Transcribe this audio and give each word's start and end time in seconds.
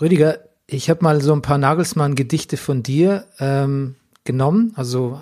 Rüdiger, 0.00 0.38
ich 0.66 0.90
habe 0.90 1.02
mal 1.02 1.20
so 1.20 1.32
ein 1.32 1.42
paar 1.42 1.58
Nagelsmann-Gedichte 1.58 2.56
von 2.56 2.82
dir 2.82 3.24
ähm, 3.38 3.94
genommen, 4.24 4.72
also 4.76 5.20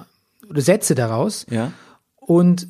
Sätze 0.55 0.95
daraus 0.95 1.47
Ja. 1.51 1.73
und 2.17 2.67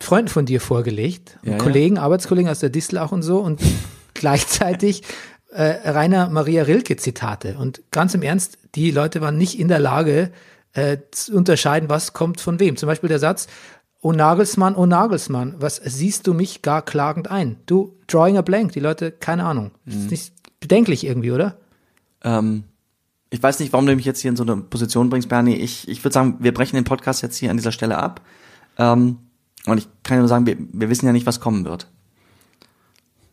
Freunden 0.00 0.28
von 0.28 0.46
dir 0.46 0.60
vorgelegt, 0.60 1.38
Ja, 1.42 1.52
ja. 1.52 1.58
Kollegen, 1.58 1.98
Arbeitskollegen 1.98 2.50
aus 2.50 2.58
der 2.58 2.70
Distel 2.70 2.98
auch 2.98 3.12
und 3.12 3.22
so 3.22 3.38
und 3.40 3.60
gleichzeitig 4.14 5.02
äh, 5.52 5.62
Rainer 5.90 6.28
Maria 6.28 6.64
Rilke 6.64 6.96
Zitate. 6.96 7.56
Und 7.58 7.82
ganz 7.90 8.14
im 8.14 8.22
Ernst, 8.22 8.58
die 8.74 8.90
Leute 8.90 9.20
waren 9.20 9.38
nicht 9.38 9.58
in 9.58 9.68
der 9.68 9.78
Lage 9.78 10.32
äh, 10.74 10.98
zu 11.10 11.34
unterscheiden, 11.34 11.88
was 11.88 12.12
kommt 12.12 12.40
von 12.40 12.60
wem. 12.60 12.76
Zum 12.76 12.86
Beispiel 12.88 13.08
der 13.08 13.18
Satz, 13.18 13.46
O 14.02 14.12
Nagelsmann, 14.12 14.76
O 14.76 14.84
Nagelsmann, 14.84 15.54
was 15.58 15.80
siehst 15.82 16.26
du 16.26 16.34
mich 16.34 16.60
gar 16.62 16.82
klagend 16.82 17.30
ein? 17.30 17.56
Du, 17.66 17.96
drawing 18.06 18.36
a 18.36 18.42
blank, 18.42 18.72
die 18.72 18.80
Leute, 18.80 19.10
keine 19.10 19.44
Ahnung. 19.44 19.70
Mhm. 19.84 19.92
ist 19.92 20.10
nicht 20.10 20.35
bedenklich 20.60 21.04
irgendwie, 21.04 21.32
oder? 21.32 21.58
Ähm, 22.22 22.64
ich 23.30 23.42
weiß 23.42 23.58
nicht, 23.60 23.72
warum 23.72 23.86
du 23.86 23.96
mich 23.96 24.04
jetzt 24.04 24.20
hier 24.20 24.30
in 24.30 24.36
so 24.36 24.44
eine 24.44 24.56
Position 24.56 25.10
bringst, 25.10 25.28
Bernie. 25.28 25.56
Ich, 25.56 25.88
ich 25.88 26.02
würde 26.04 26.14
sagen, 26.14 26.36
wir 26.40 26.54
brechen 26.54 26.76
den 26.76 26.84
Podcast 26.84 27.22
jetzt 27.22 27.36
hier 27.36 27.50
an 27.50 27.56
dieser 27.56 27.72
Stelle 27.72 27.98
ab. 27.98 28.20
Ähm, 28.78 29.18
und 29.66 29.78
ich 29.78 29.88
kann 30.02 30.16
ja 30.16 30.20
nur 30.20 30.28
sagen, 30.28 30.46
wir, 30.46 30.56
wir 30.58 30.88
wissen 30.88 31.06
ja 31.06 31.12
nicht, 31.12 31.26
was 31.26 31.40
kommen 31.40 31.64
wird. 31.64 31.88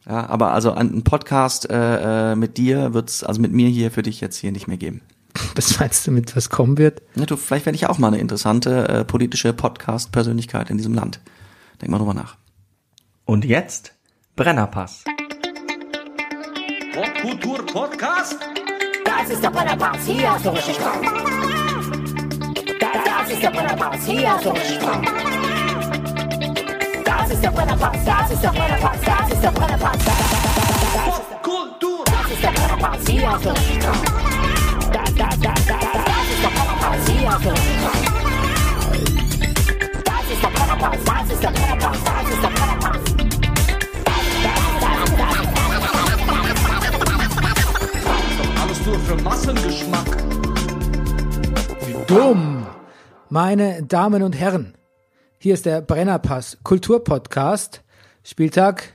Ja, 0.05 0.27
aber 0.27 0.51
also 0.51 0.73
einen 0.73 1.03
Podcast 1.03 1.69
äh, 1.69 2.31
äh, 2.31 2.35
mit 2.35 2.57
dir 2.57 2.93
wird's, 2.93 3.23
also 3.23 3.39
mit 3.39 3.53
mir 3.53 3.69
hier 3.69 3.91
für 3.91 4.01
dich 4.01 4.19
jetzt 4.19 4.37
hier 4.37 4.51
nicht 4.51 4.67
mehr 4.67 4.77
geben. 4.77 5.01
Was 5.55 5.79
meinst 5.79 6.05
du 6.05 6.11
mit, 6.11 6.35
was 6.35 6.51
kommen 6.51 6.77
wird? 6.77 7.01
Ja, 7.15 7.25
du, 7.25 7.37
vielleicht 7.37 7.65
werde 7.65 7.75
ich 7.75 7.87
auch 7.87 7.97
mal 7.97 8.09
eine 8.09 8.19
interessante 8.19 8.87
äh, 8.87 9.03
politische 9.03 9.51
Podcast-Persönlichkeit 9.51 10.69
in 10.69 10.77
diesem 10.77 10.93
Land. 10.93 11.21
Denk 11.81 11.91
mal 11.91 11.97
drüber 11.97 12.13
nach. 12.13 12.37
Und 13.25 13.43
jetzt 13.43 13.95
Brennerpass. 14.35 15.03
Popkultur-Podcast? 17.23 18.37
Das 19.05 19.29
ist 19.29 19.41
der 19.41 19.49
Brennerpass, 19.49 19.97
hier 20.05 20.35
du 20.43 20.49
richtig 20.49 20.75
Spaß. 20.75 20.97
Das, 22.81 23.31
ist 23.31 23.41
der 23.41 23.49
Brennerpass, 23.49 24.05
hier 24.05 24.39
du 24.43 24.49
richtig 24.49 24.75
Spaß. 24.75 24.97
Das 27.05 27.31
ist 27.31 27.41
der 27.41 27.51
Brennerpass, 27.51 27.97
das 28.05 28.31
ist 28.31 28.43
der 28.43 28.49
Brennerpass, 28.49 28.97
das 29.05 29.29
ist 29.31 29.41
der 29.41 29.51
Brennerpass. 29.51 29.97
Popkultur! 31.05 32.03
das 32.03 32.31
ist 32.33 32.43
der 32.43 32.51
Brennerpass, 32.51 33.07
hier 33.07 33.39
du 33.41 33.49
richtig 33.51 33.83
Spaß. 33.83 34.01
Das, 34.91 35.09
ist 35.09 36.43
der 36.43 36.49
Brennerpass, 36.49 37.07
hier 37.07 37.29
du 37.41 37.49
richtig 37.51 37.77
Spaß. 37.79 38.01
Das 40.03 40.25
ist 40.29 40.43
der 40.43 40.49
Brennerpass, 40.49 40.99
das 41.05 41.31
ist 41.31 41.43
der 41.43 41.51
Brennerpass, 41.51 41.97
das 42.03 42.33
ist 42.33 42.43
der 42.43 42.49
Brennerpass. 42.49 43.32
Nur 48.85 48.99
für 48.99 49.15
Massengeschmack. 49.23 50.23
Dumm! 52.07 52.65
Meine 53.29 53.83
Damen 53.83 54.23
und 54.23 54.37
Herren, 54.37 54.75
hier 55.39 55.53
ist 55.53 55.65
der 55.65 55.81
Brennerpass 55.81 56.57
Kulturpodcast, 56.63 57.81
Spieltag 58.23 58.93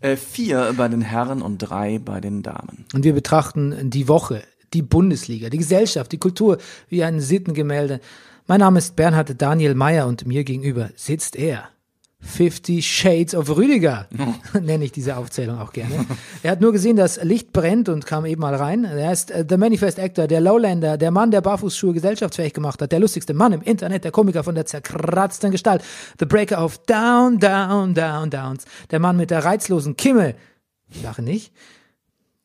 Äh, 0.00 0.16
vier 0.16 0.72
bei 0.76 0.88
den 0.88 1.00
Herren 1.02 1.42
und 1.42 1.58
drei 1.58 1.98
bei 1.98 2.20
den 2.20 2.42
Damen. 2.42 2.86
und 2.94 3.04
wir 3.04 3.12
betrachten 3.12 3.90
die 3.90 4.06
Woche, 4.08 4.42
die 4.72 4.82
Bundesliga, 4.82 5.50
die 5.50 5.58
Gesellschaft, 5.58 6.12
die 6.12 6.18
Kultur 6.18 6.58
wie 6.88 7.02
ein 7.02 7.20
Sittengemälde. 7.20 8.00
Mein 8.46 8.60
Name 8.60 8.78
ist 8.78 8.94
Bernhard 8.96 9.40
Daniel 9.42 9.74
Mayer 9.74 10.06
und 10.06 10.26
mir 10.26 10.44
gegenüber 10.44 10.90
sitzt 10.94 11.34
er. 11.36 11.68
50 12.20 12.84
Shades 12.84 13.34
of 13.34 13.56
Rüdiger, 13.56 14.08
nenne 14.60 14.84
ich 14.84 14.92
diese 14.92 15.16
Aufzählung 15.16 15.58
auch 15.58 15.72
gerne. 15.72 16.04
Er 16.42 16.50
hat 16.50 16.60
nur 16.60 16.72
gesehen, 16.72 16.96
dass 16.96 17.22
Licht 17.22 17.52
brennt 17.52 17.88
und 17.88 18.06
kam 18.06 18.26
eben 18.26 18.40
mal 18.40 18.54
rein. 18.54 18.84
Er 18.84 19.12
ist 19.12 19.30
äh, 19.30 19.44
The 19.48 19.56
Manifest 19.56 20.00
Actor, 20.00 20.26
der 20.26 20.40
Lowlander, 20.40 20.98
der 20.98 21.10
Mann, 21.12 21.30
der 21.30 21.40
Barfußschuhe 21.40 21.92
gesellschaftsfähig 21.92 22.52
gemacht 22.52 22.82
hat, 22.82 22.90
der 22.90 22.98
lustigste 22.98 23.34
Mann 23.34 23.52
im 23.52 23.62
Internet, 23.62 24.04
der 24.04 24.10
Komiker 24.10 24.42
von 24.42 24.56
der 24.56 24.66
zerkratzten 24.66 25.52
Gestalt, 25.52 25.82
The 26.18 26.26
Breaker 26.26 26.64
of 26.64 26.78
Down, 26.86 27.38
Down, 27.38 27.94
Down, 27.94 28.30
Downs, 28.30 28.64
der 28.90 28.98
Mann 28.98 29.16
mit 29.16 29.30
der 29.30 29.44
reizlosen 29.44 29.96
Kimme. 29.96 30.34
Ich 30.90 31.02
lache 31.02 31.22
nicht. 31.22 31.52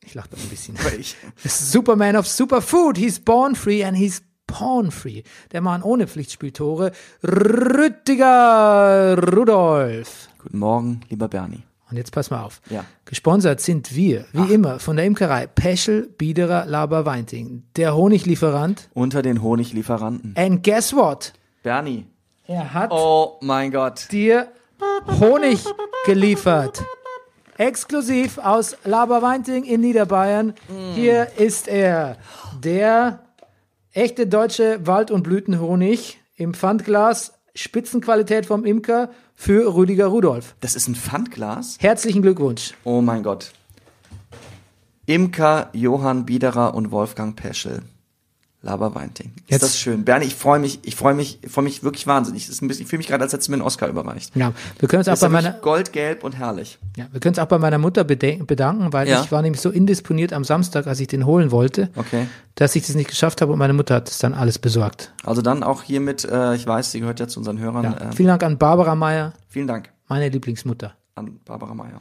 Ich 0.06 0.14
lache 0.14 0.30
doch 0.30 0.38
ein 0.38 0.50
bisschen. 0.50 0.75
Ich. 1.00 1.16
Superman 1.46 2.16
of 2.16 2.28
Superfood. 2.28 2.98
He's 2.98 3.19
born 3.19 3.56
free 3.56 3.84
and 3.84 3.98
he's 3.98 4.22
porn 4.53 4.91
free. 4.91 5.24
Der 5.52 5.62
Mann 5.62 5.81
ohne 5.81 6.06
Pflichtspieltore. 6.08 6.91
Rüttiger 7.24 9.18
Rudolf. 9.36 10.30
Guten 10.38 10.59
Morgen, 10.59 11.02
lieber 11.09 11.28
Bernie. 11.28 11.64
Und 11.90 11.97
jetzt 11.97 12.12
pass 12.12 12.30
mal 12.31 12.44
auf. 12.44 12.62
Ja. 12.69 12.86
Gesponsert 13.06 13.62
sind 13.62 13.96
wir, 13.96 14.25
wie 14.31 14.53
immer, 14.53 14.80
von 14.80 14.96
der 14.96 15.06
Imkerei 15.06 15.47
Peschel, 15.47 16.08
Biederer, 16.18 16.66
Laber, 16.66 17.06
Weinting. 17.06 17.63
Der 17.75 17.96
Honiglieferant. 17.96 18.90
Unter 18.94 19.22
den 19.22 19.42
Honiglieferanten. 19.42 20.34
And 20.38 20.63
guess 20.63 20.94
what? 20.96 21.34
Bernie. 21.63 22.06
Er 22.46 22.74
hat 22.74 22.92
Oh 22.92 23.38
mein 23.42 23.72
Gott. 23.72 24.08
dir 24.12 24.47
Honig 25.19 25.63
geliefert. 26.06 26.84
Exklusiv 27.58 28.38
aus 28.40 28.75
Laberweinting 28.84 29.63
in 29.63 29.81
Niederbayern. 29.81 30.53
Hier 30.96 31.28
ist 31.38 31.68
er. 31.68 32.18
Der 32.63 33.19
echte 33.94 34.28
deutsche 34.28 34.86
Wald- 34.86 35.12
und 35.12 35.24
Blütenhonig 35.24 36.20
im 36.36 36.54
Pfandglas. 36.54 37.34
Spitzenqualität 37.56 38.48
vom 38.48 38.66
Imker 38.66 39.12
für 39.36 39.76
Rüdiger 39.76 40.08
Rudolf. 40.08 40.56
Das 40.59 40.76
ist 40.76 40.88
ein 40.88 40.96
Pfandglas? 40.96 41.78
Herzlichen 41.80 42.24
Glückwunsch. 42.24 42.74
Oh 42.84 43.02
mein 43.02 43.22
Gott. 43.22 43.54
Imker, 45.06 45.70
Johann 45.74 46.26
Biederer 46.26 46.74
und 46.74 46.92
Wolfgang 46.92 47.36
Peschel. 47.36 47.84
Laberweinting. 48.63 49.34
Ist 49.35 49.51
Jetzt- 49.51 49.62
das 49.63 49.78
schön. 49.78 50.06
Bernie, 50.06 50.25
ich 50.25 50.35
freue 50.35 50.57
mich, 50.57 50.79
ich 50.84 50.96
freue 50.96 51.13
mich, 51.13 51.38
ich 51.44 51.51
freue 51.51 51.66
mich 51.66 51.84
wirklich 51.84 52.07
wahnsinnig. 52.07 52.47
Ist 52.47 52.62
ein 52.62 52.68
bisschen, 52.69 52.84
ich 52.84 52.88
fühle 52.90 53.00
mich 53.00 53.07
gerade, 53.07 53.22
als 53.24 53.34
hättest 53.34 53.50
du 53.50 53.51
mir 53.51 53.57
einen 53.57 53.62
Oscar 53.66 53.88
überreicht. 53.90 54.34
Ja, 54.35 54.53
wir 54.79 54.88
können 54.88 55.00
uns 55.01 55.09
auch 55.09 55.19
bei 55.19 55.28
meiner, 55.29 55.51
goldgelb 55.51 56.24
und 56.24 56.38
herrlich. 56.38 56.79
ja, 56.96 57.06
wir 57.12 57.19
können 57.19 57.31
uns 57.34 57.40
auch 57.40 57.47
bei 57.47 57.59
meiner 57.59 57.78
Mutter 57.78 58.03
bedanken, 58.06 58.94
weil 58.94 59.07
Ja. 59.09 59.22
ich 59.22 59.31
war 59.34 59.41
nämlich 59.41 59.59
so 59.62 59.69
indisponiert 59.69 60.31
am 60.31 60.46
Samstag, 60.46 60.88
als 60.88 61.00
ich 61.01 61.07
den 61.07 61.25
holen 61.25 61.51
wollte, 61.51 61.90
Okay. 61.97 62.28
dass 62.56 62.74
ich 62.75 62.88
das 62.88 62.96
nicht 62.96 63.09
geschafft 63.09 63.41
habe 63.41 63.51
und 63.51 63.59
meine 63.59 63.74
Mutter 63.74 63.96
hat 63.96 64.09
es 64.09 64.18
dann 64.19 64.34
alles 64.34 64.57
besorgt. 64.59 65.12
Also 65.25 65.41
dann 65.41 65.62
auch 65.62 65.84
hiermit, 65.84 66.24
äh, 66.24 66.56
ich 66.56 66.66
weiß, 66.66 66.91
sie 66.94 67.01
gehört 67.01 67.19
ja 67.19 67.28
zu 67.28 67.40
unseren 67.40 67.59
Hörern. 67.59 67.84
Ja. 67.84 67.97
Äh, 68.09 68.16
Vielen 68.16 68.30
Dank 68.30 68.44
an 68.44 68.57
Barbara 68.57 68.95
Meyer, 68.95 69.34
vielen 69.50 69.68
Dank 69.68 69.90
meine 70.07 70.30
Lieblingsmutter. 70.30 70.94
an 71.16 71.40
Barbara 71.45 71.74
Meyer. 71.75 72.00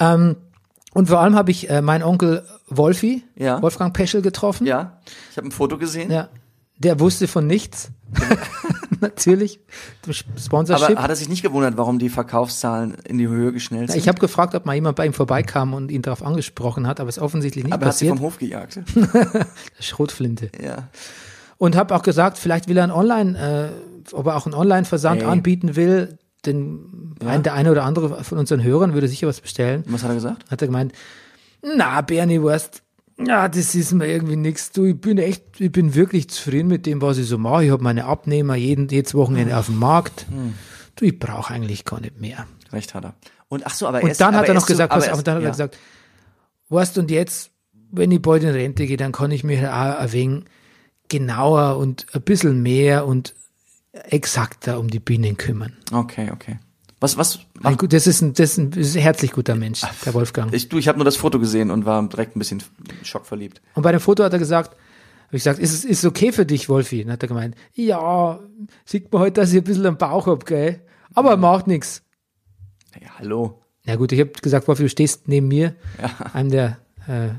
Ähm, 0.00 0.36
und 0.94 1.08
vor 1.08 1.20
allem 1.20 1.34
habe 1.34 1.50
ich 1.50 1.68
äh, 1.70 1.80
meinen 1.82 2.02
Onkel 2.02 2.44
Wolfi, 2.68 3.22
Ja. 3.36 3.60
Wolfgang 3.62 3.94
Peschel, 3.94 4.22
getroffen. 4.22 4.66
Ja, 4.66 4.98
ich 5.30 5.36
habe 5.36 5.48
ein 5.48 5.52
Foto 5.52 5.78
gesehen. 5.78 6.10
Ja. 6.10 6.28
Der 6.78 6.98
wusste 7.00 7.28
von 7.28 7.46
nichts. 7.46 7.90
Natürlich. 9.00 9.60
Sponsorship. 10.38 10.90
Aber 10.90 11.02
hat 11.02 11.10
er 11.10 11.16
sich 11.16 11.28
nicht 11.28 11.42
gewundert, 11.42 11.76
warum 11.76 11.98
die 11.98 12.08
Verkaufszahlen 12.08 12.94
in 13.04 13.18
die 13.18 13.28
Höhe 13.28 13.52
geschnellt 13.52 13.90
sind? 13.90 14.00
ich 14.00 14.08
habe 14.08 14.18
gefragt, 14.20 14.54
ob 14.54 14.66
mal 14.66 14.74
jemand 14.74 14.96
bei 14.96 15.06
ihm 15.06 15.12
vorbeikam 15.12 15.74
und 15.74 15.90
ihn 15.90 16.02
darauf 16.02 16.24
angesprochen 16.24 16.86
hat, 16.86 17.00
aber 17.00 17.08
es 17.08 17.16
ist 17.16 17.22
offensichtlich 17.22 17.64
nicht 17.64 17.72
Aber 17.74 17.84
er 17.86 17.88
hat 17.88 17.96
sie 17.96 18.06
passiert. 18.08 18.18
vom 18.18 18.26
Hof 18.26 18.38
gejagt. 18.38 18.80
Schrotflinte. 19.80 20.50
ja. 20.62 20.88
Und 21.58 21.76
habe 21.76 21.94
auch 21.94 22.02
gesagt, 22.02 22.38
vielleicht 22.38 22.66
will 22.68 22.76
er 22.76 22.82
ein 22.84 22.90
Online, 22.90 23.72
äh, 24.10 24.14
ob 24.14 24.26
er 24.26 24.36
auch 24.36 24.46
einen 24.46 24.54
Online-Versand 24.54 25.22
anbieten 25.22 25.76
will. 25.76 26.18
Denn 26.46 27.14
ein, 27.24 27.42
der 27.42 27.54
eine 27.54 27.70
oder 27.70 27.84
andere 27.84 28.24
von 28.24 28.38
unseren 28.38 28.62
Hörern 28.62 28.94
würde 28.94 29.08
sicher 29.08 29.28
was 29.28 29.40
bestellen. 29.40 29.84
Was 29.86 30.02
hat 30.02 30.10
er 30.10 30.14
gesagt? 30.16 30.50
hat 30.50 30.60
er 30.60 30.66
gemeint, 30.68 30.92
na, 31.62 32.00
Bernie 32.00 32.42
Wurst, 32.42 32.82
ja, 33.24 33.46
das 33.48 33.74
ist 33.74 33.92
mir 33.92 34.06
irgendwie 34.08 34.36
nix. 34.36 34.72
Du, 34.72 34.84
ich 34.86 35.00
bin 35.00 35.18
echt, 35.18 35.60
ich 35.60 35.70
bin 35.70 35.94
wirklich 35.94 36.28
zufrieden 36.30 36.66
mit 36.68 36.86
dem, 36.86 37.00
was 37.00 37.18
ich 37.18 37.26
so 37.26 37.38
mache. 37.38 37.64
Ich 37.66 37.70
habe 37.70 37.82
meine 37.82 38.06
Abnehmer 38.06 38.56
jeden, 38.56 38.88
jedes 38.88 39.14
Wochenende 39.14 39.56
auf 39.56 39.66
dem 39.66 39.78
Markt. 39.78 40.26
Hm. 40.28 40.54
Du, 40.96 41.04
ich 41.04 41.18
brauche 41.18 41.52
eigentlich 41.54 41.84
gar 41.84 42.00
nicht 42.00 42.20
mehr. 42.20 42.46
Recht 42.72 42.94
hat 42.94 43.04
er. 43.04 43.14
Und 43.48 43.64
ach 43.66 43.74
so, 43.74 43.86
aber 43.86 43.98
er 43.98 44.04
Und 44.04 44.10
ist, 44.10 44.20
dann 44.20 44.34
hat 44.34 44.48
er 44.48 44.54
noch 44.54 44.62
so- 44.62 44.66
gesagt, 44.68 44.92
er 44.92 44.98
auf, 44.98 45.06
ist- 45.06 45.16
und 45.16 45.26
dann 45.26 45.34
hat 45.36 45.42
ja. 45.42 45.48
er 45.48 45.52
gesagt, 45.52 45.78
weißt 46.70 46.98
und 46.98 47.10
jetzt, 47.10 47.50
wenn 47.92 48.10
ich 48.10 48.22
bald 48.22 48.42
in 48.42 48.48
Rente 48.50 48.86
gehe, 48.86 48.96
dann 48.96 49.12
kann 49.12 49.30
ich 49.30 49.44
mich 49.44 49.60
auch 49.60 49.98
ein 49.98 50.12
wenig 50.12 50.44
genauer 51.08 51.76
und 51.76 52.06
ein 52.14 52.22
bisschen 52.22 52.62
mehr 52.62 53.06
und 53.06 53.34
exakter 53.92 54.78
um 54.78 54.88
die 54.88 55.00
Bienen 55.00 55.36
kümmern. 55.36 55.74
Okay, 55.92 56.30
okay. 56.32 56.58
Was, 57.00 57.16
was? 57.16 57.40
Ein, 57.64 57.76
gut, 57.76 57.92
das 57.92 58.06
ist 58.06 58.20
ein, 58.20 58.32
das 58.32 58.52
ist 58.52 58.58
ein, 58.58 58.70
das 58.70 58.86
ist 58.86 58.96
ein 58.96 59.02
herzlich 59.02 59.32
guter 59.32 59.56
Mensch, 59.56 59.82
der 60.04 60.14
Wolfgang. 60.14 60.54
Ich, 60.54 60.68
du, 60.68 60.78
ich 60.78 60.86
habe 60.86 60.98
nur 60.98 61.04
das 61.04 61.16
Foto 61.16 61.40
gesehen 61.40 61.72
und 61.72 61.84
war 61.84 62.00
direkt 62.08 62.36
ein 62.36 62.38
bisschen 62.38 62.62
schockverliebt. 63.02 63.60
Und 63.74 63.82
bei 63.82 63.90
dem 63.90 64.00
Foto 64.00 64.22
hat 64.22 64.32
er 64.32 64.38
gesagt, 64.38 64.76
habe 65.26 65.36
ich 65.36 65.42
gesagt, 65.42 65.58
ist 65.58 65.72
es 65.72 65.84
ist 65.84 66.04
okay 66.04 66.30
für 66.30 66.46
dich, 66.46 66.68
Wolfi? 66.68 67.02
Dann 67.02 67.14
hat 67.14 67.22
er 67.22 67.28
gemeint, 67.28 67.56
ja, 67.74 68.38
sieht 68.84 69.12
man 69.12 69.22
heute, 69.22 69.40
dass 69.40 69.50
ich 69.52 69.58
ein 69.58 69.64
bisschen 69.64 69.86
am 69.86 69.96
Bauch 69.96 70.26
hab, 70.26 70.46
gell? 70.46 70.80
Aber 71.12 71.36
macht 71.36 71.66
nichts. 71.66 72.02
Ja, 73.00 73.08
hallo. 73.18 73.62
Na 73.84 73.96
gut, 73.96 74.12
ich 74.12 74.20
habe 74.20 74.30
gesagt, 74.40 74.68
Wolfi, 74.68 74.84
du 74.84 74.88
stehst 74.88 75.26
neben 75.26 75.48
mir, 75.48 75.74
einem 76.34 76.50
der 76.50 76.78
äh, 77.08 77.30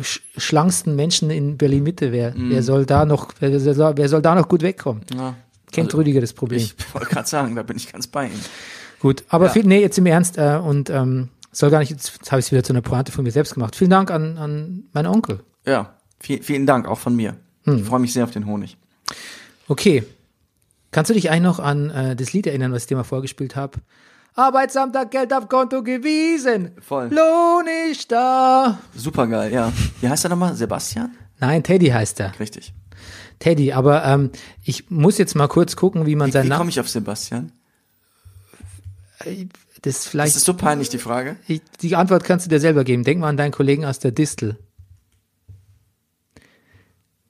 sch 0.00 0.22
schlanksten 0.38 0.96
Menschen 0.96 1.28
in 1.28 1.58
Berlin 1.58 1.82
Mitte. 1.82 2.10
Wer, 2.10 2.32
wer 2.36 2.62
soll 2.62 2.86
da 2.86 3.04
noch, 3.04 3.32
wer, 3.40 3.52
wer, 3.52 3.74
soll, 3.74 3.96
wer 3.96 4.08
soll 4.08 4.22
da 4.22 4.34
noch 4.34 4.48
gut 4.48 4.62
wegkommen? 4.62 5.04
Ja, 5.14 5.34
Kennt 5.74 5.94
Rüdiger 5.94 6.20
das 6.20 6.32
Problem. 6.32 6.60
ich 6.60 6.74
wollte 6.94 7.08
gerade 7.08 7.28
sagen, 7.28 7.54
da 7.56 7.62
bin 7.62 7.76
ich 7.76 7.90
ganz 7.92 8.06
bei 8.06 8.26
ihm. 8.26 8.40
Gut, 9.00 9.24
aber 9.28 9.46
Ja. 9.46 9.52
viel, 9.52 9.64
nee, 9.64 9.80
jetzt 9.80 9.98
im 9.98 10.06
Ernst, 10.06 10.38
äh, 10.38 10.56
und 10.62 10.90
ähm, 10.90 11.28
Soll 11.52 11.70
gar 11.70 11.78
nicht, 11.78 11.90
jetzt 11.90 12.32
habe 12.32 12.40
ich 12.40 12.46
es 12.46 12.50
wieder 12.52 12.64
zu 12.64 12.72
einer 12.72 12.82
Pointe 12.82 13.12
von 13.12 13.22
mir 13.22 13.30
selbst 13.30 13.54
gemacht. 13.54 13.76
Vielen 13.76 13.90
Dank 13.90 14.10
an, 14.10 14.38
an 14.38 14.84
meinen 14.92 15.06
Onkel. 15.06 15.38
Ja, 15.64 15.94
viel, 16.18 16.42
vielen 16.42 16.66
Dank 16.66 16.88
auch 16.88 16.98
von 16.98 17.14
mir. 17.14 17.36
Hm. 17.62 17.78
Ich 17.78 17.84
freue 17.84 18.00
mich 18.00 18.12
sehr 18.12 18.24
auf 18.24 18.32
den 18.32 18.44
Honig. 18.46 18.76
Okay. 19.68 20.02
Kannst 20.90 21.10
du 21.10 21.14
dich 21.14 21.30
eigentlich 21.30 21.42
noch 21.44 21.60
an 21.60 21.90
äh, 21.90 22.16
das 22.16 22.32
Lied 22.32 22.48
erinnern, 22.48 22.72
was 22.72 22.82
ich 22.82 22.86
dir 22.88 22.96
mal 22.96 23.04
vorgespielt 23.04 23.54
habe? 23.54 23.78
Arbeitsamt 24.34 24.96
hat 24.96 25.12
Geld 25.12 25.32
auf 25.32 25.48
Konto 25.48 25.84
gewiesen. 25.84 26.72
Voll. 26.80 27.08
Lohn 27.14 27.66
ist 27.88 28.10
da. 28.10 28.78
Super 28.96 29.28
geil, 29.28 29.52
ja. 29.52 29.72
Wie 30.00 30.08
heißt 30.08 30.24
er 30.24 30.30
nochmal? 30.30 30.56
Sebastian? 30.56 31.12
Nein, 31.38 31.62
Teddy 31.62 31.86
heißt 31.86 32.18
er. 32.18 32.32
Richtig. 32.40 32.74
Teddy, 33.38 33.72
aber 33.72 34.04
ähm, 34.04 34.30
ich 34.64 34.90
muss 34.90 35.18
jetzt 35.18 35.34
mal 35.34 35.48
kurz 35.48 35.76
gucken, 35.76 36.06
wie 36.06 36.16
man 36.16 36.28
Wie, 36.28 36.32
seinen 36.32 36.50
wie 36.50 36.56
komme 36.56 36.70
ich 36.70 36.80
auf 36.80 36.88
Sebastian? 36.88 37.52
Das 39.18 39.26
Das 39.82 40.06
vielleicht. 40.06 40.36
ist 40.36 40.44
so 40.44 40.54
peinlich, 40.54 40.88
die 40.88 40.98
Frage. 40.98 41.36
ich, 41.46 41.60
die 41.82 41.96
Antwort 41.96 42.24
kannst 42.24 42.46
du 42.46 42.50
dir 42.50 42.60
selber 42.60 42.84
geben. 42.84 43.04
Denk 43.04 43.20
mal 43.20 43.28
an 43.28 43.36
deinen 43.36 43.52
Kollegen 43.52 43.84
aus 43.84 43.98
der 43.98 44.12
Distel. 44.12 44.58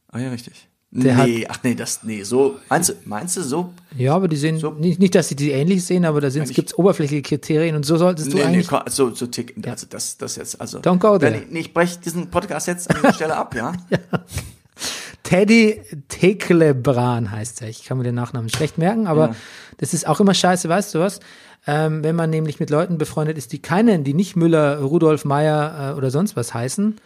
Ah 0.08 0.18
ja, 0.20 0.30
richtig. 0.30 0.68
Der 0.96 1.24
nee, 1.26 1.44
ach 1.48 1.58
nee, 1.64 1.74
das, 1.74 2.04
nee, 2.04 2.22
so, 2.22 2.60
meinst 2.68 2.90
du, 2.90 2.92
meinst 3.04 3.36
du 3.36 3.42
so? 3.42 3.74
Ja, 3.98 4.14
aber 4.14 4.28
die 4.28 4.36
sehen 4.36 4.58
So. 4.58 4.70
nicht, 4.70 5.00
nicht, 5.00 5.12
dass 5.16 5.26
sie 5.26 5.34
die 5.34 5.50
ähnlich 5.50 5.84
sehen, 5.84 6.04
aber 6.04 6.20
da 6.20 6.28
gibt 6.28 6.68
es 6.68 6.78
oberflächliche 6.78 7.22
Kriterien 7.22 7.74
und 7.74 7.84
so 7.84 7.96
solltest 7.96 8.32
du 8.32 8.36
Nee, 8.36 8.42
nee, 8.44 8.48
eigentlich. 8.50 8.68
ko- 8.68 8.82
so, 8.88 9.12
so 9.12 9.26
tick, 9.26 9.56
also 9.66 9.88
das, 9.90 10.16
das 10.18 10.36
jetzt, 10.36 10.60
also. 10.60 10.78
Don't 10.78 10.98
go 11.00 11.18
there. 11.18 11.36
Ich, 11.36 11.50
nee, 11.50 11.58
ich 11.58 11.74
breche 11.74 11.98
diesen 11.98 12.30
Podcast 12.30 12.68
jetzt 12.68 12.88
an 12.90 12.98
dieser 13.02 13.12
Stelle 13.12 13.36
ab, 13.36 13.56
ja? 13.56 13.72
Teddy 15.24 15.80
Teklebran 16.08 17.30
heißt 17.32 17.62
er. 17.62 17.68
Ich 17.68 17.84
kann 17.84 17.98
mir 17.98 18.04
den 18.04 18.14
Nachnamen 18.14 18.48
schlecht 18.48 18.78
merken, 18.78 19.06
aber 19.08 19.28
Ja. 19.30 19.34
das 19.78 19.92
ist 19.94 20.06
auch 20.06 20.20
immer 20.20 20.34
scheiße, 20.34 20.68
weißt 20.68 20.94
du 20.94 21.00
was? 21.00 21.18
Ähm, 21.66 22.04
wenn 22.04 22.14
man 22.14 22.30
nämlich 22.30 22.60
mit 22.60 22.70
Leuten 22.70 22.98
befreundet 22.98 23.36
ist, 23.38 23.52
die 23.52 23.60
keinen, 23.60 24.04
die 24.04 24.14
nicht 24.14 24.36
Müller, 24.36 24.78
Rudolf 24.80 25.24
Meyer 25.24 25.92
äh, 25.92 25.96
oder 25.96 26.10
sonst 26.10 26.36
was 26.36 26.52
heißen, 26.54 26.96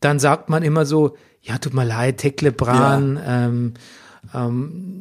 dann 0.00 0.18
sagt 0.18 0.48
man 0.50 0.62
immer 0.62 0.84
so, 0.86 1.16
ja, 1.40 1.58
tut 1.58 1.72
mir 1.74 1.84
leid, 1.84 2.18
Teklebran, 2.18 3.18
ähm, 3.26 3.74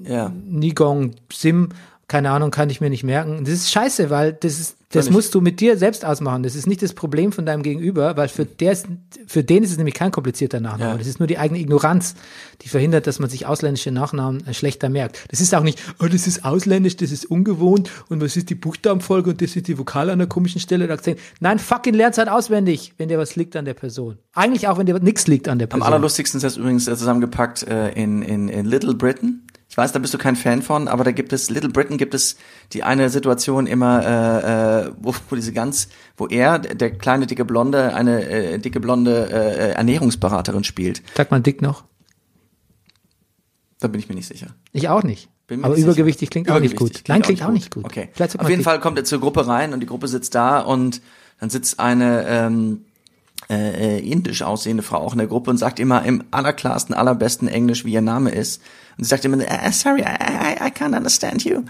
Ja. 0.07 0.31
Nigong, 0.45 1.11
Sim, 1.33 1.69
keine 2.07 2.29
Ahnung, 2.29 2.51
kann 2.51 2.69
ich 2.69 2.81
mir 2.81 2.89
nicht 2.89 3.03
merken. 3.03 3.45
Das 3.45 3.53
ist 3.53 3.71
scheiße, 3.71 4.11
weil 4.11 4.33
das 4.33 4.59
ist, 4.59 4.77
das 4.91 5.09
musst 5.09 5.33
du 5.33 5.41
mit 5.41 5.59
dir 5.59 5.77
selbst 5.77 6.05
ausmachen. 6.05 6.43
Das 6.43 6.55
ist 6.55 6.67
nicht 6.67 6.81
das 6.81 6.93
Problem 6.93 7.31
von 7.31 7.45
deinem 7.45 7.63
Gegenüber, 7.63 8.15
weil 8.15 8.29
für 8.29 8.45
der 8.45 8.73
ist, 8.73 8.87
für 9.27 9.43
den 9.43 9.63
ist 9.63 9.71
es 9.71 9.77
nämlich 9.77 9.95
kein 9.95 10.11
komplizierter 10.11 10.59
Nachname. 10.59 10.91
Ja. 10.91 10.97
Das 10.97 11.07
ist 11.07 11.19
nur 11.19 11.27
die 11.27 11.37
eigene 11.37 11.59
Ignoranz, 11.59 12.13
die 12.61 12.69
verhindert, 12.69 13.07
dass 13.07 13.19
man 13.19 13.29
sich 13.29 13.47
ausländische 13.47 13.91
Nachnamen 13.91 14.45
äh, 14.45 14.53
schlechter 14.53 14.89
merkt. 14.89 15.25
Das 15.29 15.41
ist 15.41 15.53
auch 15.55 15.63
nicht, 15.63 15.81
oh, 15.99 16.05
das 16.05 16.27
ist 16.27 16.45
ausländisch, 16.45 16.95
das 16.95 17.11
ist 17.11 17.25
ungewohnt 17.25 17.89
und 18.07 18.21
was 18.21 18.37
ist 18.37 18.49
die 18.51 18.55
Buchstabenfolge 18.55 19.31
und 19.31 19.41
das 19.41 19.55
ist 19.55 19.67
die 19.67 19.77
Vokale 19.77 20.11
an 20.13 20.21
einer 20.21 20.27
komischen 20.27 20.61
Stelle. 20.61 20.87
Da 20.87 20.93
Akzent. 20.93 21.19
Nein, 21.39 21.57
fucking 21.59 21.95
lernt's 21.95 22.19
halt 22.19 22.29
auswendig, 22.29 22.93
wenn 22.97 23.09
dir 23.09 23.17
was 23.17 23.35
liegt 23.35 23.55
an 23.55 23.65
der 23.65 23.73
Person. 23.73 24.19
Eigentlich 24.33 24.67
auch, 24.67 24.77
wenn 24.77 24.85
dir 24.85 24.97
nichts 24.99 25.25
liegt 25.27 25.47
an 25.47 25.57
der 25.57 25.65
Am 25.65 25.69
Person. 25.69 25.87
allerlustigsten 25.87 26.37
ist 26.37 26.43
das 26.43 26.57
übrigens 26.57 26.87
äh, 26.87 26.95
zusammengepackt 26.95 27.63
äh, 27.63 27.89
in, 27.91 28.21
in, 28.21 28.47
in 28.47 28.65
Little 28.65 28.93
Britain. 28.93 29.41
Ich 29.75 29.77
weiß, 29.77 29.91
da 29.91 29.99
bist 29.99 30.13
du 30.13 30.17
kein 30.17 30.37
Fan 30.37 30.61
von, 30.61 30.87
aber 30.87 31.03
da 31.03 31.11
gibt 31.11 31.33
es, 31.33 31.49
Little 31.49 31.69
Britain 31.69 31.97
gibt 31.97 32.13
es 32.13 32.37
die 32.71 32.83
eine 32.83 33.09
Situation 33.09 33.67
immer, 33.67 34.05
äh, 34.05 34.85
äh, 34.85 34.91
wo, 35.01 35.13
wo 35.29 35.35
diese 35.35 35.51
ganz, 35.51 35.89
wo 36.15 36.27
er, 36.27 36.59
der 36.59 36.91
kleine 36.91 37.27
dicke 37.27 37.43
Blonde, 37.43 37.93
eine 37.93 38.23
äh, 38.25 38.57
dicke 38.57 38.79
blonde 38.79 39.29
äh, 39.29 39.71
Ernährungsberaterin 39.71 40.63
spielt. 40.63 41.03
Sagt 41.17 41.29
man 41.31 41.43
dick 41.43 41.61
noch? 41.61 41.83
Da 43.81 43.89
bin 43.89 43.99
ich 43.99 44.07
mir 44.07 44.15
nicht 44.15 44.29
sicher. 44.29 44.55
Ich 44.71 44.87
auch 44.87 45.03
nicht. 45.03 45.27
Aber 45.49 45.75
nicht 45.75 45.83
übergewichtig 45.83 46.27
sicher. 46.27 46.31
klingt 46.31 46.51
auch 46.51 46.61
nicht 46.61 46.77
gut. 46.77 47.03
Nein, 47.09 47.21
klingt 47.21 47.43
auch 47.43 47.51
nicht 47.51 47.69
gut. 47.69 47.83
Okay. 47.83 48.07
Vielleicht 48.13 48.31
sagt 48.31 48.39
Auf 48.39 48.43
man 48.43 48.51
jeden 48.51 48.59
dick. 48.61 48.63
Fall 48.63 48.79
kommt 48.79 48.97
er 48.97 49.03
zur 49.03 49.19
Gruppe 49.19 49.45
rein 49.45 49.73
und 49.73 49.81
die 49.81 49.87
Gruppe 49.87 50.07
sitzt 50.07 50.35
da 50.35 50.61
und 50.61 51.01
dann 51.41 51.49
sitzt 51.49 51.81
eine 51.81 52.25
ähm, 52.29 52.85
äh, 53.49 53.97
äh, 53.97 53.99
indisch 53.99 54.41
aussehende 54.41 54.83
Frau 54.83 54.97
auch 54.97 55.13
in 55.13 55.19
der 55.19 55.27
Gruppe 55.27 55.51
und 55.51 55.57
sagt 55.57 55.79
immer 55.79 56.03
im 56.03 56.23
allerklarsten, 56.31 56.95
allerbesten 56.95 57.47
Englisch, 57.47 57.85
wie 57.85 57.93
ihr 57.93 58.01
Name 58.01 58.31
ist. 58.31 58.61
Und 58.97 59.03
sie 59.03 59.09
sagt 59.09 59.25
immer, 59.25 59.37
äh, 59.39 59.71
sorry, 59.71 60.01
I, 60.01 60.05
I, 60.05 60.67
I 60.67 60.71
can't 60.71 60.95
understand 60.95 61.43
you. 61.43 61.63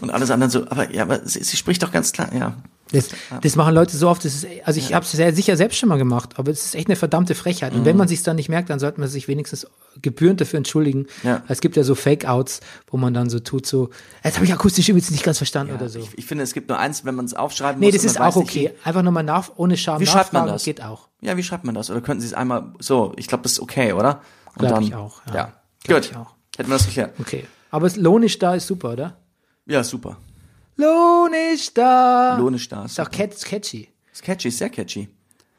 und 0.00 0.10
alles 0.10 0.30
anderen 0.30 0.50
so, 0.50 0.66
aber 0.68 0.92
ja, 0.92 1.02
aber 1.02 1.26
sie, 1.26 1.42
sie 1.42 1.56
spricht 1.56 1.82
doch 1.82 1.92
ganz 1.92 2.12
klar, 2.12 2.28
ja. 2.34 2.54
Das, 2.92 3.08
das 3.40 3.56
machen 3.56 3.74
Leute 3.74 3.96
so 3.96 4.08
oft. 4.08 4.24
Das 4.24 4.34
ist, 4.34 4.46
also 4.64 4.78
ich 4.78 4.94
habe 4.94 5.04
es 5.04 5.12
sehr 5.12 5.34
sicher 5.34 5.56
selbst 5.56 5.78
schon 5.78 5.88
mal 5.88 5.98
gemacht, 5.98 6.38
aber 6.38 6.50
es 6.50 6.64
ist 6.66 6.74
echt 6.74 6.88
eine 6.88 6.96
verdammte 6.96 7.34
Frechheit. 7.34 7.72
Und 7.72 7.80
Mhm. 7.80 7.84
wenn 7.86 7.96
man 7.96 8.08
sich 8.08 8.22
dann 8.22 8.36
nicht 8.36 8.48
merkt, 8.48 8.70
dann 8.70 8.78
sollte 8.78 9.00
man 9.00 9.08
sich 9.08 9.28
wenigstens 9.28 9.66
gebührend 10.00 10.40
dafür 10.40 10.58
entschuldigen. 10.58 11.06
Ja. 11.22 11.42
Es 11.48 11.60
gibt 11.60 11.76
ja 11.76 11.82
so 11.84 11.94
Fake-Outs, 11.94 12.60
wo 12.88 12.96
man 12.96 13.14
dann 13.14 13.28
so 13.30 13.38
tut, 13.40 13.66
so, 13.66 13.90
jetzt 14.24 14.36
habe 14.36 14.46
ich 14.46 14.52
akustisch 14.52 14.88
übrigens 14.88 15.10
nicht 15.10 15.24
ganz 15.24 15.38
verstanden 15.38 15.74
oder 15.74 15.88
so. 15.88 15.98
Ich, 15.98 16.18
ich 16.18 16.26
finde, 16.26 16.44
es 16.44 16.52
gibt 16.54 16.68
nur 16.68 16.78
eins, 16.78 17.04
wenn 17.04 17.14
man 17.14 17.24
es 17.24 17.34
aufschreiben 17.34 17.80
nee, 17.80 17.86
muss. 17.86 17.94
das 17.96 18.02
und 18.04 18.10
ist 18.10 18.20
auch 18.20 18.24
weiß 18.26 18.36
nicht, 18.36 18.48
okay. 18.50 18.70
Einfach 18.84 19.02
nochmal 19.02 19.24
nach, 19.24 19.50
ohne 19.56 19.76
Scham 19.76 20.00
Wie 20.00 20.06
schreibt 20.06 20.32
man 20.32 20.46
das? 20.46 20.64
geht 20.64 20.82
auch. 20.82 21.08
Ja, 21.20 21.36
wie 21.36 21.42
schreibt 21.42 21.64
man 21.64 21.74
das? 21.74 21.90
Oder 21.90 22.00
könnten 22.00 22.20
Sie 22.20 22.26
es 22.26 22.34
einmal 22.34 22.72
so? 22.78 23.12
Ich 23.16 23.26
glaube, 23.28 23.42
das 23.44 23.52
ist 23.52 23.60
okay, 23.60 23.92
oder? 23.92 24.20
Und 24.54 24.58
Glaub 24.60 24.74
dann, 24.74 24.82
ich 24.84 24.94
auch, 24.94 25.20
ja. 25.28 25.34
Ja. 25.34 25.52
Gut. 25.86 26.10
Hätten 26.56 26.68
wir 26.70 26.76
das 26.76 26.86
geklärt. 26.86 27.14
Okay. 27.18 27.46
Aber 27.70 27.86
das 27.86 27.96
Lohn 27.96 28.22
ist 28.22 28.42
da, 28.42 28.54
ist 28.54 28.66
super, 28.66 28.92
oder? 28.92 29.16
Ja, 29.66 29.82
super. 29.82 30.16
Lohn 30.76 31.32
ist 31.52 31.76
da. 31.76 32.36
Lohn 32.38 32.54
ist 32.54 32.70
da. 32.72 32.84
Ist 32.84 33.00
auch 33.00 33.10
catch, 33.10 33.44
catchy. 33.44 33.88
Ist 34.12 34.22
catchy, 34.22 34.50
sehr 34.50 34.70
catchy. 34.70 35.08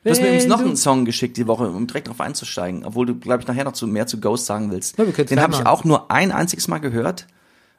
Du 0.04 0.10
hast 0.10 0.20
mir 0.20 0.28
übrigens 0.28 0.48
noch 0.48 0.60
einen 0.60 0.76
Song 0.76 1.06
geschickt 1.06 1.38
die 1.38 1.48
Woche, 1.48 1.70
um 1.70 1.88
direkt 1.88 2.10
drauf 2.10 2.20
einzusteigen, 2.20 2.84
obwohl 2.84 3.06
du, 3.06 3.16
glaube 3.18 3.42
ich, 3.42 3.48
nachher 3.48 3.64
noch 3.64 3.72
zu, 3.72 3.88
mehr 3.88 4.06
zu 4.06 4.20
Ghost 4.20 4.46
sagen 4.46 4.70
willst. 4.70 4.98
Ja, 4.98 5.06
Den 5.06 5.40
habe 5.40 5.54
ich 5.54 5.66
auch 5.66 5.86
nur 5.86 6.12
ein 6.12 6.32
einziges 6.34 6.68
Mal 6.68 6.80
gehört 6.80 7.26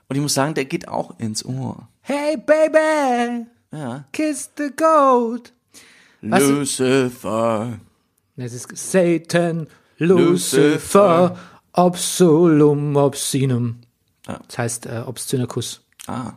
und 0.09 0.17
ich 0.17 0.23
muss 0.23 0.33
sagen, 0.33 0.55
der 0.55 0.65
geht 0.65 0.89
auch 0.89 1.19
ins 1.19 1.45
Ohr. 1.45 1.89
Hey, 2.01 2.37
baby, 2.39 3.47
Ja. 3.73 4.05
kiss 4.13 4.51
the 4.57 4.71
goat. 4.75 5.53
Lucifer. 6.23 7.79
Es 8.37 8.55
ist 8.55 8.69
Satan, 8.75 9.69
Lucifer. 9.99 11.37
Obsolum, 11.73 12.97
Obscenum. 12.97 13.81
Ja. 14.27 14.41
Das 14.49 14.59
heißt 14.59 14.87
äh, 14.87 15.03
obszöner 15.07 15.47
Kuss. 15.47 15.83
Ah. 16.07 16.33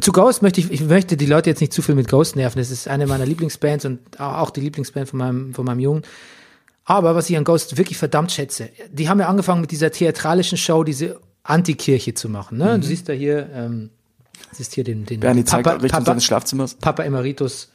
Zu 0.00 0.12
Ghost 0.12 0.42
möchte 0.42 0.60
ich, 0.60 0.70
ich 0.70 0.82
möchte 0.82 1.16
die 1.16 1.26
Leute 1.26 1.50
jetzt 1.50 1.60
nicht 1.60 1.72
zu 1.72 1.82
viel 1.82 1.94
mit 1.94 2.08
Ghost 2.08 2.36
nerven. 2.36 2.58
Das 2.58 2.70
ist 2.70 2.88
eine 2.88 3.06
meiner 3.06 3.26
Lieblingsbands 3.26 3.84
und 3.84 4.20
auch 4.20 4.50
die 4.50 4.60
Lieblingsband 4.60 5.08
von 5.08 5.18
meinem, 5.18 5.54
von 5.54 5.64
meinem 5.64 5.80
Jungen. 5.80 6.02
Aber 6.84 7.14
was 7.14 7.30
ich 7.30 7.36
an 7.36 7.44
Ghost 7.44 7.76
wirklich 7.76 7.98
verdammt 7.98 8.32
schätze, 8.32 8.70
die 8.90 9.08
haben 9.08 9.20
ja 9.20 9.28
angefangen 9.28 9.60
mit 9.60 9.70
dieser 9.70 9.90
theatralischen 9.92 10.58
Show, 10.58 10.82
diese 10.84 11.20
Antikirche 11.44 12.14
zu 12.14 12.28
machen. 12.28 12.58
Ne? 12.58 12.78
Du 12.78 12.86
siehst 12.86 13.08
da 13.08 13.12
hier, 13.12 13.48
ähm, 13.54 13.90
siehst 14.52 14.74
hier 14.74 14.84
den, 14.84 15.04
den 15.04 15.18
Mhm. 15.18 15.20
Bernie 15.20 15.44
zeigt 15.44 15.64
Papa, 15.64 15.76
Richtung 15.76 15.90
Papa, 15.90 16.04
seines 16.06 16.24
Schlafzimmers. 16.24 16.74
Papa 16.74 17.02
Emeritus 17.02 17.68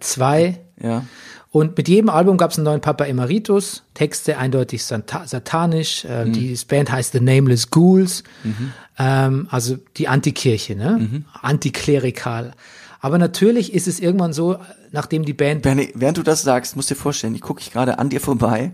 2. 0.00 0.58
Ja. 0.82 1.04
Und 1.52 1.76
mit 1.76 1.88
jedem 1.88 2.08
Album 2.08 2.36
gab 2.36 2.52
es 2.52 2.58
einen 2.58 2.64
neuen 2.64 2.80
Papa 2.80 3.04
Emeritus, 3.04 3.82
Texte 3.94 4.38
eindeutig 4.38 4.84
santa 4.84 5.26
satanisch. 5.26 6.04
Äh, 6.04 6.30
Die 6.30 6.56
Band 6.68 6.92
heißt 6.92 7.12
The 7.12 7.20
Nameless 7.20 7.70
Ghouls, 7.70 8.22
ähm, 9.00 9.48
also 9.50 9.78
die 9.96 10.06
Antikirche, 10.08 10.76
ne? 10.76 11.24
Antiklerikal. 11.42 12.52
Aber 13.00 13.16
natürlich 13.16 13.72
ist 13.72 13.88
es 13.88 13.98
irgendwann 13.98 14.34
so, 14.34 14.58
nachdem 14.92 15.24
die 15.24 15.32
Band 15.32 15.62
Bernie, 15.62 15.90
während 15.94 16.18
du 16.18 16.22
das 16.22 16.42
sagst, 16.42 16.76
musst 16.76 16.90
dir 16.90 16.96
vorstellen, 16.96 17.34
ich 17.34 17.40
gucke 17.40 17.60
ich 17.62 17.72
gerade 17.72 17.98
an 17.98 18.10
dir 18.10 18.20
vorbei 18.20 18.72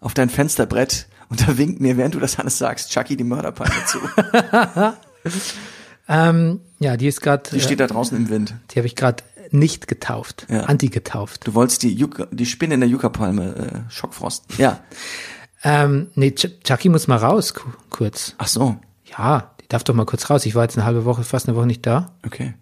auf 0.00 0.12
dein 0.12 0.28
Fensterbrett 0.28 1.06
und 1.30 1.40
da 1.48 1.56
winkt 1.56 1.80
mir, 1.80 1.96
während 1.96 2.14
du 2.14 2.20
das 2.20 2.38
alles 2.38 2.58
sagst, 2.58 2.90
Chucky 2.90 3.16
die 3.16 3.24
Mörderpeitsche 3.24 3.84
zu. 3.86 3.98
ähm, 6.08 6.60
ja, 6.78 6.96
die 6.96 7.06
ist 7.06 7.20
gerade, 7.22 7.48
Die 7.50 7.56
äh, 7.56 7.60
steht 7.60 7.80
da 7.80 7.86
draußen 7.86 8.16
im 8.16 8.28
Wind. 8.28 8.54
die 8.72 8.78
habe 8.78 8.86
ich 8.86 8.96
gerade 8.96 9.22
nicht 9.50 9.86
getauft, 9.88 10.46
Ja. 10.50 10.62
anti-getauft. 10.64 11.46
Du 11.46 11.54
wolltest 11.54 11.82
die, 11.82 11.94
Yucca, 11.94 12.26
die 12.30 12.46
Spinne 12.46 12.74
in 12.74 12.80
der 12.80 12.88
Yucca-Palme 12.88 13.84
äh, 13.88 13.90
Schockfrost. 13.92 14.44
Ja. 14.58 14.80
Ähm, 15.64 16.10
nee, 16.16 16.32
Ch 16.32 16.48
Chucky 16.64 16.88
muss 16.88 17.06
mal 17.06 17.18
raus, 17.18 17.54
ku- 17.54 17.68
kurz. 17.88 18.34
Ach 18.38 18.48
so. 18.48 18.78
Ja, 19.16 19.52
darf 19.72 19.84
doch 19.84 19.94
mal 19.94 20.04
kurz 20.06 20.28
raus. 20.30 20.44
Ich 20.46 20.54
war 20.54 20.62
jetzt 20.64 20.76
eine 20.76 20.84
halbe 20.86 21.04
Woche, 21.04 21.22
fast 21.24 21.48
eine 21.48 21.56
Woche 21.56 21.66
nicht 21.66 21.86
da. 21.86 22.14
Okay. 22.26 22.54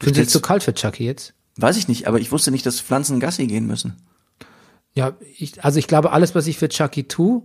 Findest 0.00 0.16
du 0.16 0.20
jetzt 0.22 0.32
zu 0.32 0.40
kalt 0.40 0.62
für 0.62 0.74
Chucky 0.74 1.04
jetzt? 1.04 1.34
weiß 1.56 1.76
ich 1.76 1.86
nicht, 1.86 2.08
aber 2.08 2.18
ich 2.18 2.32
wusste 2.32 2.50
nicht, 2.50 2.66
dass 2.66 2.80
Pflanzen 2.80 3.20
Gassi 3.20 3.46
gehen 3.46 3.66
müssen. 3.66 3.94
Ja, 4.92 5.12
ich, 5.38 5.62
also 5.64 5.78
ich 5.78 5.86
glaube, 5.86 6.10
alles, 6.10 6.34
was 6.34 6.46
ich 6.48 6.58
für 6.58 6.68
Chucky 6.68 7.04
tue 7.04 7.42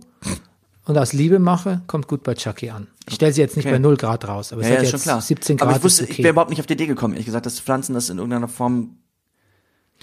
und 0.84 0.98
aus 0.98 1.12
Liebe 1.12 1.38
mache, 1.38 1.82
kommt 1.86 2.08
gut 2.08 2.24
bei 2.24 2.34
Chucky 2.34 2.70
an. 2.70 2.88
Ich 3.08 3.14
stelle 3.16 3.32
sie 3.32 3.40
jetzt 3.40 3.56
nicht 3.56 3.66
Okay. 3.66 3.74
bei 3.74 3.78
0 3.78 3.96
Grad 3.96 4.26
raus, 4.26 4.52
aber 4.52 4.62
es 4.62 4.66
Ja, 4.68 4.72
hat 4.72 4.78
ja, 4.78 4.82
jetzt 4.82 4.90
schon 4.92 5.00
klar. 5.00 5.20
17 5.20 5.56
Grad. 5.58 5.68
aber 5.68 5.76
ich 5.78 5.84
wusste, 5.84 6.02
ist 6.02 6.10
ich 6.10 6.14
okay. 6.16 6.24
wäre 6.24 6.32
überhaupt 6.32 6.50
nicht 6.50 6.58
auf 6.60 6.66
die 6.66 6.72
Idee 6.74 6.86
gekommen, 6.88 7.14
ehrlich 7.14 7.26
gesagt, 7.26 7.46
dass 7.46 7.60
Pflanzen 7.60 7.94
das 7.94 8.08
in 8.10 8.18
irgendeiner 8.18 8.48
Form, 8.48 8.96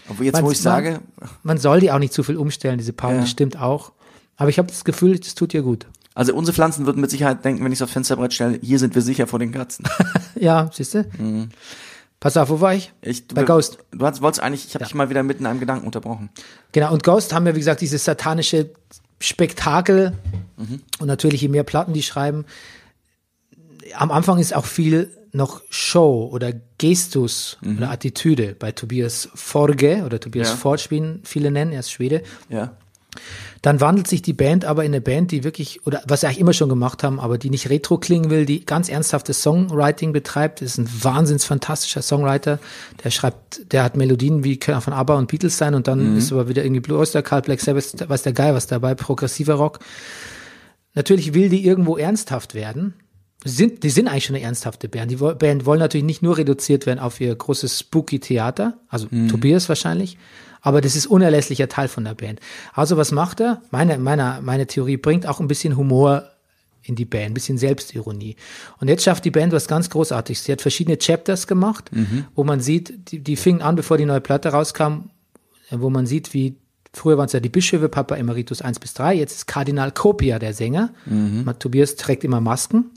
obwohl 0.09 0.25
jetzt, 0.25 0.35
Man- 0.35 0.45
wo 0.45 0.51
ich 0.51 0.59
sage, 0.61 1.01
Man 1.43 1.57
soll 1.57 1.79
die 1.81 1.91
auch 1.91 1.99
nicht 1.99 2.13
zu 2.13 2.23
viel 2.23 2.37
umstellen, 2.37 2.77
diese 2.77 2.93
Palmen, 2.93 3.21
Ja. 3.21 3.25
stimmt 3.27 3.57
auch. 3.59 3.91
Aber 4.37 4.49
ich 4.49 4.57
habe 4.59 4.67
das 4.69 4.85
Gefühl, 4.85 5.19
das 5.19 5.35
tut 5.35 5.53
ihr 5.53 5.63
gut. 5.63 5.85
Also 6.17 6.33
unsere 6.33 6.55
Pflanzen 6.55 6.87
würden 6.87 6.99
mit 6.99 7.11
Sicherheit 7.11 7.45
denken, 7.45 7.63
wenn 7.63 7.71
ich 7.71 7.77
es 7.77 7.83
aufs 7.83 7.93
Fensterbrett 7.93 8.33
stelle, 8.33 8.59
hier 8.59 8.79
sind 8.79 8.95
wir 8.95 9.03
sicher 9.03 9.27
vor 9.27 9.37
den 9.37 9.51
Katzen. 9.51 9.85
Ja, 10.39 10.69
siehst 10.71 10.93
du? 10.93 11.03
Pass 12.19 12.37
auf, 12.37 12.49
wo 12.49 12.61
war 12.61 12.75
ich? 12.75 12.91
Ich, 13.01 13.27
du, 13.27 13.33
Bei 13.33 13.43
Ghost. 13.43 13.79
Du 13.91 14.05
hast, 14.05 14.21
wolltest 14.21 14.41
eigentlich, 14.41 14.67
ich 14.67 14.75
habe 14.75 14.83
dich 14.83 14.93
mal 14.93 15.09
wieder 15.09 15.23
mitten 15.23 15.43
in 15.43 15.47
einem 15.47 15.59
Gedanken 15.59 15.85
unterbrochen. 15.85 16.29
Genau, 16.71 16.93
und 16.93 17.03
Ghost 17.03 17.33
haben 17.33 17.45
wir, 17.45 17.55
wie 17.55 17.59
gesagt, 17.59 17.81
dieses 17.81 18.03
satanische 18.03 18.69
Spektakel. 19.19 20.13
Mhm. 20.57 20.81
Und 20.99 21.07
natürlich, 21.07 21.41
je 21.41 21.47
mehr 21.47 21.63
Platten 21.63 21.93
die 21.93 22.03
schreiben, 22.03 22.45
am 23.95 24.11
Anfang 24.11 24.37
ist 24.37 24.55
auch 24.55 24.65
viel 24.65 25.15
noch 25.31 25.61
Show 25.69 26.29
oder 26.31 26.51
Gestus 26.77 27.57
oder 27.63 27.91
Attitüde 27.91 28.55
bei 28.57 28.71
Tobias 28.71 29.29
Forge 29.35 30.03
oder 30.05 30.19
Tobias 30.19 30.49
Ja. 30.49 30.55
Forge, 30.55 30.87
wie 30.89 30.97
ihn 30.97 31.21
viele 31.23 31.51
nennen, 31.51 31.73
er 31.73 31.81
ist 31.81 31.91
Schwede. 31.91 32.23
Ja. 32.49 32.75
Dann 33.61 33.81
wandelt 33.81 34.07
sich 34.07 34.21
die 34.21 34.33
Band 34.33 34.65
aber 34.65 34.83
in 34.83 34.91
eine 34.91 35.01
Band, 35.01 35.31
die 35.31 35.43
wirklich, 35.43 35.85
oder 35.85 36.01
was 36.07 36.21
sie 36.21 36.27
eigentlich 36.27 36.39
immer 36.39 36.53
schon 36.53 36.69
gemacht 36.69 37.03
haben, 37.03 37.19
aber 37.19 37.37
die 37.37 37.49
nicht 37.49 37.69
retro 37.69 37.97
klingen 37.97 38.29
will, 38.29 38.45
die 38.45 38.65
ganz 38.65 38.89
ernsthaftes 38.89 39.41
Songwriting 39.41 40.13
betreibt. 40.13 40.61
Das 40.61 40.71
ist 40.71 40.77
ein 40.77 40.89
wahnsinns 41.03 41.45
fantastischer 41.45 42.01
Songwriter. 42.01 42.59
Der 43.03 43.11
schreibt, 43.11 43.71
der 43.71 43.83
hat 43.83 43.97
Melodien 43.97 44.43
wie 44.43 44.57
können 44.57 44.81
von 44.81 44.93
ABBA 44.93 45.17
und 45.17 45.27
Beatles 45.27 45.57
sein 45.57 45.75
und 45.75 45.87
dann 45.87 46.17
ist 46.17 46.31
aber 46.31 46.47
wieder 46.49 46.63
irgendwie 46.63 46.81
Blue 46.81 46.97
Oyster 46.97 47.21
Cult, 47.21 47.45
Black 47.45 47.61
Sabbath, 47.61 48.07
weiß 48.07 48.21
der 48.23 48.33
Geil 48.33 48.53
was 48.53 48.67
dabei, 48.67 48.95
progressiver 48.95 49.55
Rock. 49.55 49.79
Natürlich 50.93 51.33
will 51.33 51.49
die 51.49 51.65
irgendwo 51.65 51.97
ernsthaft 51.97 52.53
werden. 52.53 52.93
Die 53.45 53.49
sind, 53.49 53.83
die 53.83 53.89
sind 53.89 54.07
eigentlich 54.07 54.25
schon 54.25 54.35
eine 54.35 54.45
ernsthafte 54.45 54.89
Band. 54.89 55.11
Die 55.11 55.15
Band 55.15 55.65
wollen 55.65 55.79
natürlich 55.79 56.05
nicht 56.05 56.23
nur 56.23 56.37
reduziert 56.37 56.85
werden 56.85 56.99
auf 56.99 57.21
ihr 57.21 57.33
großes 57.35 57.79
spooky 57.79 58.19
Theater, 58.19 58.79
also 58.89 59.07
Tobias 59.29 59.69
wahrscheinlich, 59.69 60.17
aber 60.67 60.81
das 60.81 60.97
ist 60.97 61.07
unerlässlicher 61.07 61.69
Teil 61.69 61.87
von 61.87 62.03
der 62.03 62.13
Band. 62.13 62.41
Also 62.73 62.97
was 62.97 63.13
macht 63.13 63.39
er? 63.39 63.61
Meine, 63.71 63.97
meine, 63.97 64.41
meine 64.43 64.67
Theorie 64.67 64.97
bringt 64.97 65.25
auch 65.25 65.39
ein 65.39 65.47
bisschen 65.47 65.77
Humor 65.77 66.29
in 66.83 66.95
die 66.95 67.05
Band, 67.05 67.27
ein 67.27 67.33
bisschen 67.33 67.57
Selbstironie. 67.57 68.35
Und 68.81 68.89
jetzt 68.89 69.03
schafft 69.05 69.23
die 69.23 69.31
Band 69.31 69.53
was 69.53 69.69
ganz 69.69 69.89
Großartiges. 69.89 70.43
Sie 70.43 70.51
hat 70.51 70.61
verschiedene 70.61 70.97
Chapters 70.97 71.47
gemacht, 71.47 71.89
wo 72.35 72.43
man 72.43 72.59
sieht, 72.59 73.11
die, 73.11 73.19
die 73.19 73.37
fingen 73.37 73.61
an, 73.61 73.77
bevor 73.77 73.97
die 73.97 74.03
neue 74.03 74.19
Platte 74.19 74.49
rauskam, 74.49 75.09
wo 75.71 75.89
man 75.89 76.05
sieht, 76.05 76.33
wie 76.33 76.57
früher 76.91 77.17
waren 77.17 77.27
es 77.27 77.33
ja 77.33 77.39
die 77.39 77.47
Bischöfe, 77.47 77.87
Papa 77.87 78.15
Emeritus 78.17 78.61
1 78.61 78.79
bis 78.79 78.93
3, 78.95 79.15
jetzt 79.15 79.35
ist 79.35 79.47
Kardinal 79.47 79.93
Kopia 79.93 80.37
der 80.37 80.53
Sänger. 80.53 80.89
Tobias 81.59 81.95
trägt 81.95 82.25
immer 82.25 82.41
Masken, 82.41 82.91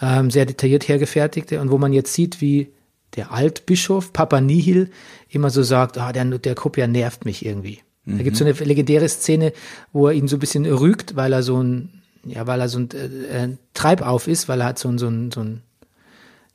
ähm, 0.00 0.32
sehr 0.32 0.46
detailliert 0.46 0.88
hergefertigte 0.88 1.60
und 1.60 1.70
wo 1.70 1.78
man 1.78 1.92
jetzt 1.92 2.12
sieht, 2.12 2.40
wie 2.40 2.72
der 3.16 3.32
Altbischof 3.32 4.12
Papa 4.12 4.40
Nihil 4.40 4.90
immer 5.28 5.50
so 5.50 5.62
sagt, 5.62 5.98
ah, 5.98 6.12
der, 6.12 6.24
der 6.24 6.54
Kopia 6.54 6.86
nervt 6.86 7.24
mich 7.24 7.44
irgendwie. 7.44 7.80
Da 8.04 8.22
gibt 8.24 8.32
es 8.32 8.38
so 8.40 8.44
eine 8.44 8.52
legendäre 8.52 9.08
Szene, 9.08 9.52
wo 9.92 10.08
er 10.08 10.14
ihn 10.14 10.26
so 10.26 10.36
ein 10.36 10.40
bisschen 10.40 10.66
rügt, 10.66 11.14
weil 11.14 11.32
er 11.32 11.44
so 11.44 11.62
ein, 11.62 12.02
ja, 12.24 12.46
weil 12.48 12.60
er 12.60 12.68
so 12.68 12.80
ein 12.80 12.88
äh, 12.90 13.44
äh, 13.44 13.56
Treibauf 13.74 14.26
ist, 14.26 14.48
weil 14.48 14.60
er 14.60 14.66
halt 14.66 14.78
so 14.78 14.88
ein, 14.88 14.98
so 14.98 15.06
ein, 15.06 15.30
so 15.30 15.40
ein 15.40 15.62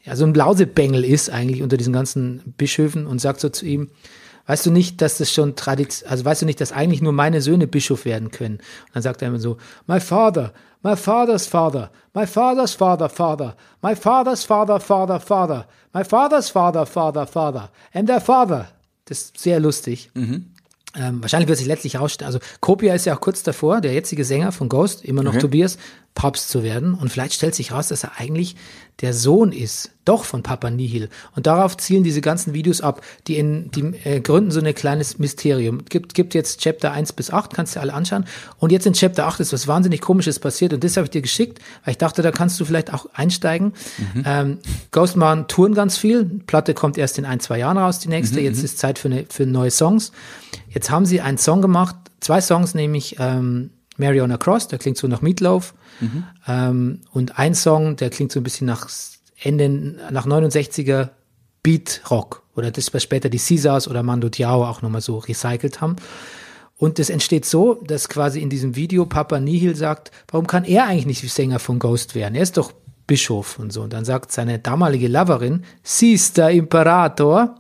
ja, 0.04 0.16
so 0.16 0.26
ein 0.26 0.34
Blausebengel 0.34 1.04
ist 1.04 1.30
eigentlich 1.30 1.62
unter 1.62 1.78
diesen 1.78 1.94
ganzen 1.94 2.54
Bischöfen 2.58 3.08
und 3.08 3.20
sagt 3.20 3.42
so 3.42 3.50
zu 3.50 3.66
ihm, 3.66 3.90
weißt 4.48 4.66
du 4.66 4.72
nicht, 4.72 5.02
dass 5.02 5.18
das 5.18 5.32
schon 5.32 5.56
Tradition, 5.56 6.10
also 6.10 6.26
weißt 6.26 6.42
du 6.42 6.46
nicht, 6.46 6.60
dass 6.60 6.72
eigentlich 6.72 7.02
nur 7.02 7.14
meine 7.14 7.42
Söhne 7.42 7.68
Bischof 7.68 8.06
werden 8.06 8.32
können? 8.32 8.56
Und 8.56 8.96
dann 8.96 9.04
sagt 9.04 9.22
er 9.22 9.28
immer 9.28 9.40
so, 9.40 9.58
my 9.86 10.00
father, 10.00 10.54
my 10.82 10.96
father's 10.96 11.46
father, 11.46 11.92
my 12.14 12.26
father's 12.26 12.74
father, 12.74 13.10
father, 13.10 13.56
my 13.82 13.96
father's 13.96 14.44
father, 14.44 14.80
father, 14.80 15.20
father, 15.20 15.68
my 15.94 16.04
father's 16.04 16.50
father, 16.50 16.86
father, 16.86 17.28
father, 17.28 17.70
and 17.94 18.08
their 18.08 18.22
father. 18.22 18.70
Das 19.06 19.20
ist 19.20 19.40
sehr 19.40 19.60
lustig. 19.60 20.10
Ähm, 20.96 21.22
wahrscheinlich 21.22 21.48
wird 21.48 21.60
sich 21.60 21.68
letztlich 21.68 21.94
herausstellen, 21.96 22.28
also 22.28 22.40
Kopia 22.60 22.96
ist 22.96 23.06
ja 23.06 23.16
auch 23.16 23.22
kurz 23.22 23.44
davor, 23.44 23.82
der 23.82 23.94
jetzige 23.94 24.26
Sänger 24.26 24.52
von 24.52 24.68
Ghost, 24.68 25.06
immer 25.06 25.22
noch 25.22 25.36
Tobias, 25.36 25.78
Papst 26.18 26.50
zu 26.50 26.64
werden. 26.64 26.96
Und 26.96 27.10
vielleicht 27.10 27.36
stellt 27.36 27.54
sich 27.54 27.72
raus, 27.72 27.90
dass 27.90 28.04
er 28.04 28.18
eigentlich 28.18 28.56
der 29.02 29.14
Sohn 29.14 29.52
ist, 29.52 29.92
doch 30.04 30.24
von 30.24 30.42
Papa 30.42 30.72
Nihil. 30.72 31.10
Und 31.36 31.46
darauf 31.46 31.78
zielen 31.78 32.04
diese 32.04 32.22
ganzen 32.22 32.56
Videos 32.56 32.82
ab, 32.82 33.02
die 33.28 33.38
in, 33.38 33.70
die 33.70 33.94
äh, 34.04 34.20
gründen 34.20 34.50
so 34.50 34.60
ein 34.60 34.74
kleines 34.74 35.20
Mysterium. 35.20 35.86
Gibt, 35.86 36.16
gibt 36.16 36.34
jetzt 36.34 36.60
Chapter 36.60 36.92
1 36.92 37.14
bis 37.14 37.30
8, 37.30 37.54
kannst 37.54 37.76
du 37.76 37.82
alle 37.82 37.94
anschauen. 37.94 38.26
Und 38.58 38.72
jetzt 38.72 38.88
in 38.88 38.94
Chapter 38.94 39.28
8 39.28 39.42
ist 39.42 39.54
was 39.54 39.68
wahnsinnig 39.68 40.02
komisches 40.02 40.40
passiert. 40.40 40.74
Und 40.74 40.84
das 40.84 40.98
habe 40.98 41.06
ich 41.06 41.12
dir 41.12 41.22
geschickt, 41.22 41.60
weil 41.86 41.92
ich 41.92 42.00
dachte, 42.00 42.24
da 42.24 42.32
kannst 42.32 42.60
du 42.60 42.66
vielleicht 42.66 42.92
auch 42.92 43.06
einsteigen. 43.14 43.74
Ähm, 44.26 44.58
Ghostman 44.90 45.48
touren 45.48 45.76
ganz 45.76 45.98
viel. 46.00 46.26
Platte 46.48 46.74
kommt 46.74 46.98
erst 46.98 47.20
in 47.20 47.26
ein, 47.26 47.40
zwei 47.40 47.60
Jahren 47.60 47.78
raus, 47.78 48.00
die 48.00 48.10
nächste. 48.10 48.42
Jetzt 48.42 48.64
ist 48.64 48.80
Zeit 48.80 48.98
für, 48.98 49.10
eine, 49.10 49.26
für 49.30 49.46
neue 49.46 49.70
Songs. 49.70 50.12
Jetzt 50.70 50.90
haben 50.90 51.06
sie 51.06 51.22
einen 51.22 51.38
Song 51.38 51.62
gemacht, 51.62 51.96
zwei 52.22 52.42
Songs, 52.42 52.74
nämlich 52.74 53.18
ähm, 53.20 53.70
Mary 53.98 54.22
on 54.22 54.32
a 54.32 54.38
Cross, 54.38 54.68
der 54.70 54.80
klingt 54.80 54.98
so 54.98 55.08
nach 55.08 55.22
Meatloaf. 55.22 55.74
Ähm, 56.48 57.02
und 57.12 57.38
ein 57.38 57.56
Song, 57.56 57.96
der 57.96 58.10
klingt 58.10 58.32
so 58.32 58.40
ein 58.40 58.44
bisschen 58.44 58.68
nach 58.68 58.90
Ende, 59.42 59.70
nach 60.12 60.26
69er 60.26 61.10
Beat 61.64 62.02
Rock. 62.10 62.44
Oder 62.56 62.72
das, 62.72 62.94
was 62.94 63.04
später 63.04 63.30
die 63.30 63.40
Caesars 63.40 63.88
oder 63.88 64.04
Mando 64.04 64.30
Diao 64.30 64.66
auch 64.66 64.82
nochmal 64.82 65.02
so 65.02 65.18
recycelt 65.18 65.82
haben. 65.82 65.96
Und 66.78 67.00
das 67.00 67.10
entsteht 67.10 67.46
so, 67.46 67.76
dass 67.86 68.08
quasi 68.08 68.40
in 68.40 68.50
diesem 68.50 68.76
Video 68.76 69.06
Papa 69.06 69.40
Nihil 69.40 69.76
sagt, 69.76 70.12
warum 70.30 70.48
kann 70.48 70.64
er 70.64 70.86
eigentlich 70.86 71.24
nicht 71.24 71.34
Sänger 71.34 71.60
von 71.60 71.80
Ghost 71.80 72.14
werden? 72.14 72.36
Er 72.36 72.44
ist 72.44 72.58
doch 72.58 72.72
Bischof 73.08 73.58
und 73.58 73.74
so. 73.74 73.82
Und 73.82 73.94
dann 73.94 74.06
sagt 74.06 74.32
seine 74.32 74.60
damalige 74.60 75.08
Loverin, 75.08 75.64
Sister 75.82 76.52
Imperator, 76.52 77.56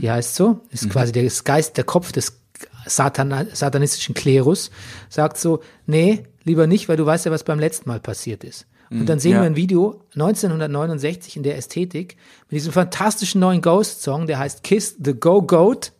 die 0.00 0.10
heißt 0.10 0.34
so, 0.34 0.60
ist 0.70 0.90
quasi 0.90 1.12
der 1.12 1.30
Geist, 1.44 1.76
der 1.76 1.84
Kopf 1.84 2.12
des 2.12 2.40
Satan, 2.86 3.48
satanistischen 3.52 4.14
Klerus, 4.14 4.70
sagt 5.08 5.38
so, 5.38 5.60
nee, 5.86 6.24
lieber 6.44 6.66
nicht, 6.66 6.88
weil 6.88 6.96
du 6.96 7.04
weißt 7.04 7.26
ja, 7.26 7.32
was 7.32 7.44
beim 7.44 7.58
letzten 7.58 7.88
Mal 7.88 8.00
passiert 8.00 8.44
ist. 8.44 8.66
Und 8.88 9.08
dann 9.08 9.18
sehen 9.18 9.32
ja. 9.32 9.40
wir 9.40 9.46
ein 9.46 9.56
Video 9.56 10.00
1969 10.14 11.36
in 11.36 11.42
der 11.42 11.56
Ästhetik 11.56 12.16
mit 12.48 12.58
diesem 12.58 12.72
fantastischen 12.72 13.40
neuen 13.40 13.60
Ghost-Song, 13.60 14.26
der 14.26 14.38
heißt 14.38 14.62
Kiss 14.62 14.96
the 15.02 15.12
Go 15.14 15.42
Goat. 15.42 15.92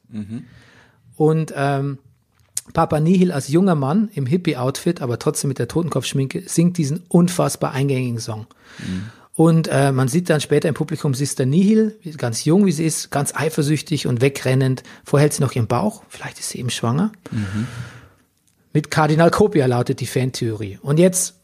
Und 1.17 1.53
ähm, 1.57 1.99
Papa 2.73 3.01
Nihil 3.01 3.33
als 3.33 3.49
junger 3.49 3.75
Mann 3.75 4.11
im 4.15 4.27
Hippie-Outfit, 4.27 5.03
aber 5.03 5.19
trotzdem 5.19 5.49
mit 5.49 5.59
der 5.59 5.69
Totenkopfschminke, 5.69 6.45
singt 6.47 6.79
diesen 6.79 7.03
unfassbar 7.09 7.73
eingängigen 7.73 8.21
Song. 8.21 8.47
Und 9.37 9.69
äh, 9.69 9.93
man 9.93 10.09
sieht 10.09 10.31
dann 10.31 10.41
später 10.41 10.67
im 10.67 10.75
Publikum 10.75 11.13
Sister 11.13 11.45
Nihil, 11.45 11.99
ganz 12.17 12.47
jung 12.47 12.65
wie 12.65 12.73
sie 12.73 12.87
ist, 12.87 13.11
ganz 13.11 13.35
eifersüchtig 13.35 14.07
und 14.07 14.23
wegrennend. 14.23 14.83
Vorher 15.05 15.25
hält 15.25 15.35
sie 15.35 15.43
noch 15.43 15.55
ihren 15.55 15.67
Bauch, 15.67 16.03
vielleicht 16.09 16.39
ist 16.39 16.49
sie 16.49 16.59
eben 16.59 16.71
schwanger. 16.71 17.13
Mit 18.73 18.91
Kardinal 18.91 19.31
Kopia 19.31 19.67
lautet 19.67 20.01
die 20.01 20.07
Fantheorie. 20.07 20.79
Und 20.81 20.99
jetzt, 20.99 21.35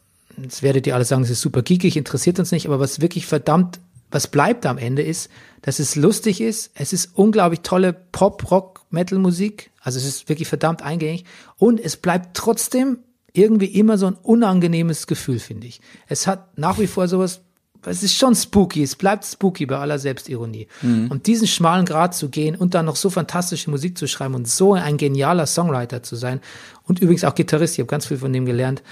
jetzt 0.41 0.63
werdet 0.63 0.87
ihr 0.87 0.95
alle 0.95 1.05
sagen, 1.05 1.21
es 1.21 1.29
ist 1.29 1.41
super 1.41 1.61
geekig, 1.61 1.95
interessiert 1.95 2.39
uns 2.39 2.51
nicht, 2.51 2.65
aber 2.65 2.79
was 2.79 2.99
wirklich 2.99 3.27
verdammt, 3.27 3.79
was 4.09 4.27
bleibt 4.27 4.65
am 4.65 4.79
Ende 4.79 5.03
ist, 5.03 5.29
dass 5.61 5.77
es 5.77 5.95
lustig 5.95 6.41
ist, 6.41 6.71
es 6.73 6.93
ist 6.93 7.11
unglaublich 7.13 7.61
tolle 7.61 7.93
Pop, 7.93 8.49
Rock, 8.49 8.81
Metal-Musik, 8.89 9.69
also 9.81 9.99
es 9.99 10.05
ist 10.05 10.29
wirklich 10.29 10.47
verdammt 10.47 10.81
eingängig 10.81 11.25
und 11.57 11.79
es 11.79 11.97
bleibt 11.97 12.35
trotzdem 12.35 12.99
irgendwie 13.33 13.67
immer 13.67 13.99
so 13.99 14.07
ein 14.07 14.13
unangenehmes 14.13 15.05
Gefühl, 15.05 15.39
finde 15.39 15.67
ich. 15.67 15.79
Es 16.07 16.25
hat 16.25 16.57
nach 16.57 16.79
wie 16.79 16.87
vor 16.87 17.07
sowas, 17.07 17.41
es 17.85 18.03
ist 18.03 18.15
schon 18.15 18.35
spooky, 18.35 18.83
es 18.83 18.95
bleibt 18.95 19.25
spooky 19.25 19.65
bei 19.65 19.77
aller 19.77 19.99
Selbstironie. 19.99 20.67
Und 20.81 21.27
diesen 21.27 21.47
schmalen 21.47 21.85
Grad 21.85 22.15
zu 22.15 22.29
gehen 22.29 22.55
und 22.55 22.73
dann 22.73 22.85
noch 22.85 22.95
so 22.95 23.09
fantastische 23.09 23.69
Musik 23.69 23.97
zu 23.97 24.07
schreiben 24.07 24.35
und 24.35 24.47
so 24.47 24.73
ein 24.73 24.97
genialer 24.97 25.45
Songwriter 25.45 26.03
zu 26.03 26.15
sein 26.15 26.39
und 26.85 26.99
übrigens 26.99 27.23
auch 27.23 27.35
Gitarrist, 27.35 27.75
ich 27.75 27.79
habe 27.79 27.87
ganz 27.87 28.05
viel 28.07 28.17
von 28.17 28.33
dem 28.33 28.45
gelernt, 28.45 28.83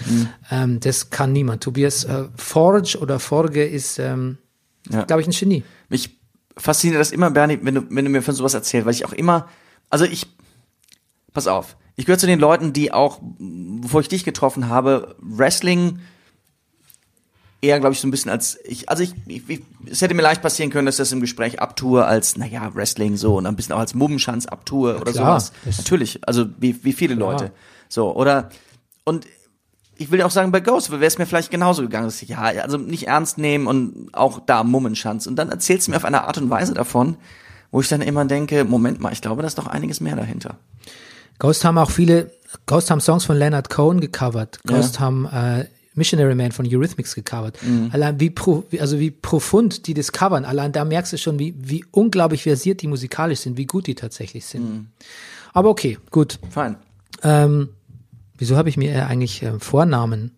ähm, 0.49 0.79
das 0.79 1.09
kann 1.09 1.33
niemand. 1.33 1.61
Tobias 1.63 2.03
äh, 2.05 2.25
Forge 2.35 2.97
oder 3.01 3.19
Forge 3.19 3.65
ist, 3.65 3.99
ähm, 3.99 4.37
Ja. 4.89 5.03
glaube 5.03 5.21
ich, 5.21 5.27
ein 5.27 5.33
Genie. 5.33 5.63
Mich 5.89 6.17
fasziniert 6.57 6.99
das 6.99 7.11
immer, 7.11 7.31
Bernie, 7.31 7.59
wenn 7.61 7.75
du, 7.75 7.81
wenn 7.89 8.05
du 8.05 8.11
mir 8.11 8.21
von 8.21 8.33
sowas 8.35 8.53
erzählst, 8.53 8.85
weil 8.85 8.93
ich 8.93 9.05
auch 9.05 9.13
immer, 9.13 9.47
also 9.89 10.05
ich, 10.05 10.27
pass 11.33 11.47
auf, 11.47 11.75
ich 11.97 12.05
gehöre 12.05 12.17
zu 12.19 12.27
den 12.27 12.39
Leuten, 12.39 12.71
die 12.73 12.93
auch, 12.93 13.19
bevor 13.21 14.01
ich 14.01 14.07
dich 14.07 14.23
getroffen 14.23 14.69
habe, 14.69 15.15
Wrestling 15.19 15.99
eher, 17.61 17.79
glaube 17.79 17.93
ich, 17.93 17.99
so 17.99 18.07
ein 18.07 18.11
bisschen 18.11 18.31
als, 18.31 18.57
ich, 18.63 18.89
also 18.89 19.03
ich, 19.03 19.13
ich, 19.27 19.47
ich, 19.47 19.61
es 19.89 20.01
hätte 20.01 20.15
mir 20.15 20.23
leicht 20.23 20.41
passieren 20.41 20.71
können, 20.71 20.87
dass 20.87 20.95
ich 20.95 20.99
das 20.99 21.11
im 21.11 21.21
Gespräch 21.21 21.61
abtue 21.61 22.05
als, 22.05 22.35
naja, 22.35 22.73
Wrestling 22.73 23.17
so 23.17 23.37
und 23.37 23.45
ein 23.45 23.55
bisschen 23.55 23.73
auch 23.73 23.79
als 23.79 23.93
Mummenschanz 23.93 24.47
abtue 24.47 24.99
oder 24.99 25.11
klar, 25.11 25.39
sowas. 25.39 25.77
Natürlich, 25.77 26.27
also 26.27 26.47
wie, 26.57 26.83
wie 26.83 26.93
viele 26.93 27.15
Leute. 27.15 27.51
So, 27.87 28.15
oder, 28.15 28.49
und 29.03 29.27
ich 29.97 30.09
will 30.09 30.23
auch 30.23 30.31
sagen, 30.31 30.51
bei 30.51 30.61
Ghost 30.61 30.89
wäre 30.89 31.05
es 31.05 31.19
mir 31.19 31.27
vielleicht 31.27 31.51
genauso 31.51 31.83
gegangen, 31.83 32.05
dass 32.05 32.21
ich, 32.23 32.29
ja, 32.29 32.41
also 32.41 32.77
nicht 32.77 33.07
ernst 33.07 33.37
nehmen 33.37 33.67
und 33.67 34.09
auch 34.13 34.39
da 34.39 34.63
Mummenschanz. 34.63 35.27
Und 35.27 35.35
dann 35.35 35.49
erzählst 35.49 35.85
du 35.85 35.91
mir 35.91 35.97
auf 35.97 36.05
eine 36.05 36.23
Art 36.23 36.39
und 36.39 36.49
Weise 36.49 36.73
davon, 36.73 37.17
wo 37.69 37.81
ich 37.81 37.87
dann 37.87 38.01
immer 38.01 38.25
denke, 38.25 38.65
Moment 38.65 38.99
mal, 38.99 39.13
ich 39.13 39.21
glaube, 39.21 39.43
da 39.43 39.47
ist 39.47 39.59
doch 39.59 39.67
einiges 39.67 40.01
mehr 40.01 40.15
dahinter. 40.15 40.57
Ghost 41.37 41.63
haben 41.63 41.77
auch 41.77 41.91
viele, 41.91 42.31
Ghost 42.65 42.89
haben 42.89 43.01
Songs 43.01 43.25
von 43.25 43.37
Leonard 43.37 43.69
Cohen 43.69 43.99
gecovert. 44.01 44.59
Ghost 44.65 44.99
haben 44.99 45.27
äh, 45.27 45.65
Missionary 46.01 46.33
Man 46.33 46.51
von 46.51 46.65
Eurythmics 46.67 47.13
gecovert. 47.13 47.59
Allein 47.91 48.19
wie, 48.19 48.31
pro, 48.31 48.63
also 48.79 48.99
wie 48.99 49.11
profund 49.11 49.85
die 49.85 49.93
das 49.93 50.11
covern, 50.11 50.45
allein 50.45 50.71
da 50.71 50.83
merkst 50.83 51.13
du 51.13 51.17
schon, 51.17 51.37
wie, 51.37 51.53
wie 51.55 51.85
unglaublich 51.91 52.41
versiert 52.41 52.81
die 52.81 52.87
musikalisch 52.87 53.41
sind, 53.41 53.55
wie 53.55 53.67
gut 53.67 53.85
die 53.85 53.93
tatsächlich 53.93 54.45
sind. 54.45 54.87
Aber 55.53 55.69
okay, 55.69 55.99
gut. 56.09 56.39
Fein. 56.49 56.77
Ähm, 57.23 57.69
wieso 58.37 58.57
habe 58.57 58.69
ich 58.69 58.77
mir 58.77 58.95
äh, 58.95 59.01
eigentlich 59.01 59.43
ähm, 59.43 59.59
Vornamen 59.59 60.31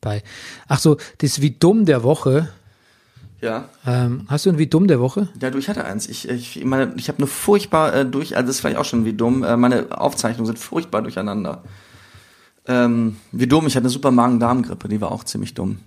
bei? 0.00 0.22
Ach 0.66 0.80
so, 0.80 0.96
das 1.18 1.40
wie 1.40 1.52
dumm 1.52 1.84
der 1.84 2.02
Woche. 2.02 2.48
Ja. 3.40 3.68
Ähm, 3.86 4.26
hast 4.28 4.46
du 4.46 4.50
ein 4.50 4.58
wie 4.58 4.66
dumm 4.66 4.88
der 4.88 5.00
Woche? 5.00 5.28
Ja, 5.40 5.50
du, 5.50 5.58
ich 5.58 5.68
hatte 5.68 5.84
eins. 5.84 6.08
Ich, 6.08 6.28
ich 6.28 6.64
meine, 6.64 6.94
ich 6.96 7.08
habe 7.08 7.20
nur 7.20 7.28
furchtbar 7.28 7.94
äh, 7.94 8.06
durch, 8.06 8.36
also 8.36 8.46
das 8.46 8.56
ist 8.56 8.60
vielleicht 8.60 8.78
auch 8.78 8.84
schon 8.84 9.04
wie 9.04 9.12
dumm, 9.12 9.44
äh, 9.44 9.56
meine 9.56 9.96
Aufzeichnungen 9.96 10.46
sind 10.46 10.58
furchtbar 10.58 11.02
durcheinander. 11.02 11.62
Ähm, 12.66 13.16
wie 13.32 13.46
dumm, 13.46 13.66
ich 13.66 13.74
hatte 13.74 13.84
eine 13.84 13.90
super 13.90 14.10
Magen-Darm-Grippe, 14.10 14.88
die 14.88 15.00
war 15.00 15.12
auch 15.12 15.24
ziemlich 15.24 15.54
dumm. 15.54 15.78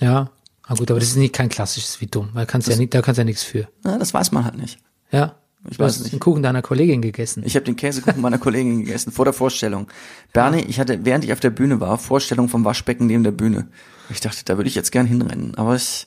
Ja. 0.00 0.30
Ah 0.66 0.74
gut, 0.74 0.90
aber 0.90 0.98
das 1.00 1.10
ist 1.10 1.16
nicht 1.16 1.34
kein 1.34 1.50
klassisches 1.50 2.00
wie 2.00 2.06
dumm. 2.06 2.30
Da 2.34 2.46
kannst 2.46 2.68
ja 2.68 2.76
nicht, 2.76 2.94
da 2.94 3.02
kannst 3.02 3.18
ja 3.18 3.24
nichts 3.24 3.42
für. 3.42 3.68
Na, 3.82 3.98
das 3.98 4.14
weiß 4.14 4.32
man 4.32 4.44
halt 4.44 4.56
nicht. 4.56 4.78
Ja. 5.10 5.34
Ich 5.68 5.76
du 5.76 5.84
weiß 5.84 5.94
hast 5.94 6.00
nicht. 6.02 6.12
den 6.12 6.20
Kuchen 6.20 6.42
deiner 6.42 6.62
Kollegin 6.62 7.02
gegessen. 7.02 7.42
Ich 7.46 7.54
habe 7.56 7.64
den 7.64 7.76
Käsekuchen 7.76 8.20
meiner 8.20 8.38
Kollegin 8.38 8.84
gegessen 8.84 9.12
vor 9.12 9.24
der 9.24 9.34
Vorstellung. 9.34 9.88
Bernie, 10.32 10.62
ich 10.62 10.80
hatte, 10.80 11.04
während 11.04 11.24
ich 11.24 11.32
auf 11.32 11.40
der 11.40 11.50
Bühne 11.50 11.80
war, 11.80 11.98
Vorstellung 11.98 12.48
vom 12.48 12.64
Waschbecken 12.64 13.06
neben 13.06 13.24
der 13.24 13.32
Bühne. 13.32 13.68
Ich 14.10 14.20
dachte, 14.20 14.44
da 14.44 14.56
würde 14.56 14.68
ich 14.68 14.74
jetzt 14.74 14.92
gern 14.92 15.06
hinrennen, 15.06 15.54
aber 15.56 15.76
ich, 15.76 16.06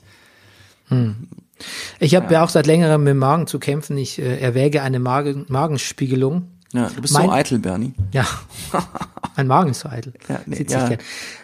Ich 2.00 2.16
habe 2.16 2.34
ja. 2.34 2.44
auch 2.44 2.50
seit 2.50 2.68
längerem 2.68 3.04
mit 3.04 3.12
dem 3.12 3.18
Magen 3.18 3.48
zu 3.48 3.60
kämpfen. 3.60 3.98
Ich 3.98 4.20
äh, 4.20 4.40
erwäge 4.40 4.82
eine 4.82 5.00
Magen 5.00 5.46
Magenspiegelung. 5.50 6.48
Ja, 6.74 6.90
du 6.94 7.02
bist 7.02 7.14
Mein- 7.14 7.28
so 7.28 7.32
eitel, 7.32 7.60
Bernie. 7.60 7.94
Ja, 8.12 8.26
mein 9.38 9.48
Magen 9.48 9.72
ist 9.72 9.80
so 9.82 9.90
eitel. 9.90 10.14
Ja, 10.28 10.40
nee, 10.46 10.66
ja. 10.70 10.90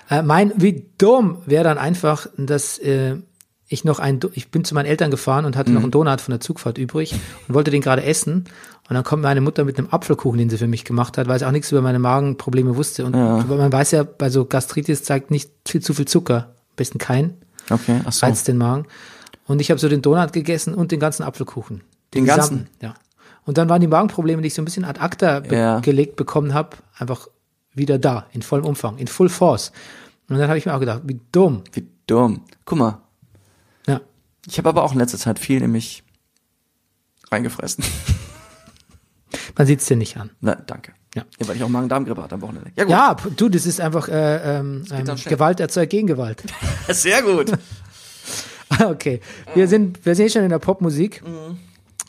Äh, 0.09 0.21
mein, 0.23 0.51
wie 0.57 0.85
dumm 0.97 1.37
wäre 1.45 1.63
dann 1.63 1.77
einfach, 1.77 2.27
dass 2.37 2.77
äh, 2.79 3.15
ich 3.67 3.83
noch 3.85 3.99
ein, 3.99 4.19
ich 4.33 4.51
bin 4.51 4.63
zu 4.65 4.75
meinen 4.75 4.85
Eltern 4.85 5.09
gefahren 5.11 5.45
und 5.45 5.55
hatte 5.55 5.69
Mhm. 5.71 5.75
noch 5.75 5.81
einen 5.83 5.91
Donut 5.91 6.21
von 6.21 6.31
der 6.33 6.39
Zugfahrt 6.41 6.77
übrig 6.77 7.15
und 7.47 7.55
wollte 7.55 7.71
den 7.71 7.81
gerade 7.81 8.03
essen. 8.03 8.45
Und 8.89 8.95
dann 8.95 9.03
kommt 9.05 9.23
meine 9.23 9.39
Mutter 9.39 9.63
mit 9.63 9.77
einem 9.79 9.87
Apfelkuchen, 9.89 10.37
den 10.37 10.49
sie 10.49 10.57
für 10.57 10.67
mich 10.67 10.83
gemacht 10.83 11.17
hat, 11.17 11.27
weil 11.27 11.39
sie 11.39 11.47
auch 11.47 11.51
nichts 11.51 11.71
über 11.71 11.81
meine 11.81 11.99
Magenprobleme 11.99 12.75
wusste. 12.75 13.05
Und 13.05 13.13
man 13.13 13.71
weiß 13.71 13.91
ja, 13.91 14.03
bei 14.03 14.29
so 14.29 14.43
Gastritis 14.45 15.03
zeigt 15.03 15.31
nicht 15.31 15.49
viel 15.65 15.81
zu 15.81 15.93
viel 15.93 16.05
Zucker. 16.05 16.47
Am 16.49 16.75
besten 16.75 16.97
kein, 16.97 17.35
Okay, 17.69 18.01
ach 18.03 18.11
so. 18.11 18.25
reizt 18.25 18.47
den 18.49 18.57
Magen. 18.57 18.85
Und 19.47 19.61
ich 19.61 19.71
habe 19.71 19.79
so 19.79 19.87
den 19.87 20.01
Donut 20.01 20.33
gegessen 20.33 20.73
und 20.73 20.91
den 20.91 20.99
ganzen 20.99 21.23
Apfelkuchen. 21.23 21.81
Den 22.13 22.25
ganzen? 22.25 22.67
Ja. 22.81 22.93
Und 23.45 23.57
dann 23.57 23.67
waren 23.69 23.81
die 23.81 23.87
Magenprobleme, 23.87 24.41
die 24.41 24.47
ich 24.47 24.53
so 24.53 24.61
ein 24.61 24.65
bisschen 24.65 24.85
ad 24.85 24.99
acta 24.99 25.41
be- 25.41 25.55
Ja. 25.55 25.79
gelegt 25.79 26.15
bekommen 26.15 26.53
habe, 26.53 26.77
einfach 26.97 27.27
wieder 27.73 27.97
da, 27.97 28.27
in 28.31 28.41
vollem 28.41 28.65
Umfang, 28.65 28.97
in 28.97 29.07
Full 29.07 29.29
Force. 29.29 29.71
Und 30.29 30.37
dann 30.37 30.47
habe 30.47 30.57
ich 30.57 30.65
mir 30.65 30.73
auch 30.73 30.79
gedacht, 30.79 31.01
wie 31.05 31.19
dumm. 31.31 31.63
Wie 31.73 31.85
dumm. 32.07 32.41
Guck 32.65 32.77
mal, 32.77 32.99
Ja. 33.87 33.99
ich 34.47 34.57
habe 34.57 34.69
aber 34.69 34.83
auch 34.83 34.93
in 34.93 34.99
letzter 34.99 35.17
Zeit 35.17 35.39
viel 35.39 35.59
nämlich 35.59 36.03
reingefressen. 37.31 37.83
Man 39.57 39.67
sieht's 39.67 39.85
dir 39.85 39.97
nicht 39.97 40.17
an. 40.17 40.29
Na, 40.41 40.55
danke. 40.55 40.93
Ja. 41.15 41.23
ja 41.39 41.47
weil 41.47 41.55
ich 41.57 41.63
auch 41.63 41.69
Magen-Darm-Grippe 41.69 42.23
hatte 42.23 42.35
am 42.35 42.41
Wochenende. 42.41 42.71
Ja, 42.75 42.83
gut. 42.83 42.91
Ja, 42.91 43.15
du, 43.35 43.49
das 43.49 43.65
ist 43.65 43.81
einfach 43.81 44.07
äh, 44.07 44.57
ähm, 44.59 44.83
ähm. 44.91 45.15
Gewalt 45.25 45.59
erzeugt 45.59 45.89
Gegengewalt. 45.91 46.43
Sehr 46.89 47.21
gut. 47.21 47.51
okay, 48.83 49.19
wir 49.53 49.67
sind, 49.67 50.05
wir 50.05 50.15
sind 50.15 50.31
schon 50.31 50.43
in 50.43 50.49
der 50.49 50.59
Popmusik. 50.59 51.21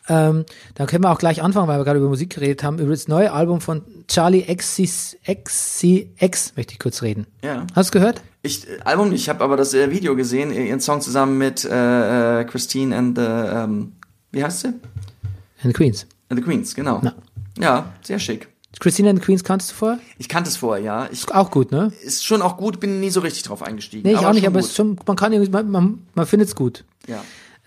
Ähm, 0.09 0.45
dann 0.75 0.87
können 0.87 1.03
wir 1.05 1.11
auch 1.11 1.19
gleich 1.19 1.43
anfangen, 1.43 1.67
weil 1.67 1.79
wir 1.79 1.85
gerade 1.85 1.99
über 1.99 2.09
Musik 2.09 2.35
geredet 2.35 2.63
haben, 2.63 2.79
über 2.79 2.91
das 2.91 3.09
neue 3.09 3.33
Album 3.33 3.61
von 3.61 3.83
Charlie 4.07 4.43
XCX, 4.43 5.17
XCX 5.27 6.57
möchte 6.57 6.73
ich 6.75 6.79
kurz 6.79 7.01
reden. 7.03 7.27
Ja. 7.43 7.67
Hast 7.75 7.95
du 7.95 7.99
gehört? 7.99 8.21
Ich, 8.43 8.69
äh, 8.69 8.81
Album, 8.85 9.09
nicht, 9.09 9.23
ich 9.23 9.29
habe 9.31 9.43
aber 9.43 9.57
das 9.57 9.73
äh, 9.73 9.91
Video 9.91 10.15
gesehen, 10.15 10.53
ihren 10.53 10.81
Song 10.81 11.01
zusammen 11.01 11.39
mit 11.39 11.65
äh, 11.65 12.41
äh, 12.41 12.45
Christine 12.45 12.95
and 12.95 13.17
the, 13.19 13.25
ähm, 13.25 13.93
wie 14.33 14.45
heißt 14.45 14.61
sie? 14.61 14.69
In 14.69 15.71
the 15.71 15.73
Queens. 15.73 16.07
And 16.29 16.39
the 16.39 16.45
Queens, 16.45 16.75
genau. 16.75 17.01
Na. 17.03 17.15
Ja, 17.59 17.93
sehr 18.03 18.19
schick. 18.19 18.49
Christina 18.81 19.09
and 19.11 19.21
the 19.21 19.25
Queens 19.25 19.45
kannst 19.45 19.71
du 19.71 19.75
vorher? 19.75 20.01
Ich 20.19 20.29
kannte 20.29 20.51
es 20.51 20.57
vorher, 20.57 20.85
ja. 20.85 21.09
Ich, 21.11 21.33
Auch 21.33 21.51
gut, 21.51 21.71
ne? 21.73 21.93
ist 22.03 22.27
schon 22.27 22.43
auch 22.43 22.57
gut, 22.57 22.81
bin 22.81 23.01
nie 23.01 23.11
so 23.11 23.21
richtig 23.21 23.45
drauf 23.45 23.63
eingestiegen. 23.63 24.03
Nee, 24.07 24.15
ich 24.15 24.27
auch 24.27 24.33
nicht, 24.33 24.47
aber 24.47 24.59
es 24.59 24.67
ist 24.67 24.77
schon, 24.77 24.99
man 25.07 25.17
kann 25.17 25.33
irgendwie, 25.33 25.51
man, 25.51 25.71
man, 25.71 26.07
man 26.15 26.27
findet 26.27 26.49
es 26.49 26.55
gut. 26.55 26.85
Ja, 27.07 27.23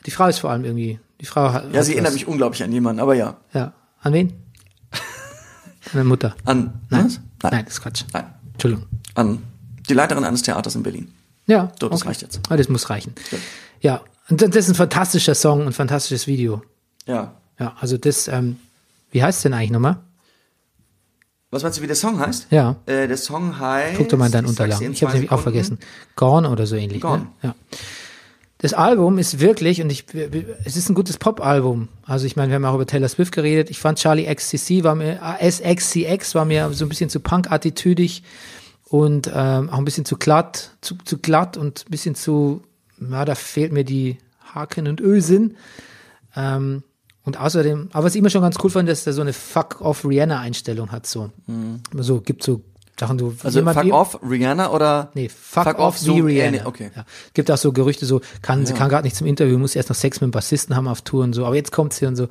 Die 0.06 0.12
Frau 0.12 0.28
ist 0.28 0.40
vor 0.40 0.50
allem 0.52 0.66
irgendwie, 0.66 1.00
die 1.22 1.26
Frau 1.26 1.52
hat. 1.52 1.74
ja 1.74 1.84
sie 1.84 1.94
erinnert 1.94 2.14
mich 2.14 2.28
unglaublich 2.28 2.64
an 2.64 2.72
jemanden, 2.72 3.02
aber 3.02 3.16
ja. 3.16 3.38
Ja. 3.54 3.74
An 4.02 4.14
wen? 4.14 4.30
An 4.92 5.00
meine 5.94 6.06
Mutter. 6.06 6.36
An, 6.46 6.82
Nein. 6.90 7.06
was? 7.06 7.20
Nein, 7.52 7.66
das 7.66 7.76
ist 7.76 7.82
Quatsch. 7.82 8.04
Nein. 8.14 8.26
Entschuldigung. 8.54 8.86
An 9.16 9.42
die 9.90 9.94
Leiterin 9.94 10.24
eines 10.24 10.42
Theaters 10.42 10.76
in 10.76 10.84
Berlin. 10.84 11.14
Ja. 11.48 11.72
So, 11.80 11.90
das 11.90 12.06
reicht 12.06 12.22
jetzt. 12.22 12.42
Ah, 12.50 12.58
das 12.58 12.70
muss 12.70 12.90
reichen. 12.90 13.14
Gut. 13.30 13.40
Ja. 13.82 14.02
Und 14.30 14.42
das 14.42 14.56
ist 14.56 14.70
ein 14.70 14.76
fantastischer 14.76 15.36
Song, 15.36 15.66
ein 15.66 15.74
fantastisches 15.74 16.28
Video. 16.28 16.62
Ja. 17.06 17.34
Ja, 17.60 17.76
also 17.80 17.98
das, 17.98 18.28
ähm, 18.28 18.58
wie 19.12 19.24
heißt 19.24 19.40
es 19.40 19.44
denn 19.44 19.54
eigentlich 19.54 19.72
nochmal? 19.72 19.98
Was 21.50 21.64
meinst 21.64 21.78
du, 21.78 21.82
wie 21.82 21.88
der 21.88 21.96
Song 21.96 22.20
heißt? 22.20 22.48
Ja. 22.52 22.76
Äh, 22.86 23.08
der 23.08 23.16
Song 23.16 23.58
heißt. 23.58 23.98
Guck 23.98 24.10
doch 24.10 24.18
mal 24.18 24.26
in 24.26 24.34
deinen 24.34 24.48
Unterlagen. 24.48 24.92
Ich 24.92 25.02
habe 25.02 25.14
nämlich 25.14 25.32
auch 25.32 25.40
vergessen. 25.40 25.80
Gone 26.18 26.50
oder 26.50 26.68
so 26.68 26.76
ähnlich. 26.76 27.02
Gone. 27.02 27.24
Ne? 27.24 27.28
Ja. 27.42 27.56
Das 28.60 28.74
Album 28.74 29.20
ist 29.20 29.40
wirklich, 29.40 29.82
und 29.82 29.92
ich, 29.92 30.06
es 30.64 30.76
ist 30.76 30.90
ein 30.90 30.96
gutes 30.96 31.18
Pop-Album. 31.18 31.90
Also 32.04 32.26
ich 32.26 32.36
meine, 32.36 32.50
wir 32.50 32.56
haben 32.56 32.66
auch 32.66 32.74
über 32.74 32.88
Taylor 32.88 33.08
Swift 33.08 33.32
geredet. 33.32 33.70
Ich 33.70 33.80
fand 33.80 34.00
Charlie 34.00 34.34
XCC 34.34 34.84
war 34.84 34.96
mir, 34.96 35.20
äh, 35.22 35.52
SXCX 35.52 36.34
war 36.34 36.46
mir 36.46 36.72
so 36.74 36.86
ein 36.86 36.90
bisschen 36.90 37.10
zu 37.10 37.20
punk-attitüdig 37.20 38.24
und 38.86 39.30
ähm, 39.34 39.70
auch 39.70 39.78
ein 39.78 39.86
bisschen 39.86 40.06
zu 40.06 40.18
glatt, 40.18 40.72
zu, 40.82 40.96
zu 41.04 41.20
glatt 41.20 41.56
und 41.56 41.86
ein 41.88 41.92
bisschen 41.92 42.16
zu, 42.16 42.64
ja, 43.00 43.26
da 43.26 43.36
fehlt 43.36 43.74
mir 43.74 43.84
die 43.84 44.18
Haken 44.42 44.88
und 44.88 45.02
Ösinn. 45.02 45.56
Ähm, 46.36 46.84
und 47.24 47.40
außerdem, 47.40 47.90
aber 47.92 48.06
was 48.06 48.16
ich 48.16 48.20
immer 48.20 48.30
schon 48.30 48.42
ganz 48.42 48.56
cool 48.64 48.70
fand, 48.70 48.88
dass 48.90 49.06
er 49.06 49.14
so 49.14 49.22
eine 49.22 49.34
Fuck-off-Rihanna-Einstellung 49.34 50.92
hat. 50.92 51.06
So, 51.06 51.30
so 51.94 52.22
gibt 52.22 52.42
so 52.42 52.64
Sachen, 53.00 53.20
so 53.20 53.28
Mhm. 53.28 53.38
Also 53.44 53.60
jemand 53.60 53.80
Fuck 53.80 53.94
Off, 53.94 54.20
Rihanna 54.28 54.72
oder? 54.72 55.12
Nee, 55.14 55.30
fuck, 55.30 55.78
off, 55.80 55.98
so- 55.98 56.16
wie 56.16 56.40
äh, 56.40 56.48
Rihanna. 56.48 56.66
okay. 56.66 56.92
Ja. 56.96 57.06
Gibt 57.34 57.52
auch 57.52 57.58
so 57.58 57.72
Gerüchte, 57.72 58.06
so 58.06 58.22
kann 58.42 58.66
sie 58.66 58.74
kann 58.74 58.90
gerade 58.90 59.04
nicht 59.06 59.16
zum 59.16 59.28
Interview, 59.28 59.58
muss 59.60 59.76
erst 59.76 59.90
noch 59.90 59.96
Sex 59.96 60.20
mit 60.22 60.30
dem 60.30 60.32
Bassisten 60.32 60.76
haben 60.76 60.88
auf 60.88 61.02
Tour 61.04 61.24
und 61.24 61.34
so, 61.34 61.46
aber 61.46 61.56
jetzt 61.56 61.72
kommt 61.72 61.94
sie 61.94 62.06
und 62.08 62.16
so. 62.16 62.28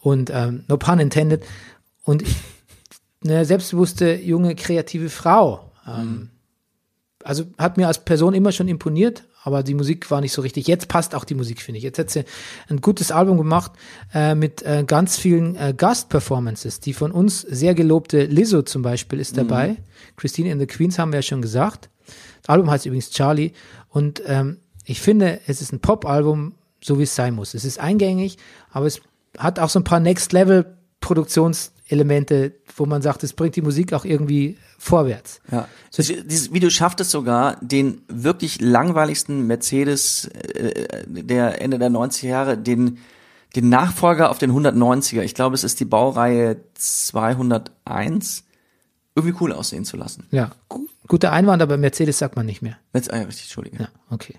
Und 0.00 0.30
ähm, 0.32 0.64
no 0.68 0.76
pun 0.76 0.98
intended. 1.00 1.44
Und 2.04 2.22
eine 3.24 3.44
selbstbewusste, 3.44 4.14
junge, 4.14 4.54
kreative 4.54 5.10
Frau. 5.10 5.72
Ähm, 5.86 6.30
also 7.24 7.44
hat 7.58 7.76
mir 7.76 7.86
als 7.88 8.04
Person 8.04 8.34
immer 8.34 8.52
schon 8.52 8.68
imponiert, 8.68 9.24
aber 9.44 9.62
die 9.62 9.74
Musik 9.74 10.10
war 10.10 10.22
nicht 10.22 10.32
so 10.32 10.40
richtig. 10.40 10.66
Jetzt 10.66 10.88
passt 10.88 11.14
auch 11.14 11.24
die 11.24 11.34
Musik, 11.34 11.60
finde 11.60 11.76
ich. 11.76 11.84
Jetzt 11.84 11.98
hat 11.98 12.08
sie 12.08 12.24
ein 12.70 12.80
gutes 12.80 13.10
Album 13.10 13.36
gemacht 13.36 13.72
äh, 14.14 14.34
mit 14.34 14.62
äh, 14.62 14.84
ganz 14.86 15.18
vielen 15.18 15.54
äh, 15.56 15.74
Gast-Performances. 15.76 16.80
Die 16.80 16.94
von 16.94 17.12
uns 17.12 17.42
sehr 17.42 17.74
gelobte 17.74 18.24
Lizzo 18.24 18.62
zum 18.62 18.80
Beispiel 18.80 19.20
ist 19.20 19.36
dabei. 19.36 19.76
Christine 20.16 20.50
in 20.50 20.58
the 20.58 20.66
Queens 20.66 20.98
haben 20.98 21.12
wir 21.12 21.18
ja 21.18 21.22
schon 21.22 21.42
gesagt. 21.42 21.90
Das 22.40 22.48
Album 22.48 22.70
heißt 22.70 22.86
übrigens 22.86 23.10
Charlie. 23.10 23.52
Und 23.90 24.22
ähm, 24.26 24.56
ich 24.86 25.02
finde, 25.02 25.40
es 25.46 25.60
ist 25.60 25.74
ein 25.74 25.80
Pop-Album, 25.80 26.54
so 26.82 26.98
wie 26.98 27.02
es 27.02 27.14
sein 27.14 27.34
muss. 27.34 27.52
Es 27.52 27.66
ist 27.66 27.78
eingängig, 27.78 28.38
aber 28.70 28.86
es 28.86 29.02
hat 29.36 29.58
auch 29.58 29.68
so 29.68 29.78
ein 29.78 29.84
paar 29.84 30.00
Next-Level-Produktionselemente, 32.02 32.52
wo 32.76 32.86
man 32.86 33.02
sagt, 33.02 33.22
es 33.22 33.32
bringt 33.32 33.56
die 33.56 33.62
Musik 33.62 33.92
auch 33.92 34.04
irgendwie 34.04 34.56
vorwärts. 34.78 35.40
Ja. 35.50 35.68
So- 35.90 36.02
Dieses- 36.02 36.52
Video 36.52 36.70
schafft 36.70 37.00
es 37.00 37.10
sogar, 37.10 37.56
den 37.60 38.02
wirklich 38.08 38.60
langweiligsten 38.60 39.46
Mercedes 39.46 40.26
äh, 40.26 41.04
der 41.06 41.60
Ende 41.60 41.78
der 41.78 41.90
90er 41.90 42.26
Jahre, 42.28 42.58
den, 42.58 42.98
den 43.56 43.68
Nachfolger 43.68 44.30
auf 44.30 44.38
den 44.38 44.50
190er, 44.52 45.22
ich 45.22 45.34
glaube, 45.34 45.54
es 45.54 45.64
ist 45.64 45.78
die 45.80 45.84
Baureihe 45.84 46.56
201, 46.74 48.44
irgendwie 49.14 49.36
cool 49.40 49.52
aussehen 49.52 49.84
zu 49.84 49.96
lassen. 49.96 50.26
Ja, 50.30 50.50
gu 50.68 50.86
guter 51.06 51.32
Einwand, 51.32 51.60
aber 51.62 51.76
Mercedes 51.76 52.18
sagt 52.18 52.34
man 52.36 52.46
nicht 52.46 52.62
mehr. 52.62 52.78
Jetzt, 52.94 53.12
ah, 53.12 53.18
ja, 53.18 53.22
richtig, 53.24 53.44
Entschuldige. 53.44 53.76
Ja, 53.78 53.88
okay. 54.10 54.36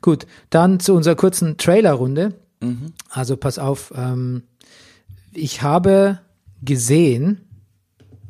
Gut, 0.00 0.26
dann 0.48 0.80
zu 0.80 0.94
unserer 0.94 1.14
kurzen 1.14 1.58
Trailer-Runde. 1.58 2.34
Also 3.10 3.36
pass 3.38 3.58
auf, 3.58 3.92
ähm, 3.96 4.42
ich 5.32 5.62
habe 5.62 6.20
gesehen, 6.62 7.40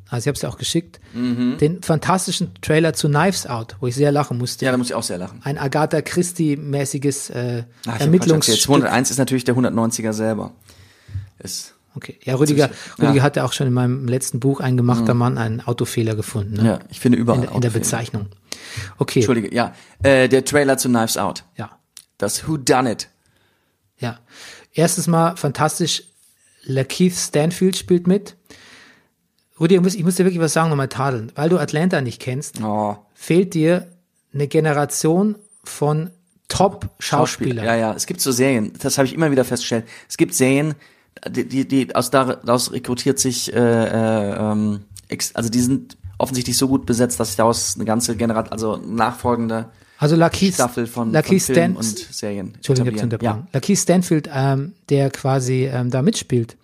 also 0.09 0.25
ich 0.25 0.27
habe 0.29 0.35
es 0.37 0.43
ja 0.43 0.49
auch 0.49 0.59
geschickt, 0.59 1.01
den 1.15 1.83
fantastischen 1.83 2.53
Trailer 2.63 2.93
zu 2.95 3.09
Knives 3.09 3.47
Out, 3.47 3.77
wo 3.81 3.87
ich 3.87 3.95
sehr 3.95 4.11
lachen 4.13 4.39
musste. 4.39 4.65
Ja, 4.65 4.73
da 4.73 4.77
muss 4.79 4.89
ich 4.89 4.95
auch 4.95 5.03
sehr 5.03 5.19
lachen. 5.19 5.41
Ein 5.45 5.57
Agatha 5.59 6.01
Christie-mäßiges 6.03 7.31
äh, 7.31 7.65
Ach, 7.83 7.87
erzählt. 7.87 8.01
Ermittlungsstück. 8.01 8.61
201 8.61 9.11
ist 9.13 9.19
natürlich 9.19 9.45
der 9.45 9.55
190er 9.57 10.13
selber. 10.13 10.53
Ist, 11.39 11.75
Okay, 11.97 12.19
ja, 12.23 12.37
Rüdiger, 12.37 12.71
Ja. 12.99 13.05
Rüdiger 13.09 13.23
hatte 13.25 13.43
auch 13.45 13.53
schon 13.53 13.67
in 13.67 13.73
meinem 13.73 14.07
letzten 14.07 14.39
Buch 14.39 14.61
ein 14.61 14.77
gemachter 14.77 15.13
Mann 15.13 15.39
einen 15.39 15.61
Autofehler 15.61 16.15
gefunden. 16.15 16.55
Ne? 16.55 16.65
ja, 16.65 16.79
ich 16.89 17.01
finde 17.01 17.19
überall. 17.19 17.41
in, 17.41 17.47
der- 17.47 17.55
in 17.57 17.61
der. 17.63 17.71
Bezeichnung. 17.71 18.27
Okay, 18.99 19.19
Entschuldige, 19.19 19.53
ja. 19.53 19.75
Äh, 20.05 20.29
der 20.29 20.45
Trailer 20.45 20.79
zu 20.79 20.89
Knives 20.89 21.17
Out. 21.17 21.43
ja. 21.57 21.71
Das 22.17 22.47
Who 22.47 22.59
Done 22.59 22.93
It. 22.93 23.09
Ja. 23.99 24.19
Erstes 24.73 25.07
Mal 25.09 25.37
fantastisch. 25.37 26.05
Lakeith 26.65 27.15
Stanfield 27.15 27.77
spielt 27.77 28.07
mit. 28.07 28.37
Rudi, 29.59 29.75
ich 29.75 30.05
muss, 30.05 30.15
dir 30.15 30.25
wirklich 30.25 30.41
was 30.41 30.55
sagen, 30.55 30.71
nochmal 30.71 30.89
tadeln. 30.89 31.33
Weil 31.35 31.51
du 31.51 31.59
Atlanta 31.59 32.01
nicht 32.01 32.21
kennst, 32.21 32.63
Oh, 32.63 32.97
fehlt 33.15 33.55
dir 33.55 33.89
eine 34.33 34.49
Generation 34.49 35.37
von 35.65 36.11
Top-Schauspielern. 36.49 37.65
Ja, 37.65 37.77
ja, 37.77 37.95
es 37.95 38.07
gibt 38.07 38.21
so 38.21 38.33
Serien, 38.33 38.73
das 38.81 38.99
habe 38.99 39.07
ich 39.07 39.15
immer 39.15 39.31
wieder 39.31 39.45
festgestellt. 39.45 39.85
Es 40.09 40.17
gibt 40.17 40.35
Serien, 40.35 40.75
die, 41.29 41.47
die, 41.47 41.69
die 41.69 41.95
aus 41.95 42.11
daraus 42.11 42.73
rekrutiert 42.73 43.19
sich, 43.19 43.53
äh, 43.53 43.59
äh, 43.59 44.35
ähm, 44.37 44.85
also 45.35 45.51
die 45.51 45.61
sind 45.61 45.97
offensichtlich 46.19 46.57
so 46.57 46.69
gut 46.69 46.87
besetzt, 46.87 47.21
dass 47.21 47.37
daraus 47.37 47.77
eine 47.77 47.85
ganze 47.85 48.17
Generation, 48.17 48.53
also 48.53 48.77
nachfolgende 48.77 49.71
Also 50.01 50.17
Lakeith, 50.17 50.55
Staffel 50.55 50.87
von, 50.87 51.05
von 51.09 51.13
Lakeith 51.13 51.43
Filmen 51.43 51.77
und 51.77 51.85
Serien. 51.85 52.55
Entschuldigung, 52.55 52.89
ich 52.89 52.95
hab's 52.95 53.07
etablieren. 53.07 53.33
unterbrochen. 53.35 53.49
Lakeith 53.53 53.79
Stanfield, 53.79 54.31
ähm, 54.33 54.73
der 54.89 55.11
quasi 55.11 55.67
ähm, 55.73 55.91
da 55.91 56.03
mitspielt. 56.03 56.57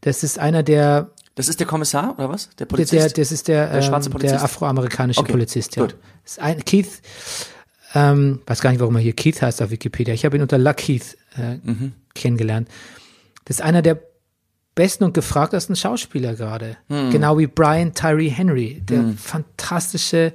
Das 0.00 0.22
ist 0.24 0.38
einer 0.38 0.62
der, 0.64 1.10
Das 1.36 1.48
ist 1.48 1.60
der 1.60 1.66
Kommissar 1.66 2.14
oder 2.18 2.28
was? 2.28 2.50
Der 2.58 2.66
Polizist? 2.66 3.16
der 3.16 3.22
das 3.24 3.30
ist 3.32 3.46
der, 3.48 3.68
Der 3.72 3.82
schwarze 3.82 4.08
ähm, 4.08 4.12
Polizist? 4.12 4.34
der 4.34 4.42
afroamerikanische 4.44 5.20
Okay, 5.20 5.32
Polizist, 5.32 5.76
ja. 5.76 5.82
gut. 5.84 5.96
Das 6.24 6.32
ist 6.32 6.38
ein, 6.40 6.64
Keith 6.64 6.88
ähm, 7.94 8.40
weiß 8.46 8.60
gar 8.60 8.70
nicht, 8.70 8.80
warum 8.80 8.96
er 8.96 9.02
hier 9.02 9.12
Keith 9.14 9.40
heißt 9.40 9.62
auf 9.62 9.70
Wikipedia. 9.70 10.12
Ich 10.14 10.24
habe 10.24 10.36
ihn 10.36 10.42
unter 10.42 10.58
Luck 10.58 10.78
Keith 10.78 11.16
äh, 11.36 11.58
kennengelernt. 12.14 12.68
Das 13.44 13.56
ist 13.58 13.62
einer 13.62 13.82
der 13.82 14.00
besten 14.74 15.04
und 15.04 15.12
gefragtesten 15.14 15.76
Schauspieler 15.76 16.34
gerade. 16.34 16.78
Genau 16.88 17.38
wie 17.38 17.46
Brian 17.46 17.92
Tyree 17.92 18.30
Henry, 18.30 18.80
der 18.88 19.12
fantastische 19.18 20.32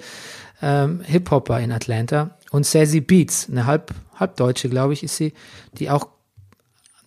ähm, 0.61 1.01
Hip-Hopper 1.03 1.59
in 1.59 1.71
Atlanta. 1.71 2.36
Und 2.51 2.65
Sassy 2.65 3.01
Beats, 3.01 3.49
eine 3.49 3.65
halb, 3.65 3.93
halbdeutsche, 4.15 4.69
glaube 4.69 4.93
ich, 4.93 5.03
ist 5.03 5.17
sie, 5.17 5.33
die 5.73 5.89
auch, 5.89 6.07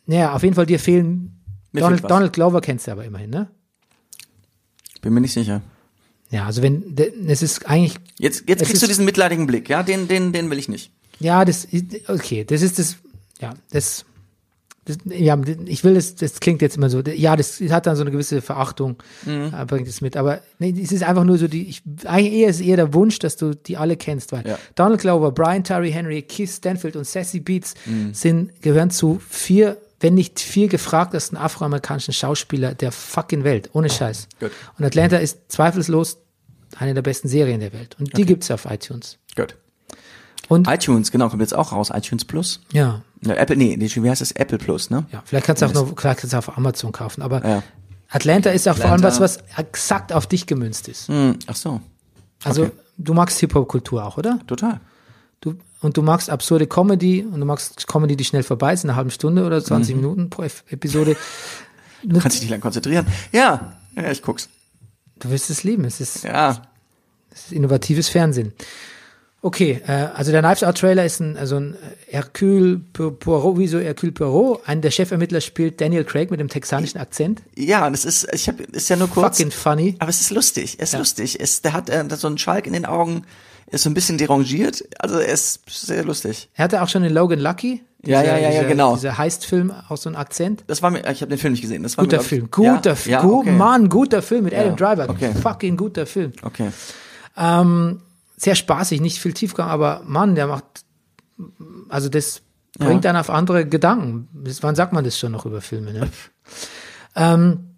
naja, 0.07 0.35
auf 0.35 0.43
jeden 0.43 0.55
Fall 0.55 0.67
dir 0.67 0.79
fehlen. 0.79 1.41
Mir 1.73 1.81
Donald, 1.81 2.01
fehlt. 2.01 2.11
Donald 2.11 2.33
Glover 2.33 2.61
kennst 2.61 2.87
du 2.87 2.93
aber 2.93 3.05
immerhin, 3.05 3.31
ne? 3.31 3.51
Bin 5.03 5.15
mir 5.15 5.21
nicht 5.21 5.33
sicher. 5.33 5.63
Ja, 6.31 6.47
also 6.47 6.63
wenn, 6.63 6.95
es 7.27 7.43
ist 7.43 7.67
eigentlich, 7.67 7.97
Jetzt, 8.19 8.45
jetzt 8.49 8.65
kriegst 8.65 8.83
du 8.83 8.87
ist- 8.87 8.91
diesen 8.91 9.05
mitleidigen 9.05 9.47
Blick, 9.47 9.69
ja? 9.69 9.83
Den, 9.83 10.07
den, 10.09 10.33
den 10.33 10.51
will 10.51 10.59
ich 10.59 10.69
nicht. 10.69 10.93
ja, 11.19 11.45
das, 11.45 11.67
okay, 12.07 12.45
das 12.45 12.63
ist 12.63 12.79
das, 12.79 12.97
ja, 13.41 13.55
das, 13.71 14.05
das 14.91 14.99
ja, 15.19 15.39
ich 15.67 15.85
will 15.85 15.95
das, 15.95 16.15
das 16.15 16.41
klingt 16.41 16.63
jetzt 16.63 16.77
immer 16.77 16.91
so, 16.91 17.01
ja, 17.01 17.37
das 17.37 17.61
hat 17.71 17.87
dann 17.87 17.97
so 17.97 18.03
eine 18.03 18.11
gewisse 18.11 18.43
Verachtung, 18.43 18.97
Mhm. 19.25 19.55
äh, 19.59 19.65
bringt 19.67 19.89
es 19.89 20.01
mit, 20.01 20.17
aber 20.17 20.41
nee, 20.59 20.75
es 20.83 20.93
ist 20.93 21.03
einfach 21.03 21.25
nur 21.25 21.39
so 21.39 21.49
die, 21.49 21.69
ich, 21.69 21.83
eigentlich 22.05 22.33
eher 22.35 22.49
ist 22.51 22.61
eher 22.61 22.77
der 22.77 22.93
Wunsch, 22.95 23.19
dass 23.19 23.37
du 23.37 23.55
die 23.55 23.77
alle 23.77 23.97
kennst, 23.97 24.33
weil 24.33 24.47
Ja. 24.47 24.59
Donald 24.75 25.01
Glover, 25.01 25.33
Brian 25.33 25.65
Tyree 25.65 25.91
Henry, 25.91 26.23
Keith 26.23 26.51
Stanfield 26.51 26.97
und 26.97 27.07
Sassy 27.07 27.41
Beats 27.41 27.75
Mhm. 27.87 28.15
sind, 28.15 28.63
gehören 28.63 28.91
zu 28.91 29.21
vier, 29.29 29.77
wenn 30.01 30.15
nicht 30.15 30.41
vier 30.41 30.69
gefragtesten 30.69 31.37
afroamerikanischen 31.39 32.15
Schauspieler 32.15 32.75
der 32.75 32.91
fucking 32.93 33.45
Welt, 33.45 33.71
ohne 33.75 33.91
Scheiß. 33.91 34.29
Gut. 34.41 34.51
Und 34.79 34.85
Atlanta 34.85 35.19
ist 35.19 35.39
zweifellos 35.53 36.19
eine 36.79 36.95
der 36.95 37.03
besten 37.03 37.29
Serien 37.29 37.61
der 37.61 37.73
Welt. 37.73 37.97
Und 37.99 38.17
die 38.17 38.25
gibt's 38.25 38.51
auf 38.51 38.65
iTunes. 38.65 39.19
Gut. 39.37 39.57
Und 40.51 40.69
iTunes, 40.69 41.11
genau, 41.11 41.29
kommt 41.31 41.41
jetzt 41.41 41.55
auch 41.55 41.73
raus. 41.73 41.91
iTunes 41.95 42.25
Plus. 42.27 42.61
ja, 42.73 43.03
Ja, 43.23 43.35
Apple, 43.35 43.57
nee, 43.57 43.77
wie 43.79 44.11
heißt 44.11 44.21
das? 44.21 44.33
Apple 44.33 44.59
Plus, 44.59 44.91
ne? 44.91 45.07
ja, 45.13 45.23
vielleicht 45.25 45.47
kannst 45.47 45.63
du 45.63 45.67
auch 45.67 45.73
noch, 45.73 45.87
vielleicht 45.99 46.21
kannst 46.21 46.33
du 46.33 46.37
auf 46.39 46.57
Amazon 46.59 46.91
kaufen. 46.93 47.23
Aber 47.23 47.47
Ja. 47.47 47.63
Atlanta 48.09 48.51
ist 48.51 48.69
auch 48.69 48.77
vor 48.77 48.87
allem 48.91 48.95
Atlanta. 49.05 49.21
was, 49.21 49.39
was 49.39 49.59
exakt 49.59 50.13
auf 50.13 50.27
dich 50.27 50.47
gemünzt 50.47 50.89
ist. 50.89 51.09
Hm, 51.09 51.37
ach 51.47 51.55
so, 51.57 51.81
Also 52.45 52.65
Okay. 52.65 52.73
du 52.99 53.15
magst 53.15 53.39
Hip-Hop-Kultur 53.39 54.05
auch, 54.05 54.19
oder? 54.19 54.41
total. 54.47 54.81
Du, 55.41 55.55
und 55.81 55.97
du 55.97 56.03
magst 56.03 56.29
absurde 56.29 56.67
Comedy 56.67 57.23
und 57.25 57.39
du 57.41 57.47
magst 57.47 57.87
Comedy, 57.87 58.17
die 58.17 58.25
schnell 58.25 58.43
vorbei 58.43 58.73
ist, 58.75 58.85
in 58.85 58.91
einer 58.91 58.97
halben 58.97 59.11
Stunde 59.11 59.47
oder 59.47 59.63
20 59.65 59.95
Mhm. 59.95 60.01
Minuten 60.03 60.31
pro 60.31 60.43
Episode. 60.43 61.17
Kannst 62.21 62.35
dich 62.37 62.41
nicht 62.43 62.51
lang 62.51 62.61
konzentrieren. 62.61 63.07
Ja, 63.33 63.75
ja, 63.97 64.11
ich 64.11 64.21
guck's. 64.23 64.49
Du 65.21 65.31
wirst 65.31 65.49
es 65.51 65.63
lieben. 65.65 65.85
Es 65.85 66.01
ist, 66.01 66.25
Ja, 66.25 66.63
es 67.31 67.45
ist 67.47 67.53
innovatives 67.53 68.09
Fernsehen. 68.09 68.53
Okay, 69.43 69.81
äh, 69.87 69.93
also 70.15 70.33
der 70.33 70.43
Knives 70.43 70.63
Out 70.63 70.79
Trailer 70.79 71.05
ist 71.05 71.19
ein, 71.21 71.39
also 71.39 71.57
ein 71.57 71.77
Hercule 72.09 72.79
Poirot, 72.93 73.59
wie 73.59 73.69
so 73.69 73.79
Hercule 73.79 74.13
Poirot. 74.13 74.61
Einen 74.67 74.83
der 74.83 74.91
Chefermittler 74.91 75.41
spielt 75.41 75.81
Daniel 75.81 76.05
Craig 76.05 76.31
mit 76.31 76.41
dem 76.41 76.49
texanischen 76.49 77.01
Akzent. 77.01 77.43
ja, 77.57 77.87
und 77.87 77.95
es 77.95 78.05
ist, 78.05 78.29
ich 78.35 78.49
habe, 78.49 78.65
ist 78.65 78.91
ja 78.91 78.97
nur 78.97 79.09
kurz. 79.09 79.39
Fucking 79.39 79.51
funny. 79.51 79.97
Aber 79.99 80.11
es 80.11 80.21
ist 80.21 80.31
lustig, 80.31 80.77
es 80.79 80.93
ist 80.93 80.99
lustig. 80.99 81.41
Es, 81.41 81.63
der 81.63 81.73
hat 81.73 81.89
äh, 81.89 82.05
so 82.17 82.27
einen 82.27 82.37
Schalk 82.37 82.67
in 82.67 82.75
den 82.75 82.85
Augen, 82.85 83.25
ist 83.71 83.85
so 83.85 83.91
ein 83.91 83.95
bisschen 83.95 84.19
derangiert. 84.19 84.85
Also 84.99 85.19
er 85.19 85.33
ist 85.33 85.61
sehr 85.71 86.05
lustig. 86.05 86.51
Er 86.55 86.65
hatte 86.65 86.83
auch 86.83 86.89
schon 86.89 87.03
in 87.03 87.13
Logan 87.13 87.39
Lucky. 87.41 87.83
Ja, 88.05 88.23
ja, 88.23 88.37
ja, 88.37 88.39
ja, 88.39 88.51
dieser, 88.51 88.65
genau. 88.65 88.95
Dieser 88.95 89.17
Heist-Film, 89.17 89.73
auch 89.89 89.97
so 89.97 90.09
ein 90.09 90.17
Akzent. 90.17 90.65
Das 90.67 90.83
war 90.83 90.91
mir, 90.91 91.01
ich 91.11 91.21
habe 91.23 91.29
den 91.29 91.39
Film 91.39 91.53
nicht 91.53 91.61
gesehen. 91.63 91.83
Das 91.83 91.97
war 91.97 92.05
Guter 92.05 92.19
mir, 92.19 92.23
Film, 92.25 92.45
ich, 92.47 92.51
guter 92.51 92.91
ja, 92.91 92.95
Film, 92.95 93.13
ja, 93.13 93.25
okay. 93.25 93.53
Mann, 93.53 93.89
guter 93.89 94.23
Film 94.23 94.45
mit 94.45 94.55
Adam 94.55 94.77
Driver. 94.77 95.09
okay. 95.09 95.33
Fucking 95.35 95.77
guter 95.77 96.07
Film. 96.07 96.33
Okay. 96.43 96.71
Ähm, 97.37 98.01
sehr 98.41 98.55
spaßig, 98.55 99.01
nicht 99.01 99.19
viel 99.19 99.35
Tiefgang, 99.35 99.69
aber 99.69 100.03
Mann, 100.07 100.35
der 100.35 100.47
macht, 100.47 100.65
also 101.91 102.09
das 102.09 102.41
bringt 102.79 103.05
dann 103.05 103.17
auf 103.17 103.29
andere 103.29 103.67
Gedanken. 103.67 104.29
Das, 104.33 104.63
wann 104.63 104.75
sagt 104.75 104.95
man 104.95 105.05
das 105.05 105.19
schon 105.19 105.33
noch 105.33 105.45
über 105.45 105.61
Filme, 105.61 105.93
ne? 105.93 106.09
ähm, 107.17 107.75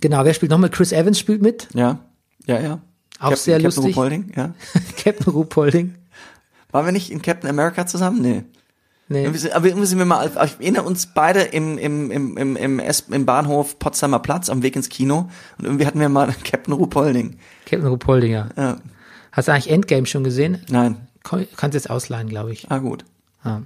genau, 0.00 0.24
wer 0.24 0.32
spielt 0.32 0.50
noch 0.50 0.58
mit? 0.58 0.72
Chris 0.72 0.92
Evans 0.92 1.18
spielt 1.18 1.42
mit. 1.42 1.66
Ja, 1.74 1.98
ja, 2.46 2.60
ja. 2.60 2.80
Auch 3.18 3.34
sehr 3.34 3.56
Captain 3.56 3.64
lustig. 3.64 3.96
Ruhpolding, 3.96 4.32
ja. 4.36 4.54
Captain 5.02 5.32
Ruhpolding. 5.32 5.94
Waren 6.70 6.84
wir 6.84 6.92
nicht 6.92 7.10
in 7.10 7.20
Captain 7.20 7.50
America 7.50 7.86
zusammen? 7.86 8.22
Nee. 8.22 8.44
Nee. 9.08 9.26
Aber 9.52 9.66
irgendwie 9.66 9.86
sind 9.86 9.98
wir 9.98 10.06
mal, 10.06 10.26
ich 10.26 10.36
erinnere 10.36 10.84
uns 10.84 11.06
beide 11.06 11.40
im, 11.42 11.76
im, 11.76 12.10
im, 12.10 12.36
im, 12.36 12.56
im, 12.56 12.78
S, 12.78 13.04
im 13.10 13.26
Bahnhof 13.26 13.78
Potsdamer 13.78 14.18
Platz 14.20 14.48
am 14.48 14.62
Weg 14.62 14.76
ins 14.76 14.88
Kino 14.88 15.28
und 15.58 15.64
irgendwie 15.64 15.86
hatten 15.86 16.00
wir 16.00 16.08
mal 16.08 16.32
Captain 16.44 16.72
Ruhpolding. 16.72 17.36
Captain 17.66 17.86
Ruhpolding, 17.86 18.32
ja. 18.32 18.48
Ja, 18.56 18.78
Hast 19.34 19.48
du 19.48 19.52
eigentlich 19.52 19.70
Endgame 19.70 20.06
schon 20.06 20.24
gesehen? 20.24 20.58
nein. 20.70 21.06
Kannst 21.22 21.74
jetzt 21.74 21.88
ausleihen, 21.88 22.28
glaube 22.28 22.52
ich. 22.52 22.70
Ah, 22.70 22.78
gut. 22.78 23.04
Ja. 23.44 23.62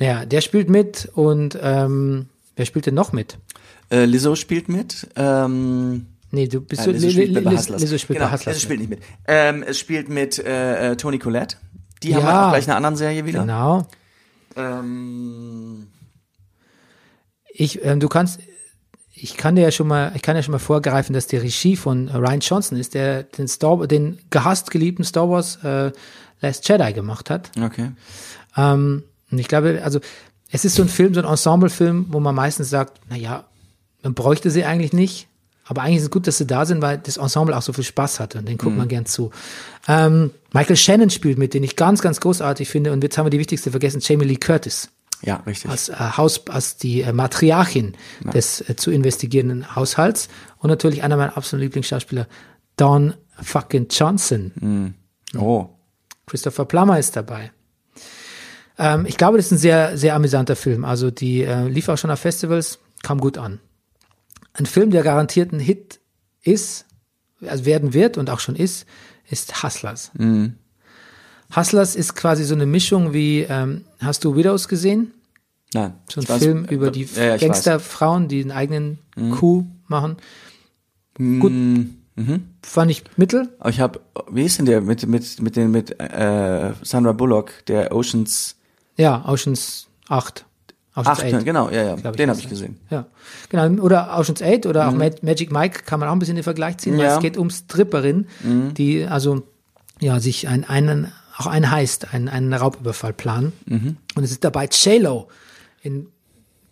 Naja, 0.00 0.24
der 0.26 0.40
spielt 0.40 0.68
mit 0.68 1.08
und 1.14 1.56
ähm, 1.62 2.28
wer 2.56 2.64
spielt 2.66 2.86
denn 2.86 2.94
noch 2.94 3.12
mit? 3.12 3.38
Äh, 3.90 4.04
Lizzo 4.06 4.34
spielt 4.34 4.68
mit. 4.68 5.08
Ähm, 5.16 6.06
Nee, 6.32 6.46
du 6.48 6.60
bist 6.60 6.86
Lizzo 6.86 7.06
Li- 7.06 7.10
spielt 7.12 7.44
bei 7.44 7.50
Hustlers. 7.56 7.80
Lizzo 7.82 7.98
spielt 7.98 8.18
genau, 8.18 8.30
bei 8.30 8.36
Hustlers 8.36 8.54
Lizzo 8.56 8.64
spielt 8.64 8.80
nicht 8.80 8.90
mit. 8.90 9.00
Ähm, 9.28 9.62
es 9.66 9.78
spielt 9.78 10.08
mit 10.08 10.38
äh, 10.38 10.92
äh, 10.92 10.96
Toni 10.96 11.18
Collette. 11.18 11.56
Die 12.02 12.14
haben 12.14 12.22
Ja. 12.22 12.28
wir 12.28 12.46
auch 12.46 12.50
gleich 12.50 12.64
in 12.64 12.70
einer 12.70 12.76
anderen 12.78 12.96
Serie 12.96 13.24
wieder. 13.24 13.40
Genau. 13.42 13.86
Ähm, 14.56 15.86
Ich, 17.52 17.84
ähm, 17.84 18.00
du 18.00 18.08
kannst, 18.08 18.40
ich 19.22 19.36
kann 19.36 19.56
dir 19.56 19.62
ja 19.62 19.70
schon 19.70 19.86
mal, 19.86 20.12
ich 20.14 20.22
kann 20.22 20.36
ja 20.36 20.42
schon 20.42 20.52
mal 20.52 20.58
vorgreifen, 20.58 21.12
dass 21.12 21.26
die 21.26 21.36
Regie 21.36 21.76
von 21.76 22.08
Ryan 22.08 22.40
Johnson 22.40 22.78
ist, 22.78 22.94
der 22.94 23.24
den 23.24 23.48
Star, 23.48 23.86
den 23.86 24.18
gehasst 24.30 24.70
geliebten 24.70 25.04
Star 25.04 25.28
Wars 25.28 25.56
äh, 25.62 25.92
Last 26.40 26.68
Jedi 26.68 26.92
gemacht 26.92 27.28
hat. 27.28 27.50
okay. 27.60 27.92
Ähm, 28.56 29.04
und 29.30 29.38
ich 29.38 29.46
glaube, 29.46 29.80
also 29.84 30.00
es 30.50 30.64
ist 30.64 30.74
so 30.74 30.82
ein 30.82 30.88
Film, 30.88 31.14
so 31.14 31.20
ein 31.20 31.26
Ensemble-Film, 31.26 32.06
wo 32.08 32.18
man 32.18 32.34
meistens 32.34 32.70
sagt, 32.70 33.00
na 33.08 33.16
ja, 33.16 33.44
man 34.02 34.14
bräuchte 34.14 34.50
sie 34.50 34.64
eigentlich 34.64 34.92
nicht, 34.92 35.28
aber 35.64 35.82
eigentlich 35.82 35.98
ist 35.98 36.04
es 36.04 36.10
gut, 36.10 36.26
dass 36.26 36.38
sie 36.38 36.46
da 36.46 36.66
sind, 36.66 36.82
weil 36.82 36.98
das 36.98 37.16
Ensemble 37.16 37.56
auch 37.56 37.62
so 37.62 37.72
viel 37.72 37.84
Spaß 37.84 38.18
hatte 38.18 38.38
und 38.38 38.48
den 38.48 38.58
guckt 38.58 38.76
man 38.76 38.88
gern 38.88 39.06
zu. 39.06 39.30
Ähm, 39.86 40.32
Michael 40.52 40.76
Shannon 40.76 41.10
spielt 41.10 41.38
mit, 41.38 41.54
den 41.54 41.62
ich 41.62 41.76
ganz, 41.76 42.00
ganz 42.00 42.20
großartig 42.20 42.68
finde 42.68 42.92
und 42.92 43.04
jetzt 43.04 43.18
haben 43.18 43.26
wir 43.26 43.30
die 43.30 43.38
wichtigste 43.38 43.70
vergessen, 43.70 44.00
Jamie 44.02 44.24
Lee 44.24 44.36
Curtis 44.36 44.88
Ja, 45.22 45.36
richtig. 45.46 45.70
als 45.70 45.88
äh, 45.88 45.94
Haus, 45.94 46.46
als 46.48 46.76
die 46.76 47.02
äh, 47.02 47.12
Matriarchin 47.12 47.94
des 48.32 48.68
äh, 48.68 48.76
zu 48.76 48.90
investigierenden 48.90 49.74
Haushalts 49.76 50.28
und 50.58 50.70
natürlich 50.70 51.02
einer 51.02 51.16
meiner 51.16 51.36
absoluten 51.36 51.64
Lieblingsschauspieler, 51.64 52.26
Don 52.76 53.14
fucking 53.42 53.88
Johnson. 53.90 54.94
oh. 55.36 55.68
Christopher 56.26 56.64
Plummer 56.64 56.98
ist 56.98 57.16
dabei. 57.16 57.50
Ähm, 58.78 59.04
ich 59.06 59.16
glaube, 59.16 59.36
das 59.36 59.46
ist 59.46 59.52
ein 59.52 59.58
sehr, 59.58 59.98
sehr 59.98 60.14
amüsanter 60.14 60.56
Film. 60.56 60.84
Also 60.84 61.10
die 61.10 61.42
äh, 61.42 61.68
lief 61.68 61.88
auch 61.88 61.98
schon 61.98 62.10
auf 62.10 62.20
Festivals, 62.20 62.78
kam 63.02 63.18
gut 63.20 63.36
an. 63.36 63.60
Ein 64.54 64.66
Film, 64.66 64.90
der 64.90 65.02
garantiert 65.02 65.52
ein 65.52 65.60
Hit 65.60 66.00
ist, 66.42 66.86
also 67.46 67.66
werden 67.66 67.92
wird 67.92 68.16
und 68.16 68.30
auch 68.30 68.40
schon 68.40 68.56
ist, 68.56 68.86
ist 69.28 69.62
Hustlers. 69.62 70.10
Hustlers 71.54 71.96
ist 71.96 72.14
quasi 72.14 72.44
so 72.44 72.54
eine 72.54 72.66
Mischung 72.66 73.12
wie, 73.12 73.40
ähm, 73.48 73.84
hast 74.00 74.24
du 74.24 74.36
Widows 74.36 74.68
gesehen? 74.68 75.12
Nein. 75.74 75.94
So 76.08 76.20
ein 76.20 76.26
weiß- 76.26 76.38
Film 76.38 76.64
über 76.66 76.90
die 76.90 77.08
ja, 77.16 77.24
ja. 77.24 77.36
Gangsterfrauen, 77.36 78.28
die 78.28 78.40
einen 78.42 78.50
eigenen 78.52 78.98
Coup 79.38 79.64
machen. 79.88 80.16
Gut, 81.16 81.52
Mhm. 81.52 82.44
fand 82.62 82.90
ich 82.90 83.04
mittel. 83.16 83.48
Aber 83.58 83.70
ich 83.70 83.80
habe, 83.80 84.00
wie 84.30 84.42
ist 84.44 84.58
denn 84.58 84.66
der 84.66 84.80
mit 84.80 85.06
mit 85.06 85.40
mit 85.40 85.56
den 85.56 85.70
mit 85.70 85.98
äh, 86.00 86.72
Sandra 86.82 87.12
Bullock, 87.12 87.64
der 87.66 87.94
Oceans 87.94 88.56
Ja, 88.96 89.24
Oceans 89.26 89.86
8. 90.08 90.44
Oceans 90.96 91.20
8, 91.20 91.34
8. 91.34 91.44
genau, 91.44 91.70
ja, 91.70 91.82
ja, 91.84 91.94
ich, 91.96 92.02
den 92.02 92.30
habe 92.30 92.38
ich 92.40 92.48
gesehen. 92.48 92.78
Ja, 92.90 93.06
genau. 93.48 93.82
Oder 93.82 94.18
Oceans 94.18 94.42
8 94.42 94.66
oder 94.66 94.88
auch 94.88 94.92
Ma- 94.92 95.10
Magic 95.22 95.52
Mike 95.52 95.82
kann 95.84 96.00
man 96.00 96.08
auch 96.08 96.12
ein 96.12 96.18
bisschen 96.18 96.32
in 96.32 96.36
den 96.38 96.44
Vergleich 96.44 96.78
ziehen, 96.78 96.96
weil 96.98 97.04
Ja. 97.04 97.14
es 97.16 97.20
geht 97.22 97.36
um 97.36 97.48
Stripperin, 97.50 98.26
die 98.76 99.04
also 99.04 99.42
ja 100.00 100.18
sich 100.20 100.48
ein, 100.48 100.64
einen, 100.64 101.12
auch 101.40 101.46
einen 101.46 101.70
heißt, 101.70 102.12
einen, 102.14 102.28
einen 102.28 102.52
Raubüberfall 102.52 103.12
planen. 103.12 103.52
Und 103.68 104.22
es 104.22 104.30
ist 104.30 104.44
dabei 104.44 104.66
J-Lo, 104.66 105.28
in, 105.82 106.06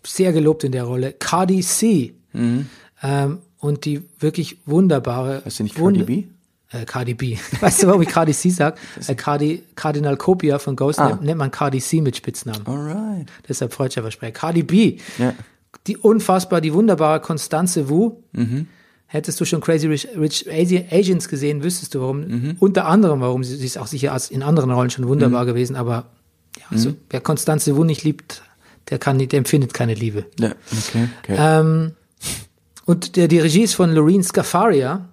sehr 0.05 0.31
gelobt 0.31 0.63
in 0.63 0.71
der 0.71 0.83
Rolle, 0.83 1.13
Cardi 1.13 1.61
C. 1.61 2.13
Ähm, 2.33 3.39
und 3.59 3.85
die 3.85 4.03
wirklich 4.19 4.57
wunderbare. 4.65 5.41
Ist 5.45 5.59
die 5.59 5.63
nicht 5.63 5.75
Cardi 5.75 6.03
B? 6.03 6.23
Äh, 6.71 6.85
Cardi 6.85 7.13
B. 7.15 7.37
Weißt 7.59 7.83
du, 7.83 7.87
warum 7.87 8.01
ich 8.01 8.07
Cardi 8.09 8.31
C 8.33 8.49
sag? 8.49 8.77
Äh, 9.07 9.15
Cardi, 9.15 9.63
Cardinal 9.75 10.15
Copia 10.17 10.59
von 10.59 10.75
Ghost 10.75 10.99
Ah. 10.99 11.09
nennt, 11.09 11.23
nennt 11.23 11.37
man 11.39 11.51
Cardi 11.51 11.79
C 11.79 11.99
mit 12.01 12.15
Spitznamen. 12.15 12.65
Alright. 12.67 13.27
Deshalb 13.47 13.73
freudscher 13.73 14.01
Versprecher. 14.01 14.31
Cardi 14.33 14.63
B. 14.63 14.97
Ja. 15.17 15.33
Die 15.87 15.97
unfassbar, 15.97 16.61
die 16.61 16.73
wunderbare 16.73 17.19
Constanze 17.21 17.89
Wu. 17.89 18.17
Mhm. 18.33 18.67
Hättest 19.11 19.41
du 19.41 19.45
schon 19.45 19.59
Crazy 19.59 19.87
Rich, 19.87 20.07
Rich 20.15 20.45
Asians 20.91 21.27
gesehen, 21.29 21.63
wüsstest 21.63 21.95
du 21.95 22.01
warum. 22.01 22.27
Mhm. 22.27 22.57
Unter 22.59 22.85
anderem, 22.85 23.21
warum 23.21 23.43
sie, 23.43 23.55
sie 23.55 23.65
ist 23.65 23.79
auch 23.79 23.87
sicher 23.87 24.15
in 24.29 24.43
anderen 24.43 24.69
Rollen 24.69 24.91
schon 24.91 25.07
wunderbar 25.07 25.47
gewesen, 25.47 25.75
aber 25.75 26.11
ja, 26.59 26.65
also, 26.69 26.89
Mhm. 26.91 26.97
wer 27.09 27.19
Constanze 27.21 27.75
Wu 27.75 27.83
nicht 27.83 28.03
liebt, 28.03 28.43
der 28.91 28.99
kann 28.99 29.17
nicht, 29.17 29.31
der 29.31 29.39
empfindet 29.39 29.73
keine 29.73 29.95
Liebe. 29.95 30.27
Ja, 30.39 30.51
okay, 30.71 31.09
okay. 31.23 31.35
Ähm, 31.39 31.93
und 32.85 33.15
der, 33.15 33.27
die 33.27 33.39
Regie 33.39 33.63
ist 33.63 33.73
von 33.73 33.91
Lorene 33.91 34.23
Scafaria, 34.23 35.09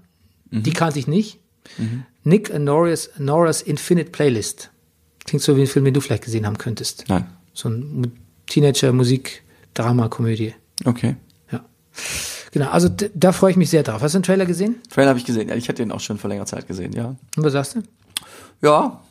Mhm. 0.50 0.62
die 0.64 0.72
kannte 0.72 0.98
ich 0.98 1.06
nicht. 1.06 1.38
Nick 2.22 2.52
and 2.54 2.66
Nora's, 2.66 3.08
Nora's 3.18 3.62
Infinite 3.62 4.10
Playlist. 4.10 4.70
Klingt 5.24 5.42
so 5.42 5.56
wie 5.56 5.62
ein 5.62 5.66
Film, 5.66 5.86
den 5.86 5.94
du 5.94 6.00
vielleicht 6.02 6.24
gesehen 6.24 6.44
haben 6.46 6.58
könntest. 6.58 7.04
Nein. 7.08 7.24
So 7.54 7.70
ein 7.70 8.00
Mu- 8.02 8.08
Teenager-Musik-Drama-Komödie. 8.46 10.54
Okay. 10.84 11.16
Ja. 11.50 11.64
Genau, 12.56 12.70
also 12.70 12.88
da 12.88 13.32
freue 13.32 13.50
ich 13.50 13.58
mich 13.58 13.68
sehr 13.68 13.82
drauf. 13.82 14.00
Hast 14.00 14.14
du 14.14 14.18
den 14.18 14.22
Trailer 14.22 14.46
gesehen? 14.46 14.76
Trailer 14.88 15.10
habe 15.10 15.18
ich 15.18 15.26
gesehen. 15.26 15.50
Ja, 15.50 15.56
ich 15.56 15.68
hatte 15.68 15.82
den 15.82 15.92
auch 15.92 16.00
schon 16.00 16.16
vor 16.16 16.30
längerer 16.30 16.46
Zeit 16.46 16.66
gesehen, 16.66 16.94
ja. 16.94 17.14
Und 17.36 17.44
was 17.44 17.52
sagst 17.52 17.74
du? 17.74 17.82
Ja. 18.62 19.02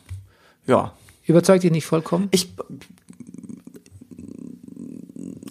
Ja. 0.66 0.92
Überzeugt 1.26 1.62
dich 1.62 1.70
nicht 1.70 1.86
vollkommen? 1.86 2.26
Ich. 2.32 2.52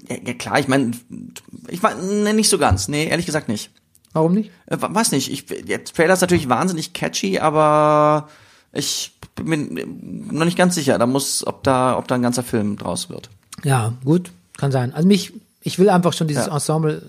Ja, 0.10 0.34
klar, 0.34 0.60
ich 0.60 0.68
meine, 0.68 0.92
ich 1.70 1.80
nee, 1.82 2.34
nicht 2.34 2.50
so 2.50 2.58
ganz. 2.58 2.90
Nee, 2.90 3.08
ehrlich 3.08 3.28
gesagt 3.28 3.48
nicht. 3.48 3.70
Warum 4.12 4.34
nicht? 4.34 4.52
Äh, 4.66 4.76
weiß 4.78 5.14
nicht. 5.14 5.32
Ich, 5.32 5.46
der 5.46 5.86
Trailer 5.86 6.16
ist 6.16 6.22
natürlich 6.22 6.50
wahnsinnig 6.50 6.92
catchy, 6.92 7.40
aber 7.40 8.28
ich 8.74 9.14
bin 9.36 9.74
mir 9.74 9.86
noch 9.86 10.44
nicht 10.44 10.58
ganz 10.58 10.76
sicher. 10.76 10.98
Da 11.00 11.06
muss, 11.06 11.48
ob 11.48 11.64
da, 11.64 11.98
ob 11.98 12.10
da 12.10 12.16
ein 12.16 12.22
ganzer 12.22 12.44
Film 12.44 12.76
draus 12.76 13.10
wird. 13.10 13.30
Ja, 13.64 13.94
gut, 14.04 14.34
kann 14.58 14.74
sein. 14.74 14.94
Also 14.94 15.08
mich, 15.08 15.32
ich 15.62 15.80
will 15.80 15.90
einfach 15.90 16.12
schon 16.12 16.28
dieses 16.28 16.48
Ja. 16.48 16.54
Ensemble 16.56 17.02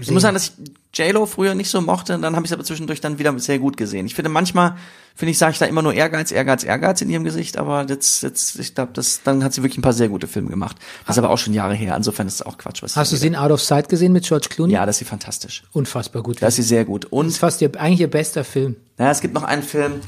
Ich 0.00 0.10
muss 0.10 0.22
sagen, 0.22 0.34
dass 0.34 0.44
ich 0.48 0.52
J-Lo 0.94 1.26
früher 1.26 1.54
nicht 1.54 1.68
so 1.70 1.80
mochte, 1.80 2.18
dann 2.18 2.34
habe 2.36 2.44
ich 2.44 2.50
es 2.50 2.54
aber 2.54 2.64
zwischendurch 2.64 3.00
dann 3.00 3.18
wieder 3.18 3.38
sehr 3.38 3.58
gut 3.58 3.76
gesehen. 3.76 4.06
Ich 4.06 4.14
finde 4.14 4.28
manchmal, 4.30 4.76
finde 5.14 5.30
ich, 5.32 5.38
sage 5.38 5.52
ich 5.52 5.58
da 5.58 5.66
immer 5.66 5.82
nur 5.82 5.92
Ehrgeiz, 5.94 6.30
Ehrgeiz, 6.32 6.64
Ehrgeiz 6.64 7.00
in 7.02 7.10
ihrem 7.10 7.24
Gesicht, 7.24 7.56
aber 7.56 7.84
jetzt, 7.88 8.22
jetzt, 8.22 8.58
ich 8.58 8.74
glaube, 8.74 8.92
das, 8.94 9.22
dann 9.22 9.44
hat 9.44 9.52
sie 9.52 9.62
wirklich 9.62 9.78
ein 9.78 9.82
paar 9.82 9.92
sehr 9.92 10.08
gute 10.08 10.26
Filme 10.26 10.50
gemacht. 10.50 10.76
Das 11.06 11.16
ist 11.16 11.18
aber 11.18 11.30
auch 11.30 11.38
schon 11.38 11.52
Jahre 11.54 11.74
her. 11.74 11.96
Insofern 11.96 12.26
ist 12.26 12.34
es 12.34 12.42
auch 12.42 12.58
Quatsch, 12.58 12.82
was 12.82 12.96
Hast 12.96 13.12
du 13.12 13.26
in 13.26 13.36
Out 13.36 13.50
of 13.50 13.60
Sight 13.62 13.88
gesehen 13.88 14.12
mit 14.12 14.24
George 14.24 14.48
Clooney? 14.50 14.72
Ja, 14.72 14.86
das 14.86 14.96
ist 14.96 14.98
sie 15.00 15.04
fantastisch. 15.04 15.62
Unfassbar 15.72 16.22
gut. 16.22 16.40
Da 16.40 16.48
ist 16.48 16.56
sie 16.56 16.62
sehr 16.62 16.84
gut. 16.84 17.04
das 17.04 17.08
ist 17.10 17.12
Und, 17.12 17.32
fast 17.36 17.60
ihr, 17.62 17.70
eigentlich 17.78 18.00
ihr 18.00 18.10
bester 18.10 18.44
Film. 18.44 18.76
naja, 18.98 19.10
es 19.10 19.20
gibt 19.20 19.34
noch 19.34 19.44
einen 19.44 19.62
Film, 19.62 20.00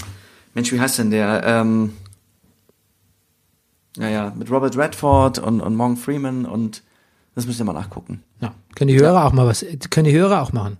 Mensch, 0.54 0.72
wie 0.72 0.80
heißt 0.80 0.98
denn 0.98 1.10
der? 1.10 1.42
Ähm, 1.44 1.92
naja, 3.96 4.32
mit 4.36 4.50
Robert 4.50 4.76
Redford 4.76 5.38
und, 5.38 5.60
und 5.60 5.74
Morgan 5.76 5.96
Freeman 5.96 6.46
und 6.46 6.82
das 7.34 7.46
müsst 7.46 7.60
ihr 7.60 7.64
mal 7.64 7.72
nachgucken. 7.72 8.22
Ja. 8.40 8.54
Können 8.76 8.88
die 8.88 8.98
Hörer 8.98 9.24
auch 9.24 9.32
mal 9.32 9.46
was, 9.46 9.64
können 9.90 10.06
die 10.06 10.12
Hörer 10.16 10.42
auch 10.42 10.52
machen. 10.52 10.78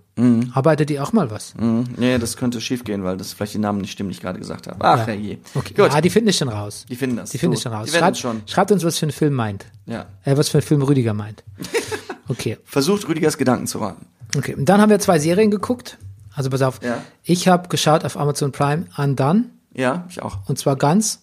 Arbeitet 0.53 0.89
die 0.89 0.99
auch 0.99 1.11
mal 1.13 1.29
was? 1.29 1.53
Mhm. 1.55 1.85
Nee, 1.97 2.17
das 2.17 2.37
könnte 2.37 2.61
schief 2.61 2.83
gehen, 2.85 3.03
weil 3.03 3.17
das 3.17 3.33
vielleicht 3.33 3.53
die 3.53 3.57
Namen 3.59 3.81
nicht 3.81 3.91
stimmen, 3.91 4.09
die 4.09 4.15
ich 4.15 4.21
gerade 4.21 4.39
gesagt 4.39 4.67
habe. 4.67 4.77
Ach, 4.83 4.99
Ja. 4.99 5.05
herrje. 5.07 5.37
Okay. 5.53 5.73
Gut. 5.73 5.91
Ja, 5.93 5.99
die 6.01 6.09
finden 6.09 6.29
es 6.29 6.37
schon 6.37 6.47
raus. 6.49 6.85
Die 6.89 6.95
finden 6.95 7.17
das. 7.17 7.31
Die 7.31 7.37
finden 7.37 7.55
es 7.55 7.61
schon 7.61 7.73
raus. 7.73 7.89
Schreibt, 7.91 8.17
schon. 8.17 8.41
schreibt 8.45 8.71
uns, 8.71 8.83
was 8.85 8.97
für 8.97 9.07
ein 9.07 9.11
Film 9.11 9.33
meint. 9.33 9.65
Ja. 9.85 10.05
Äh, 10.23 10.37
was 10.37 10.47
für 10.49 10.59
ein 10.59 10.61
Film 10.61 10.81
Rüdiger 10.81 11.13
meint. 11.13 11.43
Okay. 12.27 12.57
Versucht 12.65 13.07
Rüdigers 13.07 13.37
Gedanken 13.37 13.67
zu 13.67 13.77
raten. 13.77 14.07
Okay. 14.35 14.55
Und 14.55 14.65
dann 14.65 14.81
haben 14.81 14.89
wir 14.89 14.97
zwei 14.97 15.19
Serien 15.19 15.51
geguckt. 15.51 15.99
Also 16.33 16.49
pass 16.49 16.63
auf. 16.63 16.79
Ja. 16.83 16.97
Ich 17.23 17.47
habe 17.47 17.69
geschaut 17.69 18.03
auf 18.03 18.17
Amazon 18.17 18.51
Prime 18.51 18.85
Undone. 18.97 19.43
Ja, 19.75 20.05
ich 20.09 20.23
auch. 20.23 20.39
Und 20.49 20.57
zwar 20.57 20.75
ganz 20.75 21.19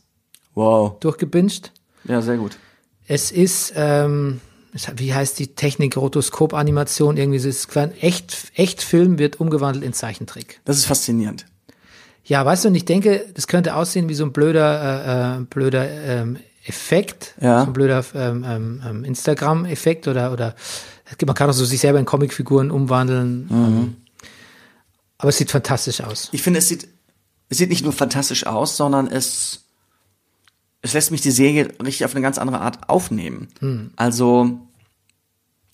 Wow. 0.54 1.00
durchgebinged. 1.00 1.72
Ja, 2.04 2.22
sehr 2.22 2.36
gut. 2.36 2.56
Es 3.08 3.32
ist, 3.32 3.72
ähm, 3.74 4.40
wie 4.96 5.12
heißt 5.12 5.38
die 5.38 5.54
Technik, 5.54 5.96
Rotoskop-Animation, 5.96 7.16
irgendwie 7.16 7.38
so, 7.38 7.48
ist 7.48 7.76
ein 7.76 7.92
echt, 8.00 8.52
echt 8.54 8.82
Film 8.82 9.18
wird 9.18 9.38
umgewandelt 9.40 9.84
in 9.84 9.92
Zeichentrick. 9.92 10.60
Das 10.64 10.78
ist 10.78 10.86
faszinierend. 10.86 11.46
Ja, 12.24 12.44
weißt 12.44 12.64
du, 12.64 12.68
und 12.68 12.74
ich 12.74 12.84
denke, 12.84 13.26
das 13.34 13.46
könnte 13.48 13.74
aussehen 13.74 14.08
wie 14.08 14.14
so 14.14 14.24
ein 14.24 14.32
blöder, 14.32 15.36
äh, 15.38 15.40
äh, 15.40 15.44
blöder 15.44 15.90
ähm, 15.90 16.38
Effekt, 16.64 17.34
Ja. 17.40 17.60
so 17.62 17.66
ein 17.66 17.72
blöder 17.72 18.04
ähm, 18.14 18.44
ähm, 18.48 18.82
ähm, 18.88 19.04
Instagram-Effekt 19.04 20.06
oder, 20.08 20.32
oder 20.32 20.54
man 21.26 21.34
kann 21.34 21.50
auch 21.50 21.54
so 21.54 21.64
sich 21.64 21.80
selber 21.80 21.98
in 21.98 22.04
Comicfiguren 22.04 22.70
umwandeln. 22.70 23.48
Ähm, 23.50 23.96
aber 25.18 25.28
es 25.28 25.36
sieht 25.38 25.50
fantastisch 25.50 26.00
aus. 26.00 26.28
Ich 26.32 26.42
finde, 26.42 26.60
es 26.60 26.68
sieht, 26.68 26.88
es 27.48 27.58
sieht 27.58 27.68
nicht 27.68 27.82
nur 27.84 27.92
fantastisch 27.92 28.46
aus, 28.46 28.76
sondern 28.76 29.08
es, 29.08 29.61
es 30.82 30.92
lässt 30.92 31.10
mich 31.10 31.20
die 31.20 31.30
Serie 31.30 31.68
richtig 31.82 32.04
auf 32.04 32.12
eine 32.14 32.22
ganz 32.22 32.38
andere 32.38 32.60
Art 32.60 32.88
aufnehmen. 32.88 33.48
Hm. 33.60 33.92
Also, 33.96 34.60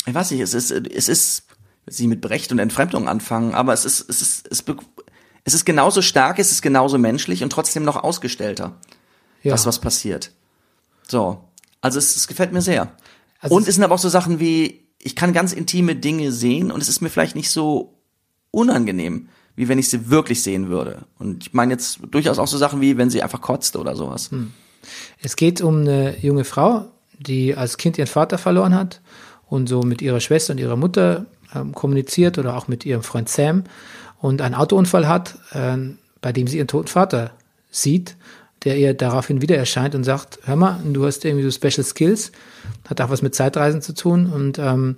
ich 0.06 0.14
weiß 0.14 0.30
nicht, 0.30 0.40
es 0.40 0.54
ist, 0.54 0.70
es 0.70 1.08
ist, 1.08 1.44
nicht 1.86 2.02
mit 2.08 2.20
Brecht 2.20 2.52
und 2.52 2.58
Entfremdung 2.58 3.08
anfangen, 3.08 3.54
aber 3.54 3.72
es 3.72 3.84
ist, 3.84 4.08
es 4.08 4.20
ist, 4.22 4.48
es, 4.50 4.64
es 5.44 5.54
ist 5.54 5.64
genauso 5.64 6.02
stark, 6.02 6.38
es 6.38 6.52
ist 6.52 6.60
genauso 6.62 6.98
menschlich 6.98 7.42
und 7.42 7.50
trotzdem 7.50 7.84
noch 7.84 7.96
ausgestellter. 7.96 8.78
Ja. 9.42 9.52
das, 9.52 9.66
was 9.66 9.78
passiert. 9.80 10.32
So. 11.06 11.44
Also 11.80 11.98
es, 11.98 12.16
es 12.16 12.26
gefällt 12.26 12.52
mir 12.52 12.60
sehr. 12.60 12.92
Also 13.40 13.54
und 13.54 13.62
es- 13.62 13.68
es 13.68 13.74
sind 13.76 13.84
aber 13.84 13.94
auch 13.94 13.98
so 14.00 14.08
Sachen 14.08 14.40
wie, 14.40 14.88
ich 14.98 15.14
kann 15.14 15.32
ganz 15.32 15.52
intime 15.52 15.94
Dinge 15.94 16.32
sehen 16.32 16.70
und 16.72 16.82
es 16.82 16.88
ist 16.88 17.00
mir 17.00 17.08
vielleicht 17.08 17.36
nicht 17.36 17.50
so 17.50 17.94
unangenehm, 18.50 19.28
wie 19.54 19.68
wenn 19.68 19.78
ich 19.78 19.88
sie 19.88 20.10
wirklich 20.10 20.42
sehen 20.42 20.68
würde. 20.68 21.04
Und 21.18 21.46
ich 21.46 21.54
meine 21.54 21.72
jetzt 21.72 22.00
durchaus 22.10 22.38
auch 22.38 22.48
so 22.48 22.58
Sachen 22.58 22.80
wie, 22.80 22.96
wenn 22.98 23.10
sie 23.10 23.22
einfach 23.22 23.40
kotzt 23.40 23.76
oder 23.76 23.94
sowas. 23.96 24.30
Hm. 24.32 24.52
Es 25.22 25.36
geht 25.36 25.60
um 25.60 25.80
eine 25.80 26.16
junge 26.20 26.44
Frau, 26.44 26.86
die 27.18 27.54
als 27.54 27.76
Kind 27.76 27.98
ihren 27.98 28.06
Vater 28.06 28.38
verloren 28.38 28.74
hat 28.74 29.00
und 29.48 29.68
so 29.68 29.82
mit 29.82 30.02
ihrer 30.02 30.20
Schwester 30.20 30.52
und 30.52 30.58
ihrer 30.58 30.76
Mutter 30.76 31.26
ähm, 31.54 31.74
kommuniziert 31.74 32.38
oder 32.38 32.56
auch 32.56 32.68
mit 32.68 32.84
ihrem 32.86 33.02
Freund 33.02 33.28
Sam 33.28 33.64
und 34.20 34.42
einen 34.42 34.54
Autounfall 34.54 35.08
hat, 35.08 35.38
ähm, 35.54 35.98
bei 36.20 36.32
dem 36.32 36.46
sie 36.46 36.58
ihren 36.58 36.68
toten 36.68 36.88
Vater 36.88 37.32
sieht, 37.70 38.16
der 38.64 38.76
ihr 38.76 38.94
daraufhin 38.94 39.40
wieder 39.40 39.56
erscheint 39.56 39.94
und 39.94 40.04
sagt, 40.04 40.40
hör 40.44 40.56
mal, 40.56 40.80
du 40.84 41.06
hast 41.06 41.24
irgendwie 41.24 41.48
so 41.48 41.50
Special 41.50 41.84
Skills, 41.84 42.32
hat 42.88 43.00
auch 43.00 43.10
was 43.10 43.22
mit 43.22 43.34
Zeitreisen 43.34 43.82
zu 43.82 43.94
tun 43.94 44.26
und 44.26 44.58
ähm, 44.58 44.96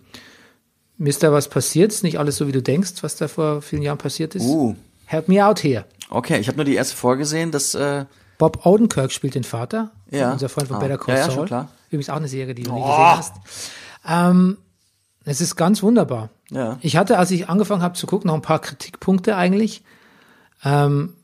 mir 0.96 1.08
ist 1.08 1.22
da 1.22 1.32
was 1.32 1.48
passiert, 1.48 1.92
ist 1.92 2.02
nicht 2.02 2.18
alles 2.18 2.36
so, 2.36 2.46
wie 2.46 2.52
du 2.52 2.62
denkst, 2.62 3.02
was 3.02 3.16
da 3.16 3.28
vor 3.28 3.62
vielen 3.62 3.82
Jahren 3.82 3.98
passiert 3.98 4.34
ist. 4.34 4.44
Uh. 4.44 4.74
Help 5.06 5.28
me 5.28 5.44
out 5.44 5.62
here. 5.62 5.84
Okay, 6.10 6.38
ich 6.38 6.46
habe 6.48 6.56
nur 6.56 6.64
die 6.64 6.74
erste 6.74 6.94
vorgesehen, 6.94 7.50
dass 7.50 7.74
äh, 7.74 8.04
Bob 8.40 8.66
Odenkirk 8.66 9.12
spielt 9.12 9.36
den 9.36 9.44
Vater. 9.44 9.90
Ja. 10.10 10.32
Unser 10.32 10.48
Freund 10.48 10.66
von 10.66 10.78
Ah. 10.78 10.80
Better 10.80 10.98
Call 10.98 11.14
Ja, 11.14 11.20
ja, 11.20 11.26
Saul. 11.26 11.34
schon 11.36 11.46
klar. 11.46 11.68
Übrigens 11.90 12.10
auch 12.10 12.16
eine 12.16 12.26
Serie, 12.28 12.54
die 12.54 12.64
du 12.64 12.72
nie 12.72 12.80
Oh. 12.80 12.86
gesehen 12.86 12.98
hast. 13.16 13.34
Ähm, 14.08 14.56
es 15.24 15.40
ist 15.40 15.54
ganz 15.56 15.82
wunderbar. 15.82 16.30
Ja. 16.50 16.78
Ich 16.80 16.96
hatte, 16.96 17.18
als 17.18 17.30
ich 17.30 17.48
angefangen 17.48 17.82
habe 17.82 17.94
zu 17.94 18.06
gucken, 18.06 18.28
noch 18.28 18.34
ein 18.34 18.42
paar 18.42 18.58
Kritikpunkte 18.60 19.36
eigentlich. 19.36 19.82
Ähm, 20.64 21.14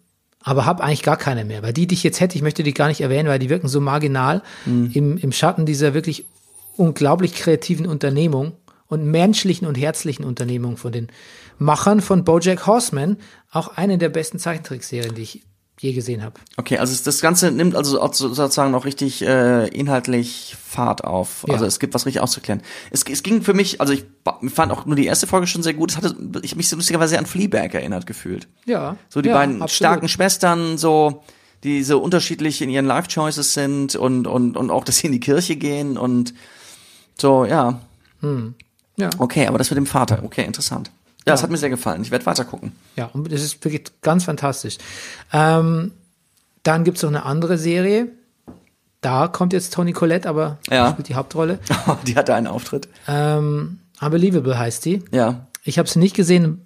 aber 0.42 0.64
habe 0.66 0.84
eigentlich 0.84 1.02
gar 1.02 1.16
keine 1.16 1.44
mehr. 1.44 1.62
Weil 1.62 1.72
die, 1.72 1.86
die 1.86 1.94
ich 1.94 2.02
jetzt 2.04 2.20
hätte, 2.20 2.36
ich 2.36 2.42
möchte 2.42 2.62
die 2.62 2.74
gar 2.74 2.88
nicht 2.88 3.00
erwähnen, 3.00 3.28
weil 3.28 3.38
die 3.40 3.48
wirken 3.50 3.66
so 3.68 3.80
marginal 3.80 4.42
Mhm. 4.66 4.90
im, 4.94 5.18
im 5.18 5.32
Schatten 5.32 5.66
dieser 5.66 5.94
wirklich 5.94 6.26
unglaublich 6.76 7.34
kreativen 7.34 7.86
Unternehmung 7.86 8.52
und 8.86 9.04
menschlichen 9.06 9.66
und 9.66 9.74
herzlichen 9.76 10.22
Unternehmung 10.24 10.76
von 10.76 10.92
den 10.92 11.08
Machern 11.58 12.00
von 12.00 12.24
Bojack 12.24 12.66
Horseman. 12.66 13.16
Auch 13.50 13.76
eine 13.76 13.98
der 13.98 14.10
besten 14.10 14.38
Zeichentrickserien, 14.38 15.14
die 15.14 15.22
ich 15.22 15.42
je 15.78 15.92
gesehen 15.92 16.22
habe. 16.22 16.34
Okay, 16.56 16.78
also 16.78 16.96
das 17.04 17.20
Ganze 17.20 17.50
nimmt 17.50 17.74
also 17.74 17.98
sozusagen 18.10 18.70
noch 18.70 18.84
richtig 18.84 19.22
äh, 19.22 19.68
inhaltlich 19.68 20.56
Fahrt 20.58 21.04
auf. 21.04 21.44
Ja. 21.46 21.54
Also 21.54 21.66
es 21.66 21.78
gibt 21.78 21.94
was 21.94 22.06
richtig 22.06 22.22
auszuklären. 22.22 22.62
Es, 22.90 23.02
es 23.02 23.22
ging 23.22 23.42
für 23.42 23.54
mich, 23.54 23.80
also 23.80 23.92
ich 23.92 24.04
fand 24.48 24.72
auch 24.72 24.86
nur 24.86 24.96
die 24.96 25.06
erste 25.06 25.26
Folge 25.26 25.46
schon 25.46 25.62
sehr 25.62 25.74
gut. 25.74 25.90
Es 25.90 25.96
hatte, 25.96 26.16
ich 26.42 26.56
mich 26.56 26.68
so 26.68 26.76
lustigerweise 26.76 27.10
sehr 27.10 27.18
an 27.18 27.26
Fleabag 27.26 27.74
erinnert 27.74 28.06
gefühlt. 28.06 28.48
Ja. 28.64 28.96
So 29.08 29.20
die 29.20 29.28
ja, 29.28 29.34
beiden 29.34 29.56
absolut. 29.56 29.70
starken 29.70 30.08
Schwestern, 30.08 30.78
so 30.78 31.22
die 31.62 31.82
so 31.82 31.98
unterschiedlich 31.98 32.62
in 32.62 32.70
ihren 32.70 32.86
Life 32.86 33.08
Choices 33.08 33.52
sind 33.54 33.96
und 33.96 34.26
und 34.26 34.56
und 34.56 34.70
auch, 34.70 34.84
dass 34.86 34.98
sie 34.98 35.08
in 35.08 35.12
die 35.12 35.20
Kirche 35.20 35.56
gehen 35.56 35.98
und 35.98 36.32
so, 37.18 37.44
ja. 37.44 37.80
Ja. 38.96 39.10
Okay, 39.18 39.46
aber 39.46 39.58
das 39.58 39.70
mit 39.70 39.76
dem 39.76 39.86
Vater, 39.86 40.22
okay, 40.24 40.44
interessant. 40.44 40.90
Ja, 41.26 41.32
das 41.34 41.42
hat 41.42 41.50
mir 41.50 41.56
sehr 41.56 41.70
gefallen. 41.70 42.02
Ich 42.02 42.10
werde 42.12 42.24
weiter 42.26 42.44
gucken. 42.44 42.72
Ja, 42.94 43.06
und 43.12 43.30
das 43.32 43.42
ist 43.42 43.62
wirklich 43.64 43.82
ganz 44.00 44.24
fantastisch. 44.24 44.78
Ähm, 45.32 45.90
dann 46.62 46.84
gibt's 46.84 47.02
noch 47.02 47.10
eine 47.10 47.24
andere 47.24 47.58
Serie. 47.58 48.08
Da 49.00 49.28
kommt 49.28 49.52
jetzt 49.52 49.74
Toni 49.74 49.92
Collette, 49.92 50.28
aber 50.28 50.58
Ja. 50.70 50.90
spielt 50.92 51.08
die 51.08 51.14
Hauptrolle. 51.16 51.58
die 52.06 52.16
hatte 52.16 52.34
einen 52.34 52.46
Auftritt. 52.46 52.88
Ähm, 53.08 53.80
Unbelievable 54.00 54.58
heißt 54.58 54.84
die. 54.84 55.02
Ja. 55.10 55.46
Ich 55.64 55.78
habe 55.78 55.88
sie 55.88 55.98
nicht 55.98 56.14
gesehen. 56.14 56.62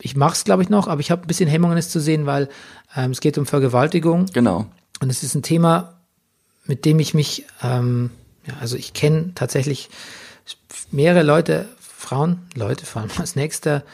Ich 0.00 0.16
mach's, 0.16 0.44
glaube 0.44 0.62
ich, 0.62 0.68
noch, 0.68 0.88
aber 0.88 1.00
ich 1.00 1.10
habe 1.10 1.22
ein 1.22 1.26
bisschen 1.26 1.48
Hemmungen, 1.48 1.76
es 1.78 1.90
zu 1.90 2.00
sehen, 2.00 2.26
weil 2.26 2.48
ähm, 2.96 3.10
es 3.12 3.20
geht 3.20 3.36
um 3.38 3.46
Vergewaltigung. 3.46 4.26
Genau. 4.32 4.66
Und 5.00 5.10
es 5.10 5.22
ist 5.22 5.34
ein 5.34 5.42
Thema, 5.42 5.94
mit 6.64 6.84
dem 6.84 6.98
ich 6.98 7.14
mich, 7.14 7.44
ähm, 7.62 8.10
ja, 8.46 8.54
also 8.60 8.76
ich 8.76 8.94
kenne 8.94 9.32
tatsächlich 9.34 9.90
mehrere 10.90 11.22
Leute, 11.22 11.68
Frauen, 12.10 12.40
Leute, 12.56 12.86
vor 12.86 13.02
allem 13.02 13.10
aus 13.22 13.36
nächster 13.36 13.84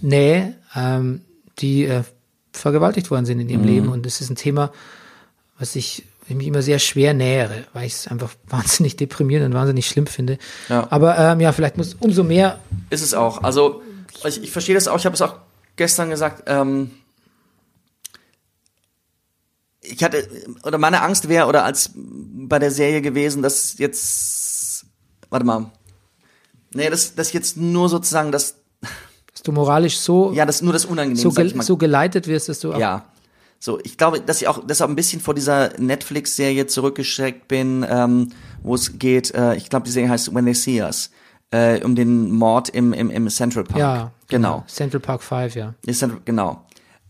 Nähe, 0.00 0.54
ähm, 0.76 1.22
die 1.58 1.84
äh, 1.84 2.04
vergewaltigt 2.52 3.10
worden 3.10 3.26
sind 3.26 3.40
in 3.40 3.46
Mhm. 3.48 3.52
ihrem 3.52 3.64
Leben. 3.64 3.88
Und 3.88 4.06
es 4.06 4.20
ist 4.20 4.30
ein 4.30 4.36
Thema, 4.36 4.70
was 5.58 5.74
ich 5.74 6.04
ich 6.28 6.34
mich 6.36 6.46
immer 6.46 6.62
sehr 6.62 6.78
schwer 6.78 7.12
nähere, 7.12 7.64
weil 7.72 7.86
ich 7.86 7.94
es 7.94 8.06
einfach 8.06 8.32
wahnsinnig 8.48 8.94
deprimierend 8.96 9.46
und 9.48 9.54
wahnsinnig 9.54 9.88
schlimm 9.88 10.06
finde. 10.06 10.38
Ja. 10.68 10.86
Aber 10.90 11.18
ähm, 11.18 11.40
ja, 11.40 11.50
vielleicht 11.50 11.76
muss 11.76 11.94
umso 11.94 12.22
mehr, 12.22 12.60
Ist 12.90 13.02
es 13.02 13.14
auch. 13.14 13.42
Also 13.42 13.82
ich, 14.24 14.40
ich 14.44 14.52
verstehe 14.52 14.76
das 14.76 14.86
auch. 14.86 14.98
Ich 14.98 15.04
habe 15.06 15.14
es 15.14 15.22
auch 15.22 15.34
gestern 15.74 16.08
gesagt. 16.10 16.44
Ähm, 16.46 16.92
ich 19.80 20.04
hatte 20.04 20.28
oder 20.62 20.78
meine 20.78 21.02
Angst 21.02 21.28
wäre 21.28 21.46
oder 21.46 21.64
als 21.64 21.90
bei 21.96 22.60
der 22.60 22.70
Serie 22.70 23.02
gewesen, 23.02 23.42
dass 23.42 23.76
jetzt 23.78 24.86
warte 25.30 25.44
mal. 25.44 25.72
Nee, 26.72 26.90
das 26.90 27.14
das 27.14 27.32
jetzt 27.32 27.56
nur 27.56 27.88
sozusagen 27.88 28.32
das 28.32 28.56
dass 29.32 29.42
du 29.42 29.52
moralisch 29.52 29.98
so, 29.98 30.32
ja 30.32 30.46
das 30.46 30.62
nur 30.62 30.72
das 30.72 30.84
Unangenehme 30.84 31.30
so, 31.30 31.56
mal. 31.56 31.62
so 31.62 31.76
geleitet 31.76 32.26
wirst, 32.26 32.48
dass 32.48 32.60
du 32.60 32.72
auch 32.72 32.78
ja 32.78 33.04
So, 33.58 33.80
ich 33.82 33.96
glaube, 33.96 34.20
dass 34.20 34.42
ich 34.42 34.48
auch 34.48 34.62
deshalb 34.66 34.90
ein 34.90 34.96
bisschen 34.96 35.20
vor 35.20 35.34
dieser 35.34 35.78
Netflix-Serie 35.78 36.66
zurückgeschreckt 36.66 37.48
bin, 37.48 37.84
ähm, 37.88 38.32
wo 38.62 38.74
es 38.74 38.98
geht, 38.98 39.34
äh, 39.34 39.56
ich 39.56 39.70
glaube, 39.70 39.86
die 39.86 39.92
Serie 39.92 40.10
heißt 40.10 40.34
When 40.34 40.44
They 40.44 40.54
See 40.54 40.82
Us, 40.82 41.10
äh, 41.50 41.82
um 41.82 41.94
den 41.94 42.30
Mord 42.30 42.68
im, 42.68 42.92
im, 42.92 43.10
im 43.10 43.28
Central 43.30 43.64
Park. 43.64 43.78
Ja, 43.78 44.12
genau. 44.28 44.64
Central 44.68 45.00
Park 45.00 45.22
5, 45.22 45.54
ja. 45.54 45.74
Dann, 45.84 46.20
genau. 46.24 46.66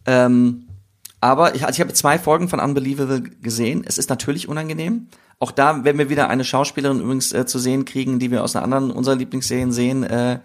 Ähm, 0.06 0.68
aber 1.20 1.54
ich, 1.54 1.64
also 1.64 1.74
ich 1.74 1.80
habe 1.80 1.92
zwei 1.92 2.18
Folgen 2.18 2.48
von 2.48 2.60
Unbelievable 2.60 3.22
gesehen. 3.22 3.84
Es 3.86 3.98
ist 3.98 4.10
natürlich 4.10 4.48
unangenehm. 4.48 5.08
Auch 5.38 5.50
da 5.50 5.84
werden 5.84 5.98
wir 5.98 6.08
wieder 6.08 6.28
eine 6.28 6.44
Schauspielerin 6.44 7.00
übrigens 7.00 7.32
äh, 7.32 7.46
zu 7.46 7.58
sehen 7.58 7.84
kriegen, 7.84 8.18
die 8.18 8.30
wir 8.30 8.42
aus 8.42 8.56
einer 8.56 8.64
anderen 8.64 8.90
unserer 8.90 9.16
Lieblingsserien 9.16 9.72
sehen. 9.72 10.02
Äh, 10.02 10.40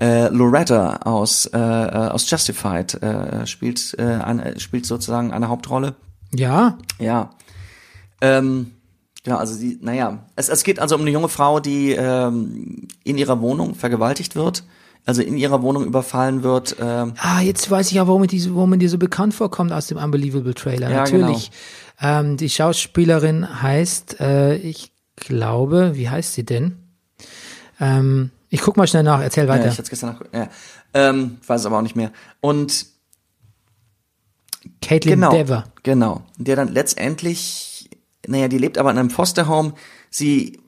äh, 0.00 0.28
Loretta 0.28 0.98
aus 1.04 1.46
äh, 1.46 1.58
äh, 1.58 2.08
aus 2.08 2.30
Justified 2.30 2.94
äh, 3.02 3.46
spielt 3.46 3.96
äh, 3.98 4.02
eine, 4.02 4.60
spielt 4.60 4.86
sozusagen 4.86 5.32
eine 5.32 5.48
Hauptrolle. 5.48 5.96
Ja, 6.32 6.78
Ja. 6.98 7.30
Ähm, 8.20 8.72
genau, 9.24 9.36
also 9.36 9.54
sie, 9.54 9.78
naja, 9.80 10.24
es, 10.36 10.48
es 10.48 10.64
geht 10.64 10.80
also 10.80 10.96
um 10.96 11.02
eine 11.02 11.10
junge 11.10 11.28
Frau, 11.28 11.60
die 11.60 11.92
ähm, 11.92 12.88
in 13.04 13.16
ihrer 13.16 13.40
Wohnung 13.40 13.74
vergewaltigt 13.74 14.34
wird, 14.34 14.64
also 15.04 15.22
in 15.22 15.36
ihrer 15.36 15.62
Wohnung 15.62 15.84
überfallen 15.84 16.42
wird. 16.42 16.76
Ähm, 16.80 17.14
Ah, 17.18 17.40
jetzt 17.40 17.70
weiß 17.70 17.90
ich 17.90 18.00
auch, 18.00 18.06
warum, 18.08 18.26
die, 18.26 18.54
warum 18.54 18.70
man 18.70 18.78
dir 18.78 18.90
so 18.90 18.98
bekannt 18.98 19.34
vorkommt 19.34 19.72
aus 19.72 19.86
dem 19.86 19.96
Unbelievable 19.98 20.54
Trailer. 20.54 20.90
Ja, 20.90 20.96
Natürlich. 20.98 21.50
Ähm, 22.00 22.36
die 22.36 22.50
Schauspielerin 22.50 23.62
heißt, 23.62 24.20
äh, 24.20 24.56
ich 24.56 24.92
glaube, 25.16 25.92
wie 25.94 26.08
heißt 26.08 26.34
sie 26.34 26.44
denn? 26.44 26.76
Ähm, 27.80 28.30
ich 28.50 28.60
guck 28.60 28.76
mal 28.76 28.86
schnell 28.86 29.02
nach, 29.02 29.20
erzähl 29.20 29.44
Ja, 29.46 29.50
weiter. 29.54 29.68
ich 29.68 29.78
hatte 29.78 29.90
gestern 29.90 30.10
nach, 30.10 30.22
ja. 30.32 30.48
Ähm, 30.94 31.38
weiß 31.46 31.60
es 31.60 31.66
aber 31.66 31.78
auch 31.78 31.82
nicht 31.82 31.96
mehr. 31.96 32.12
Und 32.40 32.86
Caitlin 34.80 35.14
genau, 35.14 35.32
Dever. 35.32 35.64
genau, 35.82 36.22
der 36.36 36.56
dann 36.56 36.68
letztendlich, 36.68 37.90
naja, 38.26 38.48
die 38.48 38.58
lebt 38.58 38.78
aber 38.78 38.90
in 38.90 38.98
einem 38.98 39.10
Fosterhome. 39.10 39.74
Sie, 40.10 40.60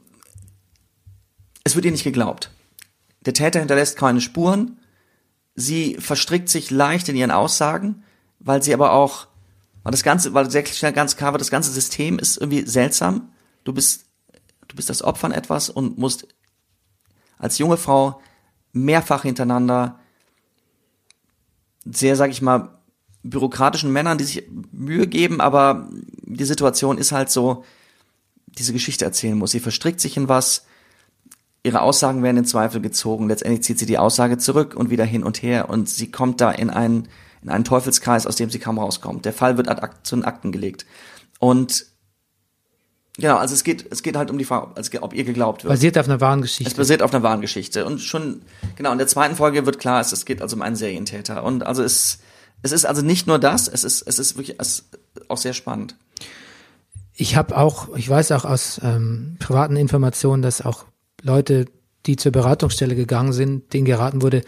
es 1.64 1.75
wird 1.75 1.85
ihr 1.85 1.93
nicht 1.93 2.05
geglaubt. 2.05 2.51
Der 3.26 3.35
Täter 3.35 3.59
hinterlässt 3.59 3.96
keine 3.96 4.20
Spuren. 4.20 4.80
Sie 5.54 5.96
verstrickt 5.96 6.48
sich 6.48 6.70
leicht 6.70 7.09
in 7.09 7.16
ihren 7.16 7.30
Aussagen, 7.30 8.04
weil 8.38 8.62
sie 8.62 8.72
aber 8.72 8.92
auch, 8.92 9.26
weil 9.83 9.92
das 9.92 10.02
ganze, 10.02 10.33
weil 10.33 10.50
sehr 10.50 10.64
schnell 10.66 10.92
ganz 10.92 11.16
klar 11.16 11.33
wird, 11.33 11.40
das 11.40 11.50
ganze 11.50 11.70
System 11.70 12.18
ist 12.18 12.38
irgendwie 12.38 12.66
seltsam. 12.66 13.30
Du 13.64 13.72
bist, 13.72 14.06
du 14.68 14.76
bist 14.76 14.88
das 14.88 15.02
Opfer 15.02 15.26
an 15.26 15.33
etwas 15.33 15.68
und 15.68 15.98
musst 15.98 16.28
als 17.38 17.59
junge 17.59 17.76
Frau 17.76 18.20
mehrfach 18.72 19.22
hintereinander 19.22 19.98
sehr, 21.85 22.16
sag 22.16 22.30
ich 22.30 22.42
mal, 22.42 22.78
bürokratischen 23.22 23.92
Männern, 23.92 24.18
die 24.18 24.24
sich 24.24 24.44
Mühe 24.72 25.06
geben, 25.06 25.40
aber 25.40 25.88
die 26.22 26.44
Situation 26.44 26.98
ist 26.98 27.12
halt 27.12 27.30
so, 27.30 27.64
diese 28.46 28.72
Geschichte 28.72 29.04
erzählen 29.04 29.37
muss. 29.37 29.50
Sie 29.50 29.61
verstrickt 29.61 30.00
sich 30.00 30.16
in 30.16 30.28
was, 30.28 30.66
ihre 31.62 31.83
Aussagen 31.83 32.23
werden 32.23 32.38
in 32.38 32.44
Zweifel 32.44 32.81
gezogen, 32.81 33.29
letztendlich 33.29 33.62
zieht 33.64 33.79
sie 33.79 33.87
die 33.87 33.99
Aussage 33.99 34.38
zurück 34.38 34.75
und 34.75 34.90
wieder 34.90 35.05
hin 35.05 35.23
und 35.23 35.42
her 35.42 35.68
und 35.68 35.88
sie 35.88 36.11
kommt 36.11 36.40
da 36.40 36.51
in 36.51 36.70
einen, 36.70 37.09
in 37.42 37.51
einen 37.51 37.64
Teufelskreis, 37.64 38.27
aus 38.27 38.37
dem 38.37 38.51
sie 38.51 38.59
kaum 38.59 38.79
rauskommt. 38.79 39.25
Der 39.25 39.33
Fall 39.33 39.57
wird 39.57 39.68
ad 39.68 39.83
akt, 39.83 40.07
zu 40.07 40.16
den 40.16 40.25
Akten 40.25 40.53
gelegt. 40.53 40.87
Und 41.38 41.87
genau, 43.16 43.37
also 43.37 43.55
es 43.55 43.62
geht, 43.64 43.87
es 43.90 44.03
geht 44.03 44.16
halt 44.16 44.31
um 44.31 44.38
die 44.38 44.44
Frage, 44.44 45.03
ob 45.03 45.12
ihr 45.14 45.25
geglaubt 45.25 45.64
wird. 45.64 45.73
Basiert 45.73 45.99
auf 45.99 46.07
einer 46.07 46.20
wahren 46.20 46.40
Es 46.40 46.44
Geschichte. 46.57 46.77
basiert 46.77 47.03
auf 47.03 47.12
einer 47.12 47.23
wahren 47.23 47.40
Geschichte. 47.42 47.85
Und 47.85 48.01
schon, 48.01 48.42
genau, 48.77 48.92
in 48.92 48.99
der 48.99 49.07
zweiten 49.07 49.37
Folge 49.37 49.66
wird 49.66 49.79
klar, 49.79 50.01
es, 50.01 50.12
es 50.12 50.25
geht 50.25 50.40
also 50.40 50.57
um 50.57 50.62
einen 50.62 50.77
Serientäter. 50.77 51.44
Und 51.44 51.62
also 51.66 51.83
es, 51.83 52.20
es 52.62 52.73
ist 52.73 52.87
also 52.87 53.03
nicht 53.03 53.27
nur 53.27 53.38
das, 53.38 53.68
es 53.68 53.85
ist, 53.85 54.03
es 54.03 54.18
ist 54.18 54.37
wirklich 54.37 54.57
es 54.59 54.81
ist 55.14 55.31
auch 55.31 55.38
sehr 55.38 55.53
spannend. 55.53 55.96
Ich 57.14 57.37
habe 57.37 57.57
auch, 57.59 57.94
ich 57.96 58.09
weiß 58.09 58.33
auch 58.33 58.46
aus 58.46 58.81
ähm, 58.83 59.37
privaten 59.40 59.77
Informationen, 59.77 60.40
dass 60.42 60.64
auch 60.64 60.87
Leute, 61.22 61.66
die 62.06 62.16
zur 62.16 62.33
Beratungsstelle 62.33 62.94
gegangen 62.94 63.33
sind, 63.33 63.72
denen 63.72 63.85
geraten 63.85 64.22
wurde, 64.22 64.42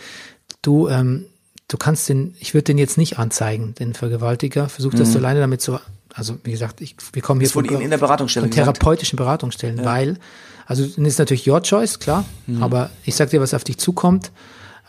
du, 0.63 0.89
ähm, 0.89 1.27
du 1.69 1.77
kannst 1.77 2.09
den, 2.09 2.35
ich 2.41 2.55
würde 2.55 2.65
den 2.65 2.79
jetzt 2.79 2.99
nicht 2.99 3.19
anzeigen, 3.19 3.75
den 3.75 3.95
Vergewaltiger. 3.95 4.69
Versuch 4.69 4.95
das 4.95 5.13
so 5.13 5.19
alleine 5.19 5.41
damit 5.41 5.61
zu, 5.61 5.79
also 6.15 6.39
wie 6.45 6.51
gesagt, 6.51 6.81
ich, 6.81 6.97
wir 7.13 7.23
kommen 7.23 7.41
hier 7.41 7.55
Ihnen 7.57 7.81
in 7.83 7.91
der 7.91 7.99
Beratungsstelle 7.99 8.45
von 8.47 8.51
therapeutischen 8.51 9.17
Beratungsstellen, 9.17 9.85
weil, 9.85 10.19
also 10.67 10.85
das 10.85 10.97
ist 10.97 11.19
natürlich 11.19 11.49
your 11.49 11.63
choice, 11.63 11.99
klar, 11.99 12.25
Mhm. 12.47 12.63
aber 12.63 12.91
ich 13.05 13.15
sag 13.15 13.31
dir, 13.31 13.41
was 13.41 13.55
auf 13.55 13.65
dich 13.65 13.79
zukommt 13.79 14.33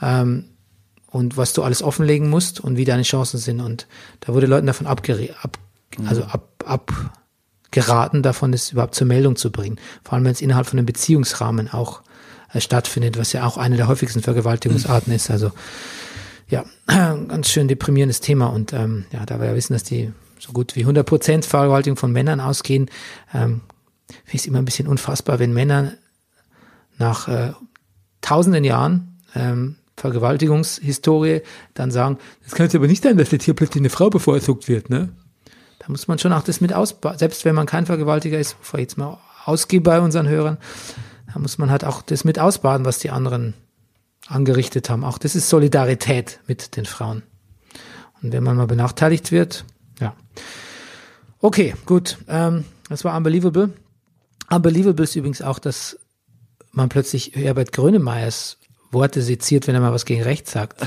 ähm, 0.01 0.45
und 1.07 1.37
was 1.37 1.53
du 1.53 1.63
alles 1.63 1.83
offenlegen 1.83 2.29
musst 2.29 2.59
und 2.59 2.77
wie 2.77 2.85
deine 2.85 3.03
Chancen 3.03 3.37
sind. 3.39 3.59
Und 3.61 3.87
da 4.21 4.33
wurde 4.33 4.47
Leuten 4.47 4.67
davon 4.67 4.87
abgere 4.87 5.29
ab, 5.41 5.57
Mhm. 5.97 6.07
also 6.07 6.23
ab, 6.23 6.49
abgeraten, 7.73 8.21
davon 8.21 8.53
es 8.53 8.71
überhaupt 8.71 8.95
zur 8.95 9.07
Meldung 9.07 9.35
zu 9.35 9.51
bringen. 9.51 9.79
Vor 10.03 10.13
allem, 10.13 10.25
wenn 10.25 10.31
es 10.31 10.41
innerhalb 10.41 10.67
von 10.67 10.77
einem 10.77 10.85
Beziehungsrahmen 10.85 11.73
auch 11.73 12.01
äh, 12.53 12.61
stattfindet, 12.61 13.17
was 13.17 13.33
ja 13.33 13.45
auch 13.45 13.57
eine 13.57 13.77
der 13.77 13.87
häufigsten 13.87 14.21
Vergewaltigungsarten 14.21 15.11
ist. 15.11 15.31
Also 15.31 15.51
ja, 16.49 16.65
ganz 16.87 17.49
schön 17.49 17.67
deprimierendes 17.67 18.21
Thema. 18.21 18.47
Und 18.47 18.73
ähm, 18.73 19.05
ja, 19.11 19.25
da 19.25 19.39
wir 19.39 19.47
ja 19.47 19.55
wissen, 19.55 19.73
dass 19.73 19.83
die 19.83 20.11
so 20.39 20.51
gut 20.51 20.75
wie 20.75 20.81
100 20.81 21.05
Prozent 21.05 21.45
Vergewaltigung 21.45 21.97
von 21.97 22.11
Männern 22.11 22.39
ausgehen, 22.39 22.89
ähm, 23.33 23.61
finde 24.07 24.33
ich 24.33 24.41
es 24.41 24.45
immer 24.45 24.59
ein 24.59 24.65
bisschen 24.65 24.87
unfassbar, 24.87 25.39
wenn 25.39 25.53
Männer 25.53 25.93
nach 26.99 27.27
äh, 27.27 27.53
tausenden 28.21 28.63
Jahren 28.63 29.19
ähm, 29.35 29.77
Vergewaltigungshistorie 29.97 31.41
dann 31.73 31.89
sagen, 31.91 32.17
das 32.43 32.53
kann 32.53 32.65
jetzt 32.65 32.75
aber 32.75 32.87
nicht 32.87 33.03
sein, 33.03 33.17
dass 33.17 33.31
jetzt 33.31 33.45
hier 33.45 33.53
plötzlich 33.55 33.81
eine 33.81 33.89
Frau 33.89 34.09
bevorzugt 34.09 34.67
wird, 34.67 34.89
ne? 34.89 35.09
Da 35.85 35.91
muss 35.91 36.07
man 36.07 36.17
schon 36.17 36.31
auch 36.31 36.43
das 36.43 36.61
mit 36.61 36.73
ausbaden, 36.73 37.19
selbst 37.19 37.43
wenn 37.43 37.55
man 37.55 37.65
kein 37.65 37.85
Vergewaltiger 37.85 38.39
ist, 38.39 38.57
bevor 38.59 38.79
ich 38.79 38.83
jetzt 38.83 38.97
mal 38.97 39.17
ausgehe 39.45 39.81
bei 39.81 39.99
unseren 39.99 40.29
Hörern, 40.29 40.57
da 41.33 41.39
muss 41.39 41.57
man 41.57 41.69
halt 41.69 41.83
auch 41.83 42.01
das 42.01 42.23
mit 42.23 42.39
ausbaden, 42.39 42.85
was 42.85 42.99
die 42.99 43.09
anderen 43.09 43.53
angerichtet 44.27 44.89
haben. 44.89 45.03
Auch 45.03 45.17
das 45.17 45.35
ist 45.35 45.49
Solidarität 45.49 46.39
mit 46.47 46.77
den 46.77 46.85
Frauen. 46.85 47.23
Und 48.21 48.31
wenn 48.31 48.43
man 48.43 48.55
mal 48.55 48.67
benachteiligt 48.67 49.31
wird, 49.31 49.65
ja. 49.99 50.15
Okay, 51.39 51.75
gut. 51.85 52.17
Ähm, 52.29 52.63
das 52.87 53.03
war 53.03 53.17
Unbelievable. 53.17 53.73
Unbelievable 54.49 55.03
ist 55.03 55.15
übrigens 55.15 55.41
auch, 55.41 55.59
dass 55.59 55.99
man 56.71 56.87
plötzlich 56.87 57.33
Herbert 57.35 57.73
Grönemeyers 57.73 58.57
Worte 58.91 59.21
seziert, 59.21 59.67
wenn 59.67 59.75
er 59.75 59.81
mal 59.81 59.91
was 59.91 60.05
gegen 60.05 60.23
rechts 60.23 60.51
sagt. 60.51 60.81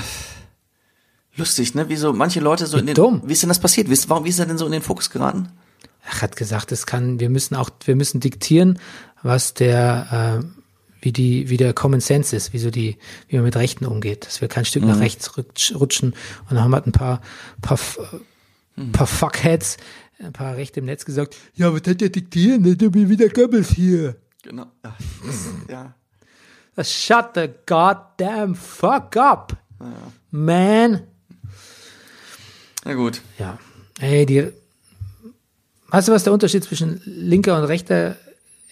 Lustig, 1.37 1.75
ne? 1.75 1.87
Wie 1.89 1.95
so 1.95 2.13
manche 2.13 2.39
Leute 2.39 2.65
so 2.67 2.77
in 2.77 2.85
den, 2.87 2.95
dumm. 2.95 3.21
wie 3.25 3.33
ist 3.33 3.41
denn 3.43 3.49
das 3.49 3.59
passiert? 3.59 3.89
Wie 3.89 3.93
ist, 3.93 4.09
warum, 4.09 4.25
wie 4.25 4.29
ist 4.29 4.39
er 4.39 4.45
denn 4.45 4.57
so 4.57 4.65
in 4.65 4.71
den 4.71 4.81
Fokus 4.81 5.09
geraten? 5.09 5.49
Er 6.03 6.21
hat 6.21 6.35
gesagt, 6.35 6.71
es 6.71 6.85
kann, 6.85 7.19
wir 7.19 7.29
müssen 7.29 7.55
auch, 7.55 7.69
wir 7.85 7.95
müssen 7.95 8.19
diktieren, 8.19 8.79
was 9.23 9.53
der, 9.53 10.41
äh, 10.41 10.45
wie 11.01 11.11
die, 11.11 11.49
wie 11.49 11.57
der 11.57 11.73
Common 11.73 11.99
Sense 11.99 12.35
ist, 12.35 12.53
wie 12.53 12.57
so 12.59 12.71
die, 12.71 12.97
wie 13.27 13.35
man 13.35 13.45
mit 13.45 13.55
Rechten 13.55 13.85
umgeht, 13.85 14.25
dass 14.25 14.41
wir 14.41 14.47
kein 14.47 14.65
Stück 14.65 14.83
nach 14.83 14.99
rechts 14.99 15.29
rutsch- 15.37 15.75
rutschen. 15.75 16.13
Und 16.49 16.55
dann 16.55 16.63
haben 16.63 16.73
halt 16.73 16.87
ein 16.87 16.91
paar, 16.91 17.21
paar, 17.61 17.75
F- 17.75 17.99
paar 18.93 19.05
Fuckheads, 19.07 19.77
ein 20.19 20.33
paar 20.33 20.55
Rechte 20.55 20.79
im 20.79 20.85
Netz 20.87 21.05
gesagt, 21.05 21.35
ja, 21.53 21.71
was 21.71 21.81
hat 21.87 22.01
der 22.01 22.09
diktieren? 22.09 22.63
Das 22.63 22.73
ist 22.73 22.93
wie 22.95 23.09
wieder 23.09 23.29
Goebbels 23.29 23.69
hier. 23.69 24.15
Genau. 24.41 24.65
Ja. 24.83 24.95
ja. 25.69 26.83
Shut 26.83 27.31
the 27.35 27.49
goddamn 27.65 28.55
fuck 28.55 29.15
up, 29.17 29.57
man. 30.31 31.01
Na 32.87 32.93
gut. 32.93 33.21
Ja. 33.37 33.59
Ey, 33.99 34.25
die. 34.25 34.47
Weißt 35.89 36.07
du, 36.07 36.13
was 36.13 36.23
der 36.23 36.31
Unterschied 36.31 36.63
zwischen 36.63 37.01
linker 37.05 37.57
und 37.57 37.65
rechter 37.65 38.15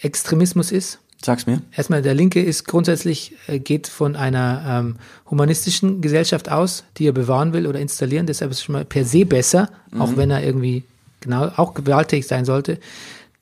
Extremismus 0.01 0.71
ist? 0.71 0.99
Sag's 1.21 1.45
mir. 1.45 1.61
Erstmal, 1.75 2.01
der 2.01 2.13
Linke 2.13 2.41
ist 2.41 2.63
grundsätzlich, 2.65 3.33
äh, 3.47 3.59
geht 3.59 3.87
von 3.87 4.15
einer 4.15 4.63
ähm, 4.67 4.95
humanistischen 5.29 5.99
Gesellschaft 5.99 6.49
aus, 6.49 6.85
die 6.95 7.07
er 7.07 7.11
bewahren 7.11 7.51
will 7.51 7.67
oder 7.67 7.79
installieren. 7.79 8.25
Deshalb 8.25 8.51
ist 8.51 8.59
es 8.59 8.63
schon 8.63 8.73
mal 8.73 8.85
per 8.85 9.03
se 9.03 9.25
besser, 9.25 9.69
auch 9.97 10.15
wenn 10.15 10.31
er 10.31 10.43
irgendwie 10.43 10.83
genau 11.19 11.51
auch 11.57 11.73
gewalttätig 11.73 12.25
sein 12.25 12.45
sollte. 12.45 12.79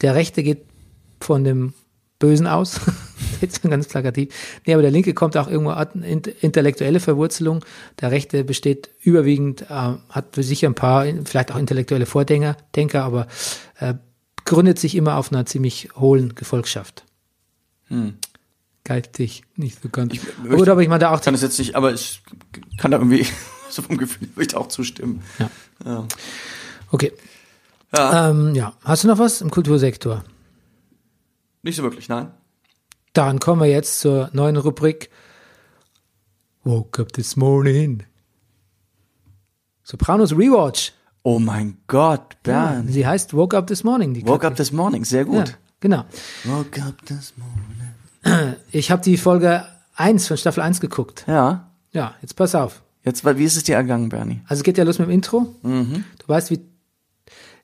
Der 0.01 0.15
Rechte 0.15 0.41
geht 0.41 0.63
von 1.19 1.43
dem 1.43 1.73
Bösen 2.23 2.47
aus. 2.47 2.79
Jetzt 3.41 3.61
ganz 3.63 3.87
plakativ. 3.89 4.33
Nee, 4.65 4.73
aber 4.73 4.81
der 4.81 4.91
Linke 4.91 5.13
kommt 5.13 5.35
auch 5.35 5.49
irgendwo 5.49 5.71
int- 5.73 6.27
intellektuelle 6.41 7.01
Verwurzelung. 7.01 7.65
Der 7.99 8.11
Rechte 8.11 8.45
besteht 8.45 8.89
überwiegend, 9.01 9.63
äh, 9.63 9.65
hat 10.09 10.25
für 10.31 10.43
sich 10.43 10.65
ein 10.65 10.73
paar, 10.75 11.05
vielleicht 11.25 11.51
auch 11.51 11.57
intellektuelle 11.57 12.05
Vordenker, 12.05 12.55
Denker, 12.77 13.03
aber 13.03 13.27
äh, 13.79 13.95
gründet 14.45 14.79
sich 14.79 14.95
immer 14.95 15.17
auf 15.17 15.31
einer 15.33 15.45
ziemlich 15.45 15.89
hohlen 15.97 16.33
Gefolgschaft. 16.35 17.03
Geistig, 18.85 19.43
nicht 19.55 19.81
so 19.81 19.89
ganz. 19.89 20.13
möchte- 20.13 20.55
Gut, 20.57 20.67
aber 20.69 20.81
ich 20.81 20.87
meine 20.89 20.99
da 20.99 21.11
auch 21.11 21.21
Kann 21.21 21.33
es 21.35 21.41
jetzt 21.41 21.59
nicht, 21.59 21.75
aber 21.75 21.93
ich 21.93 22.21
kann 22.77 22.91
da 22.91 22.97
irgendwie, 22.97 23.25
so 23.69 23.81
vom 23.81 23.97
Gefühl 23.97 24.29
würde 24.35 24.47
ich 24.49 24.55
auch 24.55 24.67
zustimmen. 24.67 25.21
Ja. 25.39 25.49
Ja. 25.85 26.07
Okay. 26.91 27.11
Ja. 27.95 28.29
Ähm, 28.29 28.55
ja. 28.55 28.73
Hast 28.83 29.03
du 29.03 29.07
noch 29.09 29.19
was 29.19 29.41
im 29.41 29.51
Kultursektor? 29.51 30.23
Nicht 31.63 31.75
so 31.77 31.83
wirklich, 31.83 32.09
nein. 32.09 32.31
Dann 33.13 33.39
kommen 33.39 33.61
wir 33.61 33.69
jetzt 33.69 33.99
zur 33.99 34.29
neuen 34.33 34.57
Rubrik 34.57 35.09
Woke 36.63 37.01
up 37.01 37.13
this 37.13 37.35
morning. 37.35 38.03
Sopranos 39.83 40.31
Rewatch. 40.33 40.93
Oh 41.23 41.39
mein 41.39 41.77
Gott, 41.87 42.41
Bernd. 42.43 42.91
Sie 42.91 43.05
heißt 43.07 43.33
Woke 43.33 43.57
Up 43.57 43.67
This 43.67 43.83
Morning. 43.83 44.13
Woke 44.27 44.39
Kacke. 44.39 44.47
up 44.47 44.55
this 44.57 44.71
morning, 44.73 45.05
sehr 45.05 45.21
Ja, 45.25 45.25
gut. 45.43 45.57
genau. 45.79 46.03
Woke 46.43 46.81
up 46.81 47.05
this 47.05 47.33
morning. 47.37 48.55
Ich 48.71 48.91
habe 48.91 49.01
die 49.01 49.17
Folge 49.17 49.65
1 49.95 50.27
von 50.27 50.37
Staffel 50.37 50.61
1 50.63 50.81
geguckt. 50.81 51.23
Ja. 51.27 51.69
Ja, 51.91 52.15
jetzt 52.21 52.35
pass 52.35 52.55
auf. 52.55 52.81
Jetzt, 53.03 53.23
wie 53.25 53.43
ist 53.43 53.55
es 53.57 53.63
dir 53.63 53.75
ergangen, 53.75 54.09
Bernie? 54.09 54.41
Also 54.47 54.61
es 54.61 54.63
geht 54.63 54.77
ja 54.77 54.83
los 54.85 54.99
mit 54.99 55.07
dem 55.09 55.11
Intro. 55.11 55.53
Mhm. 55.61 56.03
Du 56.19 56.27
weißt, 56.27 56.49
wie. 56.51 56.61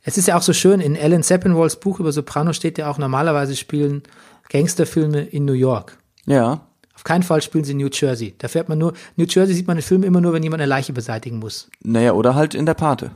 Es 0.01 0.17
ist 0.17 0.27
ja 0.27 0.37
auch 0.37 0.41
so 0.41 0.53
schön, 0.53 0.79
in 0.79 0.97
Alan 0.97 1.23
Sepinwalls 1.23 1.79
Buch 1.79 1.99
über 1.99 2.11
Soprano 2.11 2.53
steht 2.53 2.77
ja 2.77 2.89
auch, 2.89 2.97
normalerweise 2.97 3.55
spielen 3.55 4.03
Gangsterfilme 4.49 5.21
in 5.21 5.45
New 5.45 5.53
York. 5.53 5.97
Ja. 6.25 6.65
Auf 6.95 7.03
keinen 7.03 7.23
Fall 7.23 7.41
spielen 7.41 7.63
sie 7.63 7.71
in 7.71 7.77
New 7.77 7.89
Jersey. 7.91 8.35
Da 8.37 8.47
fährt 8.47 8.69
man 8.69 8.77
nur, 8.77 8.93
New 9.15 9.25
Jersey 9.25 9.53
sieht 9.53 9.67
man 9.67 9.77
in 9.77 9.83
Filmen 9.83 10.03
immer 10.03 10.21
nur, 10.21 10.33
wenn 10.33 10.43
jemand 10.43 10.61
eine 10.61 10.69
Leiche 10.69 10.93
beseitigen 10.93 11.39
muss. 11.39 11.69
Naja, 11.81 12.13
oder 12.13 12.35
halt 12.35 12.55
in 12.55 12.65
der 12.65 12.73
Pate. 12.73 13.11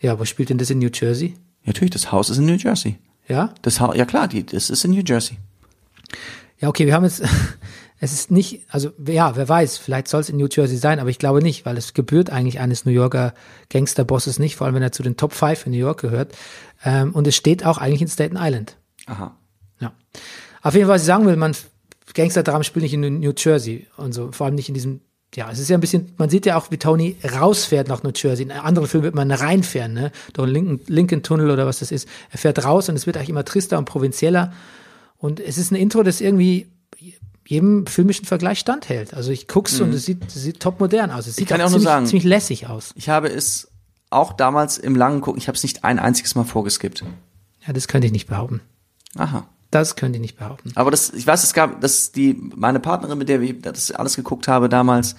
Ja, 0.00 0.18
wo 0.18 0.24
spielt 0.24 0.50
denn 0.50 0.58
das 0.58 0.70
in 0.70 0.78
New 0.78 0.90
Jersey? 0.92 1.36
Ja, 1.62 1.68
natürlich, 1.68 1.90
das 1.90 2.12
Haus 2.12 2.30
ist 2.30 2.38
in 2.38 2.46
New 2.46 2.56
Jersey. 2.56 2.98
Ja? 3.28 3.54
Das 3.62 3.80
ha 3.80 3.94
ja 3.94 4.06
klar, 4.06 4.26
die, 4.28 4.44
das 4.44 4.70
ist 4.70 4.84
in 4.84 4.92
New 4.92 5.02
Jersey. 5.04 5.38
Ja, 6.58 6.68
okay, 6.68 6.86
wir 6.86 6.94
haben 6.94 7.04
jetzt, 7.04 7.22
es 8.00 8.12
ist 8.12 8.30
nicht, 8.30 8.62
also 8.68 8.92
ja, 9.06 9.34
wer 9.36 9.48
weiß, 9.48 9.76
vielleicht 9.78 10.08
soll 10.08 10.20
es 10.20 10.28
in 10.28 10.36
New 10.36 10.48
Jersey 10.50 10.76
sein, 10.76 11.00
aber 11.00 11.10
ich 11.10 11.18
glaube 11.18 11.42
nicht, 11.42 11.66
weil 11.66 11.76
es 11.76 11.94
gebührt 11.94 12.30
eigentlich 12.30 12.60
eines 12.60 12.84
New 12.84 12.92
Yorker 12.92 13.34
Gangsterbosses 13.70 14.38
nicht, 14.38 14.56
vor 14.56 14.66
allem 14.66 14.76
wenn 14.76 14.82
er 14.82 14.92
zu 14.92 15.02
den 15.02 15.16
Top 15.16 15.32
5 15.32 15.66
in 15.66 15.72
New 15.72 15.78
York 15.78 16.00
gehört. 16.00 16.36
Ähm, 16.84 17.12
und 17.12 17.26
es 17.26 17.34
steht 17.34 17.66
auch 17.66 17.78
eigentlich 17.78 18.02
in 18.02 18.08
Staten 18.08 18.36
Island. 18.38 18.76
Aha. 19.06 19.36
Ja. 19.80 19.92
Auf 20.62 20.74
jeden 20.74 20.86
Fall, 20.86 20.94
was 20.94 21.02
ich 21.02 21.06
sagen 21.06 21.26
will, 21.26 21.36
man, 21.36 21.56
Gangsterdramen 22.14 22.62
spielen 22.62 22.84
nicht 22.84 22.94
in 22.94 23.20
New 23.20 23.32
Jersey 23.36 23.86
und 23.96 24.12
so, 24.12 24.30
vor 24.30 24.46
allem 24.46 24.54
nicht 24.54 24.68
in 24.68 24.74
diesem, 24.74 25.00
ja, 25.34 25.50
es 25.50 25.58
ist 25.58 25.68
ja 25.68 25.76
ein 25.76 25.80
bisschen, 25.80 26.12
man 26.18 26.30
sieht 26.30 26.46
ja 26.46 26.56
auch, 26.56 26.70
wie 26.70 26.78
Tony 26.78 27.16
rausfährt 27.24 27.88
nach 27.88 28.04
New 28.04 28.12
Jersey. 28.14 28.44
In 28.44 28.52
anderen 28.52 28.86
Filmen 28.86 29.04
wird 29.04 29.14
man 29.16 29.30
reinfahren, 29.30 29.92
ne, 29.92 30.12
durch 30.34 30.46
den 30.46 30.54
Lincoln, 30.54 30.80
Lincoln 30.86 31.22
Tunnel 31.24 31.50
oder 31.50 31.66
was 31.66 31.80
das 31.80 31.90
ist. 31.90 32.08
Er 32.30 32.38
fährt 32.38 32.64
raus 32.64 32.88
und 32.88 32.94
es 32.94 33.06
wird 33.06 33.16
eigentlich 33.16 33.30
immer 33.30 33.44
trister 33.44 33.76
und 33.76 33.86
provinzieller. 33.86 34.52
Und 35.16 35.40
es 35.40 35.58
ist 35.58 35.72
ein 35.72 35.74
Intro, 35.74 36.04
das 36.04 36.20
irgendwie 36.20 36.68
jedem 37.50 37.86
filmischen 37.86 38.26
Vergleich 38.26 38.58
standhält. 38.58 39.14
Also 39.14 39.30
ich 39.30 39.48
guck's 39.48 39.80
und 39.80 39.94
es 39.94 40.04
sieht, 40.04 40.26
es 40.26 40.34
sieht 40.34 40.60
top 40.60 40.80
modern 40.80 41.10
aus. 41.10 41.26
Es 41.26 41.36
sieht 41.36 41.46
Mhm. 41.46 41.48
kann 41.48 41.60
auch 41.62 41.66
auch 41.66 41.70
nur 41.70 41.78
ziemlich, 41.80 41.88
sagen- 41.88 42.06
ziemlich 42.06 42.24
lässig 42.24 42.66
aus. 42.66 42.92
Ich 42.94 43.08
habe 43.08 43.28
es 43.28 43.68
auch 44.10 44.34
damals 44.34 44.76
im 44.76 44.94
langen 44.94 45.22
Gucken, 45.22 45.40
ich 45.40 45.48
habe 45.48 45.56
es 45.56 45.62
nicht 45.62 45.82
ein 45.82 45.98
einziges 45.98 46.34
Mal 46.34 46.44
vorgeskippt. 46.44 47.04
Ja, 47.66 47.72
das 47.72 47.88
könnte 47.88 48.06
ich 48.06 48.12
nicht 48.12 48.26
behaupten. 48.28 48.60
Aha. 49.16 49.48
Das 49.70 49.96
könnte 49.96 50.16
ich 50.16 50.20
nicht 50.22 50.38
behaupten. 50.38 50.72
Aber 50.74 50.90
das, 50.90 51.10
ich 51.14 51.26
weiß, 51.26 51.42
es 51.42 51.54
gab, 51.54 51.80
dass 51.80 52.12
die, 52.12 52.34
meine 52.54 52.80
Partnerin, 52.80 53.16
mit 53.18 53.28
der 53.30 53.40
wir 53.40 53.54
das 53.60 53.90
alles 53.92 54.16
geguckt 54.16 54.46
habe, 54.46 54.68
damals 54.68 55.14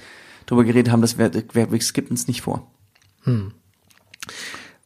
drüber 0.45 0.63
geredet 0.63 0.91
haben, 0.91 1.01
das 1.01 1.17
wir, 1.17 1.31
wir, 1.53 1.71
wir 1.71 1.81
skippen 1.81 2.15
es 2.15 2.27
nicht 2.27 2.41
vor. 2.41 2.65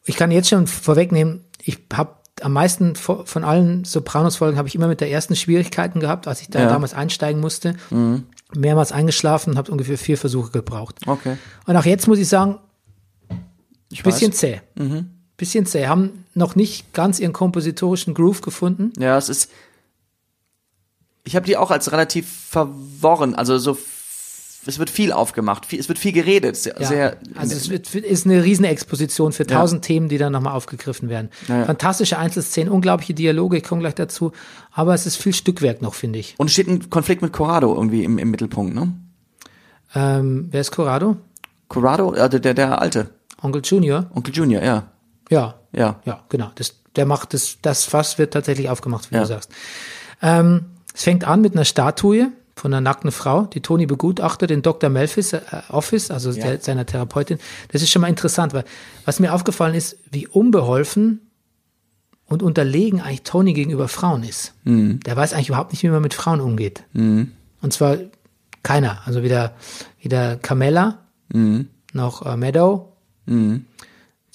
Ich 0.05 0.15
kann 0.17 0.31
jetzt 0.31 0.49
schon 0.49 0.67
vorwegnehmen, 0.67 1.45
ich 1.61 1.79
habe 1.93 2.15
am 2.41 2.53
meisten 2.53 2.93
vo- 2.95 3.25
von 3.25 3.43
allen 3.43 3.83
Sopranos-Folgen 3.85 4.57
habe 4.57 4.67
ich 4.67 4.75
immer 4.75 4.87
mit 4.87 5.01
der 5.01 5.11
ersten 5.11 5.35
Schwierigkeiten 5.35 5.99
gehabt, 5.99 6.27
als 6.27 6.41
ich 6.41 6.49
da 6.49 6.59
Ja. 6.61 6.67
damals 6.69 6.93
einsteigen 6.93 7.39
musste. 7.41 7.75
Mehrmals 8.55 8.91
eingeschlafen, 8.91 9.57
habe 9.57 9.71
ungefähr 9.71 9.97
vier 9.97 10.17
Versuche 10.17 10.51
gebraucht. 10.51 10.99
Okay. 11.05 11.37
Und 11.65 11.75
auch 11.77 11.85
jetzt 11.85 12.07
muss 12.07 12.19
ich 12.19 12.27
sagen, 12.27 12.59
Ich 13.89 14.03
bisschen 14.03 14.31
weiß. 14.31 14.37
zäh. 14.39 14.61
Bisschen 15.37 15.65
zäh. 15.65 15.87
Haben 15.87 16.25
noch 16.33 16.55
nicht 16.55 16.93
ganz 16.93 17.19
ihren 17.19 17.33
kompositorischen 17.33 18.13
Groove 18.13 18.41
gefunden. 18.41 18.91
Ja, 18.99 19.17
es 19.17 19.29
ist. 19.29 19.51
Ich 21.25 21.35
habe 21.35 21.45
die 21.45 21.55
auch 21.57 21.71
als 21.71 21.91
relativ 21.91 22.27
verworren, 22.49 23.33
also 23.35 23.57
so. 23.57 23.77
Es 24.65 24.79
wird 24.79 24.89
viel 24.89 25.11
aufgemacht, 25.11 25.65
viel, 25.65 25.79
es 25.79 25.87
wird 25.89 25.99
viel 25.99 26.11
geredet, 26.13 26.55
sehr, 26.55 26.75
Ja, 26.79 26.87
sehr 26.87 27.17
also 27.35 27.55
es 27.55 27.69
wird, 27.69 27.93
ist 27.95 28.25
eine 28.25 28.43
Riesenexposition 28.43 29.33
für 29.33 29.45
tausend 29.45 29.83
Themen, 29.83 30.07
die 30.09 30.17
dann 30.17 30.31
nochmal 30.31 30.53
aufgegriffen 30.53 31.09
werden. 31.09 31.29
Ja, 31.47 31.59
ja. 31.59 31.65
Fantastische 31.65 32.17
Einzelszenen, 32.17 32.71
unglaubliche 32.71 33.13
Dialoge, 33.13 33.57
ich 33.57 33.63
komme 33.63 33.81
gleich 33.81 33.95
dazu. 33.95 34.31
Aber 34.71 34.93
es 34.93 35.05
ist 35.05 35.17
viel 35.17 35.33
Stückwerk 35.33 35.81
noch, 35.81 35.93
finde 35.95 36.19
ich. 36.19 36.35
und 36.37 36.47
es 36.47 36.53
steht 36.53 36.67
ein 36.67 36.89
Konflikt 36.89 37.21
mit 37.21 37.33
Corrado 37.33 37.73
irgendwie 37.75 38.03
im, 38.03 38.17
im 38.17 38.31
Mittelpunkt, 38.31 38.73
ne? 38.73 38.93
Ähm, 39.95 40.47
wer 40.51 40.61
ist 40.61 40.71
Corrado? 40.71 41.17
Corrado, 41.67 42.13
äh, 42.13 42.29
der, 42.29 42.39
der, 42.39 42.53
der 42.53 42.81
alte, 42.81 43.09
Onkel 43.41 43.61
Junior? 43.63 44.09
Onkel 44.15 44.33
Junior, 44.33 44.63
ja, 44.63 44.83
Ja, 45.29 45.55
ja. 45.71 45.99
Ja, 46.05 46.23
genau. 46.29 46.51
Das, 46.55 46.75
der 46.95 47.05
macht 47.05 47.33
das, 47.33 47.57
das 47.61 47.83
Fass 47.83 48.17
wird 48.17 48.33
tatsächlich 48.33 48.69
aufgemacht, 48.69 49.11
wie 49.11 49.15
Ja. 49.15 49.21
du 49.21 49.27
sagst. 49.27 49.51
Ähm, 50.21 50.65
es 50.95 51.03
fängt 51.03 51.25
an 51.25 51.41
mit 51.41 51.53
einer 51.53 51.65
Statue 51.65 52.31
von 52.55 52.73
einer 52.73 52.81
nackten 52.81 53.11
Frau, 53.11 53.45
die 53.45 53.61
Tony 53.61 53.85
begutachtet 53.85 54.51
in 54.51 54.61
Dr. 54.61 54.89
Melfis 54.89 55.33
äh, 55.33 55.41
Office, 55.69 56.11
also 56.11 56.31
der, 56.31 56.59
seiner 56.59 56.85
Therapeutin. 56.85 57.39
Das 57.71 57.81
ist 57.81 57.89
schon 57.89 58.01
mal 58.01 58.09
interessant, 58.09 58.53
weil 58.53 58.63
was 59.05 59.19
mir 59.19 59.33
aufgefallen 59.33 59.73
ist, 59.75 59.97
wie 60.11 60.27
unbeholfen 60.27 61.21
und 62.25 62.43
unterlegen 62.43 63.01
eigentlich 63.01 63.23
Tony 63.23 63.53
gegenüber 63.53 63.87
Frauen 63.87 64.23
ist. 64.23 64.53
Der 65.05 65.15
weiß 65.15 65.33
eigentlich 65.33 65.49
überhaupt 65.49 65.71
nicht, 65.71 65.83
wie 65.83 65.89
man 65.89 66.01
mit 66.01 66.13
Frauen 66.13 66.41
umgeht. 66.41 66.83
Und 67.61 67.73
zwar 67.73 67.97
keiner. 68.61 69.01
Also 69.05 69.23
weder, 69.23 69.55
weder 70.01 70.37
Carmella 70.37 70.99
noch 71.93 72.25
äh, 72.25 72.37
Meadow 72.37 72.93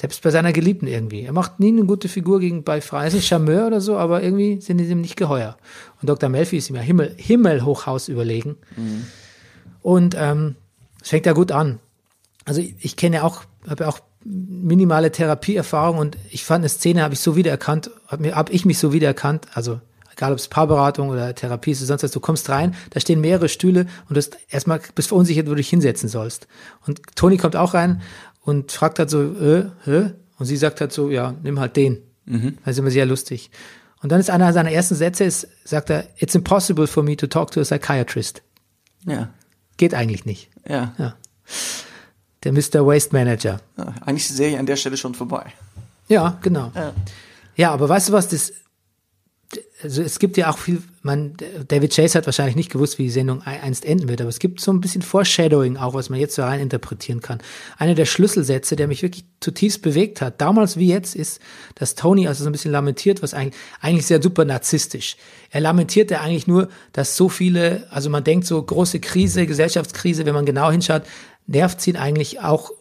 selbst 0.01 0.23
bei 0.23 0.31
seiner 0.31 0.53
Geliebten 0.53 0.87
irgendwie. 0.87 1.23
Er 1.23 1.33
macht 1.33 1.59
nie 1.59 1.69
eine 1.69 1.85
gute 1.85 2.09
Figur 2.09 2.39
gegen 2.39 2.63
bei 2.63 2.81
ein 2.93 3.21
Charmeur 3.21 3.67
oder 3.67 3.81
so, 3.81 3.97
aber 3.97 4.23
irgendwie 4.23 4.61
sind 4.61 4.79
die 4.79 4.85
ihm 4.85 5.01
nicht 5.01 5.17
geheuer. 5.17 5.57
Und 6.01 6.09
Dr. 6.09 6.29
Melfi 6.29 6.59
ist 6.59 6.71
ihm 6.71 6.77
ja 6.77 6.83
Himmel, 6.83 7.15
Himmelhochhaus 7.17 8.09
überlegen. 8.09 8.57
Und 9.83 10.15
ähm, 10.17 10.55
es 11.03 11.09
fängt 11.09 11.27
ja 11.27 11.33
gut 11.33 11.51
an. 11.51 11.81
Also 12.45 12.61
ich, 12.61 12.77
ich 12.79 12.97
kenne 12.97 13.17
ja 13.17 13.23
auch, 13.25 13.43
habe 13.69 13.85
ja 13.85 13.91
auch 13.91 13.99
minimale 14.25 15.11
Therapieerfahrung 15.11 15.99
und 15.99 16.17
ich 16.31 16.45
fand 16.45 16.63
eine 16.63 16.69
Szene, 16.69 17.03
habe 17.03 17.15
ich 17.15 17.21
so 17.21 17.35
wiedererkannt, 17.35 17.91
habe 18.07 18.35
hab 18.37 18.51
ich 18.51 18.65
mich 18.65 18.79
so 18.79 18.93
wiedererkannt, 18.93 19.49
also 19.55 19.81
egal 20.13 20.33
ob 20.33 20.39
es 20.39 20.49
Paarberatung 20.49 21.11
oder 21.11 21.35
Therapie 21.35 21.71
ist 21.71 21.81
oder 21.81 21.89
sonst 21.89 22.03
was, 22.03 22.11
du 22.11 22.21
kommst 22.21 22.49
rein, 22.51 22.75
da 22.91 23.01
stehen 23.01 23.21
mehrere 23.21 23.49
Stühle 23.49 23.87
und 24.09 24.17
du 24.17 24.17
hast 24.17 24.37
erstmal 24.49 24.81
bist 24.95 25.09
verunsichert, 25.09 25.47
wo 25.47 25.51
du 25.51 25.57
dich 25.57 25.69
hinsetzen 25.69 26.09
sollst. 26.09 26.49
Und 26.87 27.01
Toni 27.15 27.37
kommt 27.37 27.55
auch 27.55 27.75
rein 27.75 28.03
und 28.49 28.73
fragt 28.73 28.99
halt 28.99 29.11
so, 29.11 29.21
äh, 29.23 29.65
hä? 29.85 30.11
Und 30.39 30.47
sie 30.47 30.57
sagt 30.57 30.81
halt 30.81 30.93
so, 30.93 31.11
ja, 31.11 31.35
nimm 31.43 31.61
halt 31.61 31.77
den. 31.77 31.99
Das 32.65 32.73
ist 32.73 32.79
immer 32.79 32.91
sehr 32.91 33.07
lustig. 33.07 33.51
Und 34.03 34.11
dann 34.13 34.21
ist 34.21 34.31
einer 34.31 34.53
seiner 34.53 34.71
ersten 34.71 34.95
Sätze, 34.95 35.25
ist, 35.25 35.49
sagt 35.65 35.91
er, 35.91 36.05
it's 36.17 36.35
impossible 36.35 36.87
for 36.87 37.03
me 37.03 37.17
to 37.17 37.27
talk 37.27 37.51
to 37.51 37.61
a 37.61 37.65
psychiatrist. 37.65 38.43
Ja, 39.07 39.31
Geht 39.77 39.95
eigentlich 39.95 40.25
nicht. 40.25 40.51
ja. 40.69 40.95
Ja. 40.99 41.15
Der 42.45 42.53
Mr. 42.53 42.87
Waste 42.87 43.13
Manager. 43.15 43.61
ja. 43.77 43.95
Eigentlich 44.07 44.23
ist 44.25 44.31
die 44.31 44.35
Serie 44.35 44.59
an 44.59 44.67
der 44.67 44.77
Stelle 44.77 44.97
schon 44.97 45.15
vorbei. 45.15 45.53
Ja, 46.09 46.39
genau. 46.43 46.71
Ja. 46.75 46.93
Ja, 47.57 47.71
aber 47.73 47.89
weißt 47.89 48.09
du 48.09 48.13
was, 48.13 48.29
das, 48.29 48.53
also 49.83 50.03
es 50.03 50.19
gibt 50.19 50.37
ja 50.37 50.51
auch 50.51 50.59
viel, 50.59 50.83
man, 51.03 51.35
David 51.69 51.95
Chase 51.95 52.19
hat 52.19 52.27
wahrscheinlich 52.27 52.57
nicht 52.57 52.71
gewusst, 52.71 52.99
wie 52.99 53.05
die 53.05 53.11
Sendung 53.11 53.43
ein- 53.43 53.61
einst 53.61 53.85
enden 53.85 54.09
wird, 54.09 54.21
aber 54.21 54.29
es 54.29 54.41
gibt 54.41 54.61
so 54.61 54.73
ein 54.73 54.81
bisschen 54.81 55.03
Foreshadowing 55.03 55.77
auch, 55.77 55.95
was 55.95 56.11
man 56.11 56.19
jetzt 56.19 56.35
so 56.35 56.43
rein 56.43 56.61
interpretieren 56.61 57.21
kann. 57.21 57.39
Einer 57.77 57.95
der 57.95 58.05
Schlüsselsätze, 58.05 58.75
der 58.75 58.89
mich 58.89 59.03
wirklich 59.03 59.25
zutiefst 59.41 59.83
bewegt 59.83 60.21
hat, 60.21 60.41
damals 60.41 60.77
wie 60.77 60.89
jetzt, 60.89 61.15
ist, 61.15 61.41
dass 61.77 61.95
Tony 61.95 62.27
also 62.27 62.43
so 62.43 62.51
ein 62.51 62.53
bisschen 62.53 62.73
lamentiert, 62.73 63.23
was 63.23 63.35
eigentlich, 63.35 63.61
eigentlich 63.81 64.07
sehr 64.07 64.21
super 64.21 64.45
narzisstisch. 64.45 65.17
Er 65.51 65.61
lamentiert 65.61 66.11
ja 66.11 66.21
eigentlich 66.21 66.49
nur, 66.49 66.69
dass 66.93 67.17
so 67.17 67.29
viele, 67.29 67.87
also 67.91 68.11
man 68.11 68.25
denkt 68.25 68.47
so 68.47 68.61
große 68.61 68.99
Krise, 68.99 69.47
Gesellschaftskrise, 69.47 70.27
wenn 70.27 70.35
man 70.35 70.47
genau 70.47 70.71
hinschaut, 70.71 71.03
nervt 71.47 71.87
ihn 71.87 71.97
eigentlich 71.97 72.41
auch 72.41 72.73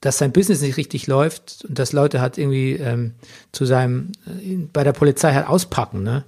dass 0.00 0.18
sein 0.18 0.32
Business 0.32 0.60
nicht 0.60 0.76
richtig 0.76 1.06
läuft 1.06 1.64
und 1.68 1.78
dass 1.78 1.92
Leute 1.92 2.20
halt 2.20 2.38
irgendwie 2.38 2.72
ähm, 2.72 3.14
zu 3.52 3.64
seinem 3.64 4.12
äh, 4.26 4.56
bei 4.72 4.84
der 4.84 4.92
Polizei 4.92 5.32
halt 5.32 5.48
auspacken, 5.48 6.02
ne? 6.02 6.24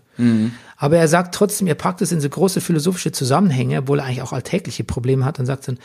Aber 0.77 0.97
er 0.97 1.09
sagt 1.09 1.35
trotzdem, 1.35 1.66
er 1.66 1.75
packt 1.75 2.03
es 2.03 2.12
in 2.12 2.21
so 2.21 2.29
große 2.29 2.61
philosophische 2.61 3.12
Zusammenhänge, 3.12 3.79
obwohl 3.79 4.01
er 4.01 4.07
eigentlich 4.07 4.23
auch 4.23 4.33
alltägliche 4.33 4.85
Probleme 4.85 5.25
hat 5.25 5.39
und 5.39 5.47
sagt 5.47 5.69
dann, 5.69 5.79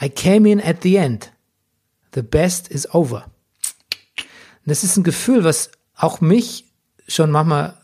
I 0.00 0.08
came 0.08 0.50
in 0.50 0.60
at 0.60 0.82
the 0.82 0.96
end. 0.96 1.32
The 2.14 2.22
best 2.22 2.68
is 2.68 2.92
over. 2.94 3.24
Und 4.16 4.66
das 4.66 4.84
ist 4.84 4.96
ein 4.96 5.04
Gefühl, 5.04 5.44
was 5.44 5.70
auch 5.94 6.20
mich 6.20 6.64
schon 7.06 7.30
manchmal 7.30 7.74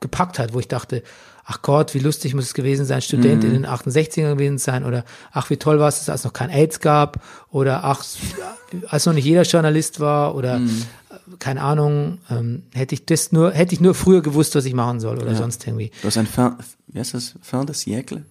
gepackt 0.00 0.38
hat, 0.38 0.52
wo 0.52 0.60
ich 0.60 0.68
dachte, 0.68 1.02
ach 1.52 1.62
Gott, 1.62 1.94
wie 1.94 1.98
lustig 1.98 2.32
muss 2.34 2.44
es 2.44 2.54
gewesen 2.54 2.84
sein, 2.86 3.02
Student 3.02 3.42
in 3.42 3.52
den 3.52 3.66
68ern 3.66 4.34
gewesen 4.34 4.58
sein 4.58 4.84
oder 4.84 5.04
ach, 5.32 5.50
wie 5.50 5.56
toll 5.56 5.80
war 5.80 5.88
es, 5.88 6.08
als 6.08 6.20
es 6.20 6.24
noch 6.24 6.32
kein 6.32 6.48
AIDS 6.50 6.78
gab 6.78 7.22
oder 7.50 7.82
ach, 7.84 8.04
als 8.88 9.06
noch 9.06 9.12
nicht 9.14 9.24
jeder 9.24 9.42
Journalist 9.42 9.98
war 9.98 10.36
oder 10.36 10.56
äh, 10.58 10.60
keine 11.40 11.62
Ahnung, 11.62 12.18
ähm, 12.30 12.62
hätte 12.72 12.94
ich 12.94 13.04
das 13.04 13.32
nur, 13.32 13.50
hätte 13.52 13.74
ich 13.74 13.80
nur 13.80 13.94
früher 13.94 14.22
gewusst, 14.22 14.54
was 14.54 14.64
ich 14.64 14.74
machen 14.74 15.00
soll 15.00 15.18
oder 15.18 15.34
sonst 15.34 15.66
irgendwie. 15.66 15.90
Du 16.02 16.06
hast 16.06 16.18
ein 16.18 16.26
fin, 16.26 16.52
wie 16.86 17.00
heißt 17.00 17.14
das? 17.14 17.34
Fin 17.42 17.66
de 17.66 17.74
siècle? 17.74 18.22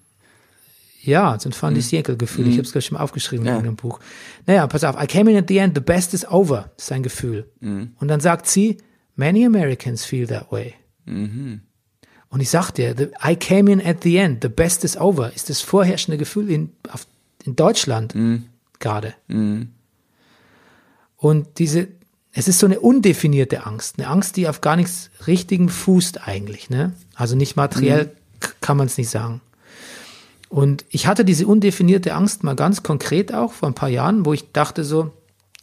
Ja, 1.02 1.38
so 1.40 1.50
ein 1.50 1.54
Fin 1.54 1.74
de 1.74 1.82
siècle 1.84 2.16
Gefühl. 2.18 2.48
Ich 2.48 2.54
habe 2.58 2.64
es 2.64 2.72
gleich 2.72 2.86
schon 2.86 2.98
mal 2.98 3.04
aufgeschrieben 3.04 3.46
Ja. 3.46 3.58
in 3.58 3.64
dem 3.64 3.76
Buch. 3.76 4.00
Naja, 4.46 4.66
pass 4.68 4.84
auf. 4.84 4.96
I 5.02 5.08
came 5.08 5.30
in 5.32 5.38
at 5.38 5.46
the 5.48 5.58
end, 5.58 5.76
the 5.76 5.82
best 5.82 6.14
is 6.14 6.26
over, 6.30 6.72
ist 6.78 6.88
sein 6.88 7.04
Gefühl. 7.04 7.50
Und 7.62 8.08
dann 8.08 8.20
sagt 8.22 8.48
sie, 8.48 8.78
many 9.16 9.46
Americans 9.46 10.06
feel 10.06 10.28
that 10.28 10.52
way. 10.52 10.74
Und 12.30 12.42
ich 12.42 12.50
sag 12.50 12.72
dir, 12.72 12.96
the, 12.96 13.08
I 13.28 13.36
came 13.36 13.72
in 13.72 13.84
at 13.84 14.04
the 14.04 14.18
end, 14.18 14.44
the 14.44 14.50
best 14.50 14.84
is 14.84 14.96
over, 14.98 15.34
ist 15.36 15.50
das 15.50 15.62
vorherrschende 15.62 16.18
Gefühl 16.18 16.50
in, 16.52 16.72
auf, 16.92 17.08
in 17.44 17.56
Deutschland 17.56 18.14
gerade. 18.80 19.16
Und 21.18 21.48
diese, 21.60 21.88
es 22.32 22.48
ist 22.48 22.60
so 22.60 22.66
eine 22.68 22.80
undefinierte 22.80 23.66
Angst, 23.66 23.96
eine 23.98 24.08
Angst, 24.08 24.38
die 24.38 24.48
auf 24.48 24.62
gar 24.62 24.76
nichts 24.76 25.10
Richtigem 25.28 25.70
fußt 25.70 26.28
eigentlich, 26.28 26.70
ne? 26.70 26.94
Also 27.16 27.36
nicht 27.36 27.56
materiell 27.56 28.12
k- 28.40 28.52
kann 28.62 28.78
man 28.78 28.88
es 28.88 28.98
nicht 28.98 29.10
sagen. 29.10 29.42
Und 30.50 30.86
ich 30.90 31.08
hatte 31.08 31.26
diese 31.26 31.46
undefinierte 31.46 32.14
Angst 32.14 32.44
mal 32.44 32.56
ganz 32.56 32.82
konkret 32.84 33.34
auch 33.34 33.54
vor 33.54 33.68
ein 33.70 33.76
paar 33.76 33.90
Jahren, 33.90 34.26
wo 34.26 34.34
ich 34.34 34.52
dachte 34.52 34.84
so, 34.84 35.12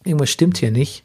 irgendwas 0.04 0.30
stimmt 0.30 0.58
hier 0.58 0.70
nicht. 0.70 1.04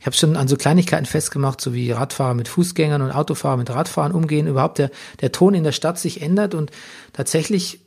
Ich 0.00 0.06
habe 0.06 0.16
schon 0.16 0.36
an 0.36 0.48
so 0.48 0.56
Kleinigkeiten 0.56 1.06
festgemacht, 1.06 1.60
so 1.60 1.74
wie 1.74 1.92
Radfahrer 1.92 2.34
mit 2.34 2.48
Fußgängern 2.48 3.02
und 3.02 3.10
Autofahrer 3.12 3.58
mit 3.58 3.70
Radfahren 3.70 4.12
umgehen, 4.12 4.46
überhaupt 4.46 4.78
der, 4.78 4.90
der 5.20 5.30
Ton 5.30 5.54
in 5.54 5.62
der 5.62 5.72
Stadt 5.72 5.98
sich 5.98 6.22
ändert 6.22 6.54
und 6.54 6.70
tatsächlich 7.12 7.80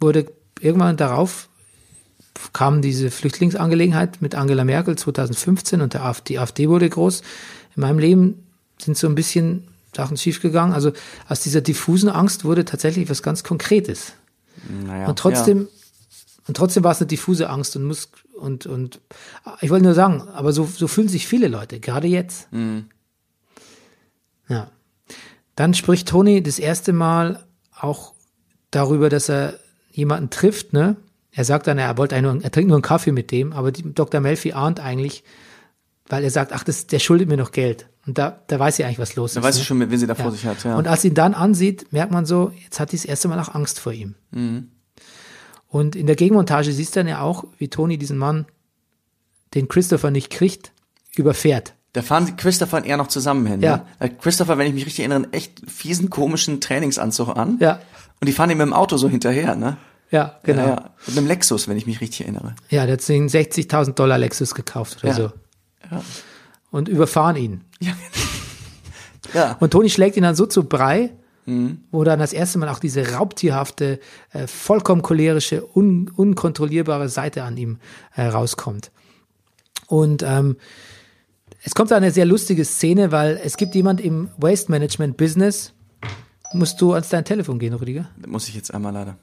wurde 0.00 0.26
irgendwann 0.60 0.96
darauf 0.96 1.48
kam 2.52 2.82
diese 2.82 3.10
Flüchtlingsangelegenheit 3.10 4.22
mit 4.22 4.34
Angela 4.34 4.64
Merkel 4.64 4.96
2015 4.96 5.80
und 5.80 5.94
der 5.94 6.04
AfD, 6.04 6.34
die 6.34 6.38
AfD 6.38 6.68
wurde 6.68 6.88
groß. 6.88 7.22
In 7.76 7.82
meinem 7.82 7.98
Leben 7.98 8.46
sind 8.78 8.96
so 8.96 9.08
ein 9.08 9.14
bisschen 9.14 9.68
Sachen 9.94 10.16
schiefgegangen. 10.16 10.74
Also 10.74 10.92
aus 11.28 11.40
dieser 11.40 11.60
diffusen 11.60 12.08
Angst 12.08 12.44
wurde 12.44 12.64
tatsächlich 12.64 13.10
was 13.10 13.22
ganz 13.22 13.42
Konkretes. 13.42 14.12
Naja, 14.84 15.08
Und 15.08 15.18
trotzdem, 15.18 15.68
und 16.48 16.56
trotzdem 16.56 16.82
war 16.82 16.92
es 16.92 17.00
eine 17.00 17.06
diffuse 17.06 17.50
Angst 17.50 17.76
und 17.76 17.84
muss, 17.84 18.08
und, 18.34 18.66
und, 18.66 19.00
ich 19.60 19.70
wollte 19.70 19.84
nur 19.84 19.94
sagen, 19.94 20.22
aber 20.28 20.52
so, 20.52 20.64
so 20.64 20.88
fühlen 20.88 21.08
sich 21.08 21.26
viele 21.26 21.48
Leute, 21.48 21.78
gerade 21.78 22.08
jetzt. 22.08 22.48
Ja. 24.48 24.70
Dann 25.54 25.74
spricht 25.74 26.08
Toni 26.08 26.42
das 26.42 26.58
erste 26.58 26.92
Mal 26.92 27.44
auch 27.78 28.14
darüber, 28.70 29.10
dass 29.10 29.28
er 29.28 29.58
jemanden 29.90 30.30
trifft, 30.30 30.72
ne? 30.72 30.96
Er 31.30 31.44
sagt 31.44 31.66
dann, 31.66 31.78
er 31.78 31.96
wollte 31.98 32.20
nur, 32.22 32.42
er 32.42 32.50
trinkt 32.50 32.68
nur 32.68 32.76
einen 32.76 32.82
Kaffee 32.82 33.12
mit 33.12 33.30
dem, 33.30 33.52
aber 33.52 33.70
die, 33.70 33.94
Dr. 33.94 34.20
Melfi 34.20 34.52
ahnt 34.52 34.80
eigentlich, 34.80 35.24
weil 36.08 36.24
er 36.24 36.30
sagt, 36.30 36.52
ach, 36.52 36.64
das, 36.64 36.86
der 36.86 36.98
schuldet 36.98 37.28
mir 37.28 37.36
noch 37.36 37.52
Geld. 37.52 37.86
Und 38.06 38.16
da, 38.16 38.42
da 38.46 38.58
weiß 38.58 38.76
sie 38.76 38.84
eigentlich, 38.84 38.98
was 38.98 39.14
los 39.16 39.34
Da 39.34 39.40
ist. 39.40 39.46
weiß 39.46 39.56
ne? 39.56 39.60
ich 39.60 39.66
schon, 39.66 39.78
wen 39.78 39.98
sie 39.98 40.06
da 40.06 40.14
vor 40.14 40.32
sich 40.32 40.46
hat. 40.46 40.64
Ja. 40.64 40.76
Und 40.76 40.88
als 40.88 41.02
sie 41.02 41.08
ihn 41.08 41.14
dann 41.14 41.34
ansieht, 41.34 41.92
merkt 41.92 42.10
man 42.10 42.24
so, 42.24 42.52
jetzt 42.64 42.80
hat 42.80 42.90
sie 42.90 42.96
das 42.96 43.04
erste 43.04 43.28
Mal 43.28 43.38
auch 43.38 43.54
Angst 43.54 43.78
vor 43.80 43.92
ihm. 43.92 44.14
Mhm. 44.30 44.68
Und 45.68 45.94
in 45.96 46.06
der 46.06 46.16
Gegenmontage 46.16 46.72
siehst 46.72 46.96
du 46.96 47.00
dann 47.00 47.08
ja 47.08 47.20
auch, 47.20 47.44
wie 47.58 47.68
Toni 47.68 47.98
diesen 47.98 48.16
Mann, 48.18 48.46
den 49.54 49.68
Christopher 49.68 50.10
nicht 50.10 50.30
kriegt, 50.30 50.72
überfährt. 51.16 51.74
Da 51.92 52.02
fahren 52.02 52.26
die 52.26 52.36
Christopher 52.36 52.78
und 52.78 52.84
er 52.86 52.96
noch 52.96 53.08
zusammen 53.08 53.46
hin. 53.46 53.60
Ja. 53.60 53.84
Ne? 54.00 54.10
Christopher, 54.10 54.56
wenn 54.58 54.66
ich 54.66 54.74
mich 54.74 54.84
richtig 54.86 55.00
erinnere, 55.00 55.24
einen 55.24 55.32
echt 55.32 55.62
fiesen, 55.70 56.10
komischen 56.10 56.60
Trainingsanzug 56.60 57.28
an. 57.36 57.58
Ja, 57.60 57.80
Und 58.20 58.28
die 58.28 58.32
fahren 58.32 58.50
ihm 58.50 58.58
mit 58.58 58.66
dem 58.66 58.72
Auto 58.72 58.96
so 58.96 59.08
hinterher, 59.08 59.56
ne? 59.56 59.76
ja, 60.10 60.38
genau. 60.42 60.62
Ja, 60.62 60.68
Ja, 60.68 60.74
ja. 60.74 60.90
Mit 61.06 61.18
einem 61.18 61.26
Lexus, 61.26 61.68
wenn 61.68 61.76
ich 61.76 61.86
mich 61.86 62.00
richtig 62.00 62.22
erinnere. 62.22 62.54
der 62.70 62.90
hat 62.90 63.00
sich 63.02 63.16
einen 63.16 63.28
60.000 63.28 63.92
Dollar 63.94 64.18
Lexus 64.18 64.54
gekauft 64.54 64.98
oder 65.02 65.08
Ja. 65.08 65.14
so. 65.14 65.32
Ja. 65.90 66.02
Und 66.70 66.88
überfahren 66.88 67.36
ihn. 67.36 67.64
Ja. 67.80 67.92
Und 69.60 69.70
Toni 69.72 69.90
schlägt 69.90 70.16
ihn 70.16 70.22
dann 70.22 70.34
so 70.36 70.46
zu 70.46 70.64
Brei, 70.64 71.10
Mhm. 71.48 71.78
wo 71.90 72.04
dann 72.04 72.18
das 72.18 72.34
erste 72.34 72.58
Mal 72.58 72.68
auch 72.68 72.78
diese 72.78 73.12
raubtierhafte, 73.12 74.00
äh, 74.32 74.46
vollkommen 74.46 75.00
cholerische, 75.00 75.64
un 75.74 76.10
unkontrollierbare 76.14 77.08
Seite 77.08 77.42
an 77.42 77.56
ihm 77.56 77.78
äh, 78.14 78.26
rauskommt. 78.26 78.90
Und 79.86 80.22
ähm, 80.22 80.58
es 81.64 81.74
kommt 81.74 81.90
da 81.90 81.96
eine 81.96 82.10
sehr 82.10 82.26
lustige 82.26 82.66
Szene, 82.66 83.12
weil 83.12 83.40
es 83.42 83.56
gibt 83.56 83.74
jemand 83.74 84.02
im 84.02 84.28
Waste 84.36 84.70
Management 84.70 85.16
Business. 85.16 85.72
Musst 86.52 86.80
du 86.82 86.92
ans 86.92 87.08
dein 87.08 87.24
Telefon 87.24 87.58
gehen, 87.58 87.72
Rüdiger? 87.72 88.10
Muss 88.26 88.48
ich 88.48 88.54
jetzt 88.54 88.72
einmal 88.74 88.92
leider. 88.92 89.16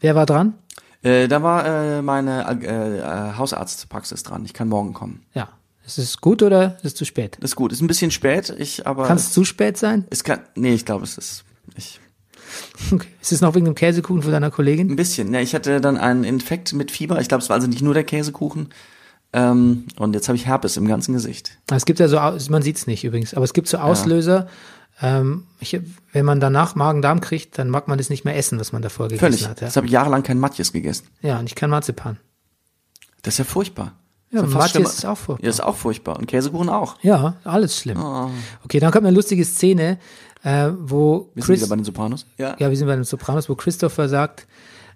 Wer 0.00 0.16
war 0.16 0.26
dran? 0.26 0.54
Äh, 1.02 1.28
da 1.28 1.40
war 1.44 1.64
äh, 1.64 2.02
meine 2.02 2.46
äh, 2.62 2.98
äh, 2.98 3.36
Hausarztpraxis 3.36 4.24
dran. 4.24 4.44
Ich 4.44 4.54
kann 4.54 4.68
morgen 4.68 4.92
kommen. 4.92 5.22
Ja. 5.34 5.50
Ist 5.96 5.98
es 5.98 6.20
gut 6.20 6.42
oder 6.42 6.76
ist 6.76 6.84
es 6.84 6.94
zu 6.94 7.04
spät? 7.04 7.36
Das 7.40 7.50
ist 7.52 7.56
gut. 7.56 7.72
Ist 7.72 7.80
ein 7.80 7.86
bisschen 7.86 8.10
spät, 8.10 8.54
ich 8.58 8.86
aber. 8.86 9.06
Kann 9.06 9.16
es 9.16 9.32
zu 9.32 9.44
spät 9.44 9.76
sein? 9.76 10.04
es 10.10 10.22
kann. 10.22 10.40
Nee, 10.54 10.74
ich 10.74 10.84
glaube, 10.84 11.04
es 11.04 11.18
ist. 11.18 11.44
Ich, 11.76 12.00
Okay. 12.90 13.08
Ist 13.20 13.32
es 13.32 13.40
noch 13.40 13.54
wegen 13.54 13.66
dem 13.66 13.74
Käsekuchen 13.74 14.22
von 14.22 14.32
deiner 14.32 14.50
Kollegin? 14.50 14.90
ein 14.90 14.96
bisschen. 14.96 15.32
Ja, 15.34 15.40
ich 15.40 15.54
hatte 15.54 15.80
dann 15.80 15.96
einen 15.96 16.24
Infekt 16.24 16.72
mit 16.72 16.90
Fieber. 16.90 17.20
Ich 17.20 17.28
glaube, 17.28 17.42
es 17.42 17.48
war 17.48 17.56
also 17.56 17.66
nicht 17.66 17.82
nur 17.82 17.94
der 17.94 18.04
Käsekuchen. 18.04 18.70
Ähm, 19.32 19.84
und 19.96 20.14
jetzt 20.14 20.28
habe 20.28 20.36
ich 20.36 20.46
Herpes 20.46 20.76
im 20.78 20.88
ganzen 20.88 21.12
Gesicht. 21.12 21.58
Es 21.70 21.84
gibt 21.84 21.98
ja 22.00 22.08
so, 22.08 22.16
man 22.50 22.62
sieht 22.62 22.76
es 22.76 22.86
nicht 22.86 23.04
übrigens, 23.04 23.34
aber 23.34 23.44
es 23.44 23.52
gibt 23.52 23.68
so 23.68 23.76
Auslöser, 23.76 24.48
ähm, 25.02 25.44
ich, 25.60 25.78
wenn 26.12 26.24
man 26.24 26.40
danach 26.40 26.74
Magen-Darm 26.74 27.20
kriegt, 27.20 27.58
dann 27.58 27.68
mag 27.68 27.88
man 27.88 27.98
das 27.98 28.08
nicht 28.10 28.24
mehr 28.24 28.36
essen, 28.36 28.58
was 28.58 28.72
man 28.72 28.82
davor 28.82 29.08
gegessen 29.08 29.20
Völlig. 29.20 29.46
hat. 29.48 29.60
Ja. 29.60 29.66
Jetzt 29.66 29.76
habe 29.76 29.86
ich 29.86 29.92
jahrelang 29.92 30.22
kein 30.22 30.38
Matjes 30.38 30.72
gegessen. 30.72 31.06
ja, 31.20 31.38
und 31.38 31.46
ich 31.46 31.54
kann 31.54 31.70
Marzipan. 31.70 32.18
Das 33.22 33.34
ist 33.34 33.38
ja 33.38 33.44
furchtbar. 33.44 33.94
Ja, 34.30 34.44
fast 34.46 34.74
Matjes 34.74 34.94
ist 34.98 35.04
auch 35.06 35.16
furchtbar. 35.16 35.44
Ja, 35.44 35.50
ist 35.50 35.60
auch 35.62 35.76
furchtbar. 35.76 36.18
Und 36.18 36.26
Käsekuchen 36.26 36.68
auch. 36.68 36.96
Ja, 37.02 37.36
alles 37.44 37.78
schlimm. 37.78 37.98
Oh. 38.02 38.28
Okay, 38.64 38.78
dann 38.80 38.90
kommt 38.92 39.06
eine 39.06 39.14
lustige 39.16 39.44
Szene, 39.44 39.98
äh, 40.42 40.68
wo 40.78 41.30
Wir 41.34 41.42
sind 41.42 41.46
Chris, 41.46 41.60
wieder 41.60 41.68
bei 41.70 41.76
den 41.76 41.84
Sopranos. 41.84 42.26
Ja. 42.36 42.54
ja, 42.58 42.68
wir 42.68 42.76
sind 42.76 42.86
bei 42.86 42.94
den 42.94 43.04
Sopranos, 43.04 43.48
wo 43.48 43.54
Christopher 43.54 44.08
sagt, 44.08 44.46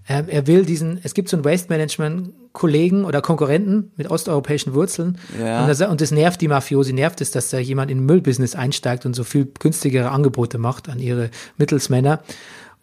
ähm, 0.09 0.26
er 0.28 0.47
will 0.47 0.64
diesen, 0.64 0.99
es 1.03 1.14
gibt 1.14 1.28
so 1.28 1.37
einen 1.37 1.45
Waste 1.45 1.68
Management 1.68 2.30
Kollegen 2.53 3.05
oder 3.05 3.22
Konkurrenten 3.22 3.93
mit 3.97 4.11
osteuropäischen 4.11 4.74
Wurzeln 4.74 5.16
Ja. 5.41 5.62
und, 5.62 5.68
das, 5.68 5.80
und 5.80 6.01
das 6.01 6.11
nervt 6.11 6.41
die 6.41 6.49
Mafiosi, 6.49 6.93
nervt 6.93 7.20
es, 7.20 7.30
dass 7.30 7.49
da 7.51 7.59
jemand 7.59 7.91
in 7.91 7.99
den 7.99 8.07
Müllbusiness 8.07 8.55
einsteigt 8.55 9.07
und 9.07 9.14
so 9.14 9.24
viel 9.24 9.47
günstigere 9.59 10.11
Angebote 10.11 10.59
macht 10.59 10.89
an 10.89 10.99
ihre 10.99 11.30
Mittelsmänner. 11.57 12.20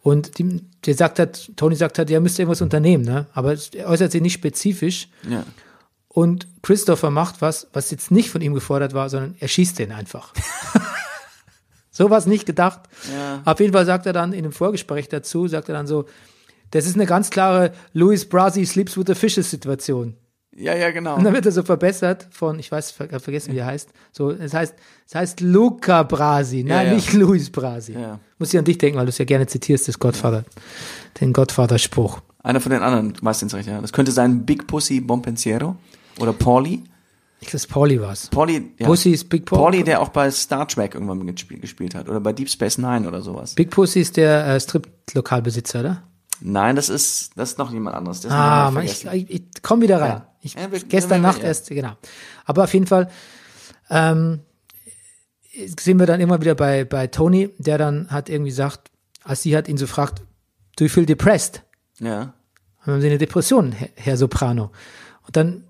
Und 0.02 0.38
die, 0.38 0.62
der 0.86 0.94
sagt 0.94 1.18
hat, 1.18 1.50
Tony 1.56 1.76
sagt 1.76 1.98
hat, 1.98 2.10
er 2.10 2.20
müsste 2.20 2.40
irgendwas 2.42 2.62
unternehmen, 2.62 3.04
ne? 3.04 3.26
Aber 3.34 3.54
er 3.74 3.86
äußert 3.88 4.10
sich 4.12 4.22
nicht 4.22 4.32
spezifisch. 4.32 5.08
ja. 5.28 5.44
Und 6.12 6.48
Christopher 6.62 7.10
macht 7.10 7.40
was, 7.40 7.68
was 7.72 7.92
jetzt 7.92 8.10
nicht 8.10 8.30
von 8.30 8.40
ihm 8.40 8.52
gefordert 8.52 8.94
war, 8.94 9.08
sondern 9.08 9.36
er 9.38 9.46
schießt 9.46 9.78
den 9.78 9.92
einfach. 9.92 10.34
so 11.92 12.10
war 12.10 12.18
es 12.18 12.26
nicht 12.26 12.46
gedacht. 12.46 12.80
Ja. 13.12 13.42
Auf 13.44 13.60
jeden 13.60 13.72
Fall 13.72 13.86
sagt 13.86 14.06
er 14.06 14.12
dann 14.12 14.32
in 14.32 14.42
dem 14.42 14.50
Vorgespräch 14.50 15.08
dazu, 15.08 15.46
sagt 15.46 15.68
er 15.68 15.74
dann 15.74 15.86
so, 15.86 16.06
das 16.72 16.86
ist 16.86 16.96
eine 16.96 17.06
ganz 17.06 17.30
klare 17.30 17.72
Louis 17.92 18.28
Brasi 18.28 18.66
sleeps 18.66 18.96
with 18.96 19.04
the 19.06 19.14
fishes 19.14 19.50
Situation. 19.50 20.16
Ja, 20.56 20.74
ja, 20.74 20.90
genau. 20.90 21.14
Und 21.14 21.22
dann 21.22 21.32
wird 21.32 21.46
er 21.46 21.52
so 21.52 21.62
verbessert 21.62 22.26
von, 22.32 22.58
ich 22.58 22.72
weiß, 22.72 22.90
ver 22.90 23.20
vergessen, 23.20 23.54
wie 23.54 23.58
er 23.58 23.66
heißt. 23.66 23.88
So, 24.10 24.32
es 24.32 24.52
heißt, 24.52 24.74
es 25.06 25.14
heißt 25.14 25.40
Luca 25.40 26.02
Brasi, 26.02 26.64
nein, 26.64 26.88
ja. 26.88 26.94
nicht 26.94 27.12
Louis 27.12 27.50
Brasi. 27.50 27.92
Ja. 27.92 28.18
Muss 28.38 28.52
ich 28.52 28.58
an 28.58 28.64
dich 28.64 28.78
denken, 28.78 28.98
weil 28.98 29.06
du 29.06 29.10
es 29.10 29.18
ja 29.18 29.24
gerne 29.24 29.46
zitierst, 29.46 29.86
das 29.86 30.00
Godfather, 30.00 30.44
den 31.20 31.32
Godfather-Spruch. 31.32 32.20
Einer 32.42 32.60
von 32.60 32.72
den 32.72 32.82
anderen, 32.82 33.14
den 33.14 33.48
recht, 33.48 33.68
ja. 33.68 33.80
Das 33.80 33.92
könnte 33.92 34.10
sein 34.10 34.44
Big 34.44 34.66
Pussy 34.66 35.00
Bompensiero 35.00 35.76
oder 36.18 36.32
Pauli. 36.32 36.82
Ich 37.42 37.48
glaube, 37.48 37.66
Pauli 37.68 38.00
war's. 38.00 38.28
Pauli, 38.28 38.72
ja. 38.78 38.86
Pussy 38.86 39.10
ist 39.12 39.28
Big 39.30 39.46
Paul. 39.46 39.58
Pauli, 39.58 39.82
der 39.84 40.00
auch 40.02 40.10
bei 40.10 40.30
Star 40.30 40.68
Trek 40.68 40.94
irgendwann 40.94 41.26
gespielt, 41.26 41.62
gespielt 41.62 41.94
hat 41.94 42.08
oder 42.08 42.20
bei 42.20 42.32
Deep 42.34 42.50
Space 42.50 42.76
Nine 42.76 43.08
oder 43.08 43.22
sowas. 43.22 43.54
Big 43.54 43.70
Pussy 43.70 44.00
ist 44.00 44.16
der 44.18 44.46
äh, 44.46 44.60
Strip-Lokalbesitzer, 44.60 45.80
oder? 45.80 46.02
Nein, 46.42 46.76
das 46.76 46.88
ist, 46.90 47.30
das 47.36 47.52
ist 47.52 47.58
noch 47.58 47.72
jemand 47.72 47.96
anderes. 47.96 48.20
Das 48.20 48.32
Ah, 48.32 48.70
man, 48.70 48.84
ich, 48.84 49.06
ich, 49.06 49.30
ich 49.30 49.62
komme 49.62 49.82
wieder 49.82 50.00
rein. 50.00 50.08
Ja. 50.10 50.26
Ich, 50.42 50.54
Ja, 50.54 50.70
wir- 50.70 50.80
gestern 50.80 51.22
wir- 51.22 51.28
Nacht 51.28 51.38
ja. 51.38 51.44
erst, 51.44 51.68
genau. 51.68 51.92
Aber 52.44 52.64
auf 52.64 52.74
jeden 52.74 52.86
Fall 52.86 53.10
ähm, 53.88 54.40
sind 55.78 55.98
wir 55.98 56.06
dann 56.06 56.20
immer 56.20 56.40
wieder 56.40 56.54
bei, 56.54 56.84
bei 56.84 57.06
Tony, 57.06 57.50
der 57.58 57.78
dann 57.78 58.10
hat 58.10 58.28
irgendwie 58.28 58.50
gesagt, 58.50 58.90
als 59.24 59.42
sie 59.42 59.56
hat 59.56 59.68
ihn 59.68 59.76
so 59.76 59.86
fragt, 59.86 60.22
do 60.76 60.84
you 60.84 60.90
feel 60.90 61.06
depressed? 61.06 61.62
ja. 61.98 62.34
Haben 62.82 63.02
Sie 63.02 63.08
eine 63.08 63.18
Depression, 63.18 63.72
Herr, 63.72 63.88
Herr 63.94 64.16
Soprano? 64.16 64.70
Und 65.26 65.36
dann, 65.36 65.64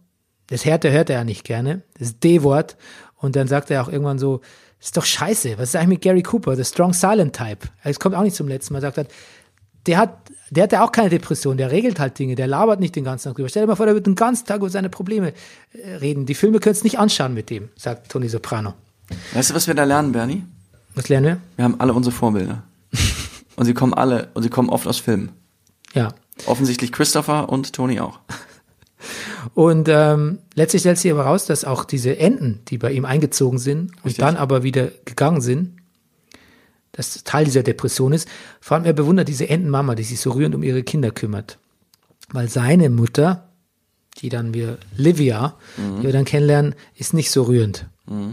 das 0.50 0.64
Härte 0.64 0.90
hört 0.90 1.08
er 1.10 1.16
ja 1.16 1.24
nicht 1.24 1.44
gerne, 1.44 1.82
das 1.98 2.18
D-Wort. 2.18 2.76
Und 3.16 3.36
dann 3.36 3.48
sagt 3.48 3.70
er 3.70 3.82
auch 3.82 3.88
irgendwann 3.88 4.18
so, 4.18 4.40
ist 4.80 4.96
doch 4.96 5.04
scheiße, 5.04 5.58
was 5.58 5.70
ist 5.70 5.76
eigentlich 5.76 5.88
mit 5.88 6.00
Gary 6.02 6.22
Cooper, 6.22 6.56
the 6.56 6.64
strong 6.64 6.92
silent 6.92 7.36
type? 7.36 7.68
Es 7.84 8.00
kommt 8.00 8.14
auch 8.14 8.22
nicht 8.22 8.36
zum 8.36 8.48
letzten 8.48 8.74
Mal, 8.74 8.80
sagt 8.80 8.98
er, 8.98 9.06
der 9.86 9.98
hat, 9.98 10.16
der 10.50 10.64
hat 10.64 10.72
ja 10.72 10.84
auch 10.84 10.92
keine 10.92 11.10
Depression, 11.10 11.56
der 11.56 11.70
regelt 11.70 12.00
halt 12.00 12.18
Dinge, 12.18 12.34
der 12.34 12.46
labert 12.46 12.80
nicht 12.80 12.96
den 12.96 13.04
ganzen 13.04 13.28
Tag 13.28 13.36
drüber. 13.36 13.48
Stell 13.48 13.62
dir 13.62 13.66
mal 13.68 13.76
vor, 13.76 13.86
der 13.86 13.94
wird 13.94 14.06
den 14.06 14.14
ganzen 14.14 14.46
Tag 14.46 14.58
über 14.58 14.70
seine 14.70 14.88
Probleme 14.88 15.32
äh, 15.72 15.94
reden. 15.96 16.26
Die 16.26 16.34
Filme 16.34 16.60
könntest 16.60 16.84
nicht 16.84 16.98
anschauen 16.98 17.34
mit 17.34 17.50
dem, 17.50 17.68
sagt 17.76 18.10
Tony 18.10 18.28
Soprano. 18.28 18.74
Weißt 19.34 19.50
du, 19.50 19.54
was 19.54 19.66
wir 19.66 19.74
da 19.74 19.84
lernen, 19.84 20.12
Bernie? 20.12 20.44
Was 20.94 21.08
lernen 21.08 21.26
wir? 21.26 21.40
Wir 21.56 21.64
haben 21.64 21.78
alle 21.78 21.92
unsere 21.92 22.14
Vorbilder. 22.14 22.62
und 23.56 23.64
sie 23.66 23.74
kommen 23.74 23.94
alle, 23.94 24.28
und 24.34 24.42
sie 24.42 24.50
kommen 24.50 24.70
oft 24.70 24.86
aus 24.86 24.98
Filmen. 24.98 25.30
Ja. 25.94 26.08
Offensichtlich 26.46 26.90
Christopher 26.90 27.48
und 27.48 27.72
Tony 27.72 28.00
auch. 28.00 28.20
Und 29.54 29.88
ähm, 29.88 30.38
letztlich 30.54 30.82
stellt 30.82 30.98
sich 30.98 31.10
aber 31.10 31.24
raus, 31.24 31.46
dass 31.46 31.64
auch 31.64 31.84
diese 31.84 32.16
Enten, 32.18 32.60
die 32.68 32.78
bei 32.78 32.92
ihm 32.92 33.04
eingezogen 33.04 33.58
sind 33.58 33.90
und 33.96 34.06
Richtig. 34.06 34.18
dann 34.18 34.36
aber 34.36 34.62
wieder 34.62 34.88
gegangen 35.04 35.40
sind, 35.40 35.76
dass 36.92 37.22
Teil 37.24 37.44
dieser 37.44 37.62
Depression 37.62 38.12
ist. 38.12 38.28
Vor 38.60 38.76
allem 38.76 38.84
er 38.84 38.92
bewundert 38.92 39.28
diese 39.28 39.48
Entenmama, 39.48 39.94
die 39.94 40.02
sich 40.02 40.20
so 40.20 40.32
rührend 40.32 40.54
um 40.54 40.62
ihre 40.62 40.82
Kinder 40.82 41.10
kümmert. 41.10 41.58
Weil 42.32 42.48
seine 42.48 42.90
Mutter, 42.90 43.48
die 44.18 44.28
dann 44.28 44.54
wir 44.54 44.78
Livia, 44.96 45.56
die 45.98 46.04
wir 46.04 46.12
dann 46.12 46.24
kennenlernen, 46.24 46.74
ist 46.94 47.14
nicht 47.14 47.30
so 47.30 47.44
rührend. 47.44 47.88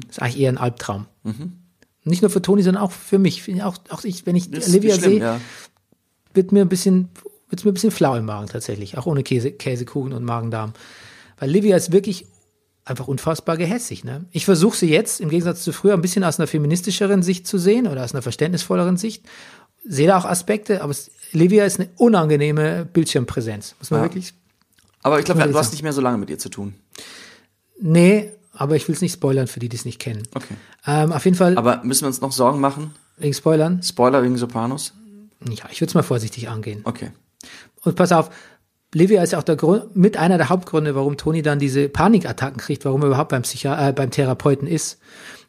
Ist 0.10 0.22
eigentlich 0.22 0.40
eher 0.40 0.52
ein 0.52 0.58
Albtraum. 0.58 1.06
Nicht 2.04 2.22
nur 2.22 2.32
für 2.32 2.42
Toni, 2.42 2.64
sondern 2.64 2.84
auch 2.84 2.92
für 2.92 3.20
mich. 3.20 3.62
Auch, 3.64 3.78
auch 3.90 4.04
ich, 4.04 4.26
wenn 4.26 4.36
ich 4.36 4.50
Das 4.50 4.68
ist 4.68 4.74
Livia 4.74 4.96
sehe, 4.96 5.20
ja. 5.20 5.42
wird 6.34 6.52
mir 6.52 6.62
ein 6.62 6.70
bisschen, 6.70 7.10
wird's 7.50 7.64
mir 7.64 7.72
ein 7.72 7.74
bisschen 7.74 7.92
flau 7.92 8.16
im 8.16 8.26
Magen 8.26 8.48
tatsächlich, 8.48 8.98
auch 8.98 9.06
ohne 9.06 9.24
Käse, 9.24 9.52
Käsekuchen 9.52 10.14
und 10.14 10.24
Magen-Darm. 10.24 10.74
Weil 11.40 11.50
Livia 11.50 11.76
ist 11.78 11.92
wirklich 11.92 12.26
einfach 12.86 13.08
unfassbar 13.08 13.58
gehässig. 13.58 14.04
Ne? 14.04 14.26
Ich 14.32 14.46
versuche 14.46 14.78
sie 14.78 14.90
jetzt, 14.90 15.20
im 15.22 15.30
Gegensatz 15.30 15.64
zu 15.64 15.72
früher, 15.74 15.94
ein 15.94 16.02
bisschen 16.02 16.24
aus 16.24 16.40
einer 16.40 16.48
feministischeren 16.48 17.22
Sicht 17.24 17.46
zu 17.48 17.58
sehen 17.58 17.88
oder 17.88 18.04
aus 18.04 18.14
einer 18.14 18.22
verständnisvolleren 18.22 18.98
Sicht. 18.98 19.26
Sehe 19.86 20.08
da 20.08 20.18
auch 20.18 20.26
Aspekte, 20.26 20.82
aber 20.82 20.92
es, 20.92 21.12
Livia 21.32 21.66
ist 21.66 21.80
eine 21.80 21.90
unangenehme 21.98 22.86
Bildschirmpräsenz. 22.86 23.76
Muss 23.80 23.92
man 23.92 24.00
Ja. 24.02 24.06
wirklich. 24.06 24.34
Aber 25.04 25.20
ich 25.20 25.26
glaube, 25.26 25.42
du 25.48 25.58
hast 25.58 25.72
nicht 25.72 25.84
mehr 25.84 25.94
so 25.94 26.02
lange 26.02 26.18
mit 26.18 26.30
ihr 26.30 26.40
zu 26.40 26.50
tun. 26.50 26.74
Nee, 27.80 28.32
aber 28.54 28.76
ich 28.76 28.88
will 28.88 28.96
es 28.96 29.02
nicht 29.02 29.14
spoilern 29.14 29.48
für 29.48 29.60
die, 29.60 29.70
die 29.70 29.78
es 29.78 29.86
nicht 29.86 30.00
kennen. 30.00 30.24
Okay. 30.34 30.56
Ähm, 30.86 31.12
auf 31.12 31.24
jeden 31.26 31.38
Fall, 31.38 31.58
Aber 31.58 31.84
müssen 31.84 32.02
wir 32.04 32.08
uns 32.08 32.22
noch 32.22 32.32
Sorgen 32.32 32.60
machen? 32.60 32.94
wegen 33.18 33.34
Spoilern, 33.34 33.82
Spoiler 33.84 34.24
wegen 34.24 34.38
Sopranos? 34.38 34.94
ja, 35.48 35.66
ich 35.72 35.80
würde 35.82 35.90
es 35.90 35.94
mal 35.94 36.04
vorsichtig 36.04 36.50
angehen. 36.50 36.82
Okay. 36.84 37.12
Und 37.84 37.96
pass 37.96 38.12
auf, 38.12 38.30
Livia 38.94 39.22
ist 39.22 39.36
auch 39.36 39.44
der 39.44 39.56
Grund, 39.56 39.96
mit 39.96 40.18
einer 40.18 40.38
der 40.38 40.50
Hauptgründe, 40.50 40.96
warum 40.96 41.18
Toni 41.18 41.42
dann 41.42 41.60
diese 41.60 41.90
Panikattacken 41.90 42.58
kriegt, 42.58 42.86
warum 42.86 43.02
er 43.02 43.08
überhaupt 43.08 43.30
beim, 43.30 43.42
Psychi 43.42 43.68
äh, 43.68 43.94
beim 43.94 44.12
Therapeuten 44.12 44.68
ist. 44.68 45.00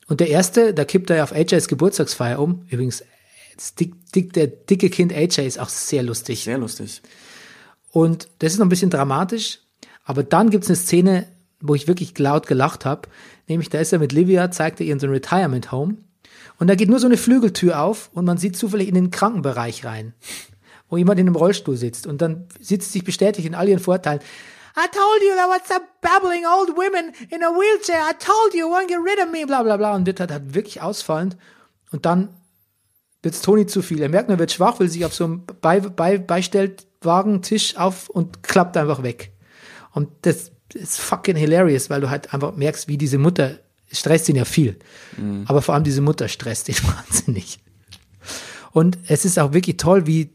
Und 0.09 0.21
der 0.21 0.29
erste, 0.29 0.75
da 0.75 0.85
kippt 0.85 1.11
er 1.11 1.17
ja 1.17 1.23
auf 1.23 1.33
AJs 1.33 1.69
Geburtstagsfeier 1.69 2.41
um. 2.41 2.63
Übrigens, 2.69 3.05
dick, 3.79 3.95
dick, 4.15 4.33
der 4.33 4.47
dicke 4.47 4.91
Kind 4.91 5.13
AJ 5.13 5.47
ist 5.47 5.59
auch 5.59 5.69
sehr 5.69 6.03
lustig. 6.03 6.45
Sehr 6.45 6.59
lustig. 6.59 7.03
Und 7.91 8.29
das 8.41 8.53
ist 8.53 8.59
noch 8.59 8.67
ein 8.67 8.71
bisschen 8.71 8.91
dramatisch. 8.91 9.61
Aber 10.05 10.23
dann 10.23 10.51
gibt's 10.51 10.69
eine 10.69 10.77
Szene, 10.77 11.27
wo 11.61 11.75
ich 11.75 11.87
wirklich 11.87 12.19
laut 12.19 12.47
gelacht 12.47 12.85
habe. 12.85 13.09
Nämlich, 13.47 13.69
da 13.69 13.79
ist 13.79 13.93
er 13.93 13.99
mit 13.99 14.13
Livia, 14.13 14.51
zeigt 14.51 14.81
er 14.81 14.87
ihr 14.87 14.93
in 14.93 15.01
so 15.01 15.07
ein 15.07 15.13
Retirement 15.13 15.71
Home. 15.71 15.99
Und 16.59 16.67
da 16.67 16.75
geht 16.75 16.89
nur 16.89 16.99
so 16.99 17.07
eine 17.07 17.17
Flügeltür 17.17 17.81
auf 17.81 18.11
und 18.15 18.25
man 18.25 18.39
sieht 18.39 18.57
zufällig 18.57 18.89
in 18.89 18.95
den 18.95 19.11
Krankenbereich 19.11 19.85
rein, 19.85 20.15
wo 20.89 20.97
jemand 20.97 21.21
in 21.21 21.27
einem 21.27 21.37
Rollstuhl 21.37 21.77
sitzt. 21.77 22.07
Und 22.07 22.23
dann 22.23 22.47
sitzt 22.61 22.93
sich 22.93 23.05
bestätigt 23.05 23.47
in 23.47 23.55
all 23.55 23.69
ihren 23.69 23.81
Vorteilen. 23.81 24.21
I 24.77 24.87
told 24.93 25.23
you 25.23 25.35
there 25.35 25.49
was 25.49 25.67
some 25.67 25.85
babbling 26.01 26.45
old 26.47 26.77
women 26.77 27.13
in 27.31 27.43
a 27.43 27.51
wheelchair. 27.51 28.01
I 28.09 28.15
told 28.15 28.55
you, 28.55 28.69
won't 28.69 28.89
get 28.89 28.99
rid 28.99 29.19
of 29.19 29.33
me, 29.33 29.45
bla 29.45 29.63
bla 29.63 29.77
bla. 29.77 29.95
Und 29.95 30.07
wird 30.07 30.21
halt, 30.21 30.31
halt 30.31 30.55
wirklich 30.55 30.81
ausfallend. 30.81 31.37
Und 31.91 32.07
dann 32.07 32.29
wird's 33.23 33.43
Toni 33.43 33.67
zu 33.67 33.83
viel. 33.83 34.01
Er 34.01 34.09
merkt, 34.09 34.31
er 34.31 34.39
wird 34.39 34.53
schwach, 34.53 34.79
will 34.79 34.89
sich 34.89 35.05
auf 35.05 35.15
so 35.15 35.25
einem 35.25 35.45
Bei 35.61 35.81
Bei 35.81 36.19
Beistellwagen, 36.19 37.43
Tisch 37.43 37.77
auf 37.77 38.09
und 38.09 38.43
klappt 38.43 38.77
einfach 38.77 39.03
weg. 39.03 39.33
Und 39.93 40.11
das 40.23 40.53
ist 40.75 41.01
fucking 41.01 41.37
hilarious, 41.37 41.91
weil 41.91 42.01
du 42.01 42.11
halt 42.11 42.33
einfach 42.33 42.55
merkst, 42.55 42.87
wie 42.89 42.99
diese 42.99 43.19
Mutter 43.19 43.59
stresst 43.91 44.29
ihn 44.29 44.37
ja 44.37 44.45
viel. 44.45 44.79
Aber 45.47 45.63
vor 45.63 45.75
allem 45.75 45.85
diese 45.85 46.03
Mutter 46.03 46.29
stresst 46.29 46.69
ihn 46.69 46.77
wahnsinnig. 46.85 47.59
Und 48.71 48.99
es 49.09 49.25
ist 49.25 49.39
auch 49.39 49.53
wirklich 49.53 49.79
toll, 49.79 50.07
wie, 50.07 50.31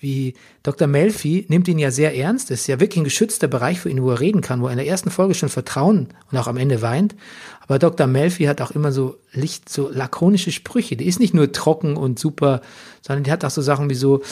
wie 0.00 0.34
Dr. 0.62 0.86
Melfi 0.86 1.46
nimmt 1.48 1.66
ihn 1.68 1.78
ja 1.78 1.90
sehr 1.90 2.16
ernst. 2.16 2.50
Das 2.50 2.60
ist 2.60 2.66
ja 2.66 2.80
wirklich 2.80 2.98
ein 2.98 3.04
geschützter 3.04 3.48
Bereich 3.48 3.80
für 3.80 3.90
ihn, 3.90 4.02
wo 4.02 4.10
er 4.10 4.20
reden 4.20 4.40
kann, 4.40 4.60
wo 4.60 4.66
er 4.66 4.72
in 4.72 4.78
der 4.78 4.86
ersten 4.86 5.10
Folge 5.10 5.34
schon 5.34 5.48
Vertrauen 5.48 6.08
und 6.30 6.38
auch 6.38 6.46
am 6.46 6.56
Ende 6.56 6.82
weint. 6.82 7.16
Aber 7.60 7.78
Dr. 7.78 8.06
Melfi 8.06 8.44
hat 8.44 8.60
auch 8.60 8.70
immer 8.70 8.92
so 8.92 9.16
Licht, 9.32 9.68
so 9.68 9.90
lakonische 9.90 10.52
Sprüche. 10.52 10.96
Die 10.96 11.06
ist 11.06 11.20
nicht 11.20 11.34
nur 11.34 11.52
trocken 11.52 11.96
und 11.96 12.18
super, 12.18 12.62
sondern 13.02 13.24
die 13.24 13.32
hat 13.32 13.44
auch 13.44 13.50
so 13.50 13.62
Sachen 13.62 13.90
wie 13.90 13.94
so, 13.94 14.22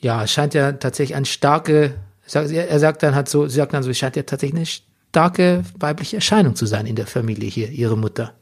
ja, 0.00 0.24
es 0.24 0.32
scheint 0.32 0.54
ja 0.54 0.72
tatsächlich 0.72 1.16
eine 1.16 1.26
starke, 1.26 1.94
er 2.32 2.78
sagt 2.78 3.02
dann 3.02 3.14
halt 3.14 3.28
so, 3.28 3.48
sie 3.48 3.56
sagt 3.56 3.72
dann 3.72 3.82
so, 3.82 3.90
es 3.90 3.98
scheint 3.98 4.16
ja 4.16 4.22
tatsächlich 4.24 4.56
eine 4.56 4.66
starke 4.66 5.62
weibliche 5.78 6.16
Erscheinung 6.16 6.56
zu 6.56 6.66
sein 6.66 6.84
in 6.84 6.94
der 6.94 7.06
Familie 7.06 7.48
hier, 7.48 7.70
ihre 7.70 7.96
Mutter. 7.96 8.34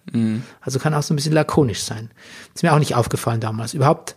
Also 0.61 0.81
kann 0.81 0.93
auch 0.93 1.03
so 1.05 1.15
ein 1.15 1.17
bisschen 1.17 1.33
lakonisch 1.33 1.83
sein. 1.83 2.11
Ist 2.55 2.65
mir 2.65 2.73
auch 2.73 2.79
nicht 2.81 2.97
aufgefallen 2.97 3.41
damals. 3.41 3.75
Überhaupt, 3.75 4.17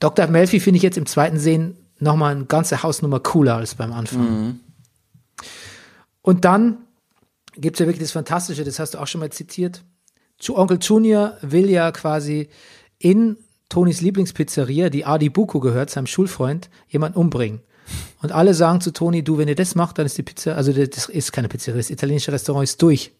Dr. 0.00 0.26
Melfi 0.28 0.60
finde 0.60 0.76
ich 0.76 0.82
jetzt 0.82 0.96
im 0.98 1.06
zweiten 1.06 1.38
Sehen 1.38 1.76
nochmal 1.98 2.34
eine 2.36 2.44
ganze 2.46 2.82
Hausnummer 2.82 3.20
cooler 3.20 3.56
als 3.56 3.74
beim 3.74 3.92
Anfang. 3.92 4.60
Und 6.22 6.44
dann 6.44 6.78
gibt's 7.56 7.80
ja 7.80 7.86
wirklich 7.86 8.02
das 8.04 8.12
Fantastische, 8.12 8.64
das 8.64 8.78
hast 8.78 8.94
du 8.94 8.98
auch 8.98 9.06
schon 9.06 9.20
mal 9.20 9.30
zitiert. 9.30 9.82
Ju- 10.40 10.54
Onkel 10.56 10.78
Junior 10.80 11.36
will 11.42 11.68
ja 11.68 11.90
quasi 11.90 12.48
in 12.98 13.36
Tonis 13.68 14.00
Lieblingspizzeria, 14.00 14.88
die 14.90 15.04
Adi 15.04 15.28
Buko 15.28 15.58
gehört, 15.60 15.90
seinem 15.90 16.06
Schulfreund, 16.06 16.70
jemanden 16.88 17.18
umbringen. 17.18 17.60
Und 18.22 18.32
alle 18.32 18.54
sagen 18.54 18.80
zu 18.80 18.92
Toni, 18.92 19.22
du, 19.24 19.38
wenn 19.38 19.48
ihr 19.48 19.54
das 19.54 19.74
macht, 19.74 19.98
dann 19.98 20.06
ist 20.06 20.16
die 20.18 20.22
Pizza, 20.22 20.54
also 20.54 20.72
das 20.72 21.08
ist 21.08 21.32
keine 21.32 21.48
Pizzeria, 21.48 21.78
das 21.78 21.90
italienische 21.90 22.30
Restaurant 22.32 22.64
ist 22.64 22.80
durch. 22.82 23.12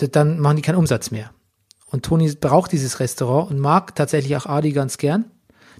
D- 0.00 0.08
Dann 0.08 0.40
machen 0.40 0.56
die 0.56 0.62
keinen 0.62 0.76
Umsatz 0.76 1.10
mehr. 1.10 1.30
Und 1.90 2.04
Toni 2.04 2.30
braucht 2.34 2.72
dieses 2.72 3.00
Restaurant 3.00 3.50
und 3.50 3.58
mag 3.58 3.94
tatsächlich 3.94 4.36
auch 4.36 4.46
Adi 4.46 4.72
ganz 4.72 4.98
gern. 4.98 5.24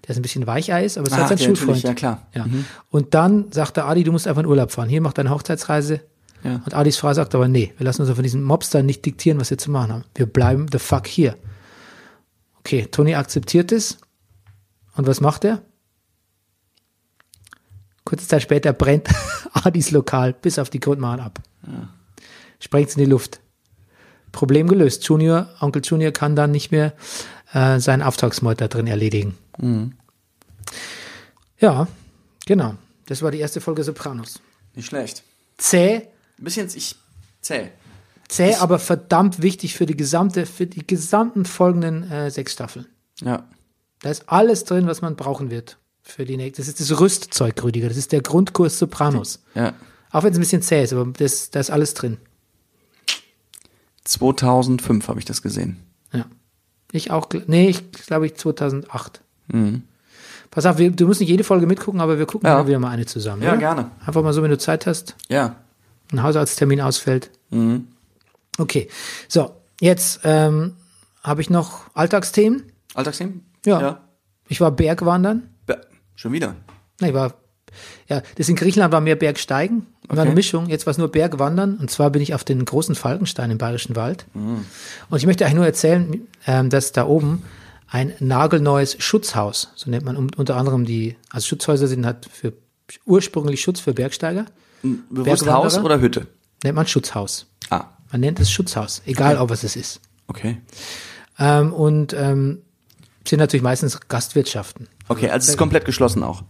Der 0.05 0.11
ist 0.11 0.17
ein 0.17 0.23
bisschen 0.23 0.47
Weichei 0.47 0.85
ist, 0.85 0.97
aber 0.97 1.07
es 1.09 1.13
ist 1.13 1.19
Ah, 1.19 1.29
halt 1.29 1.39
sein 1.39 1.47
Schulfreund. 1.47 1.83
ja, 1.83 1.93
klar. 1.95 2.27
Ja. 2.35 2.47
Und 2.89 3.15
dann 3.15 3.51
sagt 3.53 3.77
der 3.77 3.87
Adi, 3.87 4.05
du 4.05 4.13
musst 4.13 4.27
einfach 4.27 4.43
in 4.43 4.47
Urlaub 4.49 4.71
fahren. 4.71 4.89
Hier, 4.89 5.01
mach 5.01 5.13
deine 5.13 5.31
Hochzeitsreise. 5.31 6.01
Ja. 6.45 6.63
Und 6.65 6.73
Adis 6.73 6.97
Frau 6.97 7.13
sagt 7.13 7.35
aber, 7.35 7.49
nee, 7.49 7.75
wir 7.77 7.85
lassen 7.85 8.03
uns 8.03 8.11
von 8.13 8.23
diesen 8.23 8.45
Mobstern 8.45 8.87
nicht 8.87 9.05
diktieren, 9.05 9.41
was 9.41 9.51
wir 9.51 9.59
zu 9.59 9.71
machen 9.73 9.93
haben. 9.93 10.05
Wir 10.15 10.27
bleiben 10.27 10.67
the 10.71 10.79
fuck 10.79 11.07
hier. 11.09 11.37
Okay, 12.61 12.87
Tony 12.91 13.17
akzeptiert 13.17 13.73
es. 13.73 13.99
Und 14.97 15.07
was 15.09 15.21
macht 15.21 15.45
er? 15.45 15.63
Kurze 18.05 18.27
Zeit 18.27 18.43
später 18.43 18.73
brennt 18.73 19.09
Adis 19.53 19.91
Lokal 19.91 20.33
bis 20.33 20.59
auf 20.59 20.71
die 20.71 20.81
Grundmauern 20.81 21.21
ab. 21.21 21.41
Sprengt 22.61 22.93
in 22.97 23.01
die 23.05 23.11
Luft. 23.11 23.41
Problem 24.39 24.69
gelöst. 24.69 25.03
Junior, 25.03 25.49
Onkel 25.61 25.83
Junior 25.85 26.13
kann 26.13 26.37
dann 26.37 26.53
nicht 26.53 26.71
mehr 26.71 26.93
äh, 27.53 27.81
seinen 27.81 28.03
Auftragsmord 28.03 28.61
da 28.61 28.69
drin 28.69 28.87
erledigen. 28.87 29.37
Ja, 31.59 31.89
genau. 32.47 32.77
Das 33.07 33.21
war 33.21 33.33
die 33.33 33.41
erste 33.41 33.61
Folge 33.61 33.83
Sopranos. 33.83 34.41
Nicht 34.77 34.87
schlecht. 34.87 35.25
Zäh, 35.57 36.03
Ein 36.39 36.45
bisschen, 36.45 36.69
ich, 36.73 36.95
zäh. 37.41 37.71
zäh, 38.29 38.55
aber 38.55 38.79
verdammt 38.79 39.43
wichtig 39.43 39.75
für 39.75 39.87
die 39.87 39.97
gesamte, 39.97 40.47
für 40.47 40.67
die 40.67 40.87
gesamten 40.87 41.45
folgenden 41.45 42.09
äh, 42.09 42.31
sechs 42.31 42.53
Staffeln. 42.53 42.87
Ja. 43.21 43.43
Da 44.03 44.11
ist 44.11 44.29
alles 44.29 44.63
drin, 44.63 44.87
was 44.87 45.03
man 45.03 45.17
brauchen 45.17 45.51
wird 45.51 45.79
für 46.03 46.25
die 46.25 46.37
nächste. 46.37 46.63
Das 46.63 46.69
ist 46.69 46.79
das 46.79 47.01
Rüstzeug, 47.01 47.61
Rüdiger. 47.65 47.89
Das 47.89 47.97
ist 47.97 48.13
der 48.13 48.23
Grundkurs 48.23 48.79
Sopranos. 48.79 49.41
Ja. 49.57 49.75
Auch 50.13 50.23
wenn 50.23 50.31
es 50.31 50.39
ein 50.39 50.43
bisschen 50.43 50.63
zäh 50.63 50.85
ist, 50.85 50.93
aber 50.93 51.13
das, 51.19 51.51
da 51.51 51.59
ist 51.59 51.71
alles 51.71 51.95
drin. 51.95 52.19
2005 54.09 55.09
habe 55.09 55.19
ich 55.19 55.25
das 55.25 55.43
gesehen. 55.43 55.77
Ja. 56.13 56.25
Ich 56.93 57.11
auch, 57.11 57.29
nee, 57.47 57.69
ich 57.69 57.93
glaube 57.93 58.27
ich 58.27 58.35
2008. 58.37 59.21
Mhm. 59.49 59.83
Pass 60.51 60.65
auf, 60.67 60.79
wir, 60.79 60.91
du 60.91 61.07
musst 61.07 61.21
nicht 61.21 61.29
jede 61.29 61.45
Folge 61.45 61.67
mitgucken, 61.67 62.01
aber 62.01 62.19
wir 62.19 62.25
gucken 62.27 62.47
Ja. 62.49 62.57
mal 62.57 62.67
wieder 62.67 62.79
mal 62.79 62.91
eine 62.91 63.05
zusammen. 63.07 63.43
Ja, 63.43 63.51
oder? 63.51 63.59
gerne. 63.59 63.91
Einfach 64.07 64.23
mal 64.23 64.33
so, 64.33 64.43
wenn 64.43 64.51
du 64.51 64.59
Zeit 64.59 64.87
hast, 64.87 65.15
Ja. 65.29 65.57
ein 66.13 66.23
Hausarzttermin 66.23 66.81
ausfällt. 66.81 67.31
Mhm. 67.51 67.89
Okay, 68.59 68.89
so, 69.29 69.55
jetzt 69.81 70.21
ähm, 70.25 70.75
habe 71.23 71.43
ich 71.43 71.51
noch 71.51 71.83
Alltagsthemen. 71.95 72.65
Alltagsthemen? 72.95 73.45
Ja. 73.67 73.81
ja. 73.81 74.01
Ich 74.49 74.61
war 74.61 74.71
Bergwandern. 74.73 75.51
Be- 75.67 75.87
Schon 76.17 76.33
wieder. 76.33 76.57
Nee, 77.01 77.13
war, 77.13 77.35
ja, 78.09 78.23
das 78.37 78.49
in 78.49 78.57
Griechenland 78.57 78.93
war 78.93 79.01
mehr 79.01 79.17
Bergsteigen. 79.17 79.87
War 80.09 80.19
Okay. 80.19 80.21
eine 80.23 80.35
Mischung. 80.35 80.69
Jetzt 80.69 80.87
war 80.87 80.91
es 80.93 80.99
nur 80.99 81.09
Bergwandern. 81.09 81.77
Und 81.77 81.91
zwar 81.91 82.11
bin 82.11 82.23
ich 82.23 82.35
auf 82.35 82.45
den 82.45 82.65
großen 82.65 82.95
Falkenstein 82.95 83.51
im 83.51 83.59
Bayerischen 83.59 83.95
Wald. 83.97 84.27
Mhm. 84.35 84.65
Und 85.11 85.19
ich 85.19 85.27
möchte 85.27 85.45
eigentlich 85.45 85.57
nur 85.57 85.67
erzählen, 85.67 86.27
ähm, 86.47 86.71
dass 86.71 86.93
da 86.93 87.07
oben 87.07 87.43
ein 87.91 88.13
nagelneues 88.21 88.97
Schutzhaus, 88.99 89.69
so 89.75 89.91
nennt 89.91 90.05
man 90.05 90.17
unter 90.17 90.57
anderem 90.57 90.85
die, 90.85 91.17
also 91.31 91.47
Schutzhäuser 91.47 91.87
sind 91.89 92.05
halt 92.07 92.29
für 92.33 92.53
ursprünglich 93.07 93.61
Schutz 93.63 93.81
für 93.81 93.93
Bergsteiger, 93.95 94.47
Bewusst? 95.11 95.47
Haus 95.51 95.79
oder 95.79 96.01
Hütte? 96.01 96.27
nennt 96.63 96.77
man 96.77 96.87
Schutzhaus. 96.87 97.47
Ah, 97.71 97.85
Man 98.13 98.21
nennt 98.21 98.41
es 98.41 98.51
Schutzhaus, 98.51 99.03
egal 99.07 99.37
ob 99.39 99.51
was 99.51 99.65
es 99.65 99.75
ist. 99.77 100.01
okay. 100.29 100.59
Ähm, 101.39 101.73
und 101.73 102.13
ähm, 102.15 102.63
sind 103.27 103.39
natürlich 103.39 103.63
meistens 103.63 103.99
Gastwirtschaften. 104.09 104.89
Okay, 105.09 105.29
also 105.31 105.45
es 105.45 105.51
ist 105.51 105.57
komplett 105.57 105.85
geschlossen 105.85 106.23
auch. 106.23 106.43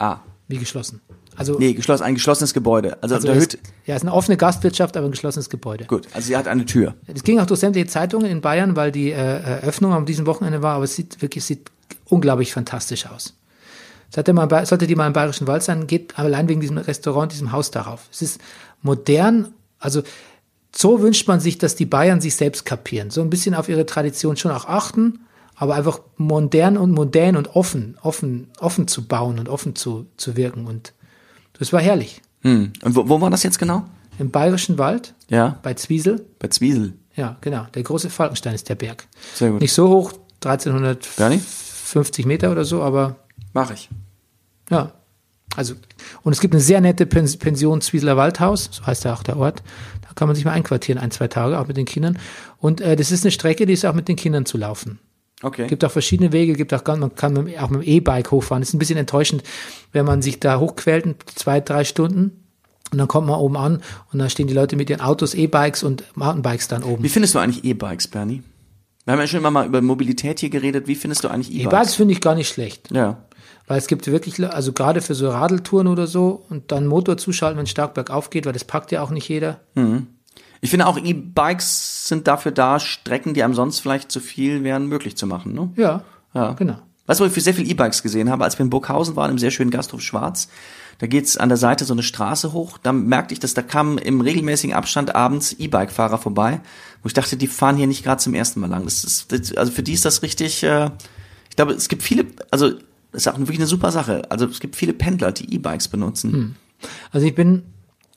Ah. 0.00 0.18
wie 0.48 0.58
geschlossen. 0.58 1.00
Also, 1.36 1.56
Nee, 1.58 1.74
geschlossen, 1.74 2.02
ein 2.02 2.14
geschlossenes 2.14 2.52
Gebäude. 2.52 3.00
Also, 3.02 3.14
also 3.14 3.28
es, 3.28 3.42
Hütte. 3.44 3.58
ja, 3.86 3.94
es 3.94 4.02
ist 4.02 4.08
eine 4.08 4.12
offene 4.16 4.36
Gastwirtschaft, 4.36 4.96
aber 4.96 5.06
ein 5.06 5.12
geschlossenes 5.12 5.48
Gebäude. 5.48 5.84
Gut, 5.84 6.08
also 6.12 6.26
sie 6.26 6.36
hat 6.36 6.48
eine 6.48 6.66
Tür. 6.66 6.94
Das 7.06 7.22
ging 7.22 7.38
auch 7.38 7.46
durch 7.46 7.60
sämtliche 7.60 7.86
Zeitungen 7.86 8.26
in 8.26 8.40
Bayern, 8.40 8.74
weil 8.76 8.90
die 8.90 9.10
äh, 9.12 9.14
Eröffnung 9.14 9.92
am 9.92 10.04
diesem 10.06 10.26
Wochenende 10.26 10.60
war, 10.62 10.74
aber 10.74 10.84
es 10.84 10.96
sieht 10.96 11.22
wirklich 11.22 11.44
sieht 11.44 11.70
unglaublich 12.06 12.52
fantastisch 12.52 13.06
aus. 13.06 13.34
Sollte, 14.12 14.34
bei- 14.34 14.64
sollte 14.64 14.88
die 14.88 14.96
mal 14.96 15.06
im 15.06 15.12
Bayerischen 15.12 15.46
Wald 15.46 15.62
sein, 15.62 15.86
geht 15.86 16.18
allein 16.18 16.48
wegen 16.48 16.60
diesem 16.60 16.78
Restaurant, 16.78 17.30
diesem 17.32 17.52
Haus 17.52 17.70
darauf. 17.70 18.08
Es 18.10 18.22
ist 18.22 18.40
modern, 18.82 19.54
also 19.78 20.02
so 20.74 21.00
wünscht 21.00 21.28
man 21.28 21.38
sich, 21.40 21.58
dass 21.58 21.76
die 21.76 21.86
Bayern 21.86 22.20
sich 22.20 22.34
selbst 22.34 22.64
kapieren. 22.64 23.10
So 23.10 23.20
ein 23.20 23.30
bisschen 23.30 23.54
auf 23.54 23.68
ihre 23.68 23.86
Tradition 23.86 24.36
schon 24.36 24.50
auch 24.50 24.66
achten, 24.66 25.20
aber 25.60 25.74
einfach 25.74 26.00
modern 26.16 26.78
und 26.78 26.90
modern 26.90 27.36
und 27.36 27.54
offen, 27.54 27.98
offen, 28.00 28.48
offen 28.60 28.88
zu 28.88 29.06
bauen 29.06 29.38
und 29.38 29.50
offen 29.50 29.76
zu, 29.76 30.06
zu 30.16 30.34
wirken. 30.34 30.66
Und 30.66 30.94
das 31.58 31.70
war 31.74 31.82
herrlich. 31.82 32.22
Hm. 32.40 32.72
Und 32.82 32.96
wo, 32.96 33.06
wo 33.10 33.20
war 33.20 33.28
das 33.28 33.42
jetzt 33.42 33.58
genau? 33.58 33.84
Im 34.18 34.30
Bayerischen 34.30 34.78
Wald, 34.78 35.14
Ja, 35.28 35.58
bei 35.62 35.74
Zwiesel, 35.74 36.24
bei 36.38 36.48
Zwiesel. 36.48 36.94
ja, 37.14 37.36
genau. 37.42 37.66
Der 37.74 37.82
große 37.82 38.08
Falkenstein 38.08 38.54
ist 38.54 38.70
der 38.70 38.74
Berg. 38.74 39.06
Sehr 39.34 39.50
gut. 39.50 39.60
Nicht 39.60 39.74
so 39.74 39.86
hoch, 39.90 40.12
Bernie? 40.40 41.34
1350 41.34 42.24
Meter 42.24 42.50
oder 42.52 42.64
so, 42.64 42.80
aber 42.82 43.16
Mach 43.52 43.70
ich. 43.70 43.90
ja, 44.70 44.92
Also, 45.56 45.74
und 46.22 46.32
es 46.32 46.40
gibt 46.40 46.54
eine 46.54 46.62
sehr 46.62 46.80
nette 46.80 47.04
Pens 47.04 47.36
Pension 47.36 47.82
Zwiesler 47.82 48.16
Waldhaus, 48.16 48.70
so 48.72 48.86
heißt 48.86 49.04
ja 49.04 49.12
auch 49.12 49.22
der 49.22 49.36
Ort. 49.36 49.62
Da 50.00 50.08
kann 50.14 50.26
man 50.26 50.34
sich 50.36 50.46
mal 50.46 50.52
einquartieren, 50.52 50.98
ein, 50.98 51.10
zwei 51.10 51.28
Tage, 51.28 51.58
auch 51.58 51.66
mit 51.66 51.76
den 51.76 51.84
Kindern. 51.84 52.18
Und 52.56 52.80
äh, 52.80 52.96
das 52.96 53.10
ist 53.12 53.24
eine 53.24 53.30
Strecke, 53.30 53.66
die 53.66 53.74
ist 53.74 53.84
auch 53.84 53.92
mit 53.94 54.08
den 54.08 54.16
Kindern 54.16 54.46
zu 54.46 54.56
laufen. 54.56 54.98
Okay. 55.42 55.66
gibt 55.68 55.84
auch 55.84 55.90
verschiedene 55.90 56.32
Wege, 56.32 56.52
gibt 56.52 56.74
auch, 56.74 56.84
man 56.86 57.14
kann 57.14 57.36
auch 57.38 57.70
mit 57.70 57.82
dem 57.82 57.82
E-Bike 57.82 58.30
hochfahren. 58.30 58.62
ist 58.62 58.74
ein 58.74 58.78
bisschen 58.78 58.98
enttäuschend, 58.98 59.42
wenn 59.92 60.04
man 60.04 60.20
sich 60.20 60.38
da 60.38 60.60
hochquält, 60.60 61.06
in 61.06 61.14
zwei, 61.34 61.60
drei 61.60 61.84
Stunden. 61.84 62.44
Und 62.92 62.98
dann 62.98 63.08
kommt 63.08 63.26
man 63.26 63.38
oben 63.38 63.56
an 63.56 63.82
und 64.12 64.18
da 64.18 64.28
stehen 64.28 64.48
die 64.48 64.54
Leute 64.54 64.76
mit 64.76 64.90
ihren 64.90 65.00
Autos, 65.00 65.34
E-Bikes 65.34 65.82
und 65.82 66.04
Mountainbikes 66.16 66.68
dann 66.68 66.82
oben. 66.82 67.02
Wie 67.02 67.08
findest 67.08 67.34
du 67.34 67.38
eigentlich 67.38 67.64
E-Bikes, 67.64 68.08
Bernie? 68.08 68.42
Wir 69.04 69.12
haben 69.12 69.20
ja 69.20 69.26
schon 69.26 69.40
immer 69.40 69.50
mal 69.50 69.66
über 69.66 69.80
Mobilität 69.80 70.40
hier 70.40 70.50
geredet. 70.50 70.88
Wie 70.88 70.94
findest 70.94 71.24
du 71.24 71.28
eigentlich 71.28 71.50
E-Bikes 71.52 71.72
E-Bikes? 71.72 71.94
finde 71.94 72.14
ich 72.14 72.20
gar 72.20 72.34
nicht 72.34 72.48
schlecht. 72.48 72.90
Ja. 72.90 73.22
Weil 73.66 73.78
es 73.78 73.86
gibt 73.86 74.08
wirklich, 74.08 74.44
also 74.52 74.72
gerade 74.72 75.00
für 75.00 75.14
so 75.14 75.30
Radeltouren 75.30 75.86
oder 75.86 76.08
so 76.08 76.44
und 76.50 76.72
dann 76.72 76.86
Motor 76.88 77.16
zuschalten, 77.16 77.56
wenn 77.56 77.64
es 77.64 77.70
stark 77.70 77.94
bergauf 77.94 78.28
geht, 78.28 78.44
weil 78.44 78.52
das 78.52 78.64
packt 78.64 78.90
ja 78.90 79.02
auch 79.02 79.10
nicht 79.10 79.28
jeder. 79.28 79.60
Ich 80.60 80.70
finde 80.70 80.86
auch 80.86 80.98
E-Bikes 80.98 82.06
sind 82.08 82.26
dafür 82.26 82.52
da, 82.52 82.78
Strecken, 82.80 83.34
die 83.34 83.42
einem 83.42 83.54
sonst 83.54 83.80
vielleicht 83.80 84.12
zu 84.12 84.20
viel 84.20 84.62
wären, 84.62 84.86
möglich 84.86 85.16
zu 85.16 85.26
machen. 85.26 85.52
Ne? 85.54 85.70
Ja, 85.76 86.02
Ja. 86.34 86.52
genau. 86.52 86.76
Weißt 87.06 87.18
du, 87.18 87.24
wo 87.24 87.26
ich 87.26 87.32
für 87.32 87.40
sehr 87.40 87.54
viel 87.54 87.68
E-Bikes 87.68 88.02
gesehen 88.02 88.30
habe, 88.30 88.44
als 88.44 88.56
wir 88.58 88.64
in 88.64 88.70
Burghausen 88.70 89.16
waren, 89.16 89.30
im 89.32 89.38
sehr 89.38 89.50
schönen 89.50 89.70
Gasthof 89.70 90.00
Schwarz. 90.00 90.48
Da 90.98 91.06
geht's 91.06 91.36
an 91.38 91.48
der 91.48 91.56
Seite 91.58 91.84
so 91.84 91.92
eine 91.94 92.02
Straße 92.04 92.52
hoch. 92.52 92.78
Da 92.78 92.92
merkte 92.92 93.32
ich, 93.34 93.40
dass 93.40 93.54
da 93.54 93.62
kamen 93.62 93.98
im 93.98 94.20
regelmäßigen 94.20 94.76
Abstand 94.76 95.14
abends 95.14 95.54
E-Bike-Fahrer 95.58 96.18
vorbei, 96.18 96.60
wo 97.02 97.06
ich 97.08 97.14
dachte, 97.14 97.36
die 97.36 97.46
fahren 97.48 97.76
hier 97.76 97.86
nicht 97.88 98.04
gerade 98.04 98.22
zum 98.22 98.34
ersten 98.34 98.60
Mal 98.60 98.68
lang. 98.68 98.84
Das 98.84 99.02
ist, 99.02 99.32
das, 99.32 99.52
also 99.56 99.72
für 99.72 99.82
die 99.82 99.94
ist 99.94 100.04
das 100.04 100.22
richtig. 100.22 100.62
Äh, 100.62 100.90
ich 101.48 101.56
glaube, 101.56 101.72
es 101.72 101.88
gibt 101.88 102.02
viele, 102.02 102.26
also 102.50 102.70
das 103.12 103.22
ist 103.22 103.28
auch 103.28 103.38
wirklich 103.38 103.58
eine 103.58 103.66
super 103.66 103.90
Sache. 103.90 104.22
Also 104.30 104.44
es 104.46 104.60
gibt 104.60 104.76
viele 104.76 104.92
Pendler, 104.92 105.32
die 105.32 105.52
E-Bikes 105.54 105.88
benutzen. 105.88 106.54
Also 107.12 107.26
ich 107.26 107.34
bin 107.34 107.62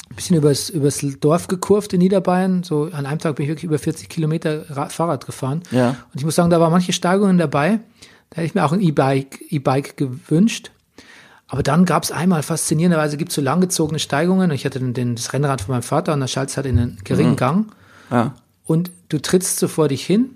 ein 0.09 0.15
bisschen 0.15 0.37
übers, 0.37 0.69
übers 0.69 1.05
Dorf 1.19 1.47
gekurvt 1.47 1.93
in 1.93 1.99
Niederbayern. 1.99 2.63
So 2.63 2.89
an 2.91 3.05
einem 3.05 3.19
Tag 3.19 3.35
bin 3.35 3.43
ich 3.43 3.49
wirklich 3.49 3.65
über 3.65 3.79
40 3.79 4.09
Kilometer 4.09 4.69
Ra 4.69 4.89
Fahrrad 4.89 5.25
gefahren. 5.25 5.63
Ja. 5.71 5.89
Und 5.89 6.19
ich 6.19 6.25
muss 6.25 6.35
sagen, 6.35 6.49
da 6.49 6.59
waren 6.59 6.71
manche 6.71 6.93
Steigungen 6.93 7.37
dabei. 7.37 7.79
Da 8.29 8.37
hätte 8.37 8.45
ich 8.45 8.55
mir 8.55 8.63
auch 8.65 8.71
ein 8.71 8.81
E-Bike 8.81 9.41
E-Bike 9.49 9.97
gewünscht. 9.97 10.71
Aber 11.47 11.61
dann 11.61 11.85
gab 11.85 12.03
es 12.03 12.11
einmal, 12.11 12.41
faszinierenderweise 12.41 13.17
gibt 13.17 13.29
es 13.29 13.35
so 13.35 13.41
langgezogene 13.41 13.99
Steigungen. 13.99 14.49
Ich 14.51 14.65
hatte 14.65 14.79
den, 14.79 14.93
den, 14.93 15.15
das 15.15 15.33
Rennrad 15.33 15.61
von 15.61 15.73
meinem 15.73 15.83
Vater 15.83 16.13
und 16.13 16.19
der 16.19 16.27
Schalz 16.27 16.57
hat 16.57 16.65
in 16.65 16.79
einen 16.79 16.97
geringen 17.03 17.35
Gang. 17.35 17.71
Ja. 18.09 18.33
Und 18.65 18.91
du 19.09 19.21
trittst 19.21 19.59
so 19.59 19.67
vor 19.67 19.87
dich 19.87 20.05
hin. 20.05 20.31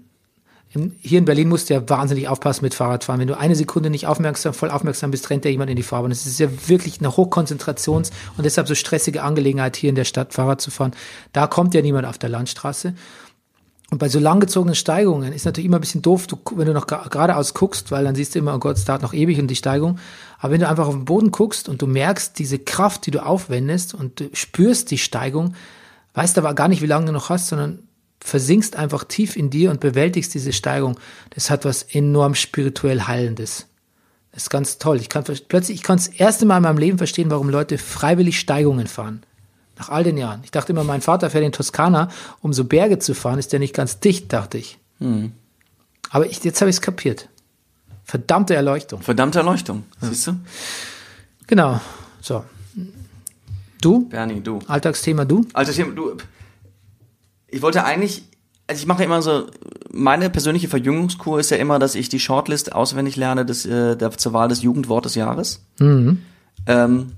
Hier 0.69 1.19
in 1.19 1.25
Berlin 1.25 1.47
musst 1.47 1.69
du 1.69 1.75
ja 1.75 1.89
wahnsinnig 1.89 2.27
aufpassen 2.27 2.65
mit 2.65 2.73
Fahrradfahren. 2.73 3.21
Wenn 3.21 3.27
du 3.27 3.37
eine 3.37 3.55
Sekunde 3.55 3.89
nicht 3.89 4.05
aufmerksam, 4.05 4.53
voll 4.53 4.69
aufmerksam 4.69 5.11
bist, 5.11 5.29
rennt 5.29 5.45
ja 5.45 5.51
jemand 5.51 5.69
in 5.69 5.77
die 5.77 5.83
Fahrbahn. 5.83 6.09
Das 6.09 6.25
ist 6.25 6.39
ja 6.39 6.49
wirklich 6.67 6.99
eine 6.99 7.09
Hochkonzentrations- 7.09 8.11
und 8.35 8.43
deshalb 8.43 8.67
so 8.67 8.75
stressige 8.75 9.23
Angelegenheit, 9.23 9.77
hier 9.77 9.89
in 9.89 9.95
der 9.95 10.03
Stadt 10.03 10.33
Fahrrad 10.33 10.59
zu 10.59 10.69
fahren. 10.69 10.91
Da 11.31 11.47
kommt 11.47 11.73
ja 11.73 11.81
niemand 11.81 12.05
auf 12.05 12.17
der 12.17 12.29
Landstraße. 12.29 12.93
Und 13.89 13.99
bei 13.99 14.09
so 14.09 14.19
langgezogenen 14.19 14.75
Steigungen 14.75 15.31
ist 15.31 15.45
natürlich 15.45 15.67
immer 15.67 15.77
ein 15.77 15.81
bisschen 15.81 16.01
doof, 16.01 16.27
du, 16.27 16.37
wenn 16.55 16.67
du 16.67 16.73
noch 16.73 16.87
geradeaus 16.87 17.53
guckst, 17.53 17.89
weil 17.89 18.03
dann 18.03 18.15
siehst 18.15 18.35
du 18.35 18.39
immer, 18.39 18.53
oh 18.53 18.59
Gott, 18.59 18.75
es 18.75 18.83
dauert 18.83 19.01
noch 19.01 19.13
ewig 19.13 19.39
und 19.39 19.47
die 19.47 19.55
Steigung. 19.55 19.99
Aber 20.39 20.51
wenn 20.51 20.59
du 20.59 20.67
einfach 20.67 20.87
auf 20.87 20.93
den 20.93 21.05
Boden 21.05 21.31
guckst 21.31 21.69
und 21.69 21.81
du 21.81 21.87
merkst 21.87 22.37
diese 22.37 22.59
Kraft, 22.59 23.05
die 23.05 23.11
du 23.11 23.25
aufwendest 23.25 23.93
und 23.93 24.19
du 24.19 24.29
spürst 24.33 24.91
die 24.91 24.97
Steigung, 24.97 25.55
weißt 26.15 26.37
aber 26.37 26.53
gar 26.53 26.67
nicht, 26.67 26.81
wie 26.81 26.87
lange 26.87 27.05
du 27.05 27.11
noch 27.13 27.29
hast, 27.29 27.47
sondern 27.47 27.86
versinkst 28.19 28.75
einfach 28.75 29.03
tief 29.03 29.35
in 29.35 29.49
dir 29.49 29.71
und 29.71 29.79
bewältigst 29.79 30.33
diese 30.33 30.53
Steigung. 30.53 30.99
Das 31.31 31.49
hat 31.49 31.65
was 31.65 31.83
enorm 31.83 32.35
spirituell 32.35 33.01
Heilendes. 33.01 33.67
Das 34.31 34.43
ist 34.43 34.49
ganz 34.49 34.77
toll. 34.77 34.97
Ich 34.97 35.09
kann 35.09 35.23
plötzlich, 35.23 35.77
ich 35.77 35.83
kann 35.83 35.97
das 35.97 36.07
erste 36.07 36.45
Mal 36.45 36.57
in 36.57 36.63
meinem 36.63 36.77
Leben 36.77 36.97
verstehen, 36.97 37.31
warum 37.31 37.49
Leute 37.49 37.77
freiwillig 37.77 38.39
Steigungen 38.39 38.87
fahren. 38.87 39.23
Nach 39.77 39.89
all 39.89 40.03
den 40.03 40.17
Jahren. 40.17 40.41
Ich 40.43 40.51
dachte 40.51 40.71
immer, 40.71 40.83
mein 40.83 41.01
Vater 41.01 41.29
fährt 41.29 41.43
in 41.43 41.51
Toskana, 41.51 42.09
um 42.41 42.51
so 42.51 42.65
Berge 42.65 42.99
zu 42.99 43.13
fahren, 43.13 43.39
ist 43.39 43.53
der 43.53 43.59
nicht 43.59 43.75
ganz 43.75 43.99
dicht, 43.99 44.33
dachte 44.33 44.57
ich. 44.57 44.79
Aber 46.09 46.25
ich, 46.25 46.43
jetzt 46.43 46.61
habe 46.61 46.69
ich 46.69 46.77
es 46.77 46.81
kapiert. 46.81 47.29
Verdammte 48.03 48.55
Erleuchtung. 48.55 49.01
Verdammte 49.01 49.39
Erleuchtung. 49.39 49.83
Siehst 50.01 50.27
du? 50.27 50.39
Genau. 51.45 51.79
So. 52.21 52.43
Du? 53.81 54.07
Bernie, 54.07 54.41
du. 54.41 54.59
Alltagsthema 54.67 55.25
du? 55.25 55.45
Tim, 55.83 55.95
du, 55.95 56.17
ich 57.49 57.61
wollte 57.61 57.83
eigentlich, 57.83 58.23
also 58.67 58.79
ich 58.79 58.87
mache 58.87 59.03
immer 59.03 59.21
so, 59.21 59.47
meine 59.91 60.29
persönliche 60.29 60.67
Verjüngungskur 60.67 61.39
ist 61.39 61.49
ja 61.51 61.57
immer, 61.57 61.79
dass 61.79 61.95
ich 61.95 62.09
die 62.09 62.19
Shortlist 62.19 62.73
auswendig 62.73 63.15
lerne 63.15 63.45
des, 63.45 63.65
äh, 63.65 63.95
der, 63.95 64.11
zur 64.11 64.33
Wahl 64.33 64.49
des 64.49 64.61
Jugendwort 64.61 65.05
des 65.05 65.15
Jahres. 65.15 65.65
Ähm, 66.65 67.13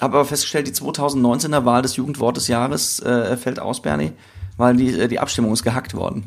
habe 0.00 0.16
aber 0.16 0.24
festgestellt, 0.24 0.66
die 0.66 0.72
2019er 0.72 1.64
Wahl 1.64 1.82
des 1.82 1.96
Jugendwort 1.96 2.36
des 2.36 2.48
Jahres 2.48 3.00
äh, 3.00 3.36
fällt 3.36 3.60
aus, 3.60 3.82
Bernie, 3.82 4.12
weil 4.56 4.76
die, 4.76 4.98
äh, 4.98 5.08
die 5.08 5.20
Abstimmung 5.20 5.52
ist 5.52 5.62
gehackt 5.62 5.94
worden. 5.94 6.24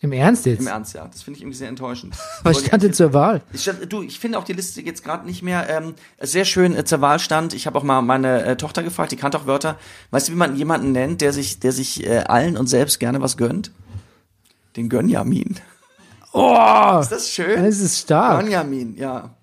Im 0.00 0.12
Ernst 0.12 0.46
jetzt? 0.46 0.60
Im 0.60 0.68
Ernst, 0.68 0.94
ja. 0.94 1.08
Das 1.08 1.22
finde 1.22 1.38
ich 1.38 1.42
irgendwie 1.42 1.58
sehr 1.58 1.68
enttäuschend. 1.68 2.14
Was 2.44 2.60
stand 2.64 2.82
denn 2.84 2.92
zur 2.92 3.12
Wahl? 3.12 3.42
ich 3.52 3.68
du, 3.88 4.02
ich 4.02 4.20
finde 4.20 4.38
auch 4.38 4.44
die 4.44 4.52
Liste 4.52 4.80
jetzt 4.80 5.02
gerade 5.02 5.26
nicht 5.26 5.42
mehr 5.42 5.68
ähm, 5.68 5.94
sehr 6.20 6.44
schön 6.44 6.76
äh, 6.76 6.84
zur 6.84 7.00
Wahl 7.00 7.18
stand. 7.18 7.52
Ich 7.52 7.66
habe 7.66 7.76
auch 7.78 7.82
mal 7.82 8.00
meine 8.02 8.44
äh, 8.44 8.56
Tochter 8.56 8.84
gefragt, 8.84 9.10
die 9.10 9.16
kannte 9.16 9.38
auch 9.38 9.46
Wörter. 9.46 9.76
Weißt 10.12 10.28
du, 10.28 10.32
wie 10.32 10.36
man 10.36 10.54
jemanden 10.54 10.92
nennt, 10.92 11.20
der 11.20 11.32
sich, 11.32 11.58
der 11.58 11.72
sich 11.72 12.06
äh, 12.06 12.18
allen 12.18 12.56
und 12.56 12.68
selbst 12.68 13.00
gerne 13.00 13.20
was 13.20 13.36
gönnt? 13.36 13.72
Den 14.76 14.88
Gönjamin. 14.88 15.56
Oh, 16.32 16.98
Ist 17.00 17.10
das 17.10 17.30
schön? 17.30 17.64
das 17.64 17.80
ist 17.80 17.98
stark. 17.98 18.40
Gönjamin, 18.40 18.94
ja. 18.96 19.34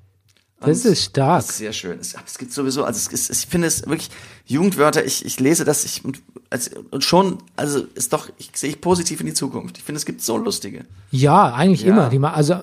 Das 0.62 0.86
ist 0.86 1.04
stark. 1.04 1.42
Das 1.42 1.50
ist 1.52 1.58
sehr 1.58 1.74
schön. 1.74 2.00
Es, 2.00 2.16
es 2.26 2.38
gibt 2.38 2.52
sowieso, 2.54 2.86
also 2.86 2.98
es 2.98 3.08
ist, 3.08 3.30
ich 3.44 3.50
finde 3.50 3.68
es 3.68 3.86
wirklich 3.88 4.10
Jugendwörter. 4.46 5.06
Ich, 5.06 5.26
ich 5.26 5.40
lese 5.40 5.66
das, 5.66 5.84
ich 5.86 6.04
und, 6.06 6.22
also, 6.50 6.72
und 6.92 7.04
schon, 7.04 7.40
also 7.56 7.84
ist 7.94 8.14
doch, 8.14 8.30
ich 8.38 8.52
sehe 8.56 8.70
ich 8.70 8.82
positiv 8.82 9.20
in 9.20 9.26
die 9.28 9.34
Zukunft. 9.34 9.78
Ich 9.78 9.84
finde, 9.84 9.98
es 9.98 10.06
gibt 10.06 10.22
so 10.22 10.38
lustige. 10.38 10.86
Ja, 11.12 11.54
eigentlich 11.54 11.82
Ja. 11.82 11.90
immer. 11.94 12.10
Die 12.10 12.20
also 12.20 12.62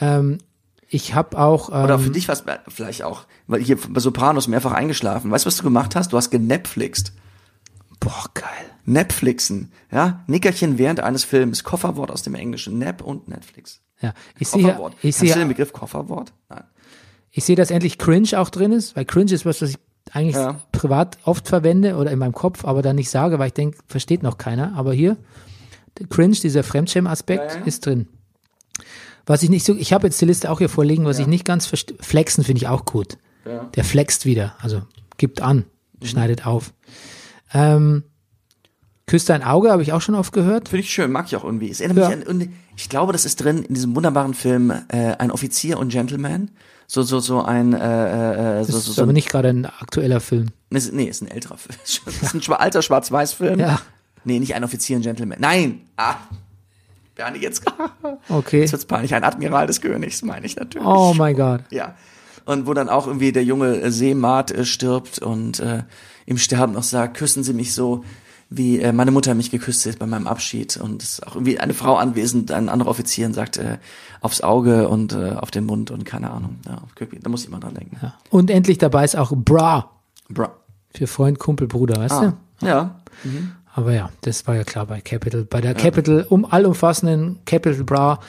ähm, 0.00 0.38
ich 0.88 1.14
habe 1.14 1.38
auch 1.38 1.70
ähm, 1.70 1.84
Oder 1.84 1.98
für 1.98 2.10
dich 2.10 2.28
was 2.28 2.44
vielleicht 2.68 3.02
auch, 3.02 3.24
weil 3.46 3.62
hier 3.62 3.76
bei 3.76 4.00
Sopranos 4.00 4.48
mehrfach 4.48 4.72
eingeschlafen. 4.72 5.30
Weißt 5.30 5.44
du, 5.44 5.46
was 5.48 5.56
du 5.56 5.62
gemacht 5.62 5.96
hast? 5.96 6.12
Du 6.12 6.16
hast 6.16 6.30
genetflixt. 6.30 7.12
boah 8.00 8.24
geil. 8.34 8.46
Netflixen, 8.84 9.72
ja? 9.90 10.24
Nickerchen 10.28 10.78
während 10.78 11.00
eines 11.00 11.24
Films. 11.24 11.64
Kofferwort 11.64 12.10
aus 12.10 12.22
dem 12.22 12.34
Englischen. 12.36 12.78
Nap 12.78 13.02
und 13.02 13.28
Netflix. 13.28 13.80
Ja, 14.00 14.12
ich 14.38 14.48
sehe 14.48 14.60
ich 15.02 15.16
du 15.16 15.24
den 15.24 15.32
sehe 15.32 15.46
Begriff 15.46 15.72
Kofferwort? 15.72 16.32
Nein. 16.48 16.64
ich 17.30 17.44
sehe, 17.44 17.56
dass 17.56 17.70
endlich 17.70 17.98
Cringe 17.98 18.28
auch 18.38 18.50
drin 18.50 18.72
ist, 18.72 18.94
weil 18.96 19.04
Cringe 19.04 19.32
ist 19.32 19.46
was, 19.46 19.62
was 19.62 19.70
ich 19.70 19.78
eigentlich 20.12 20.36
Ja. 20.36 20.60
privat 20.72 21.18
oft 21.24 21.48
verwende 21.48 21.96
oder 21.96 22.10
in 22.12 22.18
meinem 22.18 22.32
Kopf, 22.34 22.64
aber 22.64 22.82
dann 22.82 22.96
nicht 22.96 23.10
sage, 23.10 23.38
weil 23.38 23.48
ich 23.48 23.54
denke, 23.54 23.78
versteht 23.88 24.22
noch 24.22 24.38
keiner. 24.38 24.74
Aber 24.76 24.92
hier 24.92 25.16
der 25.98 26.06
Cringe, 26.06 26.34
dieser 26.36 26.62
Fremdschämen-Aspekt 26.62 27.52
Ja, 27.54 27.58
ja. 27.60 27.64
ist 27.66 27.86
drin. 27.86 28.06
Was 29.24 29.42
ich 29.42 29.50
nicht 29.50 29.64
so, 29.64 29.74
ich 29.74 29.92
habe 29.92 30.06
jetzt 30.06 30.20
die 30.20 30.26
Liste 30.26 30.50
auch 30.50 30.58
hier 30.58 30.68
vorliegen, 30.68 31.04
was 31.06 31.18
ich 31.18 31.26
nicht 31.26 31.44
ganz 31.44 31.66
verstehe. 31.66 31.96
Flexen 32.00 32.44
finde 32.44 32.58
ich 32.62 32.68
auch 32.68 32.84
gut. 32.84 33.18
Der 33.74 33.84
flext 33.84 34.26
wieder, 34.26 34.54
also 34.60 34.82
gibt 35.16 35.40
an, 35.40 35.64
schneidet 36.02 36.46
auf. 36.46 36.72
Ähm, 37.54 38.04
Küsst 39.06 39.28
dein 39.28 39.44
Auge, 39.44 39.70
habe 39.70 39.82
ich 39.82 39.92
auch 39.92 40.00
schon 40.00 40.16
oft 40.16 40.32
gehört. 40.32 40.68
Finde 40.68 40.82
ich 40.82 40.90
schön, 40.90 41.12
mag 41.12 41.26
ich 41.26 41.36
auch 41.36 41.44
irgendwie. 41.44 41.70
Es 41.70 41.80
erinnert 41.80 42.08
mich 42.18 42.28
an, 42.28 42.52
ich 42.76 42.88
glaube, 42.88 43.12
das 43.12 43.24
ist 43.24 43.42
drin 43.42 43.62
in 43.64 43.74
diesem 43.74 43.94
wunderbaren 43.96 44.34
Film 44.34 44.70
äh, 44.88 45.14
Ein 45.18 45.30
Offizier 45.30 45.78
und 45.78 45.88
Gentleman. 45.90 46.50
So, 46.86 47.02
so, 47.02 47.18
so 47.18 47.42
ein, 47.42 47.72
äh, 47.74 48.60
äh, 48.60 48.64
so, 48.64 48.72
Das 48.72 48.86
ist 48.86 48.94
so 48.94 49.02
aber 49.02 49.10
ein, 49.10 49.14
nicht 49.14 49.28
gerade 49.28 49.48
ein 49.48 49.66
aktueller 49.66 50.20
Film. 50.20 50.48
ist, 50.70 50.92
nee, 50.92 51.04
ist 51.04 51.20
ein 51.22 51.28
älterer 51.28 51.56
Film. 51.56 51.76
Ist 51.84 52.34
ein 52.34 52.52
alter 52.54 52.82
Schwarz-Weiß-Film. 52.82 53.58
Ja. 53.58 53.80
Nee, 54.24 54.38
nicht 54.38 54.54
ein 54.54 54.62
Offizier 54.62 54.96
und 54.96 55.02
Gentleman. 55.02 55.38
Nein! 55.40 55.80
Ah! 55.96 56.16
Bernie, 57.16 57.38
jetzt, 57.38 57.62
Okay. 58.28 58.60
jetzt 58.60 58.72
wird's 58.72 58.84
peinlich. 58.84 59.14
Ein 59.14 59.24
Admiral 59.24 59.66
des 59.66 59.80
Königs, 59.80 60.22
meine 60.22 60.44
ich 60.46 60.56
natürlich. 60.56 60.86
Oh 60.86 61.14
mein 61.16 61.34
Gott. 61.34 61.62
Ja. 61.70 61.94
Und 62.44 62.66
wo 62.66 62.74
dann 62.74 62.88
auch 62.88 63.06
irgendwie 63.06 63.32
der 63.32 63.42
junge 63.42 63.90
Seemat 63.90 64.52
äh, 64.52 64.64
stirbt 64.64 65.18
und 65.18 65.58
äh, 65.60 65.82
im 66.26 66.38
Sterben 66.38 66.74
noch 66.74 66.82
sagt, 66.84 67.16
küssen 67.16 67.42
Sie 67.42 67.54
mich 67.54 67.74
so, 67.74 68.04
wie 68.48 68.78
äh, 68.80 68.92
meine 68.92 69.10
Mutter 69.10 69.34
mich 69.34 69.50
geküsst 69.50 69.86
hat 69.86 69.98
bei 69.98 70.06
meinem 70.06 70.26
Abschied. 70.26 70.76
Und 70.76 71.02
es 71.02 71.14
ist 71.14 71.26
auch 71.26 71.34
irgendwie 71.34 71.58
eine 71.58 71.74
Frau 71.74 71.96
anwesend, 71.96 72.52
ein 72.52 72.68
anderer 72.68 72.90
Offizier 72.90 73.26
und 73.26 73.32
sagt 73.34 73.56
äh, 73.56 73.78
aufs 74.20 74.40
Auge 74.40 74.88
und 74.88 75.12
äh, 75.12 75.32
auf 75.32 75.50
den 75.50 75.64
Mund 75.66 75.90
und 75.90 76.04
keine 76.04 76.30
Ahnung. 76.30 76.58
Ja, 76.66 76.78
da 77.22 77.28
muss 77.28 77.42
ich 77.42 77.48
immer 77.48 77.60
dran 77.60 77.74
denken. 77.74 77.98
Ja. 78.02 78.14
Und 78.30 78.50
endlich 78.50 78.78
dabei 78.78 79.04
ist 79.04 79.16
auch 79.16 79.32
Bra 79.34 79.90
Bra. 80.28 80.52
für 80.94 81.06
Freund, 81.06 81.38
Kumpel, 81.38 81.66
Bruder, 81.66 82.00
weißt 82.00 82.14
Ah, 82.14 82.34
du? 82.60 82.66
ja. 82.66 82.94
Aber 83.74 83.92
ja, 83.92 84.08
das 84.22 84.46
war 84.46 84.54
ja 84.56 84.64
klar 84.64 84.86
bei 84.86 85.00
Capital. 85.00 85.44
Bei 85.44 85.60
der 85.60 85.74
Capital, 85.74 86.24
um 86.28 86.44
allumfassenden 86.46 87.40
Capital 87.44 87.84
Bra. 87.84 88.20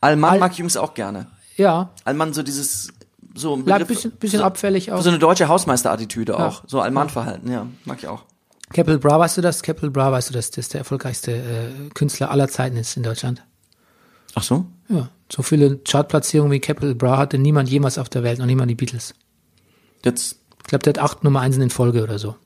Allmann 0.00 0.30
All- 0.30 0.38
mag 0.40 0.52
ich 0.52 0.58
übrigens 0.60 0.76
auch 0.76 0.94
gerne. 0.94 1.26
Ja, 1.56 1.90
Allmann 2.04 2.32
so 2.32 2.42
dieses, 2.42 2.92
so 3.34 3.54
ein 3.54 3.64
bisschen, 3.86 4.12
bisschen 4.12 4.38
so, 4.40 4.44
abfällig 4.44 4.92
auch. 4.92 5.02
so 5.02 5.08
eine 5.10 5.18
deutsche 5.18 5.48
Hausmeisterattitüde 5.48 6.38
auch. 6.38 6.62
So 6.66 6.80
Allmann-Verhalten, 6.80 7.50
ja, 7.50 7.66
mag 7.84 7.98
ich 7.98 8.08
auch. 8.08 8.24
Capital 8.72 8.98
Bra, 8.98 9.18
weißt 9.18 9.36
du 9.36 9.40
das? 9.40 9.62
Capital 9.62 9.90
Bra, 9.90 10.10
weißt 10.12 10.30
du, 10.30 10.34
dass 10.34 10.50
das 10.50 10.68
der 10.68 10.80
erfolgreichste 10.80 11.32
äh, 11.32 11.88
Künstler 11.94 12.30
aller 12.30 12.48
Zeiten 12.48 12.76
ist 12.76 12.96
in 12.96 13.02
Deutschland? 13.02 13.42
Ach 14.34 14.42
so? 14.42 14.66
Ja, 14.88 15.08
so 15.30 15.42
viele 15.42 15.78
Chartplatzierungen 15.78 16.52
wie 16.52 16.60
Capital 16.60 16.94
Bra 16.94 17.18
hatte 17.18 17.38
niemand 17.38 17.68
jemals 17.68 17.98
auf 17.98 18.08
der 18.08 18.22
Welt, 18.22 18.38
noch 18.38 18.46
niemand 18.46 18.70
die 18.70 18.74
Beatles. 18.74 19.14
Jetzt, 20.04 20.38
Ich 20.60 20.64
glaube, 20.68 20.82
der 20.84 20.92
hat 20.94 20.98
acht 20.98 21.24
Nummer 21.24 21.40
Einsen 21.40 21.62
in 21.62 21.70
Folge 21.70 22.02
oder 22.02 22.18
so. 22.18 22.36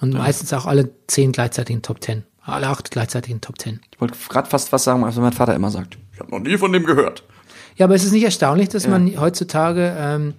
Und 0.00 0.12
meistens 0.14 0.52
auch 0.52 0.66
alle 0.66 0.90
zehn 1.06 1.32
gleichzeitig 1.32 1.74
in 1.74 1.82
Top 1.82 2.00
Ten. 2.00 2.24
Alle 2.42 2.68
acht 2.68 2.90
gleichzeitig 2.90 3.32
in 3.32 3.40
Top 3.40 3.58
Ten. 3.58 3.80
ich 3.92 4.00
wollte 4.00 4.16
gerade 4.28 4.48
fast 4.48 4.70
was 4.72 4.84
sagen, 4.84 5.02
was 5.02 5.16
mein 5.16 5.32
Vater 5.32 5.54
immer 5.54 5.70
sagt. 5.70 5.98
Ich 6.12 6.20
habe 6.20 6.30
noch 6.30 6.38
nie 6.40 6.56
von 6.58 6.72
dem 6.72 6.84
gehört. 6.84 7.24
Ja, 7.76 7.86
aber 7.86 7.94
es 7.94 8.04
ist 8.04 8.12
nicht 8.12 8.24
erstaunlich, 8.24 8.68
dass 8.68 8.86
man 8.86 9.18
heutzutage, 9.20 9.94
ähm, 9.98 10.34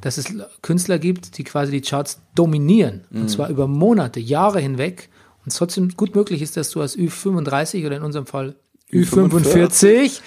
dass 0.00 0.18
es 0.18 0.26
Künstler 0.62 0.98
gibt, 0.98 1.38
die 1.38 1.44
quasi 1.44 1.72
die 1.72 1.80
Charts 1.80 2.20
dominieren. 2.34 3.04
Mhm. 3.10 3.22
Und 3.22 3.28
zwar 3.28 3.48
über 3.48 3.66
Monate, 3.66 4.20
Jahre 4.20 4.60
hinweg. 4.60 5.08
Und 5.44 5.48
es 5.52 5.56
trotzdem 5.56 5.88
gut 5.96 6.14
möglich 6.14 6.42
ist, 6.42 6.56
dass 6.56 6.70
du 6.70 6.80
als 6.80 6.96
Ü35 6.96 7.86
oder 7.86 7.96
in 7.96 8.02
unserem 8.02 8.26
Fall 8.26 8.54
Ü45 8.92 10.20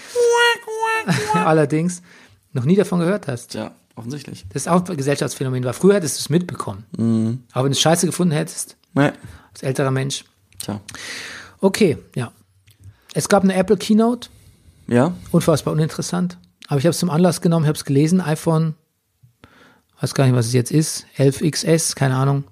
allerdings 1.34 2.02
noch 2.54 2.66
nie 2.66 2.76
davon 2.76 3.00
gehört 3.00 3.28
hast. 3.28 3.54
Ja, 3.54 3.72
offensichtlich. 3.96 4.46
Das 4.54 4.64
ist 4.64 4.68
auch 4.68 4.88
ein 4.88 4.98
Gesellschaftsphänomen, 4.98 5.64
weil 5.64 5.74
früher 5.74 5.96
hättest 5.96 6.18
du 6.18 6.22
es 6.22 6.30
mitbekommen. 6.30 6.86
Mhm. 6.98 7.44
Aber 7.52 7.66
wenn 7.66 7.72
du 7.72 7.76
es 7.76 7.82
scheiße 7.82 8.06
gefunden 8.06 8.34
hättest, 8.34 8.78
Nee. 8.94 9.12
als 9.54 9.64
älterer 9.64 9.92
Mensch. 9.92 10.26
Tja. 10.60 10.82
Okay, 11.60 11.98
ja. 12.16 12.32
Es 13.14 13.30
gab 13.30 13.44
eine 13.44 13.54
Apple 13.56 13.78
Keynote, 13.78 14.30
Ja? 14.88 15.14
unfassbar 15.32 15.74
uninteressant. 15.74 16.38
Aber 16.68 16.78
ich 16.80 16.86
habe 16.86 16.92
es 16.92 17.00
zum 17.00 17.10
Anlass 17.10 17.42
genommen, 17.42 17.66
habe 17.68 17.76
es 17.78 17.86
gelesen, 17.86 18.22
iPhone, 18.22 18.76
weiß 20.02 20.14
gar 20.14 20.26
nicht, 20.26 20.36
was 20.36 20.48
es 20.48 20.54
jetzt 20.54 20.72
ist, 20.72 21.06
11XS, 21.18 21.96
keine 21.96 22.16
Ahnung. 22.16 22.44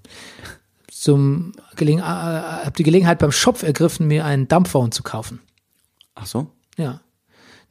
Zum 0.92 1.54
Gelegen, 1.76 2.00
äh, 2.00 2.04
habe 2.04 2.74
die 2.78 2.84
Gelegenheit 2.84 3.20
beim 3.20 3.32
Shop 3.32 3.64
ergriffen, 3.64 4.08
mir 4.08 4.26
einen 4.26 4.48
Dumbphone 4.48 4.92
zu 4.92 5.04
kaufen. 5.04 5.40
Ach 6.16 6.26
so? 6.26 6.48
Ja. 6.78 7.00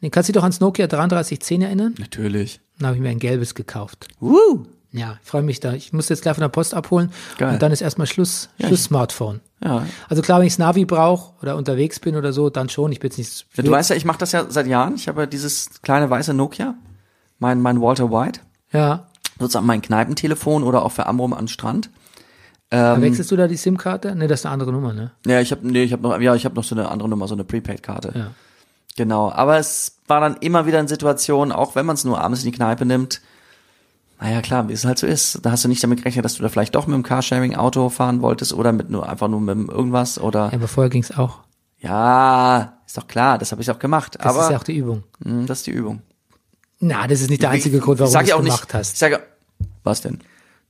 Nee, 0.00 0.10
kannst 0.10 0.28
du 0.28 0.32
dich 0.32 0.38
doch 0.38 0.44
ans 0.44 0.60
Nokia 0.60 0.86
3310 0.86 1.62
erinnern? 1.62 1.94
Natürlich. 1.98 2.60
Dann 2.78 2.86
habe 2.88 2.96
ich 2.96 3.02
mir 3.02 3.10
ein 3.10 3.18
gelbes 3.18 3.54
gekauft. 3.54 4.08
Woo! 4.20 4.64
Ja, 4.90 5.18
ich 5.22 5.28
freue 5.28 5.42
mich 5.42 5.60
da. 5.60 5.74
Ich 5.74 5.92
muss 5.92 6.08
jetzt 6.08 6.22
gleich 6.22 6.34
von 6.34 6.40
der 6.42 6.48
Post 6.48 6.72
abholen 6.72 7.10
Geil. 7.36 7.52
und 7.52 7.60
dann 7.62 7.72
ist 7.72 7.82
erstmal 7.82 8.06
Schluss, 8.06 8.48
Schluss 8.58 8.84
Smartphone. 8.84 9.40
Ja. 9.62 9.84
Also 10.08 10.22
klar, 10.22 10.40
wenn 10.40 10.46
ich 10.46 10.56
Navi 10.56 10.86
brauche 10.86 11.34
oder 11.42 11.56
unterwegs 11.56 12.00
bin 12.00 12.16
oder 12.16 12.32
so, 12.32 12.48
dann 12.48 12.70
schon. 12.70 12.92
Ich 12.92 13.00
bin 13.00 13.10
jetzt 13.10 13.18
nicht. 13.18 13.46
ja 13.54 13.62
du 13.64 13.70
weißt 13.70 13.90
ja, 13.90 13.96
ich 13.96 14.06
mache 14.06 14.18
das 14.18 14.32
ja 14.32 14.46
seit 14.48 14.66
Jahren. 14.66 14.94
Ich 14.94 15.06
habe 15.08 15.22
ja 15.22 15.26
dieses 15.26 15.82
kleine 15.82 16.08
weiße 16.08 16.32
Nokia, 16.32 16.74
mein, 17.38 17.60
mein 17.60 17.82
Walter 17.82 18.10
White, 18.10 18.40
Ja. 18.72 19.07
Sozusagen 19.38 19.66
mein 19.66 19.82
Kneipentelefon 19.82 20.62
oder 20.62 20.84
auch 20.84 20.92
für 20.92 21.06
Amrum 21.06 21.32
am 21.32 21.48
Strand. 21.48 21.90
Ähm, 22.70 23.00
Wechselst 23.00 23.30
du 23.30 23.36
da 23.36 23.48
die 23.48 23.56
SIM-Karte? 23.56 24.14
Nee, 24.14 24.26
das 24.26 24.40
ist 24.40 24.46
eine 24.46 24.52
andere 24.52 24.72
Nummer, 24.72 24.92
ne? 24.92 25.12
Ja, 25.26 25.40
ich 25.40 25.50
habe 25.52 25.66
nee, 25.66 25.82
ich 25.84 25.92
habe 25.92 26.02
noch 26.02 26.20
ja, 26.20 26.34
ich 26.34 26.44
habe 26.44 26.54
noch 26.54 26.64
so 26.64 26.74
eine 26.74 26.90
andere 26.90 27.08
Nummer, 27.08 27.26
so 27.26 27.34
eine 27.34 27.44
Prepaid-Karte. 27.44 28.12
Ja. 28.14 28.30
Genau, 28.96 29.30
aber 29.30 29.58
es 29.58 29.98
war 30.06 30.20
dann 30.20 30.36
immer 30.40 30.66
wieder 30.66 30.78
in 30.80 30.88
Situationen, 30.88 31.52
auch 31.52 31.74
wenn 31.76 31.86
man 31.86 31.94
es 31.94 32.04
nur 32.04 32.20
abends 32.20 32.40
in 32.44 32.50
die 32.50 32.56
Kneipe 32.56 32.84
nimmt. 32.84 33.20
Naja, 34.20 34.42
klar, 34.42 34.68
wie 34.68 34.72
es 34.72 34.84
halt 34.84 34.98
so 34.98 35.06
ist. 35.06 35.38
Da 35.46 35.52
hast 35.52 35.64
du 35.64 35.68
nicht 35.68 35.82
damit 35.82 35.98
gerechnet, 36.00 36.24
dass 36.24 36.34
du 36.34 36.42
da 36.42 36.48
vielleicht 36.48 36.74
doch 36.74 36.88
mit 36.88 36.94
dem 36.96 37.04
Carsharing-Auto 37.04 37.88
fahren 37.88 38.20
wolltest 38.20 38.52
oder 38.52 38.72
mit 38.72 38.90
nur 38.90 39.08
einfach 39.08 39.28
nur 39.28 39.40
mit 39.40 39.68
irgendwas 39.68 40.18
oder 40.20 40.46
Ja, 40.46 40.54
aber 40.54 40.66
vorher 40.68 40.90
ging's 40.90 41.16
auch. 41.16 41.38
ja, 41.78 42.74
ist 42.86 42.98
doch 42.98 43.06
klar, 43.06 43.38
das 43.38 43.52
habe 43.52 43.62
ich 43.62 43.70
auch 43.70 43.78
gemacht. 43.78 44.16
Das 44.18 44.26
aber 44.26 44.42
ist 44.44 44.50
ja 44.50 44.56
auch 44.58 44.64
die 44.64 44.76
Übung. 44.76 45.04
mh, 45.20 45.46
das 45.46 45.58
ist 45.58 45.66
die 45.68 45.70
Übung. 45.72 46.02
Na, 46.80 47.06
das 47.06 47.20
ist 47.20 47.30
nicht 47.30 47.42
der 47.42 47.50
einzige 47.50 47.78
Ich- 47.78 47.82
Grund, 47.82 47.98
warum 47.98 48.12
du 48.12 48.18
es 48.20 48.32
auch 48.32 48.38
gemacht 48.42 48.62
nicht, 48.64 48.74
hast. 48.74 48.92
Ich 48.94 48.98
sage, 48.98 49.22
was 49.84 50.00
denn? 50.00 50.20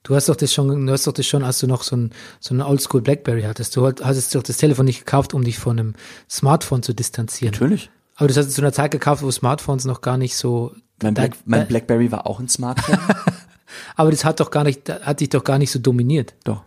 Du 0.04 0.14
hast 0.14 0.28
doch 0.28 0.36
das 0.36 0.54
schon, 0.54 0.86
du 0.86 0.92
hast 0.92 1.06
doch 1.06 1.12
das 1.12 1.26
schon, 1.26 1.42
als 1.42 1.59
du 1.59 1.66
noch 1.66 1.82
so 1.82 1.96
ein, 1.96 2.12
so 2.40 2.54
ein 2.54 2.62
Oldschool 2.62 3.02
Blackberry 3.02 3.42
hattest. 3.42 3.76
Du 3.76 3.86
hast 3.86 4.34
doch 4.34 4.42
das 4.42 4.56
Telefon 4.56 4.86
nicht 4.86 5.00
gekauft, 5.00 5.34
um 5.34 5.44
dich 5.44 5.59
von 5.59 5.78
einem 5.78 5.94
Smartphone 6.30 6.82
zu 6.82 6.94
distanzieren. 6.94 7.52
Natürlich. 7.52 7.90
Aber 8.16 8.28
das 8.28 8.36
hast 8.36 8.46
du 8.48 8.52
zu 8.52 8.61
einer 8.62 8.72
Zeit 8.72 8.90
gekauft, 8.90 9.22
wo 9.22 9.30
Smartphones 9.30 9.84
noch 9.84 10.00
gar 10.00 10.16
nicht 10.16 10.36
so, 10.36 10.72
Mein, 11.02 11.14
da- 11.14 11.22
Black, 11.22 11.36
mein 11.44 11.61
da- 11.61 11.66
Blackberry 11.66 12.11
war 12.11 12.26
auch 12.26 12.40
ein 12.40 12.48
Smartphone. 12.48 12.98
aber 13.96 14.11
das 14.11 14.24
hat 14.24 14.40
doch 14.40 14.50
gar 14.50 14.64
nicht, 14.64 14.88
hat 14.88 15.20
dich 15.20 15.28
doch 15.28 15.44
gar 15.44 15.59
nicht 15.59 15.70
so 15.70 15.78
dominiert. 15.78 16.34
doch. 16.44 16.62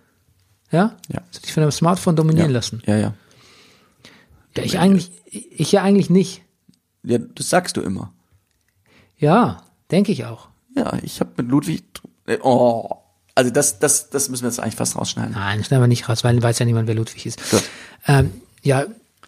Ja? 0.71 0.95
Ja. 1.09 1.21
Hast 1.29 1.37
du 1.37 1.41
dich 1.41 1.53
von 1.53 1.63
einem 1.63 1.71
Smartphone 1.71 2.15
dominieren 2.15 2.49
Ja. 2.51 2.55
lassen? 2.57 2.81
Ja, 2.85 2.95
ja. 2.97 3.13
Ja, 4.55 4.63
ich 4.63 4.77
eigentlich, 4.79 5.11
ich 5.25 5.71
ja 5.71 5.81
eigentlich 5.83 6.09
nicht. 6.09 6.43
Ja, 7.03 7.17
das 7.17 7.49
sagst 7.49 7.75
du 7.77 7.81
immer. 7.81 8.13
Ja, 9.21 9.63
denke 9.91 10.11
ich 10.11 10.25
auch. 10.25 10.49
Ja, 10.75 10.97
ich 11.03 11.19
habe 11.21 11.31
mit 11.37 11.47
Ludwig. 11.49 11.83
äh, 12.27 12.37
Oh, 12.43 12.89
also 13.35 13.49
das, 13.51 13.79
das, 13.79 14.09
das 14.09 14.27
müssen 14.29 14.43
wir 14.43 14.49
jetzt 14.49 14.59
eigentlich 14.59 14.75
fast 14.75 14.97
rausschneiden. 14.97 15.31
Nein, 15.33 15.63
schneiden 15.63 15.83
wir 15.83 15.87
nicht 15.87 16.09
raus, 16.09 16.23
weil 16.25 16.41
weiß 16.43 16.59
ja 16.59 16.65
niemand, 16.65 16.87
wer 16.89 16.95
Ludwig 16.95 17.25
ist. 17.25 17.49
Gut. 17.49 17.63
Ähm, 18.07 18.31
ja, 18.61 18.85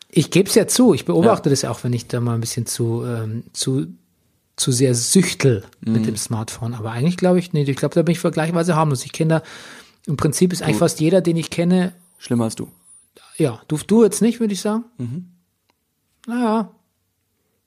ich 0.10 0.30
gebe 0.30 0.50
es 0.50 0.56
ja 0.56 0.68
zu. 0.68 0.94
Ich 0.94 1.06
beobachte 1.06 1.50
das 1.50 1.62
ja 1.62 1.72
auch, 1.72 1.84
wenn 1.84 1.94
ich 1.94 2.08
da 2.08 2.20
mal 2.20 2.34
ein 2.36 2.42
bisschen 2.42 2.66
zu, 2.66 3.04
ähm, 3.06 3.44
zu, 3.54 3.88
zu 4.56 4.72
sehr 4.72 4.94
süchtel 4.94 5.64
Mhm. 5.82 5.94
mit 5.94 6.06
dem 6.06 6.18
Smartphone. 6.18 6.74
Aber 6.74 6.92
eigentlich 6.92 7.18
glaube 7.18 7.40
ich, 7.40 7.54
nee, 7.54 7.64
ich 7.64 7.76
glaube, 7.78 7.96
da 7.96 8.02
bin 8.04 8.12
ich 8.12 8.20
vergleichsweise 8.20 8.76
harmlos. 8.76 9.06
Ich 9.06 9.14
kenne 9.14 9.36
da, 9.40 9.44
im 10.06 10.18
Prinzip 10.18 10.52
ist 10.54 10.62
eigentlich 10.62 10.78
fast 10.78 11.00
jeder, 11.00 11.22
den 11.22 11.38
ich 11.38 11.50
kenne, 11.50 11.94
Schlimmer 12.18 12.44
als 12.46 12.56
du. 12.56 12.68
ja, 13.38 13.62
du, 13.68 13.78
du 13.78 14.04
jetzt 14.04 14.22
nicht, 14.22 14.40
würde 14.40 14.54
ich 14.54 14.62
sagen. 14.62 14.84
Mhm. 14.98 15.28
Naja. 16.28 16.72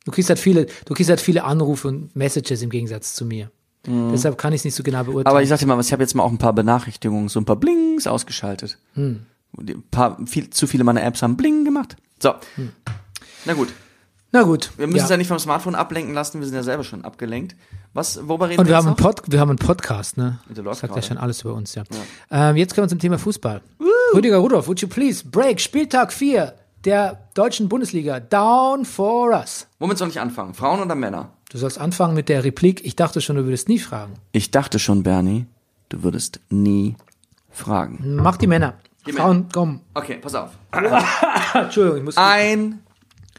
Du 0.06 0.12
kriegst 0.12 0.30
halt 0.30 0.38
viele, 0.38 0.66
du 0.86 0.94
kriegst 0.94 1.10
halt 1.10 1.20
viele 1.20 1.44
Anrufe 1.44 1.88
und 1.88 2.14
Messages 2.16 2.62
im 2.62 2.70
Gegensatz 2.70 3.14
zu 3.14 3.26
mir. 3.26 3.50
Deshalb 3.88 4.36
kann 4.36 4.52
ich 4.52 4.60
es 4.62 4.64
nicht 4.64 4.74
so 4.74 4.82
genau 4.82 5.04
beurteilen. 5.04 5.22
Mhm. 5.24 5.28
Aber 5.28 5.42
ich 5.42 5.48
sag 5.48 5.60
dir 5.60 5.66
mal, 5.66 5.78
ich 5.80 5.92
habe 5.92 6.02
jetzt 6.02 6.14
mal 6.14 6.24
auch 6.24 6.30
ein 6.32 6.38
paar 6.38 6.52
Benachrichtigungen, 6.52 7.28
so 7.28 7.38
ein 7.38 7.44
paar 7.44 7.54
Blings 7.54 8.08
ausgeschaltet. 8.08 8.78
Hm. 8.94 9.26
Ein 9.58 9.84
paar, 9.92 10.18
viel, 10.26 10.50
zu 10.50 10.66
viele 10.66 10.82
meiner 10.82 11.04
Apps 11.04 11.22
haben 11.22 11.36
Bling 11.36 11.64
gemacht. 11.64 11.96
So. 12.20 12.34
Na 13.44 13.54
gut. 13.54 13.68
Na 14.32 14.42
gut. 14.42 14.72
Wir 14.76 14.86
müssen 14.88 14.94
Hm. 14.94 14.96
ja. 14.96 15.02
uns 15.04 15.10
ja 15.10 15.16
nicht 15.18 15.28
vom 15.28 15.38
Smartphone 15.38 15.76
ablenken 15.76 16.14
lassen, 16.14 16.40
wir 16.40 16.46
sind 16.48 16.56
ja 16.56 16.64
selber 16.64 16.82
schon 16.82 17.04
abgelenkt. 17.04 17.54
Was, 17.94 18.16
worüber 18.28 18.48
reden 18.48 18.60
Und 18.60 18.66
wir 18.66 18.72
jetzt 18.74 18.78
haben, 18.84 18.86
einen 18.88 18.96
noch? 18.96 19.14
Pod, 19.14 19.22
wir 19.30 19.38
haben 19.40 19.50
einen 19.50 19.58
Podcast, 19.58 20.16
ne? 20.16 20.40
Der 20.48 20.64
läuft 20.64 20.80
Sagt 20.80 20.96
ja 20.96 21.02
schon 21.02 21.18
alles 21.18 21.42
über 21.42 21.54
uns, 21.54 21.76
ja. 21.76 21.84
Ähm, 22.30 22.56
jetzt 22.56 22.74
kommen 22.74 22.86
wir 22.86 22.88
zum 22.90 22.98
Thema 22.98 23.18
Fußball. 23.18 23.60
Rüdiger 24.14 24.38
Rudolph, 24.38 24.66
would 24.66 24.80
you 24.80 24.88
please 24.88 25.24
break 25.24 25.60
Spieltag 25.60 26.12
4 26.12 26.54
der 26.84 27.28
deutschen 27.34 27.68
Bundesliga 27.68 28.20
down 28.20 28.84
for 28.84 29.30
us? 29.30 29.66
Womit 29.78 29.98
soll 29.98 30.08
ich 30.08 30.20
anfangen? 30.20 30.54
Frauen 30.54 30.80
oder 30.80 30.94
Männer? 30.94 31.30
Du 31.50 31.58
sollst 31.58 31.78
anfangen 31.78 32.14
mit 32.14 32.28
der 32.28 32.44
Replik, 32.44 32.84
ich 32.84 32.96
dachte 32.96 33.20
schon, 33.20 33.36
du 33.36 33.44
würdest 33.44 33.68
nie 33.68 33.78
fragen. 33.78 34.14
Ich 34.32 34.50
dachte 34.50 34.78
schon, 34.78 35.02
Bernie, 35.02 35.46
du 35.88 36.02
würdest 36.02 36.40
nie 36.50 36.96
fragen. 37.50 38.16
Mach 38.16 38.36
die 38.36 38.46
Männer. 38.46 38.74
Die 39.06 39.12
Frauen, 39.12 39.46
komm. 39.52 39.80
Okay, 39.94 40.18
pass 40.20 40.34
auf. 40.34 40.50
Entschuldigung, 41.54 41.98
ich 41.98 42.04
muss... 42.04 42.16
Ein 42.16 42.80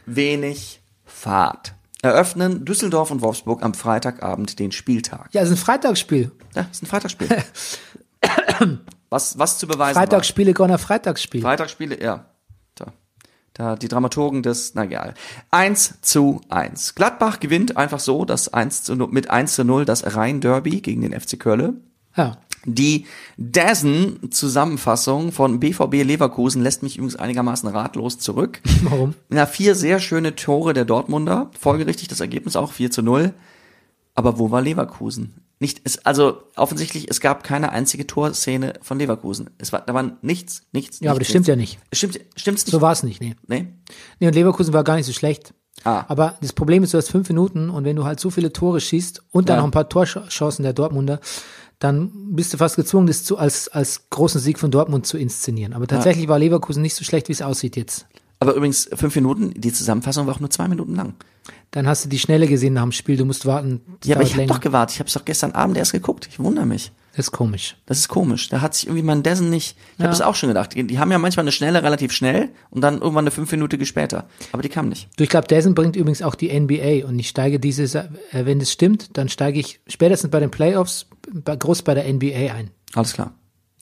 wenig 0.06 0.82
Fahrt. 1.06 1.74
Eröffnen 2.02 2.64
Düsseldorf 2.64 3.12
und 3.12 3.22
Wolfsburg 3.22 3.64
am 3.64 3.74
Freitagabend 3.74 4.60
den 4.60 4.72
Spieltag. 4.72 5.30
ja, 5.34 5.42
es 5.42 5.50
ist 5.50 5.56
ein 5.56 5.62
Freitagsspiel. 5.62 6.32
Ja, 6.56 6.68
ist 6.72 6.84
ein 6.84 6.86
Freitagsspiel. 6.86 7.28
was, 9.10 9.38
was 9.38 9.58
zu 9.58 9.68
beweisen 9.68 9.96
Freitagsspiele, 9.96 10.54
Gonner 10.54 10.78
Freitagsspiel. 10.78 11.42
Freitagsspiele, 11.42 12.02
ja. 12.02 12.26
Da. 13.58 13.76
Die 13.76 13.88
Dramaturgen 13.88 14.44
des, 14.44 14.76
na 14.76 14.84
egal. 14.84 15.16
1 15.50 16.02
zu 16.02 16.42
1. 16.50 16.94
Gladbach 16.94 17.40
gewinnt 17.40 17.76
einfach 17.76 18.00
so 18.00 18.24
das 18.24 18.54
1 18.54 18.84
zu 18.84 18.96
0, 18.96 19.08
mit 19.10 19.32
1 19.32 19.56
zu 19.56 19.64
0 19.64 19.84
das 19.84 20.16
Rhein-Derby 20.16 20.82
gegen 20.82 21.02
den 21.02 21.20
FC 21.20 21.40
Köln. 21.40 21.82
Ja. 22.16 22.38
Die 22.66 23.06
Dazen-Zusammenfassung 23.38 25.32
von 25.32 25.60
BVB 25.60 26.04
Leverkusen 26.04 26.62
lässt 26.62 26.84
mich 26.84 26.98
übrigens 26.98 27.16
einigermaßen 27.16 27.68
ratlos 27.70 28.20
zurück. 28.20 28.62
Warum? 28.84 29.16
Na, 29.30 29.48
vier 29.48 29.74
sehr 29.74 30.00
schöne 30.00 30.36
Tore 30.36 30.74
der 30.74 30.86
Dortmunder. 30.86 31.50
Folgerichtig 31.60 32.10
das 32.10 32.20
Ergebnis 32.20 32.56
auch 32.56 32.74
4 32.74 32.92
zu 32.92 33.02
0. 33.02 33.34
Aber 34.14 34.38
wo 34.38 34.52
war 34.52 34.62
Leverkusen? 34.62 35.34
Nicht, 35.60 35.82
es, 35.86 36.06
also 36.06 36.44
offensichtlich, 36.56 37.10
es 37.10 37.20
gab 37.20 37.44
keine 37.44 37.72
einzige 37.72 38.06
Torszene 38.06 38.74
von 38.82 39.00
Leverkusen. 39.00 39.50
Es 39.58 39.74
war, 39.74 39.82
da 39.82 39.94
war 39.94 40.18
nichts, 40.22 40.64
nichts. 40.72 41.00
Ja, 41.00 41.12
aber 41.12 41.20
das 41.20 41.28
nichts, 41.28 41.30
stimmt 41.32 41.48
ja 41.48 41.56
nichts. 41.56 41.76
nicht. 41.78 41.88
Es 41.92 41.98
stimmt, 41.98 42.20
stimmt's 42.36 42.66
nicht? 42.66 42.72
So 42.74 42.82
war 42.82 42.92
es 42.92 43.02
nicht, 43.04 43.22
nee. 43.22 43.36
nee? 43.48 43.68
Nee, 44.20 44.28
und 44.28 44.36
Leverkusen 44.36 44.74
war 44.74 44.84
gar 44.84 44.96
nicht 44.98 45.08
so 45.08 45.14
schlecht. 45.14 45.54
Ah. 45.84 46.06
Aber 46.08 46.38
das 46.42 46.54
Problem 46.54 46.84
ist, 46.84 46.94
du 46.94 46.98
hast 46.98 47.10
fünf 47.10 47.28
Minuten 47.30 47.70
und 47.70 47.86
wenn 47.86 47.96
du 47.96 48.04
halt 48.04 48.20
so 48.20 48.30
viele 48.30 48.54
Tore 48.54 48.80
schießt 48.82 49.24
und 49.32 49.50
dann 49.50 49.56
Ja. 49.56 49.62
noch 49.62 49.68
ein 49.68 49.72
paar 49.72 49.90
Torchancen 49.90 50.64
der 50.64 50.74
Dortmunder, 50.74 51.20
dann 51.80 52.36
bist 52.36 52.54
du 52.54 52.58
fast 52.58 52.76
gezwungen, 52.76 53.08
das 53.08 53.24
zu, 53.24 53.38
als, 53.38 53.68
als 53.68 54.10
großen 54.10 54.42
Sieg 54.42 54.58
von 54.60 54.72
Dortmund 54.72 55.06
zu 55.06 55.18
inszenieren. 55.18 55.74
Aber 55.74 55.86
tatsächlich 55.88 56.28
war 56.28 56.40
Leverkusen 56.40 56.82
nicht 56.82 56.96
so 56.96 57.04
schlecht, 57.04 57.28
wie 57.30 57.34
es 57.34 57.42
aussieht 57.44 57.76
jetzt. 57.78 58.08
Aber 58.40 58.54
übrigens, 58.54 58.90
fünf 58.94 59.16
Minuten, 59.16 59.52
die 59.56 59.74
Zusammenfassung 59.74 60.28
war 60.28 60.36
auch 60.36 60.40
nur 60.40 60.50
zwei 60.50 60.68
Minuten 60.68 60.96
lang. 60.96 61.14
Dann 61.72 61.88
hast 61.88 62.06
du 62.06 62.10
die 62.10 62.20
Schnelle 62.20 62.48
gesehen 62.48 62.74
nach 62.74 62.84
dem 62.84 62.92
Spiel, 62.92 63.18
du 63.18 63.26
musst 63.26 63.46
warten. 63.46 63.82
Ja, 64.04 64.16
aber 64.16 64.24
ich 64.24 64.36
habe 64.36 64.46
doch 64.46 64.60
gewartet. 64.60 64.96
Ich 64.96 65.00
habe 65.00 65.08
es 65.08 65.14
doch 65.14 65.26
gestern 65.26 65.52
Abend 65.54 65.78
erst 65.78 65.92
geguckt. 65.92 66.28
Ich 66.32 66.40
wundere 66.40 66.66
mich. 66.66 66.92
Das 67.16 67.28
ist 67.28 67.32
komisch. 67.32 67.76
Das 67.88 67.98
ist 67.98 68.10
komisch. 68.10 68.48
Da 68.50 68.62
hat 68.62 68.76
sich 68.76 68.86
irgendwie 68.86 69.04
mein 69.04 69.24
Dessen 69.24 69.50
nicht. 69.50 69.76
Ich 69.94 70.00
Ja. 70.00 70.04
habe 70.06 70.14
es 70.14 70.22
auch 70.22 70.36
schon 70.36 70.50
gedacht. 70.50 70.76
Die, 70.76 70.86
die 70.86 71.00
haben 71.00 71.12
ja 71.12 71.18
manchmal 71.18 71.46
eine 71.46 71.52
schnelle 71.52 71.82
relativ 71.82 72.12
schnell 72.12 72.50
und 72.70 72.82
dann 72.82 72.96
irgendwann 73.02 73.24
eine 73.24 73.32
fünf 73.32 73.52
Minuten 73.52 73.84
später. 73.88 74.30
Aber 74.52 74.62
die 74.62 74.70
kam 74.70 74.88
nicht. 74.88 75.10
Du, 75.18 75.24
ich 75.24 75.30
glaube, 75.30 75.48
Dessen 75.48 75.74
bringt 75.74 75.96
übrigens 75.96 76.22
auch 76.22 76.36
die 76.36 76.58
NBA 76.58 77.08
und 77.08 77.18
ich 77.18 77.28
steige 77.30 77.60
dieses, 77.60 77.96
äh, 77.96 78.06
wenn 78.32 78.60
das 78.60 78.72
stimmt, 78.72 79.18
dann 79.18 79.30
steige 79.30 79.60
ich 79.60 79.80
spätestens 79.88 80.30
bei 80.30 80.40
den 80.40 80.52
Playoffs 80.52 81.08
bei, 81.34 81.56
groß 81.56 81.82
bei 81.82 81.96
der 81.96 82.08
NBA 82.08 82.54
ein. 82.54 82.70
Alles 82.94 83.14
klar. 83.14 83.34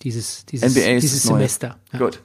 Dieses, 0.01 0.45
dieses, 0.45 0.73
NBA 0.73 0.95
ist 0.95 1.03
dieses. 1.03 1.23
Semester. 1.23 1.77
Ja. 1.91 1.99
Gut. 1.99 2.21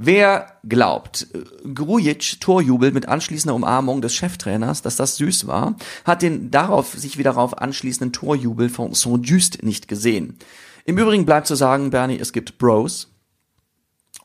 Wer 0.00 0.46
glaubt, 0.68 1.26
Grujic 1.74 2.40
Torjubel 2.40 2.92
mit 2.92 3.08
anschließender 3.08 3.54
Umarmung 3.54 4.00
des 4.00 4.14
Cheftrainers, 4.14 4.80
dass 4.80 4.94
das 4.94 5.16
süß 5.16 5.48
war, 5.48 5.74
hat 6.04 6.22
den 6.22 6.52
darauf 6.52 6.94
sich 6.94 7.18
wieder 7.18 7.32
darauf 7.32 7.58
anschließenden 7.58 8.12
Torjubel 8.12 8.68
von 8.68 8.94
Saint-Just 8.94 9.64
nicht 9.64 9.88
gesehen. 9.88 10.38
Im 10.84 10.98
Übrigen 10.98 11.26
bleibt 11.26 11.48
zu 11.48 11.56
sagen, 11.56 11.90
Bernie, 11.90 12.18
es 12.18 12.32
gibt 12.32 12.58
Bros. 12.58 13.12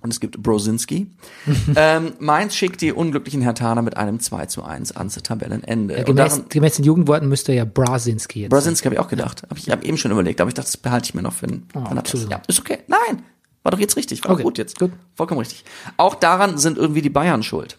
Und 0.01 0.11
es 0.11 0.19
gibt 0.19 0.43
Brosinski. 0.43 1.07
ähm, 1.75 2.13
Mainz 2.19 2.55
schickt 2.55 2.81
die 2.81 2.91
unglücklichen 2.91 3.41
Hertaner 3.41 3.81
mit 3.81 3.95
einem 3.97 4.19
2 4.19 4.45
zu 4.47 4.63
1 4.63 4.91
ans 4.97 5.15
Tabellenende. 5.15 5.97
Ja, 5.97 6.03
gemäß, 6.03 6.33
daran- 6.35 6.49
gemäß 6.49 6.75
den 6.75 6.85
Jugendworten 6.85 7.29
müsste 7.29 7.53
ja 7.53 7.63
Brasinski 7.65 8.41
jetzt. 8.41 8.49
Brasinski 8.51 8.85
habe 8.85 8.95
ich 8.95 8.99
auch 8.99 9.07
gedacht. 9.07 9.43
Hab 9.49 9.57
ich 9.57 9.69
habe 9.71 9.85
eben 9.85 9.97
schon 9.97 10.11
überlegt, 10.11 10.39
aber 10.41 10.49
ich 10.49 10.53
dachte, 10.53 10.67
das 10.67 10.77
behalte 10.77 11.05
ich 11.05 11.13
mir 11.15 11.21
noch 11.21 11.33
für 11.33 11.47
einen 11.47 11.67
Oh. 11.73 11.83
Ja, 12.29 12.41
ist 12.47 12.59
okay. 12.59 12.79
Nein, 12.87 13.23
war 13.63 13.71
doch 13.71 13.79
jetzt 13.79 13.95
richtig. 13.97 14.23
War 14.23 14.31
Okay, 14.31 14.43
gut 14.43 14.57
jetzt. 14.57 14.77
gut. 14.79 14.91
Vollkommen 15.15 15.39
richtig. 15.39 15.63
Auch 15.97 16.15
daran 16.15 16.57
sind 16.57 16.77
irgendwie 16.77 17.01
die 17.01 17.09
Bayern 17.09 17.43
schuld. 17.43 17.77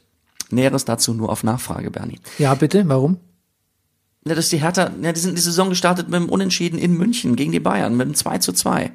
Näheres 0.51 0.85
dazu 0.85 1.15
nur 1.15 1.31
auf 1.31 1.45
Nachfrage, 1.45 1.91
Bernie. 1.91 2.21
Ja, 2.39 2.55
bitte, 2.55 2.89
warum? 2.89 3.19
Ja, 4.27 4.35
dass 4.35 4.49
die 4.49 4.59
Hertha, 4.59 4.91
ja, 5.03 5.13
die 5.13 5.21
sind 5.21 5.37
die 5.37 5.43
Saison 5.43 5.69
gestartet 5.69 6.09
mit 6.09 6.21
dem 6.21 6.29
Unentschieden 6.29 6.79
in 6.79 6.97
München 6.97 7.37
gegen 7.37 7.53
die 7.53 7.61
Bayern, 7.61 7.97
mit 7.97 8.07
dem 8.09 8.15
2 8.15 8.39
zu 8.39 8.53
2. 8.53 8.93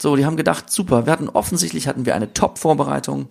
So, 0.00 0.16
die 0.16 0.26
haben 0.26 0.36
gedacht, 0.36 0.70
super, 0.70 1.06
wir 1.06 1.12
hatten 1.12 1.28
offensichtlich 1.28 1.86
hatten 1.88 2.04
wir 2.04 2.14
eine 2.14 2.32
Top-Vorbereitung. 2.32 3.28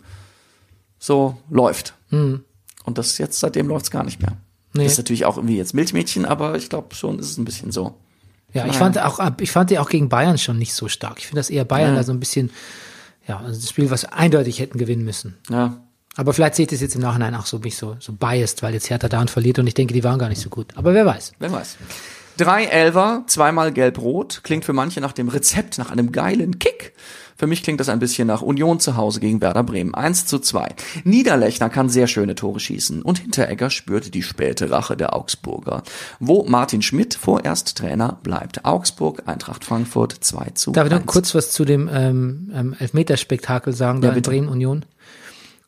So, 0.97 1.37
läuft. 1.49 1.93
Und 2.11 2.97
das 2.97 3.17
jetzt, 3.17 3.39
seitdem 3.39 3.67
läuft's 3.67 3.91
gar 3.91 4.03
nicht 4.03 4.21
mehr. 4.21 4.31
Hm. 4.31 4.37
Nee. 4.73 4.83
Das 4.83 4.93
ist 4.93 4.97
natürlich 4.97 5.25
auch 5.25 5.37
irgendwie 5.37 5.57
jetzt 5.57 5.73
Milchmädchen, 5.73 6.25
aber 6.25 6.55
ich 6.55 6.69
glaube 6.69 6.95
schon 6.95 7.19
ist 7.19 7.29
es 7.31 7.37
ein 7.37 7.45
bisschen 7.45 7.71
so. 7.71 7.95
Ja, 8.55 8.65
ich 8.65 8.77
fand 8.77 8.97
auch, 8.99 9.19
ich 9.39 9.51
fand 9.51 9.69
die 9.69 9.77
auch 9.79 9.89
gegen 9.89 10.09
Bayern 10.09 10.37
schon 10.37 10.57
nicht 10.57 10.73
so 10.73 10.87
stark. 10.87 11.19
Ich 11.19 11.27
finde 11.27 11.39
das 11.41 11.49
eher 11.49 11.65
Bayern 11.65 11.91
Ja. 11.91 11.97
da 11.97 12.03
so 12.03 12.11
ein 12.13 12.19
bisschen, 12.19 12.49
ja, 13.27 13.39
also 13.39 13.59
das 13.59 13.69
Spiel, 13.69 13.91
was 13.91 14.05
eindeutig 14.05 14.59
hätten 14.59 14.77
gewinnen 14.77 15.03
müssen. 15.03 15.35
Ja, 15.49 15.81
Aber 16.15 16.33
vielleicht 16.33 16.55
seht 16.55 16.71
ihr 16.71 16.75
es 16.77 16.81
jetzt 16.81 16.95
im 16.95 17.01
Nachhinein 17.01 17.35
auch 17.35 17.45
so 17.45 17.59
mich 17.59 17.75
so, 17.75 17.97
so 17.99 18.13
biased, 18.13 18.63
weil 18.63 18.73
jetzt 18.73 18.89
Hertha 18.89 19.19
und 19.19 19.29
verliert 19.29 19.59
und 19.59 19.67
ich 19.67 19.73
denke, 19.73 19.93
die 19.93 20.03
waren 20.03 20.17
gar 20.17 20.29
nicht 20.29 20.41
so 20.41 20.49
gut. 20.49 20.67
Aber 20.75 20.93
wer 20.93 21.05
weiß. 21.05 21.33
wer 21.39 21.51
weiß. 21.51 21.77
Drei 22.37 22.65
Elfer, 22.65 23.23
zweimal 23.27 23.71
gelb-rot, 23.71 24.41
klingt 24.43 24.65
für 24.65 24.73
manche 24.73 24.99
nach 25.01 25.13
dem 25.13 25.29
Rezept, 25.29 25.77
nach 25.77 25.91
einem 25.91 26.11
geilen 26.11 26.59
Kick. 26.59 26.93
Für 27.37 27.47
mich 27.47 27.63
klingt 27.63 27.81
das 27.81 27.89
ein 27.89 27.99
bisschen 27.99 28.27
nach 28.27 28.41
Union 28.41 28.79
zu 28.79 28.95
Hause 28.95 29.19
gegen 29.19 29.41
Werder 29.41 29.63
Bremen. 29.63 29.93
1 29.93 30.25
zu 30.25 30.39
2. 30.39 30.73
Niederlechner 31.03 31.69
kann 31.69 31.89
sehr 31.89 32.07
schöne 32.07 32.35
Tore 32.35 32.59
schießen 32.61 33.01
und 33.01 33.19
Hinteregger 33.19 33.69
spürte 33.69 34.09
die 34.09 34.23
späte 34.23 34.71
Rache 34.71 34.95
der 34.95 35.13
Augsburger, 35.15 35.83
wo 36.19 36.45
Martin 36.45 36.81
Schmidt 36.81 37.13
vorerst 37.13 37.77
Trainer 37.77 38.17
bleibt. 38.23 38.63
Augsburg, 38.63 39.23
Eintracht 39.25 39.65
Frankfurt 39.65 40.13
2 40.13 40.51
zu 40.51 40.71
Darf 40.71 40.85
ich 40.85 40.91
noch 40.91 40.99
1. 41.01 41.07
kurz 41.07 41.35
was 41.35 41.51
zu 41.51 41.65
dem 41.65 41.89
ähm, 41.91 42.51
ähm, 42.53 42.75
Elfmeterspektakel 42.79 43.73
sagen, 43.73 43.99
da 44.01 44.07
Ja, 44.07 44.13
in 44.13 44.15
bitte. 44.15 44.29
Bremen 44.29 44.47
Union? 44.47 44.85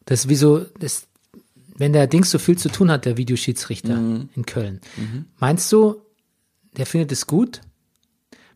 Das 0.05 0.21
ist 0.21 0.29
wie 0.29 0.35
so, 0.35 0.65
das, 0.79 1.07
wenn 1.75 1.91
der 1.91 2.07
Dings 2.07 2.31
so 2.31 2.39
viel 2.39 2.57
zu 2.57 2.69
tun 2.69 2.89
hat, 2.89 3.03
der 3.03 3.17
Videoschiedsrichter 3.17 3.95
Mhm. 3.95 4.29
in 4.35 4.45
Köln. 4.45 4.79
Meinst 5.37 5.69
du, 5.73 5.95
der 6.77 6.85
findet 6.85 7.11
es 7.11 7.27
gut? 7.27 7.59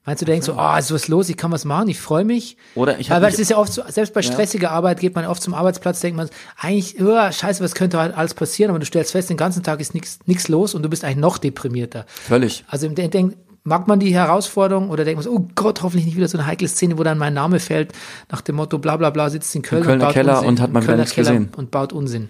Meinst 0.04 0.22
du, 0.22 0.26
der 0.26 0.34
denkt 0.34 0.45
so, 0.45 0.56
oh, 0.58 0.78
ist 0.78 0.91
was 0.91 1.08
los, 1.10 1.30
ich 1.30 1.38
kann 1.38 1.52
was 1.52 1.64
machen, 1.64 1.88
ich 1.88 1.99
freue 1.99 2.26
mich? 2.26 2.58
Oder 2.74 2.97
ich 2.99 3.10
Weil, 3.12 3.18
hab 3.18 3.22
weil 3.22 3.30
mich- 3.30 3.36
es 3.36 3.39
ist 3.41 3.52
ja 3.52 3.58
oft 3.58 3.72
so, 3.72 3.84
selbst 3.88 4.16
bei 4.16 4.24
stressiger 4.24 4.72
Arbeit 4.72 4.99
geht 4.99 5.14
man 5.14 5.26
oft 5.26 5.43
zum 5.43 5.54
Arbeitsplatz, 5.54 5.99
denkt 5.99 6.18
man, 6.18 6.28
eigentlich, 6.60 6.99
oh, 6.99 7.32
scheiße, 7.32 7.64
was 7.64 7.76
könnte 7.76 7.99
halt 7.99 8.18
alles 8.18 8.34
passieren, 8.34 8.72
aber 8.72 8.80
du 8.80 8.86
stellst 8.86 9.12
fest, 9.12 9.30
den 9.30 9.38
ganzen 9.38 9.62
Tag 9.62 9.80
ist 9.80 9.93
nichts 9.93 10.47
los 10.47 10.74
und 10.74 10.82
du 10.82 10.89
bist 10.89 11.04
eigentlich 11.04 11.18
noch 11.18 11.38
deprimierter. 11.38 12.06
Völlig. 12.08 12.64
Also 12.68 12.88
im 12.88 12.95
denk, 12.95 13.36
mag 13.64 13.88
man 13.88 13.99
die 13.99 14.12
Herausforderung 14.12 14.89
oder 14.89 15.06
denkt 15.06 15.18
man 15.18 15.24
so, 15.24 15.38
oh 15.38 15.47
Gott, 15.54 15.84
hoffentlich 15.84 16.06
nicht 16.06 16.18
wieder 16.18 16.28
so 16.28 16.38
eine 16.39 16.47
heikle 16.47 16.68
Szene, 16.68 16.97
wo 16.97 17.04
dann 17.04 17.20
mein 17.20 17.36
Name 17.36 17.60
fällt, 17.60 17.93
nach 18.32 18.41
dem 18.41 18.56
Motto, 18.56 18.80
bla 18.80 18.97
bla 18.97 19.12
bla, 19.12 19.30
sitzt 19.30 19.56
in 19.56 19.62
Köln 19.62 19.84
Kölner 19.84 19.93
und 19.93 20.08
baut 20.08 20.14
Keller 20.14 20.34
Unsinn. 20.38 20.47
und 20.49 20.62
hat 20.62 20.70
Im 20.72 20.82
wieder 20.82 20.95
nichts 20.97 21.14
Keller 21.14 21.32
gesehen. 21.32 21.49
Und 21.56 21.70
baut 21.70 21.93
Unsinn. 21.93 22.30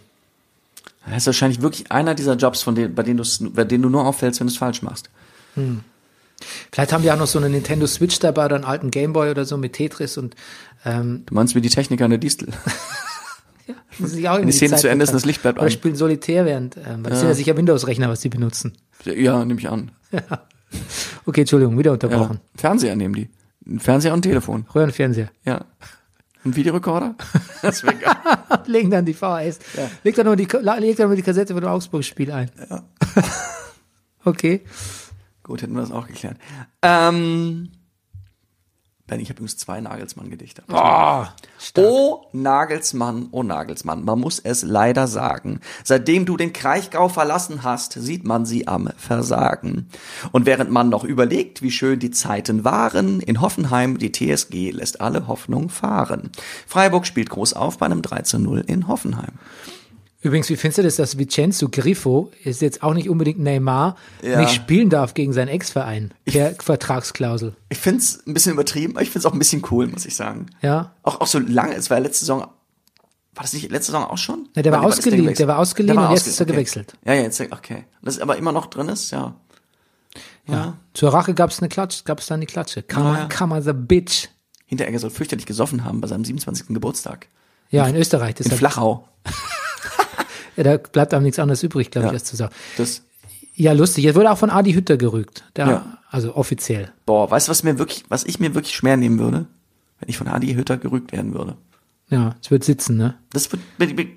Das 1.08 1.18
ist 1.20 1.26
wahrscheinlich 1.28 1.62
wirklich 1.62 1.90
einer 1.92 2.16
dieser 2.16 2.36
Jobs, 2.36 2.62
von 2.62 2.76
denen, 2.76 2.94
bei 2.94 3.04
denen, 3.04 3.18
du's, 3.18 3.40
bei 3.42 3.64
denen 3.64 3.84
du 3.84 3.90
nur 3.90 4.06
auffällst, 4.06 4.42
wenn 4.42 4.48
du 4.48 4.52
es 4.52 4.58
falsch 4.58 4.82
machst. 4.82 5.10
Vielleicht 6.72 6.94
haben 6.94 7.02
die 7.04 7.12
auch 7.12 7.18
noch 7.18 7.28
so 7.28 7.40
eine 7.40 7.50
Nintendo 7.50 7.88
Switch 7.88 8.20
dabei 8.20 8.46
oder 8.46 8.56
einen 8.56 8.66
alten 8.66 8.92
Gameboy 8.92 9.30
oder 9.32 9.46
so 9.46 9.58
mit 9.58 9.74
Tetris 9.74 10.18
und 10.18 10.36
ähm, 10.86 11.24
Du 11.26 11.34
meinst 11.36 11.56
wie 11.56 11.62
die 11.62 11.70
Techniker 11.70 12.06
in 12.06 12.12
der 12.12 12.20
Distel. 12.20 12.50
auch 13.70 14.04
irgendwie 14.04 14.46
die 14.48 14.52
Szene 14.52 14.72
Zeit 14.72 14.80
zu 14.80 14.90
Ende 14.90 15.04
ist 15.04 15.14
das 15.14 15.26
Licht 15.26 15.42
bleibt 15.42 15.58
Oder 15.60 15.68
an. 15.68 15.72
spielen 15.72 15.96
Solitär 15.96 16.46
während, 16.46 16.78
ähm, 16.78 17.04
weil 17.04 17.12
das 17.12 17.20
sind 17.20 17.30
ja 17.30 17.36
sicher 17.36 17.56
Windows-Rechner, 17.56 18.10
was 18.10 18.20
die 18.22 18.30
benutzen. 18.30 18.74
Ja, 19.06 19.44
nehme 19.46 19.60
ich 19.60 19.70
an. 19.70 19.92
Okay, 21.26 21.42
Entschuldigung, 21.42 21.78
wieder 21.78 21.90
Ja. 21.90 21.94
unterbrochen. 21.96 22.40
Fernseher 22.56 22.96
nehmen 22.96 23.14
die. 23.14 23.30
Fernseher 23.80 24.14
und 24.14 24.20
ein 24.20 24.22
Telefon. 24.22 24.66
Röhrenfernseher. 24.74 25.30
Ja. 25.44 25.66
Ein 26.46 26.56
Videorekorder? 26.56 27.16
Das 27.62 27.84
wäre 27.84 27.96
geil. 27.96 28.16
Legen 28.68 28.90
dann 28.90 29.06
die 29.06 29.14
VHS. 29.14 29.60
Leg 30.06 30.16
dann 30.16 30.26
nur 30.28 30.38
die, 30.38 30.48
leg 30.80 30.96
dann 30.96 31.08
nur 31.08 31.16
die 31.18 31.22
Kassette 31.22 31.54
von 31.54 31.62
dem 31.62 31.70
Augsburg-Spiel 31.70 32.32
ein. 32.32 32.50
okay. 34.24 34.62
Gut, 35.52 35.64
hätten 35.64 35.74
wir 35.74 35.82
das 35.82 35.92
auch 35.92 36.08
geklärt. 36.08 36.38
Ähm, 36.82 37.72
Ben, 39.06 39.20
ich 39.20 39.28
habe 39.28 39.40
übrigens 39.40 39.58
zwei 39.58 39.82
Nagelsmann-Gedichte. 39.82 40.64
Oh, 40.72 41.26
Oh, 41.76 42.22
Nagelsmann, 42.32 43.28
oh 43.32 43.44
Nagelsmann, 43.44 44.06
man 44.06 44.18
muss 44.18 44.40
es 44.40 44.64
leider 44.64 45.08
sagen. 45.08 45.60
Seitdem 45.84 46.26
du 46.26 46.38
den 46.38 46.54
Kraichgau 46.54 47.10
verlassen 47.10 47.64
hast, 47.64 47.92
sieht 47.92 48.24
man 48.24 48.46
sie 48.46 48.70
am 48.70 48.88
Versagen. 48.96 49.90
Und 50.32 50.46
während 50.46 50.72
man 50.72 50.88
noch 50.88 51.04
überlegt, 51.04 51.62
wie 51.62 51.72
schön 51.72 52.00
die 52.00 52.12
Zeiten 52.12 52.64
waren, 52.64 53.20
in 53.20 53.42
Hoffenheim, 53.42 53.98
die 53.98 54.14
TSG 54.14 54.72
lässt 54.72 55.02
alle 55.02 55.28
Hoffnung 55.28 55.68
fahren. 55.68 56.32
Freiburg 56.66 57.06
spielt 57.06 57.30
groß 57.30 57.52
auf 57.52 57.78
bei 57.78 57.88
einem 57.88 58.02
3 58.02 58.22
zu 58.22 58.40
0 58.40 58.64
in 58.68 58.88
Hoffenheim. 58.88 59.34
Übrigens, 60.24 60.50
wie 60.50 60.56
findest 60.56 60.78
du 60.78 60.84
das, 60.84 60.96
dass 60.98 61.18
Vincenzo 61.18 61.68
Griffo 61.70 62.32
ist 62.44 62.62
jetzt 62.62 62.84
auch 62.84 62.94
nicht 62.94 63.10
unbedingt 63.10 63.40
Neymar, 63.40 63.96
Ja. 64.22 64.40
nicht 64.40 64.54
spielen 64.54 64.90
darf 64.90 65.14
gegen 65.16 65.34
seinen 65.34 65.48
Ex-Verein 65.48 66.14
per 66.26 66.54
Vertragsklausel? 66.60 67.56
Ich 67.70 67.80
find's 67.80 68.22
ein 68.28 68.34
bisschen 68.36 68.54
übertrieben, 68.54 68.94
aber 68.94 69.02
ich 69.02 69.10
find's 69.10 69.26
auch 69.26 69.34
ein 69.34 69.40
bisschen 69.40 69.64
cool, 69.72 69.88
muss 69.88 70.06
ich 70.06 70.16
sagen. 70.16 70.46
Ja. 70.62 70.94
Auch, 71.02 71.22
auch 71.22 71.28
so 71.28 71.40
lange, 71.40 71.74
es 71.76 71.90
war 71.90 71.98
ja 71.98 72.04
letzte 72.04 72.20
Saison, 72.26 72.42
war 72.42 72.52
das 73.42 73.54
nicht 73.54 73.72
letzte 73.72 73.94
Saison 73.94 74.06
auch 74.06 74.18
schon? 74.20 74.48
Ja, 74.56 74.62
der 74.62 74.72
war 74.72 74.84
ausgeliehen, 74.84 75.34
der 75.34 75.48
war 75.48 75.58
ausgeliehen 75.58 75.96
Der 75.96 76.04
war 76.04 76.10
und 76.10 76.16
jetzt 76.16 76.28
ist 76.28 76.40
er 76.40 76.44
ausgeliehen, 76.44 76.56
gewechselt. 76.56 76.94
Okay. 77.02 77.10
Ja, 77.10 77.14
ja, 77.16 77.22
jetzt, 77.24 77.42
okay. 77.42 77.84
Das 78.04 78.16
ist 78.18 78.22
aber 78.22 78.38
immer 78.38 78.52
noch 78.52 78.68
drin 78.68 78.90
ist, 78.90 79.10
ja. 79.12 79.34
Ja. 80.48 80.78
Zur 80.94 81.14
Rache 81.14 81.34
gab 81.34 81.50
es 81.50 81.60
eine 81.60 81.70
Klatsche, 81.70 82.04
gab 82.04 82.20
es 82.20 82.28
dann 82.28 82.42
die 82.42 82.48
Klatsche. 82.48 82.84
Kammer, 82.84 83.18
Ja. 83.20 83.26
Kammer 83.26 83.62
the 83.62 83.74
Bitch. 83.74 84.28
Hinteregger 84.68 85.00
soll 85.00 85.10
fürchterlich 85.10 85.46
gesoffen 85.46 85.84
haben 85.84 86.00
bei 86.02 86.08
seinem 86.08 86.26
27. 86.26 86.68
Geburtstag. 86.76 87.28
Ja, 87.70 87.88
in 87.88 87.96
Österreich. 87.96 88.32
In 88.32 88.44
Deshalb, 88.44 88.60
Flachau. 88.60 89.08
ja, 90.58 90.64
da 90.64 90.78
bleibt 90.78 91.14
einem 91.14 91.24
nichts 91.24 91.40
anderes 91.40 91.64
übrig, 91.64 91.92
glaube 91.92 92.08
Ja. 92.08 92.14
ich, 92.14 92.20
das 92.22 92.28
zu 92.30 92.36
sagen. 92.36 92.54
Das, 92.78 93.02
Ja, 93.56 93.74
lustig. 93.74 94.04
Jetzt 94.06 94.16
wurde 94.16 94.32
auch 94.32 94.38
von 94.38 94.50
Adi 94.50 94.74
Hütter 94.74 94.98
gerügt. 94.98 95.44
Da, 95.54 95.70
Ja. 95.70 95.98
Also 96.10 96.36
offiziell. 96.36 96.92
boah, 97.06 97.30
weißt 97.30 97.48
du, 97.48 97.52
was 97.52 97.64
mir 97.64 97.78
wirklich, 97.80 98.04
was 98.10 98.24
ich 98.26 98.40
mir 98.40 98.54
wirklich 98.56 98.76
schwer 98.76 98.98
nehmen 98.98 99.20
würde? 99.20 99.46
Wenn 100.00 100.10
ich 100.10 100.18
von 100.18 100.28
Adi 100.28 100.54
Hütter 100.56 100.78
gerügt 100.78 101.12
werden 101.12 101.34
würde. 101.34 101.56
Ja, 102.10 102.36
es 102.42 102.50
wird 102.52 102.64
sitzen, 102.66 102.98
ne? 102.98 103.16
Das 103.32 103.50
wird, 103.52 103.62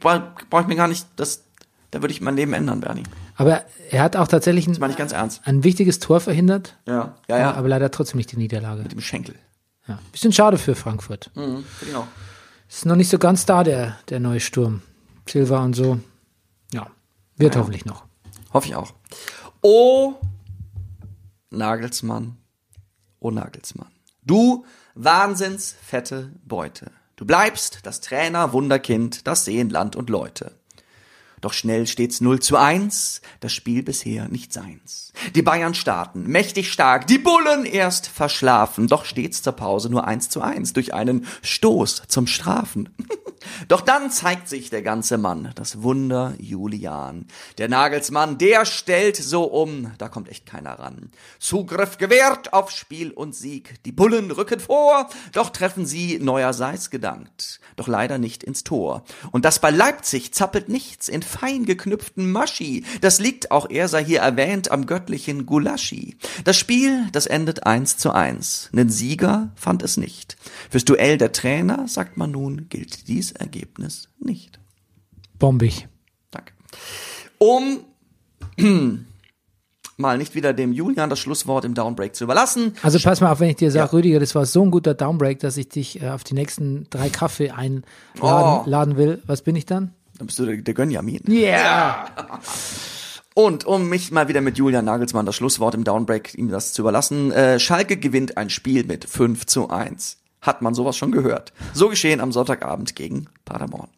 brauche 0.01 0.62
ich 0.62 0.66
mir 0.66 0.74
gar 0.76 0.89
nicht, 0.89 1.07
das, 1.16 1.43
da 1.93 2.01
würde 2.03 2.12
ich 2.12 2.20
mein 2.20 2.35
Leben 2.37 2.53
ändern, 2.55 2.80
Bernie. 2.80 3.05
Aber 3.37 3.62
er 3.91 4.03
hat 4.03 4.16
auch 4.16 4.26
tatsächlich 4.28 4.66
ein, 4.66 4.72
ich 4.91 4.97
ganz 4.97 5.12
ernst. 5.12 5.43
ein 5.45 5.62
wichtiges 5.62 5.99
Tor 6.01 6.20
verhindert, 6.20 6.76
Ja, 6.87 7.14
ja, 7.28 7.39
ja. 7.39 7.55
aber 7.55 7.68
leider 7.68 7.91
trotzdem 7.91 8.16
nicht 8.18 8.32
die 8.32 8.37
Niederlage. 8.37 8.82
mit 8.82 8.93
dem 8.93 9.01
Schenkel. 9.01 9.35
Ja. 9.87 9.99
Bisschen 10.12 10.32
schade 10.32 10.59
für 10.59 10.74
Frankfurt. 10.74 11.30
Mhm, 11.35 11.64
auch. 11.95 12.07
Ist 12.68 12.87
noch 12.87 12.97
nicht 12.97 13.11
so 13.11 13.18
ganz 13.18 13.45
da, 13.47 13.62
der, 13.62 13.97
der 14.09 14.18
neue 14.20 14.41
Sturm. 14.41 14.80
Silva 15.28 15.62
und 15.62 15.74
so. 15.74 16.01
Wird 17.37 17.57
hoffentlich 17.57 17.85
noch. 17.85 18.05
Hoffe 18.53 18.68
ich 18.68 18.76
auch. 18.76 18.93
Oh, 19.61 20.14
Nagelsmann. 21.51 22.37
Oh, 23.18 23.30
Nagelsmann. 23.30 23.91
Du 24.22 24.64
wahnsinns 24.95 25.74
fette 25.82 26.32
Beute. 26.45 26.91
Du 27.16 27.24
bleibst 27.26 27.80
das 27.85 28.01
Trainer 28.01 28.53
Wunderkind, 28.53 29.26
das 29.26 29.45
sehen 29.45 29.70
Land 29.70 29.97
und 29.97 30.11
Leute. 30.11 30.53
Doch 31.45 31.53
schnell 31.53 31.86
steht's 31.86 32.22
0 32.22 32.40
zu 32.40 32.57
1, 32.57 33.20
das 33.40 33.53
Spiel 33.53 33.82
bisher 33.82 34.28
nicht 34.28 34.51
seins. 34.51 35.12
Die 35.34 35.42
Bayern 35.42 35.74
starten, 35.74 36.22
mächtig 36.26 36.72
stark, 36.72 37.07
die 37.07 37.18
Bullen 37.18 37.66
erst 37.66 38.07
verschlafen, 38.07 38.88
doch 38.88 39.05
stets 39.05 39.42
zur 39.42 39.53
Pause 39.53 39.90
nur 39.90 40.07
1 40.07 40.30
zu 40.30 40.40
1 40.40 40.72
durch 40.72 40.95
einen 40.95 41.26
Stoß 41.42 42.05
zum 42.09 42.26
Strafen. 42.26 42.88
Doch 43.68 43.80
dann 43.80 44.11
zeigt 44.11 44.49
sich 44.49 44.70
der 44.70 44.82
ganze 44.82 45.18
Mann, 45.18 45.53
das 45.55 45.82
Wunder 45.82 46.34
Julian. 46.38 47.26
Der 47.59 47.68
Nagelsmann, 47.68 48.38
der 48.38 48.64
stellt 48.64 49.16
so 49.16 49.45
um, 49.45 49.92
da 49.99 50.09
kommt 50.09 50.30
echt 50.30 50.47
keiner 50.47 50.78
ran. 50.78 51.11
Zugriff 51.38 51.99
gewährt 51.99 52.53
auf 52.53 52.70
Spiel 52.70 53.11
und 53.11 53.34
Sieg. 53.34 53.82
Die 53.84 53.92
Bullen 53.92 54.30
rücken 54.30 54.61
vor, 54.61 55.09
doch 55.32 55.51
treffen 55.51 55.86
sie 55.86 56.18
neuerseits 56.18 56.90
gedankt. 56.90 57.61
Doch 57.76 57.88
leider 57.88 58.18
nicht 58.18 58.42
ins 58.42 58.64
Tor. 58.64 59.05
Und 59.30 59.45
das 59.45 59.59
bei 59.59 59.70
Leipzig 59.70 60.32
zappelt 60.32 60.68
nichts 60.68 61.09
in 61.09 61.22
fein 61.39 61.64
geknüpften 61.64 62.30
Maschi. 62.30 62.85
Das 63.01 63.18
liegt, 63.20 63.51
auch 63.51 63.68
er 63.70 63.89
sei 63.89 64.05
hier 64.05 64.20
erwähnt, 64.20 64.70
am 64.70 64.87
göttlichen 64.87 65.47
Gulaschi. 65.47 66.16
Das 66.45 66.57
Spiel, 66.57 67.07
das 67.12 67.26
endet 67.26 67.66
eins 67.66 67.97
zu 67.97 68.12
eins. 68.12 68.68
Nen 68.72 68.89
Sieger 68.91 69.51
fand 69.57 69.82
es 69.82 69.97
nicht. 69.97 70.37
Fürs 70.70 70.85
Duell 70.85 71.18
der 71.18 71.32
Trainer, 71.32 71.87
sagt 71.89 72.16
man 72.16 72.30
nun, 72.30 72.68
gilt 72.68 73.09
dies 73.09 73.32
Ergebnis 73.32 74.09
nicht. 74.18 74.59
Bombig. 75.39 75.89
Danke. 76.30 76.53
Um 77.39 77.80
mal 79.97 80.18
nicht 80.18 80.35
wieder 80.35 80.53
dem 80.53 80.72
Julian 80.72 81.09
das 81.11 81.18
Schlusswort 81.20 81.64
im 81.64 81.74
Downbreak 81.74 82.14
zu 82.16 82.24
überlassen. 82.24 82.74
Also 82.82 82.99
pass 82.99 83.20
mal 83.20 83.30
auf, 83.30 83.41
wenn 83.41 83.51
ich 83.51 83.57
dir 83.57 83.70
sage, 83.70 83.87
Ja. 83.87 83.93
Rüdiger, 83.93 84.20
das 84.20 84.35
war 84.35 84.45
so 84.47 84.62
ein 84.62 84.70
guter 84.70 84.95
Downbreak, 84.95 85.39
dass 85.41 85.57
ich 85.57 85.68
dich 85.68 86.03
äh, 86.03 86.09
auf 86.11 86.24
die 86.24 86.35
nächsten 86.35 86.87
drei 86.91 87.11
Kaffee 87.11 87.51
einladen 87.51 87.85
Oh. 88.20 88.97
will. 88.97 89.22
Was 89.26 89.43
bin 89.43 89.55
ich 89.57 89.66
dann? 89.66 89.93
Dann 90.18 90.26
bist 90.26 90.38
du 90.38 90.46
der, 90.46 90.56
der 90.58 90.74
Gönjamin. 90.74 91.20
Yeah! 91.28 92.06
Und 93.34 93.64
um 93.66 93.88
mich 93.88 94.12
mal 94.12 94.28
wieder 94.28 94.40
mit 94.40 94.58
Julian 94.58 94.84
Nagelsmann 94.84 95.26
das 95.26 95.34
Schlusswort 95.34 95.74
im 95.74 95.82
Downbreak 95.82 96.34
ihm 96.36 96.50
das 96.50 96.72
zu 96.72 96.82
überlassen, 96.82 97.32
äh, 97.32 97.58
Schalke 97.58 97.96
gewinnt 97.96 98.36
ein 98.36 98.48
Spiel 98.48 98.84
mit 98.84 99.04
5 99.06 99.46
zu 99.46 99.70
1. 99.70 100.18
Hat 100.40 100.62
man 100.62 100.74
sowas 100.74 100.96
schon 100.96 101.10
gehört. 101.10 101.52
So 101.72 101.88
geschehen 101.88 102.20
am 102.20 102.30
Sonntagabend 102.30 102.94
gegen 102.94 103.26
Paderborn. 103.44 103.88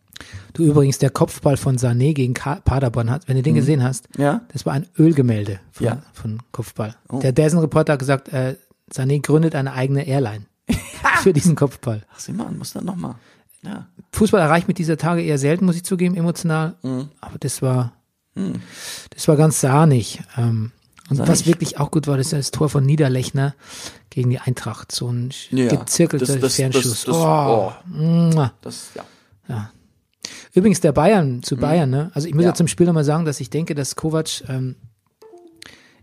Du 0.54 0.62
übrigens, 0.64 0.96
der 0.96 1.10
Kopfball 1.10 1.58
von 1.58 1.76
Sané 1.76 2.14
gegen 2.14 2.32
Ka 2.32 2.60
Paderborn 2.64 3.10
hat, 3.10 3.28
wenn 3.28 3.36
du 3.36 3.42
den 3.42 3.54
gesehen 3.54 3.82
hast, 3.82 4.08
Ja? 4.16 4.40
das 4.54 4.64
war 4.64 4.72
ein 4.72 4.86
Ölgemälde 4.98 5.60
von, 5.72 5.84
Ja. 5.86 6.02
von 6.14 6.40
Kopfball. 6.52 6.94
Oh. 7.10 7.18
Der 7.20 7.32
Dazen-Reporter 7.32 7.92
hat 7.94 7.98
gesagt, 8.00 8.32
äh, 8.32 8.56
Sané 8.90 9.20
gründet 9.20 9.54
eine 9.54 9.74
eigene 9.74 10.06
Airline 10.06 10.46
für 11.22 11.34
diesen 11.34 11.56
Kopfball. 11.56 12.04
Ach, 12.14 12.18
sieh 12.18 12.32
mal 12.32 12.46
an, 12.46 12.56
muss 12.56 12.72
dann 12.72 12.86
nochmal. 12.86 13.16
Ja. 13.66 13.86
Fußball 14.12 14.40
erreicht 14.40 14.68
mit 14.68 14.78
dieser 14.78 14.96
Tage 14.96 15.22
eher 15.22 15.38
selten, 15.38 15.66
muss 15.66 15.76
ich 15.76 15.84
zugeben, 15.84 16.14
emotional. 16.16 16.74
Mhm. 16.82 17.08
Aber 17.20 17.38
das 17.38 17.60
war, 17.62 17.92
das 19.10 19.28
war 19.28 19.36
ganz 19.36 19.60
sahnig. 19.60 20.20
Ähm, 20.36 20.72
und 21.10 21.18
was 21.18 21.26
Sahnig. 21.40 21.46
wirklich 21.46 21.78
auch 21.78 21.90
gut 21.90 22.06
war, 22.06 22.16
das 22.16 22.28
ist 22.28 22.32
das 22.32 22.50
Tor 22.50 22.68
von 22.68 22.84
Niederlechner 22.84 23.54
gegen 24.10 24.30
die 24.30 24.38
Eintracht. 24.40 24.90
So 24.92 25.08
ein 25.10 25.30
Ja, 25.50 25.68
gezirkelter 25.68 26.26
das- 26.26 26.40
das- 26.40 26.56
Fernschuss. 26.56 26.82
das- 26.84 27.04
das- 27.04 27.14
oh. 27.14 27.72
Mua. 27.86 28.52
Das, 28.62 28.90
ja. 29.48 29.70
Übrigens 30.52 30.80
der 30.80 30.92
Bayern 30.92 31.42
zu 31.42 31.56
Bayern, 31.56 31.90
ne? 31.90 32.10
Also 32.14 32.26
ich 32.28 32.34
muss 32.34 32.42
ja, 32.42 32.48
Mhm. 32.48 32.52
Ja. 32.52 32.54
zum 32.54 32.68
Spiel 32.68 32.86
nochmal 32.86 33.04
sagen, 33.04 33.24
dass 33.26 33.40
ich 33.40 33.50
denke, 33.50 33.74
dass 33.74 33.94
Kovac, 33.94 34.42
ähm, 34.48 34.76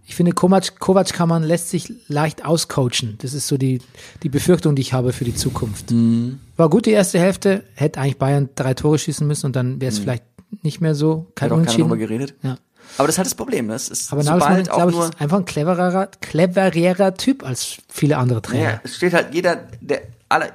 ich 0.06 0.16
finde, 0.16 0.34
Kovac, 0.34 0.80
Kovac 0.80 1.14
kann 1.14 1.30
man, 1.30 1.43
lässt 1.43 1.70
sich 1.70 1.91
leicht 2.08 2.45
auscoachen. 2.45 3.18
Das 3.22 3.34
ist 3.34 3.47
so 3.47 3.58
die, 3.58 3.80
die 4.22 4.30
Befürchtung, 4.30 4.76
die 4.76 4.82
ich 4.82 4.93
habe 4.93 5.14
für 5.14 5.24
die 5.24 5.36
Zukunft. 5.36 5.91
Mhm. 5.91 6.39
War 6.58 6.70
gut 6.70 6.86
die 6.86 6.91
erste 6.91 7.20
Hälfte, 7.20 7.64
hätte 7.76 7.99
eigentlich 7.99 8.18
Bayern 8.18 8.49
drei 8.56 8.74
Tore 8.74 8.99
schießen 8.99 9.26
müssen 9.26 9.47
und 9.47 9.56
dann 9.56 9.80
wäre 9.80 9.91
es 9.91 9.99
vielleicht 9.99 10.24
nicht 10.62 10.82
mehr 10.82 10.95
so, 10.95 11.32
kein 11.36 11.49
Mhm. 11.49 11.54
Hat 11.54 11.62
auch 11.62 11.66
keiner 11.66 11.84
drüber 11.84 11.97
geredet. 11.97 12.36
Ja. 12.43 12.58
Aber 12.97 13.08
das 13.08 13.16
ist 13.16 13.18
halt 13.18 13.28
das 13.28 13.36
Problem. 13.36 13.70
Das 13.70 13.89
ist 13.89 14.12
Aber 14.12 14.24
Nagelsmann, 14.24 14.64
glaube 14.64 14.91
ich, 14.91 14.99
ist 14.99 15.22
einfach 15.22 15.38
ein 15.38 15.45
clevererer, 15.45 16.08
clevererer 16.22 17.16
Typ 17.16 17.43
als 17.43 17.78
viele 17.88 18.18
andere 18.18 18.41
Trainer. 18.41 18.64
Ja, 18.64 18.82
es 18.84 18.97
steht 18.97 19.14
halt 19.14 19.34
jeder, 19.34 19.68
der, 19.82 20.01
aller, 20.30 20.51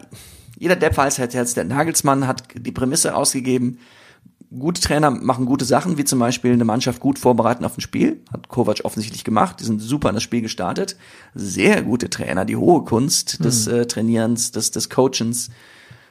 jeder 0.58 0.76
Depp 0.76 0.96
weiß 0.96 1.18
halt 1.18 1.34
jetzt, 1.34 1.56
der 1.56 1.64
Nagelsmann 1.64 2.26
hat 2.26 2.44
die 2.54 2.72
Prämisse 2.72 3.14
ausgegeben, 3.14 3.78
gute 4.56 4.80
Trainer 4.80 5.10
machen 5.10 5.46
gute 5.46 5.64
Sachen, 5.64 5.98
wie 5.98 6.04
zum 6.04 6.18
Beispiel 6.18 6.52
eine 6.52 6.64
Mannschaft 6.64 7.00
gut 7.00 7.18
vorbereiten 7.18 7.64
auf 7.64 7.76
ein 7.76 7.80
Spiel. 7.80 8.20
Hat 8.32 8.48
Kovac 8.48 8.80
offensichtlich 8.84 9.24
gemacht. 9.24 9.60
Die 9.60 9.64
sind 9.64 9.80
super 9.80 10.08
in 10.08 10.14
das 10.14 10.22
Spiel 10.22 10.40
gestartet. 10.42 10.96
Sehr 11.34 11.82
gute 11.82 12.08
Trainer. 12.10 12.44
Die 12.44 12.56
hohe 12.56 12.84
Kunst 12.84 13.44
des 13.44 13.66
Hm. 13.66 13.74
äh, 13.74 13.86
Trainierens, 13.86 14.52
des, 14.52 14.70
des 14.70 14.88
Coachens 14.90 15.50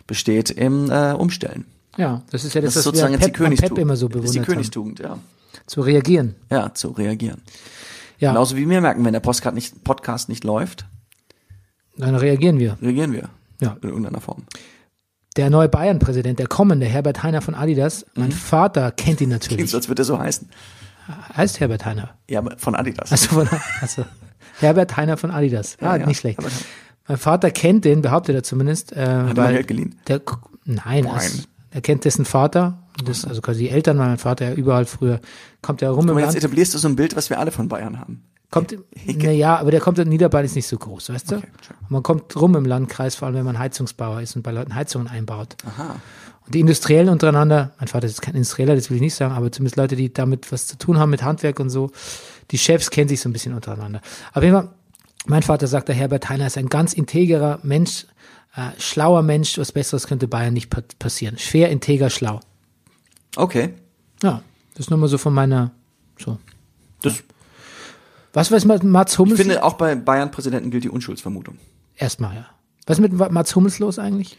besteht 0.05 0.49
im 0.51 0.89
äh, 0.91 1.13
Umstellen. 1.13 1.65
Ja, 1.97 2.21
das 2.29 2.43
ist 2.43 2.53
ja 2.53 2.61
das, 2.61 2.75
Das 2.75 2.85
ist 2.85 2.85
was 2.88 2.93
wir 2.93 2.99
sozusagen 3.01 3.13
jetzt 3.13 3.21
die 3.25 3.31
Pep, 3.31 3.33
Pep 3.33 3.43
Königstugend. 3.45 3.79
immer 3.79 3.95
so 3.97 4.07
das 4.07 4.23
ist 4.25 4.35
die 4.35 4.39
bewundert 4.39 4.47
haben. 4.47 4.53
Königstugend, 4.53 4.99
ja. 4.99 5.17
Zu 5.65 5.81
reagieren. 5.81 6.35
Ja, 6.51 6.73
zu 6.73 6.89
reagieren. 6.89 7.41
Ja, 8.19 8.31
Genauso 8.31 8.55
wie 8.55 8.69
wir 8.69 8.81
merken, 8.81 9.03
wenn 9.03 9.13
der 9.13 9.19
Postcard 9.19 9.53
nicht, 9.55 9.83
Podcast 9.83 10.29
nicht 10.29 10.43
läuft, 10.43 10.85
dann 11.97 12.15
reagieren 12.15 12.59
wir. 12.59 12.77
reagieren 12.81 13.11
wir. 13.13 13.29
Ja. 13.61 13.75
In 13.81 13.89
irgendeiner 13.89 14.21
Form. 14.21 14.43
Der 15.38 15.49
neue 15.49 15.69
Bayern-Präsident, 15.69 16.39
der 16.39 16.47
kommende, 16.47 16.88
Herbert 16.88 17.21
Heiner 17.21 17.41
von 17.41 17.53
Adidas, 17.53 18.05
mein 18.15 18.31
Vater 18.31 18.91
kennt 18.91 19.21
ihn 19.21 19.29
Klingt 19.29 19.43
natürlich. 19.43 19.69
so, 19.69 19.77
als 19.77 19.88
würde 19.88 20.01
er 20.01 20.05
so 20.05 20.19
heißen. 20.19 20.49
Heißt 21.38 21.59
Herbert 21.59 21.85
Heiner. 21.85 22.09
Ja, 22.29 22.43
von 22.57 22.75
Adidas. 22.75 23.11
Also, 23.11 23.29
von, 23.29 23.49
also 23.79 24.05
Herbert 24.59 24.97
Heiner 24.97 25.15
von 25.15 25.31
Adidas. 25.31 25.77
Ah, 25.79 25.95
ja. 25.95 26.05
nicht 26.05 26.19
schlecht. 26.19 26.39
Mein 27.07 27.17
Vater 27.17 27.51
kennt 27.51 27.85
den, 27.85 28.01
behauptet 28.01 28.35
er 28.35 28.43
zumindest. 28.43 28.91
Äh, 28.91 29.05
Hat 29.05 29.38
er 29.38 29.43
mal 29.43 29.53
Geld 29.53 29.67
geliehen? 29.67 29.95
Der, 30.07 30.21
nein, 30.65 31.05
Nein. 31.05 31.05
Das, 31.05 31.47
er 31.71 31.81
kennt 31.81 32.05
dessen 32.05 32.25
Vater. 32.25 32.79
Das, 33.05 33.23
also 33.25 33.41
quasi 33.41 33.65
die 33.65 33.69
Eltern, 33.69 33.99
weil 33.99 34.07
mein 34.07 34.17
Vater 34.17 34.49
ja 34.49 34.53
überall 34.55 34.85
früher 34.85 35.19
kommt 35.61 35.81
ja 35.81 35.91
rum 35.91 36.05
im 36.05 36.11
Aber 36.11 36.21
jetzt 36.21 36.35
etablierst 36.35 36.73
du 36.73 36.79
so 36.79 36.88
ein 36.88 36.95
Bild, 36.95 37.15
was 37.15 37.29
wir 37.29 37.39
alle 37.39 37.51
von 37.51 37.67
Bayern 37.67 37.99
haben. 37.99 38.23
Kommt, 38.49 38.77
naja, 39.05 39.57
aber 39.57 39.71
der 39.71 39.81
kommt 39.81 39.99
in 39.99 40.07
Niederbayern 40.07 40.45
ist 40.45 40.55
nicht 40.55 40.67
so 40.67 40.77
groß, 40.77 41.09
weißt 41.09 41.31
du? 41.31 41.35
Okay, 41.37 41.47
man 41.89 42.01
kommt 42.01 42.33
rum 42.37 42.55
im 42.55 42.65
Landkreis, 42.65 43.15
vor 43.15 43.25
allem 43.25 43.35
wenn 43.35 43.45
man 43.45 43.59
Heizungsbauer 43.59 44.21
ist 44.21 44.37
und 44.37 44.41
bei 44.41 44.51
Leuten 44.51 44.73
Heizungen 44.73 45.09
einbaut. 45.09 45.57
Aha. 45.65 45.97
Und 46.45 46.55
die 46.55 46.61
Industriellen 46.61 47.09
untereinander, 47.09 47.73
mein 47.77 47.89
Vater 47.89 48.07
ist 48.07 48.21
kein 48.21 48.35
Industrieller, 48.35 48.73
das 48.75 48.89
will 48.89 48.95
ich 48.95 49.01
nicht 49.01 49.15
sagen, 49.15 49.33
aber 49.33 49.51
zumindest 49.51 49.75
Leute, 49.75 49.97
die 49.97 50.13
damit 50.13 50.49
was 50.49 50.65
zu 50.65 50.77
tun 50.77 50.97
haben 50.97 51.09
mit 51.09 51.23
Handwerk 51.23 51.59
und 51.59 51.69
so, 51.69 51.91
die 52.51 52.57
Chefs 52.57 52.89
kennen 52.89 53.09
sich 53.09 53.19
so 53.19 53.27
ein 53.27 53.33
bisschen 53.33 53.53
untereinander. 53.53 54.01
Auf 54.33 54.41
jeden 54.41 54.55
Fall, 54.55 54.69
mein 55.25 55.43
Vater 55.43 55.67
sagt, 55.67 55.89
der 55.89 55.95
Herbert 55.95 56.29
Heiner 56.29 56.47
ist 56.47 56.57
ein 56.57 56.69
ganz 56.69 56.93
integrer 56.93 57.59
Mensch, 57.63 58.05
äh, 58.55 58.69
schlauer 58.79 59.23
Mensch, 59.23 59.57
was 59.57 59.73
Besseres 59.73 60.07
könnte 60.07 60.29
Bayern 60.29 60.53
nicht 60.53 60.69
pa 60.69 60.81
passieren. 60.99 61.37
Schwer, 61.37 61.69
integer, 61.69 62.09
schlau. 62.09 62.39
Okay. 63.35 63.73
Ja, 64.23 64.41
das 64.73 64.85
ist 64.85 64.89
nochmal 64.89 65.09
so 65.09 65.17
von 65.17 65.33
meiner, 65.33 65.71
so. 66.17 66.39
Das, 67.01 67.23
Was 68.38 68.51
weiß 68.51 68.65
mit 68.65 68.83
Mats 68.83 69.13
ich 69.13 69.17
Hummels? 69.17 69.39
finde, 69.39 69.63
auch 69.63 69.73
bei 69.73 69.95
Bayern-Präsidenten 69.95 70.69
gilt 70.69 70.83
die 70.83 70.89
Unschuldsvermutung. 70.89 71.57
Erstmal, 71.95 72.35
ja. 72.35 72.45
Was 72.85 72.99
ist 72.99 73.01
mit 73.01 73.31
Mats 73.31 73.55
Hummels 73.55 73.79
los 73.79 73.97
eigentlich? 73.97 74.38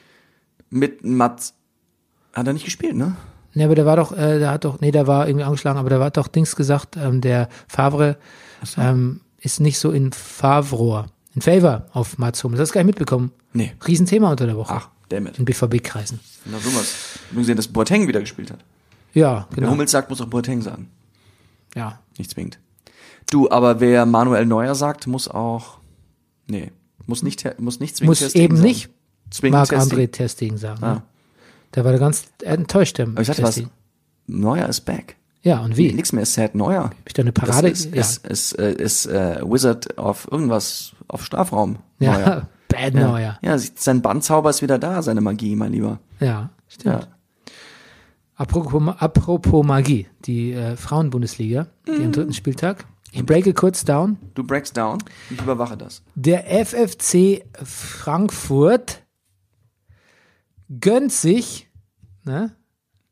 Mit 0.70 1.04
Mats 1.04 1.54
hat 2.32 2.46
er 2.46 2.52
nicht 2.52 2.64
gespielt, 2.64 2.94
ne? 2.94 3.16
Ne, 3.54 3.64
aber 3.64 3.74
der 3.74 3.86
war 3.86 3.96
doch, 3.96 4.12
äh, 4.12 4.38
der 4.38 4.52
hat 4.52 4.64
doch, 4.64 4.80
nee, 4.80 4.92
der 4.92 5.08
war 5.08 5.26
irgendwie 5.26 5.44
angeschlagen, 5.44 5.80
aber 5.80 5.90
der 5.90 5.98
war 5.98 6.12
doch 6.12 6.28
Dings 6.28 6.54
gesagt, 6.54 6.96
ähm, 6.96 7.20
der 7.20 7.48
Favre 7.66 8.18
ähm, 8.76 9.20
ist 9.40 9.58
nicht 9.58 9.80
so 9.80 9.90
in 9.90 10.12
Favre, 10.12 11.06
in 11.34 11.42
Favor 11.42 11.88
auf 11.92 12.18
Mats 12.18 12.44
Hummels. 12.44 12.60
Hast 12.60 12.68
du 12.68 12.74
gar 12.74 12.82
nicht 12.82 12.94
mitbekommen? 12.94 13.32
Nee. 13.52 13.72
Riesenthema 13.84 14.30
unter 14.30 14.46
der 14.46 14.56
Woche. 14.56 14.74
Ach, 14.74 14.90
dammit. 15.08 15.40
In 15.40 15.44
BVB-Kreisen. 15.44 16.20
Na 16.44 16.58
sowas. 16.60 17.16
Ich 17.24 17.30
habe 17.30 17.40
gesehen, 17.40 17.56
dass 17.56 17.66
Boateng 17.66 18.06
wieder 18.06 18.20
gespielt 18.20 18.52
hat. 18.52 18.60
Ja, 19.12 19.48
genau. 19.52 19.70
Hummels 19.70 19.90
sagt, 19.90 20.08
muss 20.08 20.20
auch 20.20 20.26
Boateng 20.26 20.62
sagen. 20.62 20.88
Ja. 21.74 21.98
Nicht 22.16 22.30
zwingend. 22.30 22.60
Du, 23.30 23.50
aber 23.50 23.80
wer 23.80 24.06
Manuel 24.06 24.46
Neuer 24.46 24.74
sagt, 24.74 25.06
muss 25.06 25.28
auch, 25.28 25.78
nee, 26.46 26.72
muss 27.06 27.22
nicht, 27.22 27.44
muss 27.60 27.80
nicht 27.80 27.96
zwingend 27.96 28.08
Muss 28.20 28.30
Stegen 28.30 28.44
eben 28.44 28.56
sagen. 28.56 28.66
nicht 28.68 28.90
zwingend 29.30 29.52
Marc 29.58 29.68
Ter 29.68 29.80
Stegen. 29.82 30.00
André 30.02 30.10
Testing 30.12 30.56
sagen. 30.56 30.82
Ah. 30.84 30.94
Ne? 30.94 31.02
Der 31.74 31.84
war 31.84 31.92
da 31.92 31.98
ganz 31.98 32.24
enttäuscht. 32.42 32.98
Der 32.98 33.06
Aber 33.08 33.20
ich 33.20 33.26
sagte 33.26 33.42
was, 33.42 33.54
Testing. 33.56 33.70
Neuer 34.26 34.68
ist 34.68 34.82
back. 34.82 35.16
Ja, 35.42 35.60
und 35.60 35.76
wie? 35.76 35.92
Nix 35.92 36.12
mehr 36.12 36.26
sad 36.26 36.54
Neuer. 36.54 36.84
Hab 36.84 36.94
ich 37.06 37.12
da 37.12 37.22
eine 37.22 37.32
Parade? 37.32 37.70
Das 37.70 37.80
ist, 37.84 37.94
ja. 37.94 38.00
ist, 38.00 38.26
ist, 38.26 38.52
äh, 38.58 38.72
ist 38.72 39.06
äh, 39.06 39.40
Wizard 39.44 39.96
auf 39.98 40.26
irgendwas, 40.30 40.92
auf 41.06 41.24
Strafraum. 41.24 41.76
ja. 41.98 42.12
Neuer. 42.18 42.48
Bad 42.68 42.94
Ja. 42.94 43.06
Neuer. 43.08 43.38
ja, 43.40 43.56
sein 43.58 44.02
Bandzauber 44.02 44.50
ist 44.50 44.60
wieder 44.60 44.78
da, 44.78 45.00
seine 45.00 45.22
Magie, 45.22 45.56
mein 45.56 45.72
Lieber. 45.72 46.00
Ja, 46.20 46.50
stimmt. 46.68 46.94
Ja. 47.02 47.08
Apropos, 48.36 48.82
apropos 48.98 49.64
Magie, 49.66 50.06
die 50.26 50.52
äh, 50.52 50.76
Frauenbundesliga, 50.76 51.66
die 51.86 51.92
Mhm. 51.92 52.04
am 52.06 52.12
dritten 52.12 52.32
Spieltag. 52.34 52.84
Ich 53.12 53.24
breake 53.24 53.54
kurz 53.54 53.84
down. 53.84 54.18
Du 54.34 54.44
breakst 54.44 54.76
down, 54.76 54.98
ich 55.30 55.40
überwache 55.40 55.76
das. 55.76 56.02
Der 56.14 56.44
FFC 56.64 57.44
Frankfurt 57.64 59.02
gönnt 60.68 61.12
sich, 61.12 61.68
ne, 62.24 62.54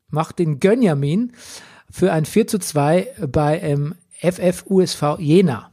macht 0.09 0.39
den 0.39 0.59
Gönjamin 0.59 1.33
für 1.89 2.11
ein 2.11 2.25
4 2.25 2.47
zu 2.47 2.59
2 2.59 3.07
bei 3.31 3.59
ähm, 3.59 3.95
FF 4.21 4.65
USV 4.67 5.17
Jena. 5.19 5.71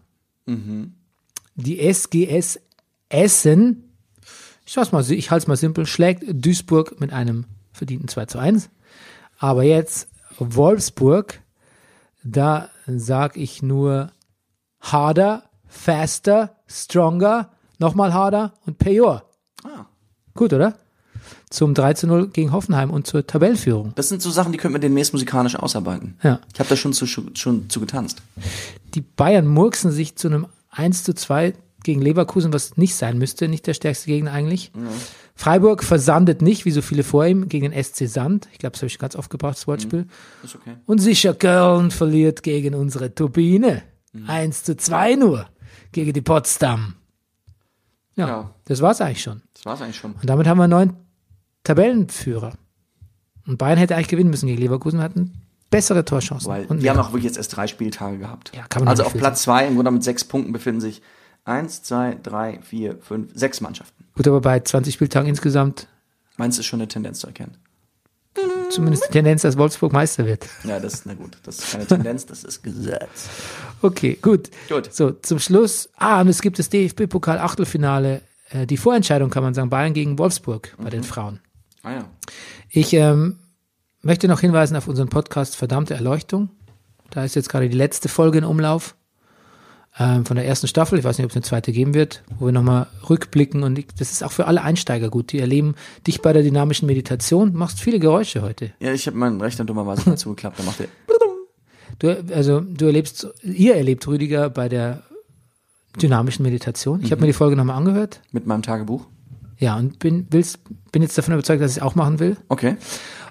Die 1.54 1.80
SGS 1.80 2.60
Essen, 3.08 3.94
ich, 4.66 4.76
mal, 4.92 5.10
ich 5.10 5.30
halte 5.30 5.44
es 5.44 5.46
mal 5.46 5.56
simpel, 5.56 5.86
schlägt 5.86 6.24
Duisburg 6.26 7.00
mit 7.00 7.12
einem 7.12 7.44
verdienten 7.72 8.08
2 8.08 8.26
zu 8.26 8.38
1. 8.38 8.70
Aber 9.38 9.62
jetzt 9.62 10.08
Wolfsburg, 10.38 11.40
da 12.22 12.70
sag 12.86 13.36
ich 13.36 13.62
nur 13.62 14.10
harder, 14.92 15.44
faster, 15.66 16.56
stronger, 16.66 17.50
nochmal 17.78 18.14
harder 18.14 18.54
und 18.66 18.78
payor. 18.78 19.24
Ah. 19.64 19.86
Gut, 20.34 20.52
oder? 20.52 20.76
Zum 21.50 21.74
3 21.74 21.94
zu 21.94 22.06
0 22.06 22.28
gegen 22.28 22.52
Hoffenheim 22.52 22.90
und 22.90 23.06
zur 23.06 23.26
Tabellführung. 23.26 23.92
Das 23.94 24.08
sind 24.08 24.20
so 24.20 24.30
Sachen, 24.30 24.52
die 24.52 24.58
könnte 24.58 24.72
man 24.72 24.80
demnächst 24.80 25.12
musikalisch 25.12 25.56
ausarbeiten. 25.56 26.18
Ja. 26.22 26.40
Ich 26.52 26.58
habe 26.58 26.68
da 26.68 26.76
schon 26.76 26.92
zu, 26.92 27.06
schon 27.06 27.70
zu 27.70 27.80
getanzt. 27.80 28.22
Die 28.94 29.00
Bayern 29.00 29.46
murksen 29.46 29.90
sich 29.90 30.16
zu 30.16 30.28
einem 30.28 30.46
1 30.70 31.04
zu 31.04 31.14
2 31.14 31.54
gegen 31.82 32.02
Leverkusen, 32.02 32.52
was 32.52 32.76
nicht 32.76 32.96
sein 32.96 33.18
müsste, 33.18 33.46
nicht 33.46 33.66
der 33.66 33.74
stärkste 33.74 34.06
Gegner 34.06 34.32
eigentlich. 34.32 34.72
Freiburg 35.36 35.84
versandet 35.84 36.42
nicht, 36.42 36.64
wie 36.64 36.70
so 36.70 36.82
viele 36.82 37.02
vor 37.04 37.26
ihm, 37.26 37.48
gegen 37.48 37.70
den 37.70 37.84
SC 37.84 38.08
Sand. 38.08 38.48
Ich 38.52 38.58
glaube, 38.58 38.72
das 38.72 38.80
habe 38.80 38.88
ich 38.88 38.98
ganz 38.98 39.16
oft 39.16 39.30
gebracht, 39.30 39.56
das 39.56 39.66
Wortspiel. 39.66 40.06
Ist 40.42 40.56
okay. 40.56 40.76
Und 40.86 40.98
sicher 40.98 41.34
Köln 41.34 41.90
verliert 41.90 42.42
gegen 42.42 42.74
unsere 42.74 43.14
Turbine. 43.14 43.82
1 44.26 44.64
zu 44.64 44.76
2 44.76 45.16
nur 45.16 45.46
gegen 45.92 46.12
die 46.12 46.20
Potsdam. 46.20 46.94
Ja, 48.16 48.26
Ja. 48.28 48.50
das 48.66 48.80
war's 48.80 49.00
eigentlich 49.00 49.22
schon. 49.22 49.42
Das 49.54 49.66
war's 49.66 49.82
eigentlich 49.82 49.96
schon. 49.96 50.12
Und 50.12 50.28
damit 50.28 50.46
haben 50.46 50.58
wir 50.58 50.64
einen 50.64 50.70
neuen 50.70 50.96
Tabellenführer. 51.64 52.52
Und 53.46 53.58
Bayern 53.58 53.78
hätte 53.78 53.94
eigentlich 53.94 54.08
gewinnen 54.08 54.30
müssen 54.30 54.46
gegen 54.46 54.60
Leverkusen, 54.60 55.00
hatten 55.00 55.42
bessere 55.70 56.04
Torchancen. 56.04 56.48
Weil 56.48 56.66
Und 56.66 56.82
die 56.82 56.88
haben 56.88 56.98
auch 56.98 57.08
wirklich 57.08 57.24
jetzt 57.24 57.36
erst 57.36 57.56
drei 57.56 57.66
Spieltage 57.66 58.18
gehabt. 58.18 58.52
Ja, 58.54 58.66
kann 58.68 58.82
man 58.82 58.88
also 58.88 59.04
auf 59.04 59.12
Platz 59.14 59.42
zwei, 59.42 59.66
im 59.66 59.74
Grunde 59.74 59.90
mit 59.90 60.04
sechs 60.04 60.24
Punkten 60.24 60.52
befinden 60.52 60.80
sich 60.80 61.02
eins, 61.44 61.82
zwei, 61.82 62.16
drei, 62.22 62.60
vier, 62.62 62.96
fünf, 63.02 63.30
sechs 63.34 63.60
Mannschaften. 63.60 64.04
Gut, 64.14 64.28
aber 64.28 64.40
bei 64.40 64.60
20 64.60 64.94
Spieltagen 64.94 65.28
insgesamt 65.28 65.88
Meinst 66.36 66.58
du, 66.58 66.60
ist 66.60 66.66
schon 66.66 66.80
eine 66.80 66.88
Tendenz 66.88 67.20
zu 67.20 67.26
erkennen? 67.28 67.56
Zumindest 68.70 69.04
die 69.08 69.12
Tendenz, 69.12 69.42
dass 69.42 69.56
Wolfsburg 69.56 69.92
Meister 69.92 70.26
wird. 70.26 70.46
Ja, 70.64 70.80
das 70.80 70.94
ist, 70.94 71.06
na 71.06 71.14
gut, 71.14 71.36
das 71.44 71.58
ist 71.58 71.72
keine 71.72 71.86
Tendenz, 71.86 72.26
das 72.26 72.44
ist 72.44 72.62
Gesetz. 72.62 73.28
Okay, 73.82 74.18
gut. 74.20 74.50
Gut. 74.68 74.92
So, 74.92 75.10
zum 75.10 75.38
Schluss. 75.38 75.88
Ah, 75.96 76.20
und 76.20 76.28
es 76.28 76.42
gibt 76.42 76.58
das 76.58 76.68
DFB-Pokal-Achtelfinale. 76.70 78.22
Äh, 78.50 78.66
die 78.66 78.76
Vorentscheidung 78.76 79.30
kann 79.30 79.42
man 79.42 79.54
sagen, 79.54 79.70
Bayern 79.70 79.94
gegen 79.94 80.18
Wolfsburg 80.18 80.74
bei 80.78 80.90
den 80.90 81.04
Frauen. 81.04 81.40
Ah 81.82 81.92
ja. 81.92 82.04
Ich 82.70 82.92
ähm, 82.94 83.38
möchte 84.00 84.28
noch 84.28 84.40
hinweisen 84.40 84.76
auf 84.76 84.88
unseren 84.88 85.08
Podcast 85.08 85.56
Verdammte 85.56 85.94
Erleuchtung. 85.94 86.50
Da 87.10 87.24
ist 87.24 87.34
jetzt 87.36 87.48
gerade 87.48 87.68
die 87.68 87.76
letzte 87.76 88.08
Folge 88.08 88.38
in 88.38 88.44
Umlauf 88.44 88.96
ähm, 89.98 90.24
von 90.24 90.36
der 90.36 90.46
ersten 90.46 90.66
Staffel. 90.66 90.98
Ich 90.98 91.04
weiß 91.04 91.18
nicht, 91.18 91.24
ob 91.24 91.30
es 91.30 91.36
eine 91.36 91.42
zweite 91.42 91.72
geben 91.72 91.94
wird, 91.94 92.22
wo 92.38 92.46
wir 92.46 92.52
nochmal 92.52 92.86
rückblicken. 93.08 93.62
Und 93.62 93.78
ich, 93.78 93.86
das 93.98 94.12
ist 94.12 94.24
auch 94.24 94.32
für 94.32 94.46
alle 94.46 94.62
Einsteiger 94.62 95.08
gut. 95.08 95.32
Die 95.32 95.38
erleben 95.38 95.74
dich 96.06 96.22
bei 96.22 96.32
der 96.32 96.42
dynamischen 96.42 96.86
Meditation. 96.86 97.52
Du 97.52 97.58
machst 97.58 97.80
viele 97.80 97.98
Geräusche 97.98 98.42
heute. 98.42 98.72
Ja, 98.80 98.92
ich 98.92 99.06
habe 99.06 99.16
meinen 99.16 99.40
Rechner 99.40 99.64
dummerweise 99.64 100.06
mal 100.08 100.16
zugeklappt, 100.16 100.58
da 100.58 100.62
macht 100.64 100.80
er. 100.80 100.88
Du, 102.00 102.34
also 102.34 102.60
du 102.60 102.86
erlebst, 102.86 103.28
ihr 103.42 103.76
erlebt 103.76 104.06
Rüdiger 104.06 104.50
bei 104.50 104.68
der 104.68 105.04
dynamischen 106.02 106.42
Meditation. 106.42 107.00
Ich 107.02 107.12
habe 107.12 107.20
mir 107.20 107.28
die 107.28 107.32
Folge 107.32 107.54
nochmal 107.54 107.76
angehört. 107.76 108.20
Mit 108.32 108.46
meinem 108.46 108.62
Tagebuch. 108.62 109.06
Ja, 109.58 109.76
und 109.76 110.00
bin, 110.00 110.26
willst, 110.30 110.58
bin 110.90 111.02
jetzt 111.02 111.16
davon 111.16 111.34
überzeugt, 111.34 111.62
dass 111.62 111.70
ich 111.70 111.76
es 111.76 111.82
auch 111.82 111.94
machen 111.94 112.18
will. 112.18 112.36
Okay. 112.48 112.76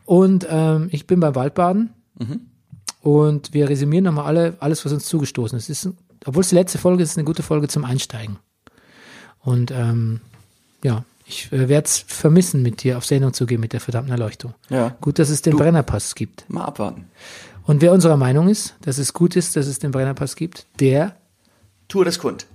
Und 0.06 0.48
ähm, 0.50 0.88
ich 0.92 1.08
bin 1.08 1.20
beim 1.20 1.36
Waldbaden. 1.36 1.90
Und 3.02 3.54
wir 3.54 3.70
resümieren 3.70 4.06
nochmal 4.06 4.26
alle, 4.26 4.56
alles, 4.60 4.86
was 4.86 4.94
uns 4.94 5.06
zugestoßen 5.06 5.58
ist. 5.58 5.70
Es 5.70 5.86
ist. 5.86 5.94
Obwohl 6.26 6.42
es 6.42 6.50
die 6.50 6.56
letzte 6.56 6.78
Folge 6.78 7.04
ist, 7.04 7.12
ist 7.12 7.18
eine 7.18 7.26
gute 7.26 7.44
Folge 7.44 7.68
zum 7.68 7.86
Einsteigen. 7.86 8.38
Und 9.40 9.72
ähm, 9.72 10.22
ja, 10.84 11.04
ich 11.26 11.52
äh, 11.52 11.68
werde 11.70 11.86
es 11.86 12.00
vermissen, 12.00 12.62
mit 12.62 12.84
dir 12.84 12.98
auf 12.98 13.06
Sendung 13.06 13.34
zu 13.34 13.46
gehen 13.46 13.60
mit 13.60 13.74
der 13.74 13.80
verdammten 13.80 14.12
Erleuchtung. 14.12 14.54
Ja. 14.70 14.96
Gut, 15.02 15.20
dass 15.20 15.30
es 15.30 15.42
den 15.42 15.56
Brennerpass 15.58 16.16
gibt. 16.16 16.50
Mal 16.50 16.66
abwarten. 16.66 17.06
Und 17.66 17.82
wer 17.82 17.94
unserer 17.94 18.18
Meinung 18.18 18.50
ist, 18.50 18.76
dass 18.82 18.98
es 18.98 19.14
gut 19.14 19.36
ist, 19.36 19.56
dass 19.56 19.68
es 19.68 19.80
den 19.80 19.92
Brennerpass 19.92 20.36
gibt, 20.36 20.66
der 20.80 21.16
Tour 21.88 22.06
des 22.06 22.20
Kund. 22.20 22.46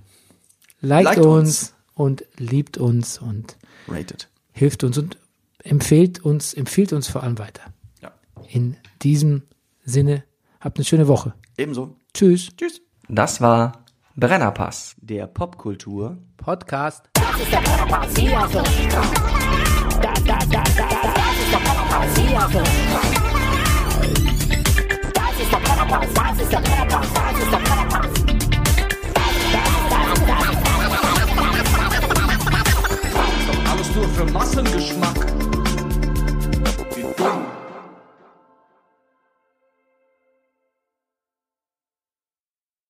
liked, 0.81 1.05
Liked 1.05 1.25
uns, 1.25 1.47
uns. 1.61 1.73
und 1.95 2.25
liebt 2.37 2.77
uns 2.77 3.17
und 3.17 3.55
Rated. 3.87 4.27
hilft 4.51 4.83
uns 4.83 4.97
und 4.97 5.17
empfiehlt 5.63 6.23
uns, 6.23 6.53
empfiehlt 6.53 6.93
uns 6.93 7.07
vor 7.07 7.23
allem 7.23 7.39
weiter. 7.39 7.61
Ja. 8.01 8.11
In 8.47 8.77
diesem 9.01 9.43
Sinne, 9.83 10.23
habt 10.59 10.77
eine 10.77 10.85
schöne 10.85 11.07
Woche. 11.07 11.33
Ebenso. 11.57 11.95
Tschüss. 12.13 12.49
Tschüss. 12.55 12.81
Das 13.11 13.41
war 13.41 13.73
Brennerpass. 14.15 14.95
Der 15.01 15.25
Popkultur. 15.25 16.19
Podcast. 16.37 17.09
Das 17.13 17.41
ist 17.41 17.51
der 17.51 17.57
Brennerpass, 17.57 18.15
hier 18.15 18.39
für 18.41 18.61
da, 19.99 20.13
da, 20.13 20.13
da, 20.13 20.39
da, 20.45 20.45
da, 20.45 20.63
das 20.63 21.35
ist 21.41 21.51
der 21.51 21.57
Brennerpass, 21.57 22.15
hier 22.15 22.39
für 22.39 22.63
Das 25.15 25.39
ist 25.41 25.51
der 25.51 25.57
Brennerpass, 25.57 26.13
das 26.13 26.39
ist 26.39 26.51
der 26.51 26.59
Brennerpass, 26.59 27.07
das 27.13 27.39
ist 27.39 27.51
der 27.51 27.57
Brennerpass. 27.57 28.09
Alles 33.71 33.95
nur 33.95 34.07
für 34.09 34.25
Massengeschmack. 34.31 35.25
Wie 36.95 37.01
dumm. 37.17 37.58